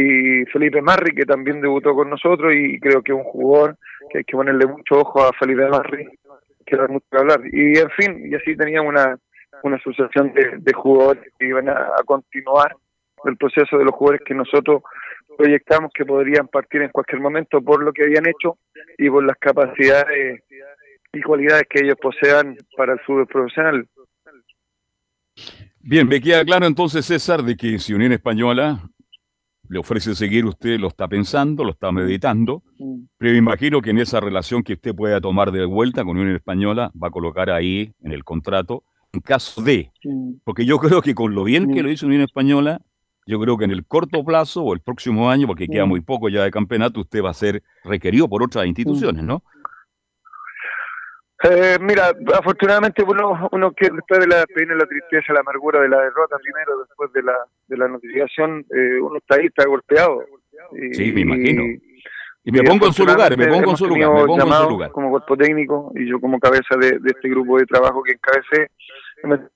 y 0.00 0.44
Felipe 0.46 0.80
Marri 0.80 1.14
que 1.14 1.24
también 1.24 1.60
debutó 1.60 1.94
con 1.94 2.10
nosotros 2.10 2.52
y 2.54 2.78
creo 2.80 3.02
que 3.02 3.12
es 3.12 3.18
un 3.18 3.24
jugador 3.24 3.76
que 4.10 4.18
hay 4.18 4.24
que 4.24 4.36
ponerle 4.36 4.66
mucho 4.66 4.96
ojo 4.96 5.22
a 5.22 5.32
Felipe 5.38 5.68
Marri 5.68 6.08
que 6.64 6.76
da 6.76 6.88
mucho 6.88 7.06
que 7.10 7.18
hablar. 7.18 7.40
Y 7.52 7.78
en 7.78 7.90
fin 7.90 8.30
y 8.30 8.34
así 8.34 8.56
teníamos 8.56 8.90
una 8.90 9.18
una 9.62 9.76
asociación 9.76 10.32
de, 10.34 10.72
jugadores 10.72 11.32
que 11.38 11.46
iban 11.46 11.68
a, 11.68 11.96
continuar 12.04 12.76
el 13.24 13.36
proceso 13.36 13.78
de 13.78 13.84
los 13.84 13.94
jugadores 13.94 14.22
que 14.26 14.34
nosotros 14.34 14.82
proyectamos 15.38 15.90
que 15.94 16.04
podrían 16.04 16.46
partir 16.48 16.82
en 16.82 16.90
cualquier 16.90 17.20
momento 17.20 17.62
por 17.62 17.82
lo 17.82 17.92
que 17.92 18.04
habían 18.04 18.26
hecho 18.26 18.58
y 18.98 19.08
por 19.08 19.24
las 19.24 19.36
capacidades 19.38 20.42
y 21.12 21.22
cualidades 21.22 21.64
que 21.68 21.84
ellos 21.84 21.96
posean 22.00 22.56
para 22.76 22.92
el 22.92 23.00
fútbol 23.00 23.26
profesional. 23.26 23.88
Bien, 25.80 26.08
me 26.08 26.20
queda 26.20 26.44
claro 26.44 26.66
entonces, 26.66 27.04
César, 27.06 27.42
de 27.42 27.56
que 27.56 27.78
si 27.78 27.94
Unión 27.94 28.12
Española 28.12 28.80
le 29.68 29.78
ofrece 29.78 30.14
seguir, 30.14 30.44
usted 30.44 30.78
lo 30.78 30.88
está 30.88 31.08
pensando, 31.08 31.64
lo 31.64 31.70
está 31.70 31.90
meditando, 31.90 32.62
pero 33.18 33.32
me 33.32 33.38
imagino 33.38 33.80
que 33.80 33.90
en 33.90 33.98
esa 33.98 34.20
relación 34.20 34.62
que 34.62 34.74
usted 34.74 34.94
pueda 34.94 35.20
tomar 35.20 35.52
de 35.52 35.64
vuelta 35.64 36.04
con 36.04 36.18
Unión 36.18 36.36
Española, 36.36 36.90
va 37.00 37.08
a 37.08 37.10
colocar 37.10 37.50
ahí 37.50 37.92
en 38.02 38.12
el 38.12 38.24
contrato 38.24 38.84
en 39.14 39.20
caso 39.20 39.62
de. 39.62 39.90
Porque 40.44 40.66
yo 40.66 40.78
creo 40.78 41.00
que 41.00 41.14
con 41.14 41.34
lo 41.34 41.44
bien 41.44 41.72
que 41.72 41.82
lo 41.82 41.90
hizo 41.90 42.06
Unión 42.06 42.22
Española, 42.22 42.80
yo 43.26 43.40
creo 43.40 43.56
que 43.56 43.64
en 43.64 43.70
el 43.70 43.86
corto 43.86 44.22
plazo 44.24 44.62
o 44.62 44.74
el 44.74 44.80
próximo 44.80 45.30
año, 45.30 45.46
porque 45.46 45.68
queda 45.68 45.86
muy 45.86 46.00
poco 46.00 46.28
ya 46.28 46.44
de 46.44 46.50
campeonato, 46.50 47.00
usted 47.00 47.22
va 47.22 47.30
a 47.30 47.34
ser 47.34 47.62
requerido 47.84 48.28
por 48.28 48.42
otras 48.42 48.66
instituciones, 48.66 49.22
¿no? 49.22 49.42
Eh, 51.42 51.76
mira, 51.80 52.10
afortunadamente 52.38 53.02
uno, 53.02 53.48
uno 53.52 53.72
que 53.72 53.90
después 53.90 54.20
de 54.20 54.26
la 54.26 54.46
viene 54.56 54.74
la 54.76 54.86
tristeza, 54.86 55.32
la 55.34 55.40
amargura 55.40 55.80
de 55.80 55.90
la 55.90 56.00
derrota 56.00 56.36
primero, 56.42 56.78
después 56.86 57.12
de 57.12 57.22
la, 57.22 57.34
de 57.66 57.76
la 57.76 57.88
notificación, 57.88 58.64
eh, 58.70 58.98
uno 59.00 59.18
está 59.18 59.36
ahí, 59.36 59.46
está 59.46 59.66
golpeado. 59.66 60.24
sí, 60.92 61.12
me 61.12 61.20
imagino. 61.20 61.62
Y 62.46 62.52
me 62.52 62.62
pongo 62.62 62.86
en 62.86 62.92
su 62.92 63.06
lugar, 63.06 63.36
me 63.36 63.46
pongo 63.46 63.70
en 63.70 63.76
su 63.76 63.86
lugar, 63.86 64.10
me 64.10 64.26
pongo 64.26 64.42
en 64.42 64.52
su 64.52 64.68
lugar. 64.70 64.90
Como 64.92 65.10
cuerpo 65.10 65.36
técnico 65.36 65.92
y 65.94 66.06
yo 66.06 66.20
como 66.20 66.38
cabeza 66.38 66.76
de, 66.78 66.98
de 66.98 67.10
este 67.10 67.28
grupo 67.28 67.58
de 67.58 67.66
trabajo 67.66 68.02
que 68.02 68.12
encabecé, 68.12 68.70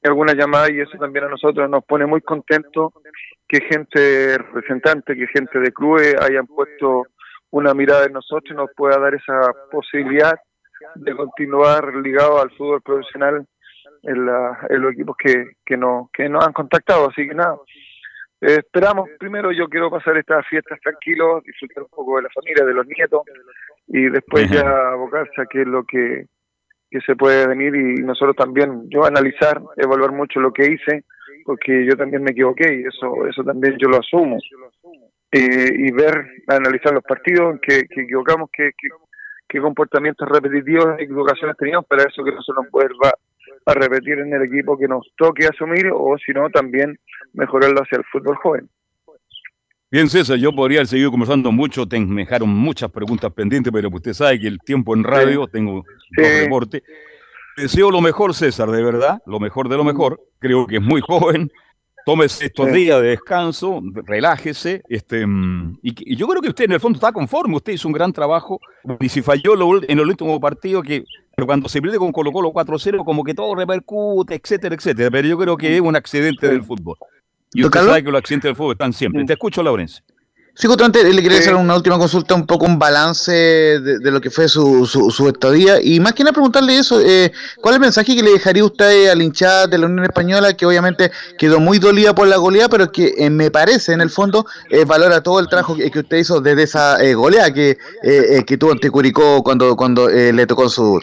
alguna 0.02 0.34
llamada 0.34 0.70
y 0.70 0.80
eso 0.80 0.96
también 0.98 1.26
a 1.26 1.28
nosotros 1.28 1.68
nos 1.68 1.84
pone 1.84 2.06
muy 2.06 2.20
contentos 2.20 2.92
que 3.46 3.60
gente 3.60 4.38
representante, 4.38 5.16
que 5.16 5.26
gente 5.26 5.58
de 5.58 5.72
clubes 5.72 6.14
hayan 6.20 6.46
puesto 6.46 7.06
una 7.50 7.74
mirada 7.74 8.04
en 8.06 8.12
nosotros 8.12 8.50
y 8.50 8.54
nos 8.54 8.70
pueda 8.76 8.98
dar 8.98 9.14
esa 9.14 9.52
posibilidad 9.70 10.38
de 10.94 11.16
continuar 11.16 11.94
ligado 11.96 12.40
al 12.40 12.50
fútbol 12.50 12.82
profesional 12.82 13.46
en, 14.02 14.26
los 14.26 14.92
equipos 14.92 15.16
que, 15.16 15.52
que, 15.64 15.76
no, 15.76 16.10
que 16.12 16.28
nos 16.28 16.46
han 16.46 16.52
contactado. 16.52 17.08
Así 17.08 17.26
que 17.26 17.34
nada, 17.34 17.56
eh, 18.40 18.58
esperamos, 18.58 19.08
primero 19.18 19.50
yo 19.50 19.68
quiero 19.68 19.90
pasar 19.90 20.16
estas 20.16 20.46
fiestas 20.46 20.78
tranquilos, 20.80 21.42
disfrutar 21.42 21.82
un 21.84 21.88
poco 21.90 22.16
de 22.16 22.22
la 22.22 22.30
familia, 22.30 22.64
de 22.64 22.74
los 22.74 22.86
nietos 22.86 23.22
y 23.88 24.08
después 24.08 24.48
ya 24.50 24.90
abocarse 24.92 25.40
a 25.40 25.46
qué 25.46 25.62
es 25.62 25.66
lo 25.66 25.84
que 25.84 26.26
que 26.90 27.00
se 27.00 27.16
puede 27.16 27.46
venir 27.46 27.74
y 27.74 28.02
nosotros 28.02 28.36
también, 28.36 28.88
yo 28.88 29.04
analizar, 29.04 29.60
evaluar 29.76 30.12
mucho 30.12 30.40
lo 30.40 30.52
que 30.52 30.72
hice, 30.72 31.04
porque 31.44 31.86
yo 31.86 31.96
también 31.96 32.22
me 32.22 32.30
equivoqué 32.30 32.74
y 32.74 32.86
eso, 32.86 33.26
eso 33.26 33.42
también 33.44 33.76
yo 33.78 33.88
lo 33.88 33.98
asumo. 33.98 34.38
Eh, 35.30 35.70
y 35.76 35.92
ver, 35.92 36.26
analizar 36.46 36.92
los 36.94 37.04
partidos, 37.04 37.60
que, 37.60 37.86
que 37.86 38.02
equivocamos, 38.02 38.50
que, 38.50 38.70
que, 39.46 39.60
comportamientos 39.60 40.28
repetitivos, 40.28 40.98
equivocaciones 40.98 41.56
teníamos, 41.56 41.86
para 41.86 42.04
eso 42.04 42.24
que 42.24 42.32
no 42.32 42.42
se 42.42 42.52
nos 42.52 42.70
vuelva 42.70 43.12
a 43.66 43.74
repetir 43.74 44.18
en 44.20 44.32
el 44.32 44.42
equipo 44.42 44.78
que 44.78 44.88
nos 44.88 45.06
toque 45.16 45.46
asumir 45.46 45.90
o 45.92 46.16
si 46.18 46.32
no 46.32 46.48
también 46.48 46.98
mejorarlo 47.34 47.82
hacia 47.82 47.98
el 47.98 48.04
fútbol 48.04 48.36
joven. 48.36 48.68
Bien, 49.90 50.08
César, 50.10 50.36
yo 50.36 50.54
podría 50.54 50.80
haber 50.80 50.86
seguido 50.86 51.10
conversando 51.10 51.50
mucho, 51.50 51.88
te, 51.88 51.98
me 51.98 52.22
dejaron 52.22 52.50
muchas 52.50 52.90
preguntas 52.90 53.32
pendientes, 53.32 53.72
pero 53.72 53.88
usted 53.90 54.12
sabe 54.12 54.38
que 54.38 54.46
el 54.46 54.58
tiempo 54.58 54.94
en 54.94 55.02
radio, 55.02 55.46
tengo 55.46 55.82
sí. 56.14 56.22
reporte. 56.22 56.82
Deseo 57.56 57.90
lo 57.90 58.02
mejor, 58.02 58.34
César, 58.34 58.70
de 58.70 58.82
verdad, 58.82 59.22
lo 59.24 59.40
mejor 59.40 59.68
de 59.70 59.76
lo 59.78 59.84
mejor. 59.84 60.20
Creo 60.38 60.66
que 60.66 60.76
es 60.76 60.82
muy 60.82 61.00
joven. 61.00 61.50
Tómese 62.04 62.46
estos 62.46 62.70
días 62.70 63.00
de 63.00 63.08
descanso, 63.08 63.82
relájese. 64.06 64.82
Este, 64.88 65.26
mm, 65.26 65.78
y, 65.82 66.16
yo 66.16 66.26
creo 66.28 66.42
que 66.42 66.48
usted 66.50 66.66
en 66.66 66.72
el 66.72 66.80
fondo 66.80 66.98
está 66.98 67.10
conforme. 67.10 67.56
Usted 67.56 67.72
hizo 67.72 67.88
un 67.88 67.94
gran 67.94 68.12
trabajo. 68.12 68.60
Y 69.00 69.08
si 69.08 69.22
falló 69.22 69.54
en 69.82 69.98
el 69.98 70.06
último 70.06 70.38
partido, 70.38 70.82
que 70.82 71.04
pero 71.34 71.46
cuando 71.46 71.68
se 71.68 71.80
pierde 71.80 71.98
con 71.98 72.10
Colo 72.10 72.32
Colo 72.32 72.50
4-0, 72.50 73.04
como 73.04 73.22
que 73.22 73.32
todo 73.32 73.54
repercute, 73.54 74.34
etcétera, 74.34 74.74
etcétera. 74.74 75.10
Pero 75.10 75.28
yo 75.28 75.38
creo 75.38 75.56
que 75.56 75.76
es 75.76 75.80
un 75.80 75.94
accidente 75.96 76.48
del 76.48 76.64
fútbol. 76.64 76.96
Y 77.52 77.64
usted 77.64 77.80
sabe 77.80 78.02
que 78.02 78.10
los 78.10 78.18
accidentes 78.18 78.48
del 78.48 78.56
fútbol 78.56 78.72
están 78.72 78.92
siempre. 78.92 79.24
Te 79.24 79.32
escucho, 79.32 79.62
Laurencio. 79.62 80.02
Sí, 80.54 80.66
justamente 80.66 81.04
le 81.04 81.22
quería 81.22 81.38
hacer 81.38 81.54
una 81.54 81.76
última 81.76 81.98
consulta, 81.98 82.34
un 82.34 82.44
poco 82.44 82.66
un 82.66 82.80
balance 82.80 83.30
de, 83.30 84.10
lo 84.10 84.20
que 84.20 84.28
fue 84.28 84.48
su, 84.48 84.86
su, 84.86 85.28
estadía. 85.28 85.80
Y 85.80 86.00
más 86.00 86.14
que 86.14 86.24
nada 86.24 86.32
preguntarle 86.32 86.76
eso, 86.76 87.00
eh, 87.00 87.30
¿cuál 87.62 87.74
es 87.74 87.76
el 87.76 87.80
mensaje 87.80 88.16
que 88.16 88.24
le 88.24 88.32
dejaría 88.32 88.64
usted 88.64 89.08
al 89.08 89.22
hinchada 89.22 89.68
de 89.68 89.78
la 89.78 89.86
Unión 89.86 90.04
Española 90.04 90.56
que 90.56 90.66
obviamente 90.66 91.12
quedó 91.38 91.60
muy 91.60 91.78
dolida 91.78 92.12
por 92.12 92.26
la 92.26 92.38
goleada, 92.38 92.68
pero 92.68 92.90
que 92.90 93.14
eh, 93.18 93.30
me 93.30 93.52
parece 93.52 93.92
en 93.92 94.00
el 94.00 94.10
fondo 94.10 94.46
eh, 94.68 94.84
valora 94.84 95.22
todo 95.22 95.38
el 95.38 95.46
trabajo 95.46 95.76
que, 95.76 95.96
usted 95.96 96.16
hizo 96.16 96.40
desde 96.40 96.64
esa 96.64 97.00
eh, 97.04 97.14
goleada 97.14 97.54
que, 97.54 97.78
que 98.44 98.58
tuvo 98.58 98.72
ante 98.72 98.90
Curicó 98.90 99.44
cuando, 99.44 99.76
cuando 99.76 100.08
le 100.08 100.44
tocó 100.44 100.68
su... 100.68 101.00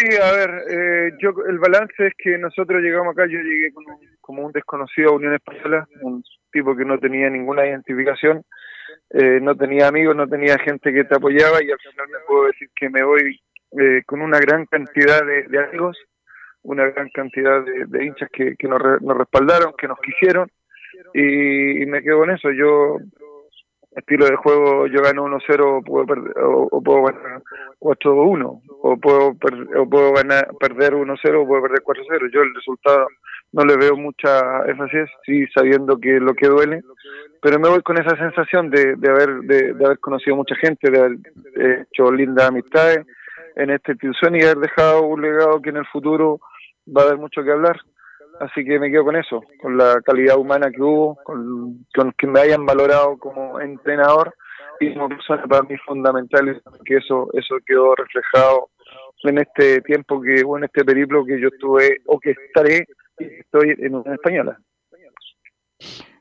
Sí, 0.00 0.06
a 0.16 0.32
ver, 0.32 0.50
eh, 0.70 1.12
yo 1.18 1.30
el 1.46 1.58
balance 1.58 2.06
es 2.06 2.14
que 2.16 2.38
nosotros 2.38 2.80
llegamos 2.80 3.12
acá, 3.12 3.26
yo 3.26 3.38
llegué 3.38 3.70
como 4.30 4.46
un 4.46 4.52
desconocido 4.52 5.14
Unión 5.14 5.34
Española, 5.34 5.88
un 6.02 6.22
tipo 6.52 6.76
que 6.76 6.84
no 6.84 6.98
tenía 6.98 7.28
ninguna 7.28 7.66
identificación, 7.66 8.44
eh, 9.10 9.40
no 9.42 9.56
tenía 9.56 9.88
amigos, 9.88 10.14
no 10.14 10.28
tenía 10.28 10.56
gente 10.58 10.92
que 10.92 11.02
te 11.02 11.16
apoyaba 11.16 11.60
y 11.60 11.68
al 11.68 11.78
final 11.80 12.06
me 12.08 12.18
puedo 12.28 12.46
decir 12.46 12.68
que 12.76 12.88
me 12.88 13.02
voy 13.02 13.40
eh, 13.72 14.02
con 14.06 14.22
una 14.22 14.38
gran 14.38 14.66
cantidad 14.66 15.20
de, 15.26 15.58
amigos, 15.58 15.98
una 16.62 16.84
gran 16.90 17.08
cantidad 17.08 17.64
de, 17.64 18.04
hinchas 18.04 18.28
que, 18.32 18.54
nos, 18.68 18.80
respaldaron, 19.18 19.74
que 19.76 19.88
nos 19.88 19.98
quisieron 19.98 20.48
y, 21.12 21.84
me 21.86 22.00
quedo 22.00 22.20
con 22.20 22.30
eso. 22.30 22.52
Yo, 22.52 22.98
estilo 23.96 24.26
de 24.26 24.36
juego, 24.36 24.86
yo 24.86 25.02
gano 25.02 25.24
1-0 25.24 25.84
puedo 25.84 26.06
perder, 26.06 26.34
o, 26.38 26.80
puedo 26.80 27.02
ganar 27.02 27.42
4-1 27.80 28.62
o 28.82 28.96
puedo, 28.96 29.34
o 29.76 29.90
puedo 29.90 30.12
ganar, 30.12 30.46
perder 30.60 30.92
1-0 30.92 31.42
o 31.42 31.46
puedo 31.48 31.62
perder 31.62 31.82
4-0. 31.82 32.30
Yo 32.32 32.42
el 32.42 32.54
resultado 32.54 33.08
no 33.52 33.64
le 33.64 33.76
veo 33.76 33.96
mucha 33.96 34.64
énfasis, 34.66 35.08
sí 35.24 35.46
sabiendo 35.54 35.98
que 35.98 36.20
lo 36.20 36.34
que 36.34 36.48
duele, 36.48 36.82
pero 37.42 37.58
me 37.58 37.68
voy 37.68 37.82
con 37.82 37.98
esa 37.98 38.16
sensación 38.16 38.70
de, 38.70 38.96
de 38.96 39.10
haber 39.10 39.40
de, 39.40 39.84
haber 39.84 39.98
conocido 39.98 40.36
mucha 40.36 40.54
gente, 40.56 40.90
de 40.90 40.98
haber 40.98 41.16
hecho 41.90 42.12
lindas 42.12 42.48
amistades 42.48 43.06
en 43.56 43.70
esta 43.70 43.92
institución 43.92 44.36
y 44.36 44.42
haber 44.42 44.58
dejado 44.58 45.02
un 45.02 45.22
legado 45.22 45.60
que 45.60 45.70
en 45.70 45.78
el 45.78 45.86
futuro 45.86 46.40
va 46.86 47.02
a 47.02 47.04
haber 47.06 47.18
mucho 47.18 47.42
que 47.42 47.50
hablar. 47.50 47.78
Así 48.40 48.64
que 48.64 48.78
me 48.78 48.90
quedo 48.90 49.04
con 49.04 49.16
eso, 49.16 49.42
con 49.60 49.76
la 49.76 50.00
calidad 50.00 50.38
humana 50.38 50.70
que 50.70 50.80
hubo, 50.80 51.16
con, 51.24 51.84
con 51.94 52.12
que 52.12 52.26
me 52.26 52.40
hayan 52.40 52.64
valorado 52.64 53.18
como 53.18 53.60
entrenador 53.60 54.34
y 54.80 54.94
como 54.94 55.10
persona 55.10 55.42
para 55.42 55.62
mí 55.62 55.76
fundamental 55.78 56.62
que 56.86 56.96
eso 56.96 57.28
eso 57.34 57.56
quedó 57.66 57.94
reflejado 57.94 58.70
en 59.24 59.38
este 59.38 59.82
tiempo 59.82 60.20
que 60.22 60.42
o 60.46 60.56
en 60.56 60.64
este 60.64 60.84
periplo 60.84 61.24
que 61.26 61.38
yo 61.38 61.48
estuve 61.48 61.98
o 62.06 62.18
que 62.18 62.30
estaré 62.30 62.86
estoy 63.24 63.74
en 63.78 63.94
una 63.94 64.14
española. 64.14 64.58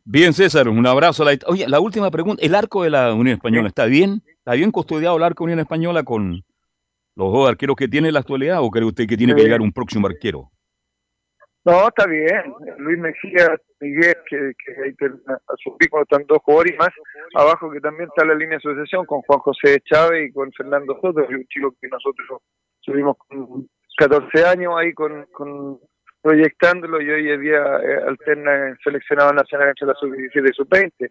Bien, 0.06 0.34
César, 0.34 0.68
un 0.68 0.86
abrazo. 0.88 1.24
Oye, 1.48 1.68
la 1.68 1.80
última 1.80 2.10
pregunta, 2.10 2.44
¿el 2.44 2.56
arco 2.56 2.84
de 2.84 2.90
la 2.90 3.14
Unión 3.14 3.36
Española 3.36 3.68
está 3.68 3.86
bien? 3.86 4.24
¿Está 4.26 4.54
bien 4.54 4.72
custodiado 4.72 5.18
el 5.18 5.24
arco 5.24 5.44
de 5.44 5.50
Unión 5.50 5.60
Española 5.60 6.04
con 6.04 6.44
los 7.16 7.34
dos 7.34 7.50
arqueros 7.50 7.76
que 7.76 7.88
tiene 7.88 8.08
en 8.08 8.16
la 8.16 8.22
actualidad 8.22 8.64
o 8.64 8.72
cree 8.72 8.86
usted 8.86 9.08
que 9.08 9.18
tiene 9.18 9.36
que 9.36 9.44
llegar 9.44 9.62
un 9.62 9.72
próximo 9.72 10.08
arquero? 10.08 10.50
No, 11.66 11.88
está 11.88 12.08
bien. 12.08 12.54
Luis 12.78 12.98
Mejía, 12.98 13.56
Miguel, 13.82 14.16
que, 14.28 14.54
que 14.66 14.72
ahí 14.84 14.96
a 15.28 15.54
su 15.62 15.78
pico 15.78 16.02
están 16.02 16.26
dos 16.28 16.40
jugadores 16.44 16.76
más 16.80 16.90
abajo 17.36 17.70
que 17.70 17.82
también 17.82 18.10
está 18.10 18.26
la 18.26 18.34
línea 18.34 18.58
de 18.58 18.70
asociación 18.70 19.06
con 19.06 19.22
Juan 19.22 19.40
José 19.40 19.80
Chávez 19.86 20.30
y 20.30 20.34
con 20.34 20.52
Fernando 20.54 20.98
Soto, 21.02 21.20
un 21.30 21.46
chico 21.48 21.76
que 21.80 21.88
nosotros 21.90 22.42
subimos 22.80 23.18
con 23.18 23.68
14 23.98 24.46
años 24.46 24.74
ahí 24.78 24.94
con, 24.94 25.26
con 25.34 25.80
proyectándolo 26.22 27.02
y 27.02 27.10
hoy 27.10 27.32
en 27.32 27.42
día 27.42 27.60
eh, 27.60 28.04
alterna 28.08 28.70
el 28.70 28.78
seleccionado 28.84 29.34
nacional 29.34 29.70
entre 29.70 29.88
la 29.88 29.94
sub-17 29.96 30.50
y 30.50 30.54
sub-20. 30.54 31.10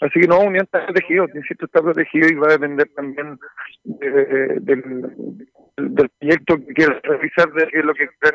Así 0.00 0.20
que 0.20 0.26
no, 0.26 0.40
Unión 0.40 0.64
está 0.64 0.84
protegido, 0.84 1.26
insisto, 1.34 1.66
está 1.66 1.80
protegido 1.80 2.28
y 2.28 2.34
va 2.34 2.48
a 2.48 2.52
depender 2.52 2.88
también 2.94 3.38
del, 3.84 5.16
del 5.76 6.10
proyecto 6.18 6.56
que 6.56 6.74
quiera 6.74 7.00
realizar, 7.02 7.52
de 7.52 7.82
lo 7.82 7.94
que 7.94 8.04
están 8.04 8.34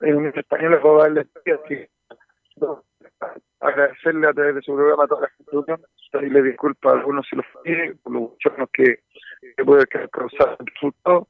en 0.00 0.16
Unión 0.16 0.32
Española, 0.36 0.78
va 0.78 0.90
a 0.90 1.02
darle 1.08 1.20
así 1.20 1.88
agradecerle 3.60 4.28
a 4.28 4.32
través 4.32 4.54
de 4.56 4.62
su 4.62 4.74
programa 4.74 5.04
a 5.04 5.08
toda 5.08 5.22
la 5.22 5.28
institución, 5.38 5.80
le 6.32 6.42
disculpa 6.42 6.90
a 6.90 6.94
algunos 6.94 7.26
si 7.28 7.36
lo 7.36 7.42
pide, 7.62 7.94
por 8.02 8.12
los 8.12 8.22
muchos 8.22 8.52
que, 8.72 9.00
que 9.56 9.64
puede 9.64 9.86
causar 9.86 10.56
el 10.60 10.66
resultado 10.66 11.28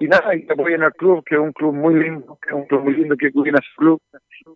y 0.00 0.06
nada, 0.06 0.34
y 0.34 0.46
apoyen 0.48 0.82
al 0.82 0.94
club, 0.94 1.24
que 1.24 1.34
es 1.34 1.40
un 1.40 1.52
club 1.52 1.74
muy 1.74 1.94
lindo, 1.94 2.38
que 2.42 2.50
es 2.50 2.54
un 2.54 2.66
club 2.66 2.84
muy 2.84 2.94
lindo 2.94 3.16
que 3.16 3.32
cuida 3.32 3.58
a 3.58 3.62
su 3.62 3.76
club, 3.76 4.02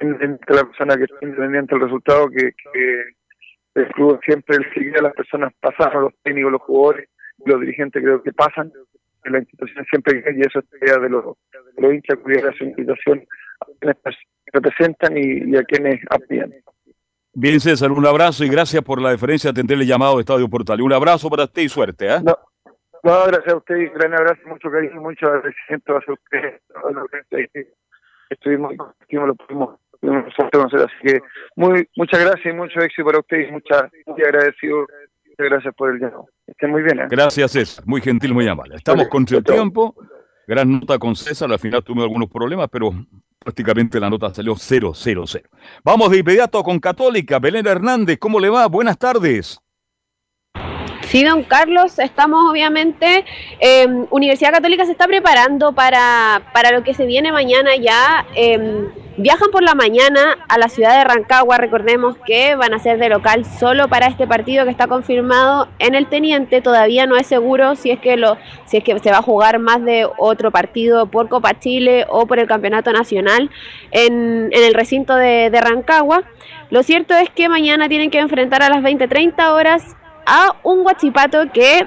entre 0.01 0.57
la 0.57 0.65
persona 0.65 0.97
que 0.97 1.05
está 1.05 1.19
independiente 1.23 1.75
del 1.75 1.85
resultado, 1.85 2.29
que, 2.31 2.53
el 3.73 3.87
club 3.93 4.19
siempre 4.25 4.59
sigue 4.75 4.99
a 4.99 5.03
las 5.03 5.15
personas 5.15 5.53
pasan, 5.61 6.03
los 6.03 6.13
técnicos, 6.25 6.51
los 6.51 6.63
jugadores, 6.63 7.09
los 7.47 7.61
dirigentes 7.61 8.03
creo 8.03 8.21
que 8.21 8.33
pasan, 8.33 8.73
en 9.25 9.33
la 9.33 9.39
institución 9.39 9.85
siempre 9.89 10.25
y 10.37 10.41
eso 10.41 10.59
es 10.59 10.83
idea 10.83 10.99
de 10.99 11.09
los, 11.09 11.25
de 11.77 11.83
los 11.83 11.95
hinchas, 11.95 12.19
cuidar 12.19 12.55
su 12.57 12.65
institución 12.65 13.25
a 13.61 13.67
quienes 13.79 13.97
representan 14.53 15.17
y, 15.17 15.57
a 15.57 15.63
quienes 15.63 16.01
apoyan. 16.11 16.53
Bien, 17.33 17.61
César, 17.61 17.93
un 17.93 18.05
abrazo 18.05 18.45
y 18.45 18.49
gracias 18.49 18.83
por 18.83 19.01
la 19.01 19.11
deferencia 19.11 19.49
de 19.49 19.61
atenderle 19.61 19.87
llamado 19.87 20.17
de 20.17 20.23
Estadio 20.23 20.49
Portal. 20.49 20.81
Un 20.81 20.93
abrazo 20.93 21.31
para 21.31 21.45
usted 21.45 21.63
y 21.63 21.69
suerte. 21.69 22.09
¿eh? 22.09 22.19
No, 22.25 22.37
gracias 23.03 23.55
a 23.55 23.57
usted, 23.57 23.93
gran 23.95 24.15
abrazo, 24.15 24.41
mucho 24.47 24.71
cariño, 24.71 25.01
mucho 25.01 25.27
agradecimiento 25.27 25.97
hacia 25.97 26.15
usted. 26.15 26.61
Estuvimos, 28.29 28.75
estuvimos, 29.01 29.29
lo 29.29 29.35
pudimos, 29.35 29.79
conocer, 30.53 30.81
así 30.81 30.95
que 31.03 31.21
muy, 31.57 31.89
muchas 31.97 32.21
gracias 32.21 32.47
y 32.47 32.57
mucho 32.57 32.81
éxito 32.81 33.05
para 33.05 33.19
usted 33.19 33.49
y 33.49 33.53
muchas, 33.53 33.91
muy 34.07 34.23
agradecido. 34.23 34.87
Muchas 35.27 35.53
gracias 35.53 35.75
por 35.75 35.91
el 35.91 36.01
llamado. 36.01 36.27
Estén 36.47 36.71
muy 36.71 36.83
bien. 36.83 37.01
¿eh? 37.01 37.07
Gracias, 37.11 37.53
César. 37.53 37.85
Muy 37.87 38.01
gentil, 38.01 38.35
muy 38.35 38.47
amable. 38.47 38.77
Estamos 38.77 39.09
contra 39.09 39.39
el 39.39 39.45
tiempo. 39.45 39.95
Gran 40.47 40.71
nota 40.71 40.99
con 40.99 41.17
César. 41.17 41.51
Al 41.51 41.59
final 41.59 41.83
tuve 41.83 42.03
algunos 42.03 42.29
problemas, 42.29 42.69
pero 42.71 42.91
prácticamente 43.39 43.99
la 43.99 44.11
nota 44.11 44.35
salió 44.35 44.55
0, 44.57 44.93
0, 44.95 45.23
0. 45.27 45.49
Vamos 45.83 46.11
de 46.11 46.19
inmediato 46.19 46.63
con 46.63 46.79
Católica. 46.79 47.39
Belén 47.39 47.67
Hernández, 47.67 48.19
¿cómo 48.19 48.39
le 48.39 48.51
va? 48.51 48.67
Buenas 48.67 48.99
tardes. 48.99 49.61
Sí, 51.11 51.25
don 51.25 51.43
Carlos, 51.43 51.99
estamos 51.99 52.49
obviamente, 52.49 53.25
eh, 53.59 53.89
Universidad 54.11 54.53
Católica 54.53 54.87
se 54.87 54.93
está 54.93 55.09
preparando 55.09 55.73
para, 55.73 56.41
para 56.55 56.71
lo 56.71 56.85
que 56.85 56.95
se 56.95 57.05
viene 57.05 57.33
mañana 57.33 57.75
ya. 57.75 58.27
Eh, 58.37 58.87
viajan 59.17 59.51
por 59.51 59.65
la 59.65 59.75
mañana 59.75 60.39
a 60.49 60.57
la 60.57 60.69
ciudad 60.69 60.97
de 60.97 61.03
Rancagua, 61.13 61.59
recordemos 61.59 62.17
que 62.25 62.55
van 62.55 62.75
a 62.75 62.79
ser 62.79 63.01
de 63.01 63.09
local 63.09 63.45
solo 63.45 63.89
para 63.89 64.07
este 64.07 64.29
partido 64.29 64.65
que 64.65 64.71
está 64.71 64.87
confirmado 64.87 65.67
en 65.81 65.97
el 65.97 66.07
Teniente, 66.07 66.63
todavía 66.63 67.07
no 67.07 67.17
es 67.17 67.27
seguro 67.27 67.75
si 67.75 67.91
es 67.91 67.99
que, 67.99 68.17
lo, 68.17 68.37
si 68.67 68.77
es 68.77 68.85
que 68.85 68.97
se 69.01 69.11
va 69.11 69.19
a 69.19 69.23
jugar 69.23 69.59
más 69.59 69.85
de 69.85 70.07
otro 70.17 70.53
partido 70.53 71.07
por 71.07 71.29
Copa 71.29 71.59
Chile 71.59 72.07
o 72.09 72.27
por 72.27 72.39
el 72.39 72.47
Campeonato 72.47 72.93
Nacional 72.93 73.51
en, 73.91 74.49
en 74.53 74.63
el 74.63 74.75
recinto 74.75 75.17
de, 75.17 75.51
de 75.51 75.61
Rancagua. 75.61 76.23
Lo 76.71 76.85
cierto 76.85 77.15
es 77.15 77.29
que 77.31 77.49
mañana 77.49 77.89
tienen 77.89 78.11
que 78.11 78.21
enfrentar 78.21 78.63
a 78.63 78.69
las 78.69 78.81
20-30 78.81 79.51
horas 79.51 79.97
a 80.33 80.57
un 80.63 80.85
Guachipato 80.85 81.51
que 81.53 81.85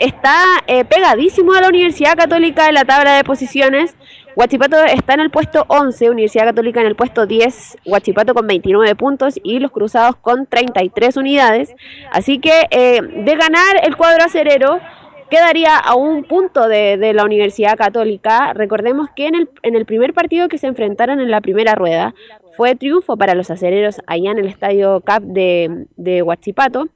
está 0.00 0.34
eh, 0.66 0.86
pegadísimo 0.86 1.52
a 1.52 1.60
la 1.60 1.68
Universidad 1.68 2.16
Católica 2.16 2.66
en 2.66 2.74
la 2.74 2.86
tabla 2.86 3.16
de 3.16 3.22
posiciones. 3.22 3.94
Guachipato 4.34 4.82
está 4.84 5.12
en 5.12 5.20
el 5.20 5.30
puesto 5.30 5.66
11, 5.68 6.08
Universidad 6.08 6.46
Católica 6.46 6.80
en 6.80 6.86
el 6.86 6.96
puesto 6.96 7.26
10, 7.26 7.76
Guachipato 7.84 8.32
con 8.32 8.46
29 8.46 8.94
puntos 8.94 9.38
y 9.44 9.58
los 9.58 9.70
Cruzados 9.72 10.16
con 10.16 10.46
33 10.46 11.18
unidades. 11.18 11.74
Así 12.10 12.38
que 12.38 12.66
eh, 12.70 13.02
de 13.02 13.36
ganar 13.36 13.76
el 13.82 13.94
cuadro 13.94 14.24
acerero 14.24 14.80
quedaría 15.28 15.76
a 15.76 15.94
un 15.94 16.24
punto 16.24 16.68
de, 16.68 16.96
de, 16.96 17.12
la 17.12 17.24
Universidad 17.26 17.76
Católica. 17.76 18.54
Recordemos 18.54 19.10
que 19.14 19.26
en 19.26 19.34
el, 19.34 19.50
en 19.62 19.76
el 19.76 19.84
primer 19.84 20.14
partido 20.14 20.48
que 20.48 20.56
se 20.56 20.66
enfrentaron 20.66 21.20
en 21.20 21.30
la 21.30 21.42
primera 21.42 21.74
rueda 21.74 22.14
fue 22.56 22.74
triunfo 22.74 23.18
para 23.18 23.34
los 23.34 23.50
acereros 23.50 24.00
allá 24.06 24.30
en 24.30 24.38
el 24.38 24.46
estadio 24.46 25.02
CAP 25.02 25.24
de, 25.24 25.86
de 25.96 26.22
Huachipato 26.22 26.88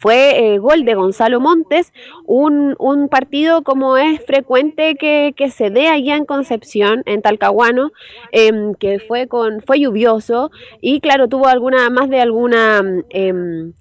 fue 0.00 0.54
eh, 0.54 0.58
gol 0.58 0.84
de 0.86 0.94
Gonzalo 0.94 1.40
Montes, 1.40 1.92
un, 2.24 2.74
un, 2.78 3.08
partido 3.08 3.62
como 3.62 3.98
es 3.98 4.24
frecuente 4.24 4.96
que, 4.96 5.34
que, 5.36 5.50
se 5.50 5.68
dé 5.68 5.88
allá 5.88 6.16
en 6.16 6.24
Concepción, 6.24 7.02
en 7.04 7.20
Talcahuano, 7.20 7.92
em, 8.32 8.74
que 8.74 8.98
fue, 8.98 9.28
con, 9.28 9.60
fue 9.60 9.78
lluvioso 9.78 10.50
y 10.80 11.00
claro, 11.00 11.28
tuvo 11.28 11.48
alguna, 11.48 11.90
más 11.90 12.08
de 12.08 12.20
alguna... 12.20 12.82
Em, 13.10 13.74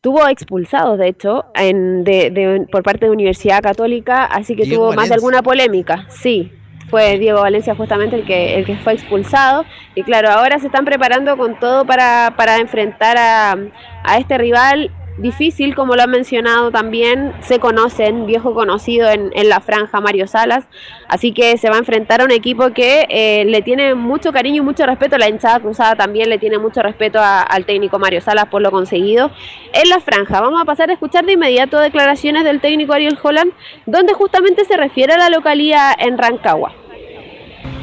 tuvo 0.00 0.26
expulsados, 0.28 0.98
de 0.98 1.08
hecho, 1.08 1.44
en, 1.54 2.02
de, 2.04 2.30
de, 2.30 2.66
por 2.70 2.82
parte 2.82 3.06
de 3.06 3.10
Universidad 3.10 3.62
Católica, 3.62 4.24
así 4.24 4.56
que 4.56 4.64
tuvo 4.64 4.92
más 4.92 5.08
de 5.08 5.14
alguna 5.16 5.42
polémica, 5.42 6.06
sí, 6.08 6.52
fue 6.88 7.18
Diego 7.18 7.40
Valencia 7.40 7.74
justamente 7.74 8.16
el 8.16 8.24
que, 8.24 8.56
el 8.56 8.64
que 8.64 8.76
fue 8.76 8.94
expulsado. 8.94 9.64
Y 9.94 10.02
claro, 10.02 10.30
ahora 10.30 10.58
se 10.58 10.66
están 10.66 10.84
preparando 10.84 11.36
con 11.36 11.58
todo 11.58 11.84
para, 11.84 12.34
para 12.36 12.58
enfrentar 12.58 13.16
a, 13.18 13.56
a 14.04 14.18
este 14.18 14.38
rival 14.38 14.90
difícil, 15.18 15.74
como 15.74 15.96
lo 15.96 16.02
han 16.02 16.10
mencionado 16.10 16.70
también, 16.70 17.32
se 17.40 17.58
conocen, 17.58 18.26
viejo 18.26 18.54
conocido 18.54 19.08
en, 19.08 19.30
en, 19.34 19.48
la 19.48 19.60
franja 19.60 20.00
Mario 20.00 20.26
Salas, 20.26 20.64
así 21.08 21.32
que 21.32 21.56
se 21.58 21.68
va 21.68 21.76
a 21.76 21.78
enfrentar 21.78 22.20
a 22.20 22.24
un 22.24 22.30
equipo 22.30 22.70
que 22.72 23.06
eh, 23.08 23.44
le 23.44 23.62
tiene 23.62 23.94
mucho 23.94 24.32
cariño 24.32 24.62
y 24.62 24.64
mucho 24.64 24.86
respeto, 24.86 25.18
la 25.18 25.28
hinchada 25.28 25.60
cruzada 25.60 25.96
también 25.96 26.28
le 26.28 26.38
tiene 26.38 26.58
mucho 26.58 26.82
respeto 26.82 27.18
al 27.22 27.64
técnico 27.64 27.98
Mario 27.98 28.20
Salas 28.20 28.46
por 28.46 28.62
lo 28.62 28.70
conseguido 28.70 29.30
en 29.72 29.88
la 29.88 30.00
franja. 30.00 30.40
Vamos 30.40 30.60
a 30.60 30.64
pasar 30.64 30.90
a 30.90 30.92
escuchar 30.92 31.24
de 31.24 31.32
inmediato 31.32 31.78
declaraciones 31.78 32.44
del 32.44 32.60
técnico 32.60 32.92
Ariel 32.92 33.18
Holland, 33.22 33.52
donde 33.86 34.12
justamente 34.14 34.64
se 34.64 34.76
refiere 34.76 35.14
a 35.14 35.18
la 35.18 35.30
localidad 35.30 35.94
en 35.98 36.18
Rancagua. 36.18 36.72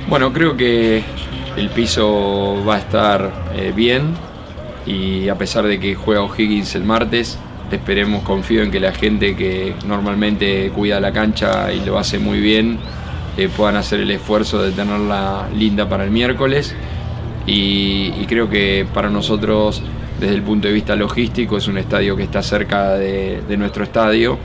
Bueno, 0.08 0.32
creo 0.32 0.56
que 0.56 1.04
el 1.58 1.70
piso 1.70 2.64
va 2.68 2.76
a 2.76 2.80
estar 2.80 3.32
eh, 3.56 3.72
bien, 3.76 4.14
y 4.86 5.30
a 5.30 5.36
pesar 5.36 5.66
de 5.66 5.80
que 5.80 5.96
juega 5.96 6.22
O'Higgins 6.22 6.76
el 6.76 6.84
martes, 6.84 7.38
esperemos, 7.72 8.24
confío 8.24 8.64
en 8.64 8.72
que 8.72 8.80
la 8.80 8.92
gente 8.92 9.36
que 9.36 9.76
normalmente 9.86 10.70
cuida 10.74 11.00
la 11.00 11.12
cancha 11.12 11.72
y 11.74 11.84
lo 11.84 11.98
hace 11.98 12.20
muy 12.20 12.40
bien, 12.40 12.78
eh, 13.38 13.50
puedan 13.56 13.76
hacer 13.76 14.00
el 14.00 14.12
esfuerzo 14.12 14.62
de 14.62 14.72
tenerla 14.72 15.48
linda 15.56 15.90
para 15.90 16.04
el 16.04 16.12
miércoles. 16.12 16.76
Y, 17.48 18.12
creo 18.28 18.50
que 18.50 18.88
para 18.92 19.10
nosotros 19.10 19.84
desde 20.20 20.34
el 20.34 20.42
punto 20.42 20.68
de 20.68 20.74
vista 20.74 20.96
logístico, 20.96 21.58
es 21.58 21.68
un 21.68 21.78
estadio 21.78 22.16
que 22.16 22.24
está 22.24 22.42
cerca 22.42 22.94
de, 22.94 23.44
nuestro 23.58 23.84
estadio 23.84 24.40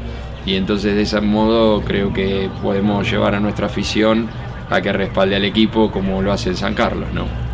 y 0.45 0.57
entonces 0.57 0.95
de 0.95 1.03
ese 1.03 1.21
modo 1.21 1.81
creo 1.83 2.13
que 2.13 2.51
podemos 2.63 3.11
llevar 3.11 3.35
a 3.35 3.41
nuestra 3.41 3.67
afición 3.67 4.29
a 4.69 4.81
que 4.81 4.93
respalde 4.93 5.37
al 5.37 5.45
equipo 5.45 5.91
como 5.91 6.21
lo 6.23 6.33
hace 6.33 6.51
el 6.51 6.57
San 6.57 6.75
Carlos, 6.75 7.09
¿no? 7.15 7.50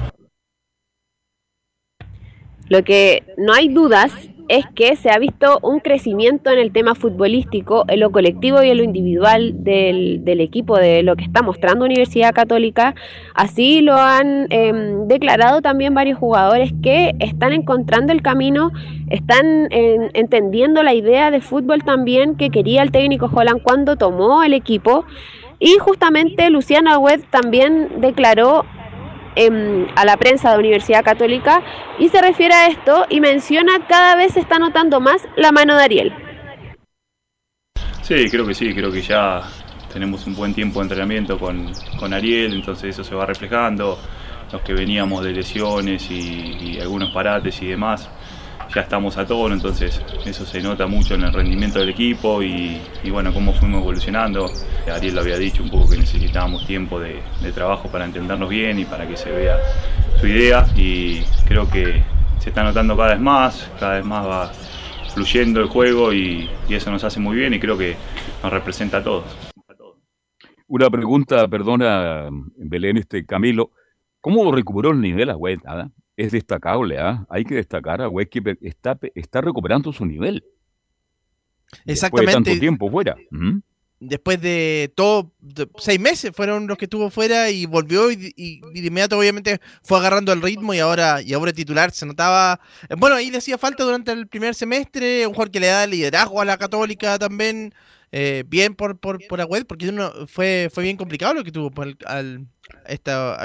Lo 2.68 2.82
que 2.82 3.22
no 3.36 3.52
hay 3.52 3.68
dudas 3.68 4.12
es 4.48 4.64
que 4.74 4.94
se 4.96 5.10
ha 5.10 5.18
visto 5.18 5.58
un 5.62 5.80
crecimiento 5.80 6.50
en 6.50 6.58
el 6.58 6.72
tema 6.72 6.94
futbolístico, 6.94 7.84
en 7.88 8.00
lo 8.00 8.10
colectivo 8.10 8.62
y 8.62 8.70
en 8.70 8.78
lo 8.78 8.84
individual 8.84 9.64
del, 9.64 10.40
equipo, 10.40 10.76
de 10.76 11.02
lo 11.02 11.16
que 11.16 11.24
está 11.24 11.42
mostrando 11.42 11.84
Universidad 11.84 12.32
Católica. 12.32 12.94
Así 13.34 13.80
lo 13.80 13.96
han 13.96 14.46
em, 14.50 15.08
declarado 15.08 15.62
también 15.62 15.94
varios 15.94 16.18
jugadores 16.18 16.72
que 16.82 17.14
están 17.18 17.52
encontrando 17.52 18.12
el 18.12 18.22
camino, 18.22 18.70
están 19.10 19.68
entendiendo 19.70 20.82
la 20.82 20.94
idea 20.94 21.30
de 21.30 21.40
fútbol 21.40 21.82
también 21.82 22.36
que 22.36 22.50
quería 22.50 22.82
el 22.82 22.90
técnico 22.90 23.30
Holland 23.32 23.62
cuando 23.62 23.96
tomó 23.96 24.42
el 24.42 24.54
equipo. 24.54 25.04
Y 25.58 25.78
justamente 25.78 26.50
Luciana 26.50 26.98
Webb 26.98 27.24
también 27.30 28.00
declaró 28.00 28.64
a 29.94 30.04
la 30.04 30.16
prensa 30.16 30.52
de 30.52 30.58
Universidad 30.58 31.04
Católica 31.04 31.62
y 31.98 32.08
se 32.08 32.20
refiere 32.22 32.54
a 32.54 32.68
esto 32.68 33.06
y 33.10 33.20
menciona 33.20 33.86
cada 33.86 34.16
vez 34.16 34.32
se 34.32 34.40
está 34.40 34.58
notando 34.58 35.00
más 35.00 35.26
la 35.36 35.52
mano 35.52 35.76
de 35.76 35.84
Ariel. 35.84 36.14
Sí, 38.02 38.30
creo 38.30 38.46
que 38.46 38.54
sí, 38.54 38.72
creo 38.74 38.90
que 38.90 39.02
ya 39.02 39.42
tenemos 39.92 40.26
un 40.26 40.34
buen 40.34 40.54
tiempo 40.54 40.78
de 40.80 40.84
entrenamiento 40.84 41.38
con, 41.38 41.72
con 41.98 42.14
Ariel, 42.14 42.54
entonces 42.54 42.90
eso 42.90 43.04
se 43.04 43.14
va 43.14 43.26
reflejando, 43.26 43.98
los 44.52 44.62
que 44.62 44.72
veníamos 44.72 45.24
de 45.24 45.32
lesiones 45.32 46.10
y 46.10 46.78
algunos 46.80 47.10
parates 47.10 47.60
y 47.62 47.66
demás, 47.66 48.08
ya 48.74 48.82
estamos 48.82 49.16
a 49.16 49.26
tono, 49.26 49.54
entonces 49.54 50.00
eso 50.24 50.44
se 50.44 50.60
nota 50.60 50.86
mucho 50.86 51.14
en 51.14 51.22
el 51.22 51.32
rendimiento 51.32 51.78
del 51.78 51.90
equipo 51.90 52.42
y, 52.42 52.80
bueno, 53.10 53.32
cómo 53.32 53.52
fuimos 53.52 53.82
evolucionando. 53.82 54.50
Ariel 54.92 55.14
lo 55.14 55.20
había 55.20 55.38
dicho 55.38 55.62
un 55.62 55.70
poco 55.70 55.90
que 55.90 55.96
necesitábamos 55.96 56.66
tiempo 56.66 57.00
de, 57.00 57.20
trabajo 57.54 57.88
para 57.88 58.04
entendernos 58.04 58.48
bien 58.48 58.78
y 58.78 58.84
para 58.84 59.06
que 59.06 59.16
se 59.16 59.30
vea 59.30 59.56
su 60.20 60.26
idea 60.26 60.66
y 60.76 61.22
creo 61.46 61.70
que 61.70 62.02
se 62.40 62.50
está 62.50 62.62
notando 62.62 62.96
cada 62.96 63.10
vez 63.10 63.20
más, 63.20 63.70
cada 63.78 63.94
vez 63.94 64.04
más 64.04 64.26
va 64.26 64.52
fluyendo 65.14 65.60
el 65.60 65.68
juego 65.68 66.12
y, 66.12 66.50
eso 66.68 66.90
nos 66.90 67.04
hace 67.04 67.20
muy 67.20 67.36
bien 67.36 67.54
y 67.54 67.60
creo 67.60 67.78
que 67.78 67.96
nos 68.42 68.52
representa 68.52 68.98
a 68.98 69.04
todos. 69.04 69.24
Una 70.68 70.90
pregunta, 70.90 71.46
perdona, 71.48 72.28
Belén, 72.56 72.96
este 72.96 73.24
Camilo, 73.24 73.70
¿cómo 74.20 74.50
recuperó 74.50 74.90
el 74.90 75.00
nivel 75.00 75.30
a 75.30 75.36
Nada 75.64 75.90
es 76.16 76.32
destacable, 76.32 76.98
¿ah? 76.98 77.26
Hay 77.28 77.44
que 77.44 77.54
destacar 77.54 78.00
a 78.00 78.08
West 78.08 78.30
que 78.30 78.56
está, 78.62 78.98
está 79.14 79.40
recuperando 79.40 79.92
su 79.92 80.06
nivel. 80.06 80.44
Exactamente. 81.84 82.26
Después 82.26 82.26
de 82.26 82.32
tanto 82.32 82.60
tiempo 82.60 82.90
fuera. 82.90 83.16
Después 83.98 84.40
de 84.42 84.92
todo, 84.94 85.32
seis 85.78 85.98
meses 85.98 86.30
fueron 86.34 86.66
los 86.66 86.76
que 86.76 86.84
estuvo 86.84 87.08
fuera 87.10 87.48
y 87.48 87.64
volvió 87.64 88.10
y, 88.10 88.60
de 88.60 88.86
inmediato 88.86 89.18
obviamente 89.18 89.58
fue 89.82 89.98
agarrando 89.98 90.34
el 90.34 90.42
ritmo 90.42 90.74
y 90.74 90.80
ahora, 90.80 91.22
y 91.22 91.32
ahora 91.32 91.50
titular 91.52 91.90
se 91.92 92.04
notaba, 92.04 92.60
eh, 92.90 92.94
bueno, 92.98 93.16
ahí 93.16 93.30
le 93.30 93.38
hacía 93.38 93.56
falta 93.56 93.84
durante 93.84 94.12
el 94.12 94.26
primer 94.26 94.54
semestre, 94.54 95.26
un 95.26 95.32
jugador 95.32 95.50
que 95.50 95.60
le 95.60 95.68
da 95.68 95.86
liderazgo 95.86 96.42
a 96.42 96.44
la 96.44 96.58
católica 96.58 97.18
también, 97.18 97.72
eh, 98.12 98.44
bien 98.46 98.74
por, 98.74 98.98
por, 98.98 99.18
por 99.26 99.40
Agüed, 99.40 99.66
porque 99.66 99.88
uno, 99.88 100.10
fue, 100.26 100.68
fue 100.72 100.84
bien 100.84 100.96
complicado 100.96 101.34
lo 101.34 101.44
que 101.44 101.52
tuvo 101.52 101.70
por 101.70 101.96
al, 102.06 102.46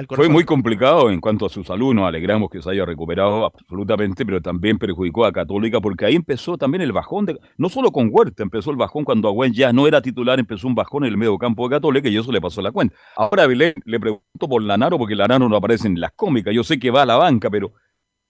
fue 0.09 0.29
muy 0.29 0.43
complicado 0.45 1.09
en 1.11 1.19
cuanto 1.19 1.45
a 1.45 1.49
su 1.49 1.63
salud, 1.63 1.93
nos 1.93 2.07
alegramos 2.07 2.49
que 2.49 2.61
se 2.61 2.71
haya 2.71 2.85
recuperado 2.85 3.45
absolutamente, 3.45 4.25
pero 4.25 4.41
también 4.41 4.79
perjudicó 4.79 5.25
a 5.25 5.31
Católica 5.31 5.79
porque 5.79 6.05
ahí 6.05 6.15
empezó 6.15 6.57
también 6.57 6.81
el 6.81 6.91
bajón, 6.91 7.25
de, 7.25 7.39
no 7.57 7.69
solo 7.69 7.91
con 7.91 8.09
Huerta, 8.11 8.41
empezó 8.41 8.71
el 8.71 8.77
bajón 8.77 9.03
cuando 9.03 9.27
Agüen 9.27 9.53
ya 9.53 9.71
no 9.73 9.87
era 9.87 10.01
titular, 10.01 10.39
empezó 10.39 10.67
un 10.67 10.75
bajón 10.75 11.03
en 11.03 11.09
el 11.09 11.17
medio 11.17 11.37
campo 11.37 11.67
de 11.67 11.75
Católica 11.75 12.09
y 12.09 12.17
eso 12.17 12.31
le 12.31 12.41
pasó 12.41 12.61
la 12.61 12.71
cuenta. 12.71 12.95
Ahora 13.15 13.47
le 13.47 13.99
pregunto 13.99 14.49
por 14.49 14.63
Lanaro 14.63 14.97
porque 14.97 15.15
Lanaro 15.15 15.47
no 15.47 15.55
aparece 15.55 15.87
en 15.87 15.99
las 15.99 16.11
cómicas, 16.13 16.53
yo 16.53 16.63
sé 16.63 16.79
que 16.79 16.89
va 16.89 17.03
a 17.03 17.05
la 17.05 17.15
banca, 17.15 17.49
pero 17.49 17.73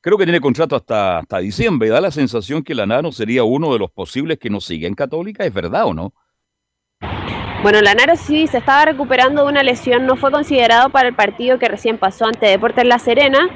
creo 0.02 0.18
que 0.18 0.26
tiene 0.26 0.42
contrato 0.42 0.76
hasta, 0.76 1.20
hasta 1.20 1.38
diciembre, 1.38 1.90
da 1.90 2.02
la 2.02 2.12
sensación 2.12 2.64
que 2.64 2.76
Lanaro 2.76 3.12
sería 3.12 3.44
uno 3.44 3.72
de 3.72 3.80
los 3.80 3.92
posibles 3.92 4.40
que 4.40 4.50
nos 4.50 4.66
sigue 4.66 4.88
en 4.88 4.96
Católica, 4.96 5.46
¿es 5.46 5.54
verdad 5.54 5.86
o 5.86 5.94
no? 5.94 6.14
Bueno, 7.64 7.80
Lanaro 7.80 8.16
sí 8.16 8.48
se 8.48 8.58
estaba 8.58 8.86
recuperando 8.86 9.44
de 9.44 9.50
una 9.50 9.62
lesión, 9.62 10.08
no 10.08 10.16
fue 10.16 10.32
considerado 10.32 10.90
para 10.90 11.10
el 11.10 11.14
partido 11.14 11.60
que 11.60 11.68
recién 11.68 12.00
pasó 12.00 12.26
ante 12.26 12.48
Deportes 12.48 12.86
La 12.86 12.98
Serena. 12.98 13.50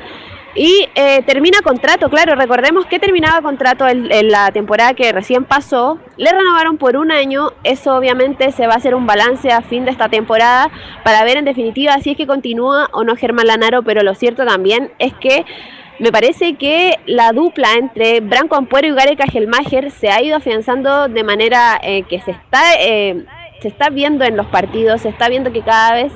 Y 0.57 0.87
eh, 0.95 1.21
termina 1.25 1.59
contrato, 1.61 2.09
claro, 2.09 2.35
recordemos 2.35 2.85
que 2.85 2.97
terminaba 2.97 3.41
contrato 3.41 3.85
en, 3.87 4.07
la 4.29 4.51
temporada 4.51 4.93
que 4.93 5.11
recién 5.11 5.43
pasó, 5.43 5.99
le 6.15 6.31
renovaron 6.31 6.77
por 6.77 6.95
un 6.95 7.11
año, 7.11 7.51
eso 7.65 7.93
obviamente 7.93 8.53
se 8.53 8.65
va 8.65 8.75
a 8.75 8.77
hacer 8.77 8.95
un 8.95 9.05
balance 9.05 9.51
a 9.51 9.61
fin 9.61 9.83
de 9.83 9.91
esta 9.91 10.07
temporada 10.07 10.69
para 11.03 11.25
ver 11.25 11.35
en 11.35 11.43
definitiva 11.43 11.99
si 11.99 12.11
es 12.11 12.17
que 12.17 12.25
continúa 12.25 12.87
o 12.93 13.03
no 13.03 13.17
Germán 13.17 13.47
Lanaro, 13.47 13.83
pero 13.83 14.01
lo 14.01 14.15
cierto 14.15 14.45
también 14.45 14.93
es 14.97 15.13
que 15.15 15.43
me 15.99 16.11
parece 16.11 16.55
que 16.55 16.99
la 17.05 17.31
dupla 17.31 17.73
entre 17.77 18.19
Branco 18.19 18.55
Ampuero 18.55 18.87
y 18.87 18.93
Gary 18.93 19.15
Cajelmacher 19.15 19.91
se 19.91 20.09
ha 20.09 20.21
ido 20.21 20.37
afianzando 20.37 21.07
de 21.07 21.23
manera 21.23 21.79
eh, 21.81 22.03
que 22.03 22.19
se 22.21 22.31
está 22.31 22.61
eh, 22.79 23.25
se 23.61 23.69
está 23.69 23.89
viendo 23.89 24.25
en 24.25 24.35
los 24.35 24.47
partidos, 24.47 25.01
se 25.01 25.09
está 25.09 25.29
viendo 25.29 25.51
que 25.51 25.61
cada 25.61 25.95
vez 25.95 26.11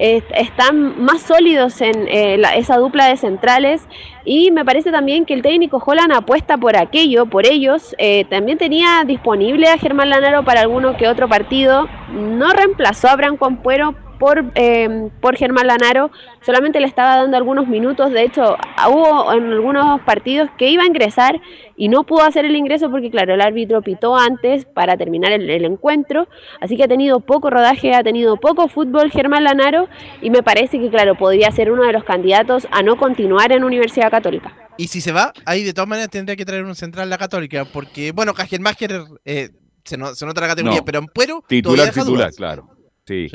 están 0.00 1.02
más 1.02 1.20
sólidos 1.20 1.80
en 1.82 2.08
eh, 2.08 2.40
esa 2.56 2.78
dupla 2.78 3.06
de 3.06 3.16
centrales 3.18 3.86
y 4.24 4.50
me 4.50 4.64
parece 4.64 4.90
también 4.90 5.26
que 5.26 5.34
el 5.34 5.42
técnico 5.42 5.82
Holland 5.84 6.12
apuesta 6.12 6.56
por 6.56 6.76
aquello, 6.76 7.26
por 7.26 7.46
ellos. 7.46 7.94
Eh, 7.98 8.24
también 8.30 8.56
tenía 8.56 9.04
disponible 9.06 9.68
a 9.68 9.76
Germán 9.76 10.08
Lanaro 10.08 10.44
para 10.44 10.60
alguno 10.60 10.96
que 10.96 11.06
otro 11.06 11.28
partido. 11.28 11.86
No 12.12 12.50
reemplazó 12.50 13.08
a 13.08 13.16
Branco 13.16 13.44
Ampuero 13.44 13.94
por, 14.20 14.52
eh, 14.54 15.08
por 15.22 15.34
Germán 15.34 15.66
Lanaro, 15.66 16.12
solamente 16.44 16.78
le 16.78 16.86
estaba 16.86 17.16
dando 17.16 17.38
algunos 17.38 17.66
minutos, 17.66 18.12
de 18.12 18.22
hecho 18.22 18.54
hubo 18.86 19.32
en 19.32 19.50
algunos 19.50 20.02
partidos 20.02 20.50
que 20.58 20.68
iba 20.68 20.82
a 20.82 20.86
ingresar 20.86 21.40
y 21.74 21.88
no 21.88 22.04
pudo 22.04 22.22
hacer 22.24 22.44
el 22.44 22.54
ingreso 22.54 22.90
porque 22.90 23.10
claro, 23.10 23.32
el 23.32 23.40
árbitro 23.40 23.80
pitó 23.80 24.14
antes 24.14 24.66
para 24.66 24.98
terminar 24.98 25.32
el, 25.32 25.64
encuentro, 25.64 26.28
así 26.60 26.76
que 26.76 26.84
ha 26.84 26.88
tenido 26.88 27.20
poco 27.20 27.48
rodaje, 27.48 27.94
ha 27.94 28.02
tenido 28.02 28.36
poco 28.36 28.68
fútbol 28.68 29.10
Germán 29.10 29.44
Lanaro 29.44 29.88
y 30.20 30.28
me 30.28 30.42
parece 30.42 30.78
que 30.78 30.90
claro, 30.90 31.16
podría 31.16 31.50
ser 31.50 31.72
uno 31.72 31.84
de 31.84 31.94
los 31.94 32.04
candidatos 32.04 32.68
a 32.70 32.82
no 32.82 32.98
continuar 32.98 33.52
en 33.52 33.64
Universidad 33.64 34.10
Católica. 34.10 34.54
Y 34.76 34.88
si 34.88 35.00
se 35.00 35.12
va, 35.12 35.32
ahí 35.46 35.64
de 35.64 35.72
todas 35.72 35.88
maneras 35.88 36.10
tendría 36.10 36.36
que 36.36 36.44
traer 36.44 36.64
un 36.64 36.74
central 36.74 37.08
la 37.08 37.16
Católica, 37.16 37.64
porque 37.64 38.12
bueno, 38.12 38.34
Cajelmacher 38.34 39.02
eh, 39.24 39.48
se, 39.82 39.96
se, 40.14 40.26
nota 40.26 40.40
la 40.42 40.48
categoría, 40.48 40.82
pero 40.84 40.98
en 40.98 41.06
Puero 41.06 41.42
titular, 41.48 41.90
titular, 41.90 42.30
claro. 42.34 42.68
sí 43.06 43.28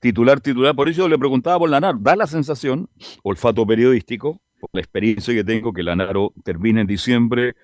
titular, 0.00 0.40
titular. 0.40 0.74
Por 0.74 0.88
eso 0.88 1.08
le 1.08 1.18
preguntaba 1.18 1.58
por 1.58 1.70
Lanaro. 1.70 1.98
Da 2.00 2.16
la 2.16 2.26
sensación, 2.26 2.88
olfato 3.22 3.66
periodístico, 3.66 4.40
por 4.60 4.70
la 4.72 4.80
experiencia 4.80 5.34
que 5.34 5.44
tengo, 5.44 5.72
que 5.72 5.82
Lanaro 5.82 6.32
termina 6.44 6.80
en 6.80 6.86
diciembre 6.86 7.54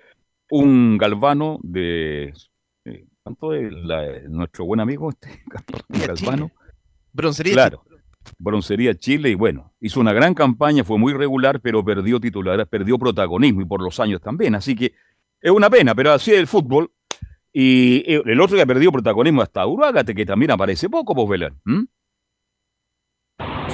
un 0.50 0.98
galvano 0.98 1.58
de. 1.62 2.32
Eh, 2.84 3.06
¿Cuánto 3.22 3.54
es 3.54 3.72
nuestro 4.28 4.64
buen 4.64 4.80
amigo 4.80 5.10
este 5.10 5.42
Galvano? 6.06 6.52
Broncería 7.12 7.54
Claro. 7.54 7.82
Broncería 8.38 8.94
Chile 8.94 9.30
y 9.30 9.34
bueno, 9.34 9.72
hizo 9.80 10.00
una 10.00 10.12
gran 10.12 10.34
campaña, 10.34 10.84
fue 10.84 10.98
muy 10.98 11.12
regular, 11.12 11.60
pero 11.60 11.84
perdió 11.84 12.20
titular, 12.20 12.66
perdió 12.66 12.98
protagonismo 12.98 13.62
y 13.62 13.64
por 13.64 13.82
los 13.82 13.98
años 14.00 14.20
también. 14.20 14.54
Así 14.54 14.74
que 14.74 14.94
es 15.40 15.50
una 15.50 15.70
pena, 15.70 15.94
pero 15.94 16.12
así 16.12 16.32
es 16.32 16.38
el 16.38 16.46
fútbol. 16.46 16.90
Y 17.52 18.02
eh, 18.06 18.22
el 18.26 18.40
otro 18.40 18.56
que 18.56 18.62
ha 18.62 18.66
perdido 18.66 18.92
protagonismo 18.92 19.42
hasta 19.42 19.66
Uruágate, 19.66 20.14
que 20.14 20.26
también 20.26 20.50
aparece 20.50 20.90
poco, 20.90 21.14
pues 21.14 21.28
Belén. 21.28 21.54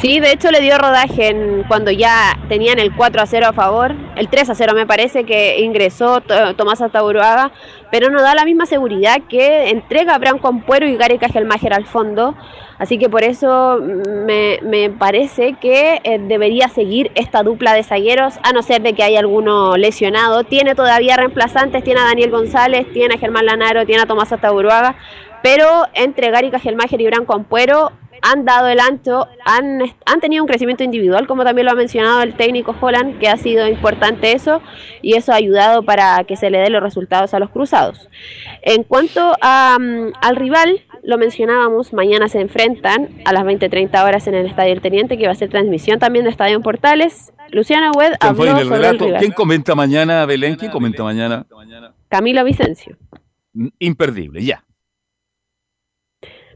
Sí, 0.02 0.18
de 0.18 0.32
hecho 0.32 0.50
le 0.50 0.60
dio 0.60 0.78
rodaje 0.78 1.28
en, 1.28 1.62
cuando 1.68 1.92
ya 1.92 2.36
tenían 2.48 2.80
el 2.80 2.92
4 2.92 3.22
a 3.22 3.26
0 3.26 3.46
a 3.46 3.52
favor, 3.52 3.94
el 4.16 4.28
3 4.28 4.50
a 4.50 4.54
0 4.56 4.72
me 4.74 4.84
parece 4.84 5.22
que 5.22 5.60
ingresó 5.60 6.20
Tomás 6.56 6.82
Ataburuaga, 6.82 7.52
pero 7.92 8.10
no 8.10 8.20
da 8.20 8.34
la 8.34 8.44
misma 8.44 8.66
seguridad 8.66 9.18
que 9.28 9.70
entrega 9.70 10.18
Branco 10.18 10.48
Ampuero 10.48 10.88
y 10.88 10.96
Gary 10.96 11.18
Cajelmacher 11.18 11.72
al 11.72 11.86
fondo, 11.86 12.34
así 12.78 12.98
que 12.98 13.08
por 13.08 13.22
eso 13.22 13.78
me, 13.80 14.58
me 14.64 14.90
parece 14.90 15.52
que 15.60 16.00
eh, 16.02 16.18
debería 16.18 16.66
seguir 16.66 17.12
esta 17.14 17.44
dupla 17.44 17.72
de 17.72 17.84
zagueros, 17.84 18.40
a 18.42 18.52
no 18.52 18.62
ser 18.62 18.82
de 18.82 18.94
que 18.94 19.04
haya 19.04 19.20
alguno 19.20 19.76
lesionado. 19.76 20.42
Tiene 20.42 20.74
todavía 20.74 21.14
reemplazantes, 21.14 21.84
tiene 21.84 22.00
a 22.00 22.06
Daniel 22.06 22.32
González, 22.32 22.92
tiene 22.92 23.14
a 23.14 23.18
Germán 23.18 23.46
Lanaro, 23.46 23.86
tiene 23.86 24.02
a 24.02 24.06
Tomás 24.06 24.32
Ataburuaga, 24.32 24.96
pero 25.44 25.86
entre 25.94 26.32
Gary 26.32 26.50
Cajelmacher 26.50 27.00
y 27.00 27.06
Branco 27.06 27.34
Ampuero 27.34 27.92
han 28.22 28.44
dado 28.44 28.68
el 28.68 28.80
ancho, 28.80 29.26
han, 29.44 29.82
han 30.06 30.20
tenido 30.20 30.42
un 30.42 30.48
crecimiento 30.48 30.84
individual, 30.84 31.26
como 31.26 31.44
también 31.44 31.66
lo 31.66 31.72
ha 31.72 31.74
mencionado 31.74 32.22
el 32.22 32.34
técnico 32.34 32.74
Holland, 32.80 33.18
que 33.18 33.28
ha 33.28 33.36
sido 33.36 33.68
importante 33.68 34.32
eso, 34.32 34.62
y 35.02 35.14
eso 35.14 35.32
ha 35.32 35.36
ayudado 35.36 35.82
para 35.82 36.24
que 36.24 36.36
se 36.36 36.48
le 36.50 36.58
den 36.58 36.72
los 36.72 36.82
resultados 36.82 37.34
a 37.34 37.38
los 37.38 37.50
cruzados. 37.50 38.08
En 38.62 38.84
cuanto 38.84 39.36
a, 39.40 39.76
mm, 39.78 40.12
al 40.20 40.36
rival, 40.36 40.82
lo 41.02 41.18
mencionábamos, 41.18 41.92
mañana 41.92 42.28
se 42.28 42.40
enfrentan 42.40 43.08
a 43.24 43.32
las 43.32 43.44
20.30 43.44 44.04
horas 44.04 44.26
en 44.28 44.34
el 44.34 44.46
Estadio 44.46 44.72
El 44.72 44.80
Teniente, 44.80 45.18
que 45.18 45.26
va 45.26 45.32
a 45.32 45.36
ser 45.36 45.50
transmisión 45.50 45.98
también 45.98 46.24
de 46.24 46.30
Estadio 46.30 46.56
en 46.56 46.62
Portales. 46.62 47.32
Luciana 47.50 47.90
Wed 47.90 48.12
habló 48.20 48.58
sobre 48.60 48.88
el 48.88 48.98
rival. 48.98 49.18
¿Quién 49.18 49.32
comenta 49.32 49.74
mañana, 49.74 50.24
Belén? 50.26 50.54
¿Quién 50.54 50.70
comenta 50.70 51.02
mañana? 51.02 51.44
Camilo 52.08 52.44
Vicencio. 52.44 52.96
Imperdible, 53.78 54.42
ya. 54.42 54.64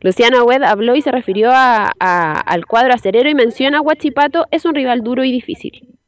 Luciano 0.06 0.44
Wed 0.44 0.62
habló 0.62 0.94
y 0.94 1.02
se 1.02 1.10
refirió 1.10 1.50
al 1.52 2.66
cuadro 2.66 2.94
acerero 2.94 3.28
y 3.28 3.34
menciona 3.34 3.78
a 3.78 3.80
Huachipato 3.80 4.46
es 4.52 4.64
un 4.64 4.72
rival 4.72 5.00
duro 5.00 5.24
y 5.24 5.32
difícil. 5.32 5.98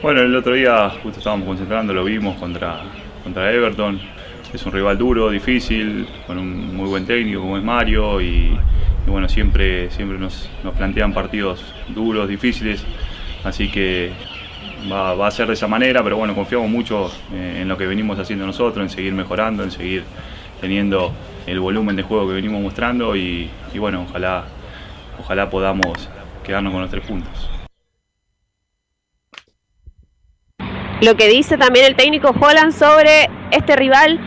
Bueno, 0.00 0.22
el 0.22 0.34
otro 0.34 0.54
día 0.54 0.88
justo 0.88 1.18
estábamos 1.18 1.46
concentrando, 1.46 1.92
lo 1.92 2.04
vimos 2.04 2.38
contra, 2.38 2.80
contra 3.22 3.52
Everton. 3.52 4.00
Es 4.54 4.64
un 4.64 4.72
rival 4.72 4.96
duro, 4.96 5.28
difícil, 5.28 6.08
con 6.26 6.38
un 6.38 6.74
muy 6.74 6.88
buen 6.88 7.04
técnico 7.04 7.42
como 7.42 7.58
es 7.58 7.62
Mario 7.62 8.18
y, 8.22 8.58
bueno, 9.06 9.28
siempre, 9.28 9.90
siempre 9.90 10.16
nos, 10.16 10.48
nos, 10.64 10.74
plantean 10.74 11.12
partidos 11.12 11.62
duros, 11.88 12.26
difíciles, 12.26 12.82
así 13.44 13.70
que 13.70 14.10
va, 14.90 15.14
va, 15.14 15.26
a 15.26 15.30
ser 15.30 15.48
de 15.48 15.52
esa 15.52 15.68
manera, 15.68 16.02
pero 16.02 16.16
bueno, 16.16 16.34
confiamos 16.34 16.70
mucho 16.70 17.12
eh, 17.34 17.58
en 17.60 17.68
lo 17.68 17.76
que 17.76 17.86
venimos 17.86 18.18
haciendo 18.18 18.46
nosotros, 18.46 18.82
en 18.82 18.88
seguir 18.88 19.12
mejorando, 19.12 19.64
en 19.64 19.70
seguir 19.70 20.02
teniendo 20.62 21.12
el 21.46 21.60
volumen 21.60 21.96
de 21.96 22.02
juego 22.02 22.28
que 22.28 22.34
venimos 22.34 22.60
mostrando 22.60 23.16
y, 23.16 23.50
y 23.72 23.78
bueno, 23.78 24.06
ojalá, 24.08 24.44
ojalá 25.20 25.50
podamos 25.50 26.08
quedarnos 26.44 26.72
con 26.72 26.82
los 26.82 26.90
tres 26.90 27.06
puntos. 27.06 27.48
Lo 31.00 31.16
que 31.16 31.28
dice 31.28 31.58
también 31.58 31.86
el 31.86 31.96
técnico 31.96 32.28
Holland 32.28 32.72
sobre 32.72 33.28
este 33.50 33.74
rival, 33.74 34.20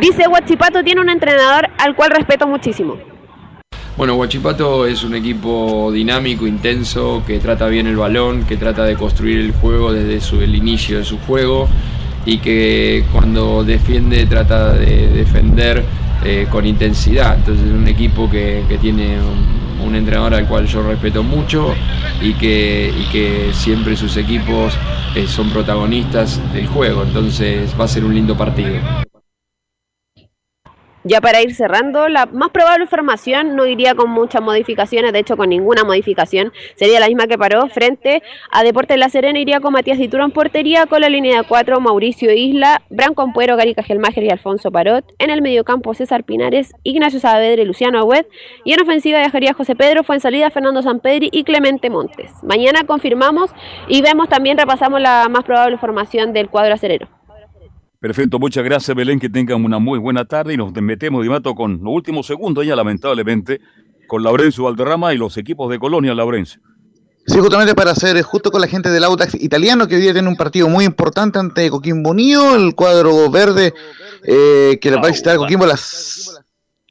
dice 0.00 0.28
Huachipato 0.28 0.84
tiene 0.84 1.00
un 1.00 1.10
entrenador 1.10 1.68
al 1.78 1.96
cual 1.96 2.12
respeto 2.12 2.46
muchísimo. 2.46 2.96
Bueno, 3.96 4.14
Huachipato 4.14 4.86
es 4.86 5.02
un 5.02 5.14
equipo 5.14 5.90
dinámico, 5.92 6.46
intenso, 6.46 7.22
que 7.26 7.38
trata 7.40 7.66
bien 7.66 7.86
el 7.86 7.96
balón, 7.96 8.44
que 8.44 8.56
trata 8.56 8.84
de 8.84 8.94
construir 8.94 9.40
el 9.40 9.52
juego 9.52 9.92
desde 9.92 10.20
su, 10.20 10.40
el 10.40 10.54
inicio 10.54 10.98
de 10.98 11.04
su 11.04 11.18
juego 11.18 11.68
y 12.24 12.38
que 12.38 13.04
cuando 13.12 13.64
defiende 13.64 14.24
trata 14.26 14.72
de 14.72 15.08
defender 15.08 15.84
eh, 16.24 16.46
con 16.50 16.66
intensidad. 16.66 17.36
Entonces 17.36 17.66
es 17.66 17.72
un 17.72 17.88
equipo 17.88 18.28
que, 18.30 18.64
que 18.68 18.78
tiene 18.78 19.18
un, 19.20 19.94
entrenador 19.94 20.34
al 20.34 20.46
cual 20.46 20.66
yo 20.66 20.84
respeto 20.84 21.24
mucho 21.24 21.74
y 22.20 22.34
que, 22.34 22.94
que 23.10 23.50
siempre 23.52 23.96
sus 23.96 24.16
equipos 24.16 24.72
eh, 25.16 25.26
son 25.26 25.50
protagonistas 25.50 26.40
del 26.52 26.68
juego. 26.68 27.02
Entonces 27.02 27.74
va 27.78 27.86
a 27.86 27.88
ser 27.88 28.04
un 28.04 28.14
lindo 28.14 28.36
partido. 28.36 28.76
Ya 31.02 31.22
para 31.22 31.40
ir 31.40 31.54
cerrando, 31.54 32.08
la 32.08 32.26
más 32.26 32.50
probable 32.50 32.86
formación 32.86 33.56
no 33.56 33.64
iría 33.64 33.94
con 33.94 34.10
muchas 34.10 34.42
modificaciones, 34.42 35.14
de 35.14 35.20
hecho 35.20 35.38
con 35.38 35.48
ninguna 35.48 35.82
modificación, 35.82 36.52
sería 36.76 37.00
la 37.00 37.06
misma 37.06 37.26
que 37.26 37.38
paró 37.38 37.66
frente 37.68 38.22
a 38.50 38.62
Deportes 38.62 38.98
La 38.98 39.08
Serena, 39.08 39.38
iría 39.38 39.60
con 39.60 39.72
Matías 39.72 39.96
Dituro 39.96 40.24
en 40.24 40.30
portería, 40.30 40.84
con 40.84 41.00
la 41.00 41.08
línea 41.08 41.38
de 41.38 41.48
cuatro, 41.48 41.80
Mauricio 41.80 42.30
Isla, 42.32 42.82
Branco 42.90 43.22
Ampuero, 43.22 43.56
Garica 43.56 43.82
Gelmacher 43.82 44.24
y 44.24 44.28
Alfonso 44.28 44.70
Parot, 44.70 45.06
en 45.18 45.30
el 45.30 45.40
mediocampo 45.40 45.94
César 45.94 46.24
Pinares, 46.24 46.74
Ignacio 46.82 47.18
Saavedra 47.18 47.62
y 47.62 47.64
Luciano 47.64 47.98
Agüed, 47.98 48.26
y 48.66 48.74
en 48.74 48.82
ofensiva 48.82 49.20
viajaría 49.20 49.54
José 49.54 49.74
Pedro, 49.74 50.04
fue 50.04 50.16
en 50.16 50.20
salida 50.20 50.50
Fernando 50.50 50.82
Sampedri 50.82 51.30
y 51.32 51.44
Clemente 51.44 51.88
Montes. 51.88 52.30
Mañana 52.42 52.84
confirmamos 52.84 53.50
y 53.88 54.02
vemos 54.02 54.28
también, 54.28 54.58
repasamos 54.58 55.00
la 55.00 55.28
más 55.30 55.44
probable 55.44 55.78
formación 55.78 56.34
del 56.34 56.50
cuadro 56.50 56.74
acerero. 56.74 57.19
Perfecto, 58.00 58.38
muchas 58.38 58.64
gracias 58.64 58.96
Belén, 58.96 59.20
que 59.20 59.28
tengan 59.28 59.62
una 59.62 59.78
muy 59.78 59.98
buena 59.98 60.24
tarde 60.24 60.54
y 60.54 60.56
nos 60.56 60.72
metemos 60.72 61.22
de 61.22 61.28
mato 61.28 61.54
con 61.54 61.72
los 61.84 61.92
últimos 61.92 62.26
segundos 62.26 62.64
ya 62.64 62.74
lamentablemente 62.74 63.60
con 64.06 64.22
Laurencio 64.22 64.64
Valderrama 64.64 65.12
y 65.12 65.18
los 65.18 65.36
equipos 65.36 65.70
de 65.70 65.78
Colonia 65.78 66.14
Laurencio. 66.14 66.62
Sí, 67.26 67.38
justamente 67.38 67.74
para 67.74 67.90
hacer 67.90 68.20
justo 68.22 68.50
con 68.50 68.62
la 68.62 68.68
gente 68.68 68.88
del 68.88 69.04
Audax 69.04 69.34
italiano 69.34 69.86
que 69.86 69.96
hoy 69.96 70.00
día 70.00 70.14
tiene 70.14 70.28
un 70.28 70.36
partido 70.36 70.66
muy 70.70 70.86
importante 70.86 71.38
ante 71.38 71.68
Coquimbo 71.68 72.10
Unido, 72.10 72.56
el 72.56 72.74
cuadro 72.74 73.30
verde 73.30 73.74
eh, 74.24 74.78
que 74.80 74.90
le 74.90 74.96
va 74.96 75.08
a 75.08 75.10
visitar 75.10 75.36
Coquimbo 75.36 75.66
las 75.66 76.39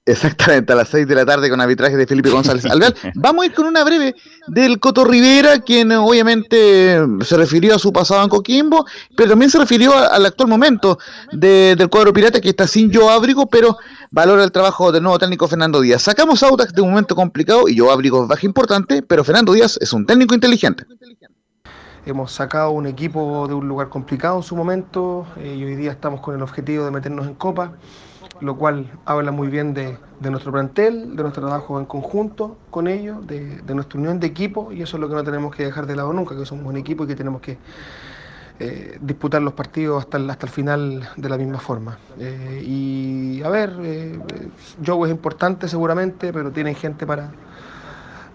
Exactamente, 0.10 0.74
a 0.74 0.76
las 0.76 0.90
6 0.90 1.08
de 1.08 1.14
la 1.14 1.24
tarde 1.24 1.52
con 1.52 1.62
arbitraje 1.62 1.96
de 1.96 2.08
Felipe 2.08 2.32
González 2.32 2.66
Alvear. 2.66 2.96
Vamos 3.14 3.44
a 3.44 3.46
ir 3.46 3.54
con 3.54 3.68
una 3.68 3.84
breve 3.84 4.16
del 4.48 4.80
Coto 4.80 5.06
Rivera, 5.06 5.60
quien 5.60 5.92
obviamente 5.92 7.00
se 7.22 7.38
refirió 7.38 7.76
a 7.76 7.80
su 7.80 7.94
pasado 7.94 8.24
en 8.24 8.30
Coquimbo, 8.30 8.88
pero 9.16 9.30
también 9.30 9.52
se 9.52 9.60
refirió 9.60 9.96
al 9.96 10.26
actual 10.26 10.50
momento 10.50 10.98
de, 11.32 11.76
del 11.78 11.90
cuadro 11.90 12.12
pirata 12.12 12.42
que 12.42 12.50
está 12.50 12.66
sin 12.66 12.90
yo 12.90 13.12
abrigo, 13.12 13.46
pero 13.46 13.78
valora 14.10 14.44
el 14.44 14.52
trabajo 14.52 14.92
del 14.92 15.04
nuevo 15.04 15.20
técnico 15.20 15.48
Fernando 15.48 15.80
Díaz. 15.80 16.02
Sacamos 16.02 16.42
Audax 16.42 16.74
de 16.74 16.82
un 16.82 16.90
momento 16.90 17.16
complicado 17.16 17.70
y 17.70 17.76
yo 17.76 17.92
abrigo 17.92 18.24
es 18.24 18.28
baja 18.28 18.48
importante, 18.48 19.04
pero 19.04 19.24
Fernando 19.24 19.54
Díaz 19.54 19.78
es 19.80 19.94
un 19.94 20.08
técnico 20.08 20.34
inteligente. 20.34 20.86
Hemos 22.08 22.32
sacado 22.32 22.72
un 22.72 22.88
equipo 22.88 23.48
de 23.48 23.54
un 23.54 23.68
lugar 23.68 23.90
complicado 23.90 24.38
en 24.38 24.44
su 24.44 24.56
momento 24.56 25.28
eh, 25.38 25.56
y 25.56 25.64
hoy 25.64 25.76
día 25.76 25.92
estamos 25.92 26.20
con 26.22 26.34
el 26.34 26.42
objetivo 26.42 26.84
de 26.84 26.90
meternos 26.90 27.28
en 27.28 27.36
Copa 27.36 27.74
lo 28.42 28.58
cual 28.58 28.92
habla 29.06 29.32
muy 29.32 29.48
bien 29.48 29.74
de, 29.74 29.98
de, 30.20 30.32
nuestro 30.32 30.52
plantel, 30.52 31.16
de 31.16 31.24
nuestro 31.24 31.46
trabajo 31.46 31.80
en 31.80 31.86
conjunto 31.86 32.58
con 32.70 32.88
ellos, 32.88 33.26
de, 33.28 33.62
de, 33.62 33.76
nuestra 33.76 34.00
unión 34.00 34.20
de 34.20 34.28
equipo, 34.28 34.72
y 34.72 34.82
eso 34.82 34.98
es 34.98 35.02
lo 35.02 35.10
que 35.10 35.16
no 35.16 35.24
tenemos 35.24 35.56
que 35.56 35.66
dejar 35.66 35.86
de 35.86 35.96
lado 35.96 36.14
nunca, 36.14 36.36
que 36.36 36.46
somos 36.46 36.66
un 36.66 36.78
equipo 36.78 37.04
y 37.04 37.08
que 37.08 37.16
tenemos 37.16 37.42
que 37.42 37.58
eh, 38.60 38.98
disputar 39.00 39.42
los 39.42 39.54
partidos 39.54 40.04
hasta 40.04 40.18
el, 40.18 40.30
hasta 40.30 40.46
el 40.46 40.52
final 40.52 41.10
de 41.16 41.30
la 41.30 41.38
misma 41.38 41.60
forma. 41.60 41.98
Eh, 42.20 42.62
y 42.66 43.42
a 43.44 43.50
ver, 43.50 43.74
eh, 43.82 44.20
Joe 44.86 45.08
es 45.08 45.12
importante 45.12 45.68
seguramente, 45.68 46.34
pero 46.34 46.52
tienen 46.52 46.76
gente 46.76 47.06
para, 47.08 47.32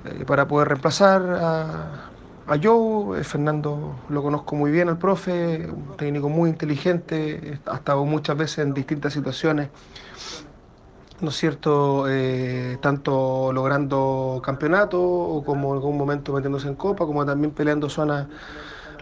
eh, 0.06 0.24
para 0.26 0.48
poder 0.48 0.68
reemplazar 0.68 1.22
a 1.22 2.14
a 2.46 2.58
Joe, 2.62 3.20
eh, 3.20 3.24
Fernando 3.24 3.96
lo 4.08 4.22
conozco 4.22 4.56
muy 4.56 4.70
bien, 4.70 4.88
el 4.88 4.98
profe, 4.98 5.66
un 5.70 5.96
técnico 5.96 6.28
muy 6.28 6.50
inteligente, 6.50 7.58
ha 7.66 7.76
estado 7.76 8.04
muchas 8.04 8.36
veces 8.36 8.58
en 8.58 8.74
distintas 8.74 9.12
situaciones, 9.14 9.68
¿no 11.20 11.30
es 11.30 11.36
cierto?, 11.36 12.06
eh, 12.08 12.76
tanto 12.82 13.52
logrando 13.52 14.42
campeonato 14.44 15.00
o 15.02 15.42
como 15.44 15.70
en 15.70 15.74
algún 15.76 15.96
momento 15.96 16.32
metiéndose 16.32 16.68
en 16.68 16.74
copa, 16.74 17.06
como 17.06 17.24
también 17.24 17.52
peleando 17.52 17.88
zona, 17.88 18.28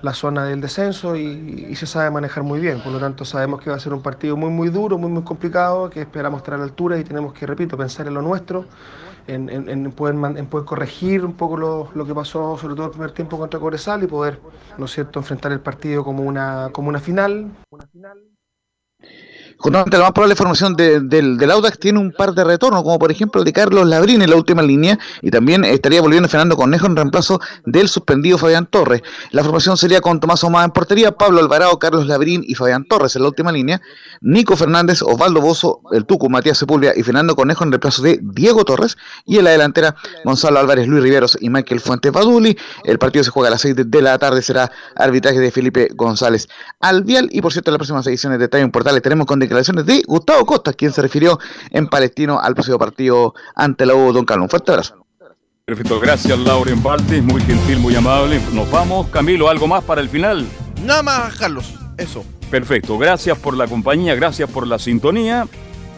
la 0.03 0.15
zona 0.15 0.45
del 0.45 0.61
descenso 0.61 1.17
y, 1.17 1.67
y, 1.71 1.75
se 1.77 1.87
sabe 1.87 2.11
manejar 2.11 2.45
muy 2.45 2.61
bien, 2.61 2.81
por 2.81 2.93
lo 2.93 3.01
tanto 3.01 3.25
sabemos 3.25 3.61
que 3.61 3.71
va 3.71 3.77
a 3.77 3.81
ser 3.81 3.93
un 3.93 4.03
partido 4.03 4.37
muy, 4.37 4.51
muy 4.51 4.69
duro, 4.69 4.99
muy, 4.99 5.11
muy 5.11 5.23
complicado, 5.23 5.91
que 5.91 6.01
esperamos 6.01 6.39
estar 6.39 6.55
a 6.55 6.59
la 6.59 6.65
altura 6.65 6.99
y 6.99 7.05
tenemos 7.05 7.33
que, 7.33 7.47
repito, 7.47 7.77
pensar 7.77 8.07
en 8.07 8.15
lo 8.15 8.23
nuestro 8.23 8.67
en, 9.27 9.49
en, 9.49 9.69
en, 9.69 9.93
poder, 9.93 10.15
en 10.15 10.47
poder 10.47 10.67
corregir 10.67 11.25
un 11.25 11.35
poco 11.35 11.57
lo, 11.57 11.91
lo, 11.95 12.07
que 12.07 12.15
pasó, 12.15 12.57
sobre 12.59 12.75
todo 12.75 12.87
el 12.87 12.93
primer 12.93 13.13
tiempo 13.13 13.39
contra 13.39 13.61
Cobresal 13.61 14.03
y 14.03 14.07
poder, 14.07 14.41
¿no 14.79 14.87
es 14.87 14.93
cierto?, 14.93 15.21
enfrentar 15.21 15.53
el 15.53 15.61
partido 15.61 16.05
como 16.05 16.23
una, 16.23 16.71
como 16.73 16.89
una 16.89 17.01
final. 17.01 17.51
Una 17.71 17.87
final. 17.87 18.32
Justamente 19.59 19.97
la 19.97 20.05
más 20.05 20.13
probable 20.13 20.37
formación 20.37 20.75
de, 20.75 21.01
del, 21.01 21.51
Audax 21.51 21.79
tiene 21.79 21.99
un 21.99 22.13
par 22.13 22.35
de 22.35 22.45
retornos, 22.45 22.83
como 22.83 22.99
por 22.99 23.11
ejemplo 23.11 23.41
el 23.41 23.45
de 23.45 23.53
Carlos 23.53 23.87
Labrín 23.87 24.23
en 24.23 24.31
la 24.31 24.37
última 24.37 24.63
línea, 24.63 24.99
y 25.21 25.31
también 25.31 25.65
estaría 25.65 26.01
volviendo 26.01 26.29
Fernando 26.29 26.57
Cornejo 26.57 26.87
en 26.87 26.97
reemplazo 26.97 27.41
del 27.67 27.89
suspendido 27.89 28.39
Fabián 28.39 28.67
Torres. 28.67 29.03
La 29.31 29.43
formación 29.43 29.77
sería 29.77 30.01
con 30.01 30.21
Tomás 30.21 30.43
Omada 30.45 30.65
en 30.65 30.71
portería, 30.71 31.13
Pablo 31.13 31.41
Alvarado, 31.41 31.79
Carlos 31.79 32.07
Labrín 32.07 32.43
y 32.47 32.55
Fabián 32.55 32.85
Torres 32.85 33.17
en 33.17 33.23
la 33.23 33.29
última 33.29 33.53
línea, 33.53 33.81
Nico 34.21 34.57
Fernández, 34.57 35.03
Osvaldo 35.03 35.41
Bozo, 35.41 35.81
el 35.93 36.05
Tucu, 36.05 36.29
Matías 36.29 36.59
Sepúlveda 36.59 36.93
y 36.97 37.03
Fernando 37.03 37.37
Cornejo 37.37 37.65
en 37.65 37.73
reemplazo 37.73 38.03
de 38.03 38.19
Diego 38.23 38.65
Torres, 38.65 38.97
y 39.27 39.39
en 39.39 39.45
la 39.45 39.51
delantera 39.51 39.95
Gonzalo 40.25 40.59
Álvarez, 40.59 40.87
Luis 40.89 41.03
Riveros 41.03 41.37
y 41.41 41.51
Michael 41.51 41.81
Fuentes 41.81 42.13
Baduli. 42.13 42.57
El 42.85 42.99
partido 42.99 43.25
se 43.25 43.31
juega 43.31 43.49
a 43.49 43.51
las 43.53 43.61
6 43.63 43.77
de, 43.77 44.03
la 44.03 44.19
tarde, 44.19 44.43
será 44.43 44.71
arbitraje 44.97 45.39
de 45.39 45.51
Felipe 45.51 45.89
González 45.95 46.49
Albial, 46.81 47.29
y 47.31 47.41
por 47.41 47.53
cierto, 47.53 47.71
en 47.71 47.75
las 47.75 47.79
próximas 47.79 48.07
ediciones 48.07 48.39
de 48.39 48.49
Time 48.49 48.69
Portales 48.69 49.03
tenemos 49.03 49.27
con 49.27 49.39
declaraciones 49.43 49.87
de 49.87 50.03
Gustavo 50.07 50.45
Costa, 50.47 50.73
quien 50.73 50.93
se 50.93 51.03
refirió 51.03 51.39
en 51.71 51.89
Palestino 51.89 52.41
al 52.41 52.55
próximo 52.55 52.79
partido 52.79 53.35
ante 53.55 53.87
la 53.87 53.95
U 53.95 54.13
Don 54.13 54.25
Carlos. 54.25 54.45
Un 54.45 54.51
fuerte 54.51 54.71
abrazo. 54.73 55.07
Perfecto, 55.65 56.01
gracias 56.01 56.39
Lauren 56.41 56.83
Valdes, 56.83 57.23
muy 57.23 57.41
gentil, 57.43 57.79
muy 57.79 57.95
amable. 57.95 58.41
Nos 58.53 58.71
vamos. 58.71 59.09
Camilo, 59.09 59.49
¿algo 59.49 59.69
más 59.69 59.85
para 59.85 60.01
el 60.01 60.09
final? 60.09 60.45
Nada 60.85 61.03
más, 61.03 61.37
Carlos, 61.37 61.75
eso. 61.97 62.25
Perfecto, 62.51 62.99
gracias 62.99 63.39
por 63.39 63.57
la 63.57 63.67
compañía, 63.67 64.15
gracias 64.15 64.51
por 64.51 64.67
la 64.67 64.79
sintonía. 64.79 65.47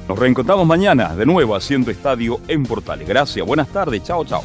Nos 0.06 0.18
reencontramos 0.18 0.66
mañana 0.66 1.16
de 1.16 1.24
nuevo 1.24 1.56
haciendo 1.56 1.90
estadio 1.90 2.40
en 2.46 2.64
Portales. 2.64 3.08
Gracias, 3.08 3.44
buenas 3.46 3.68
tardes, 3.68 4.02
chao, 4.02 4.24
chao. 4.24 4.44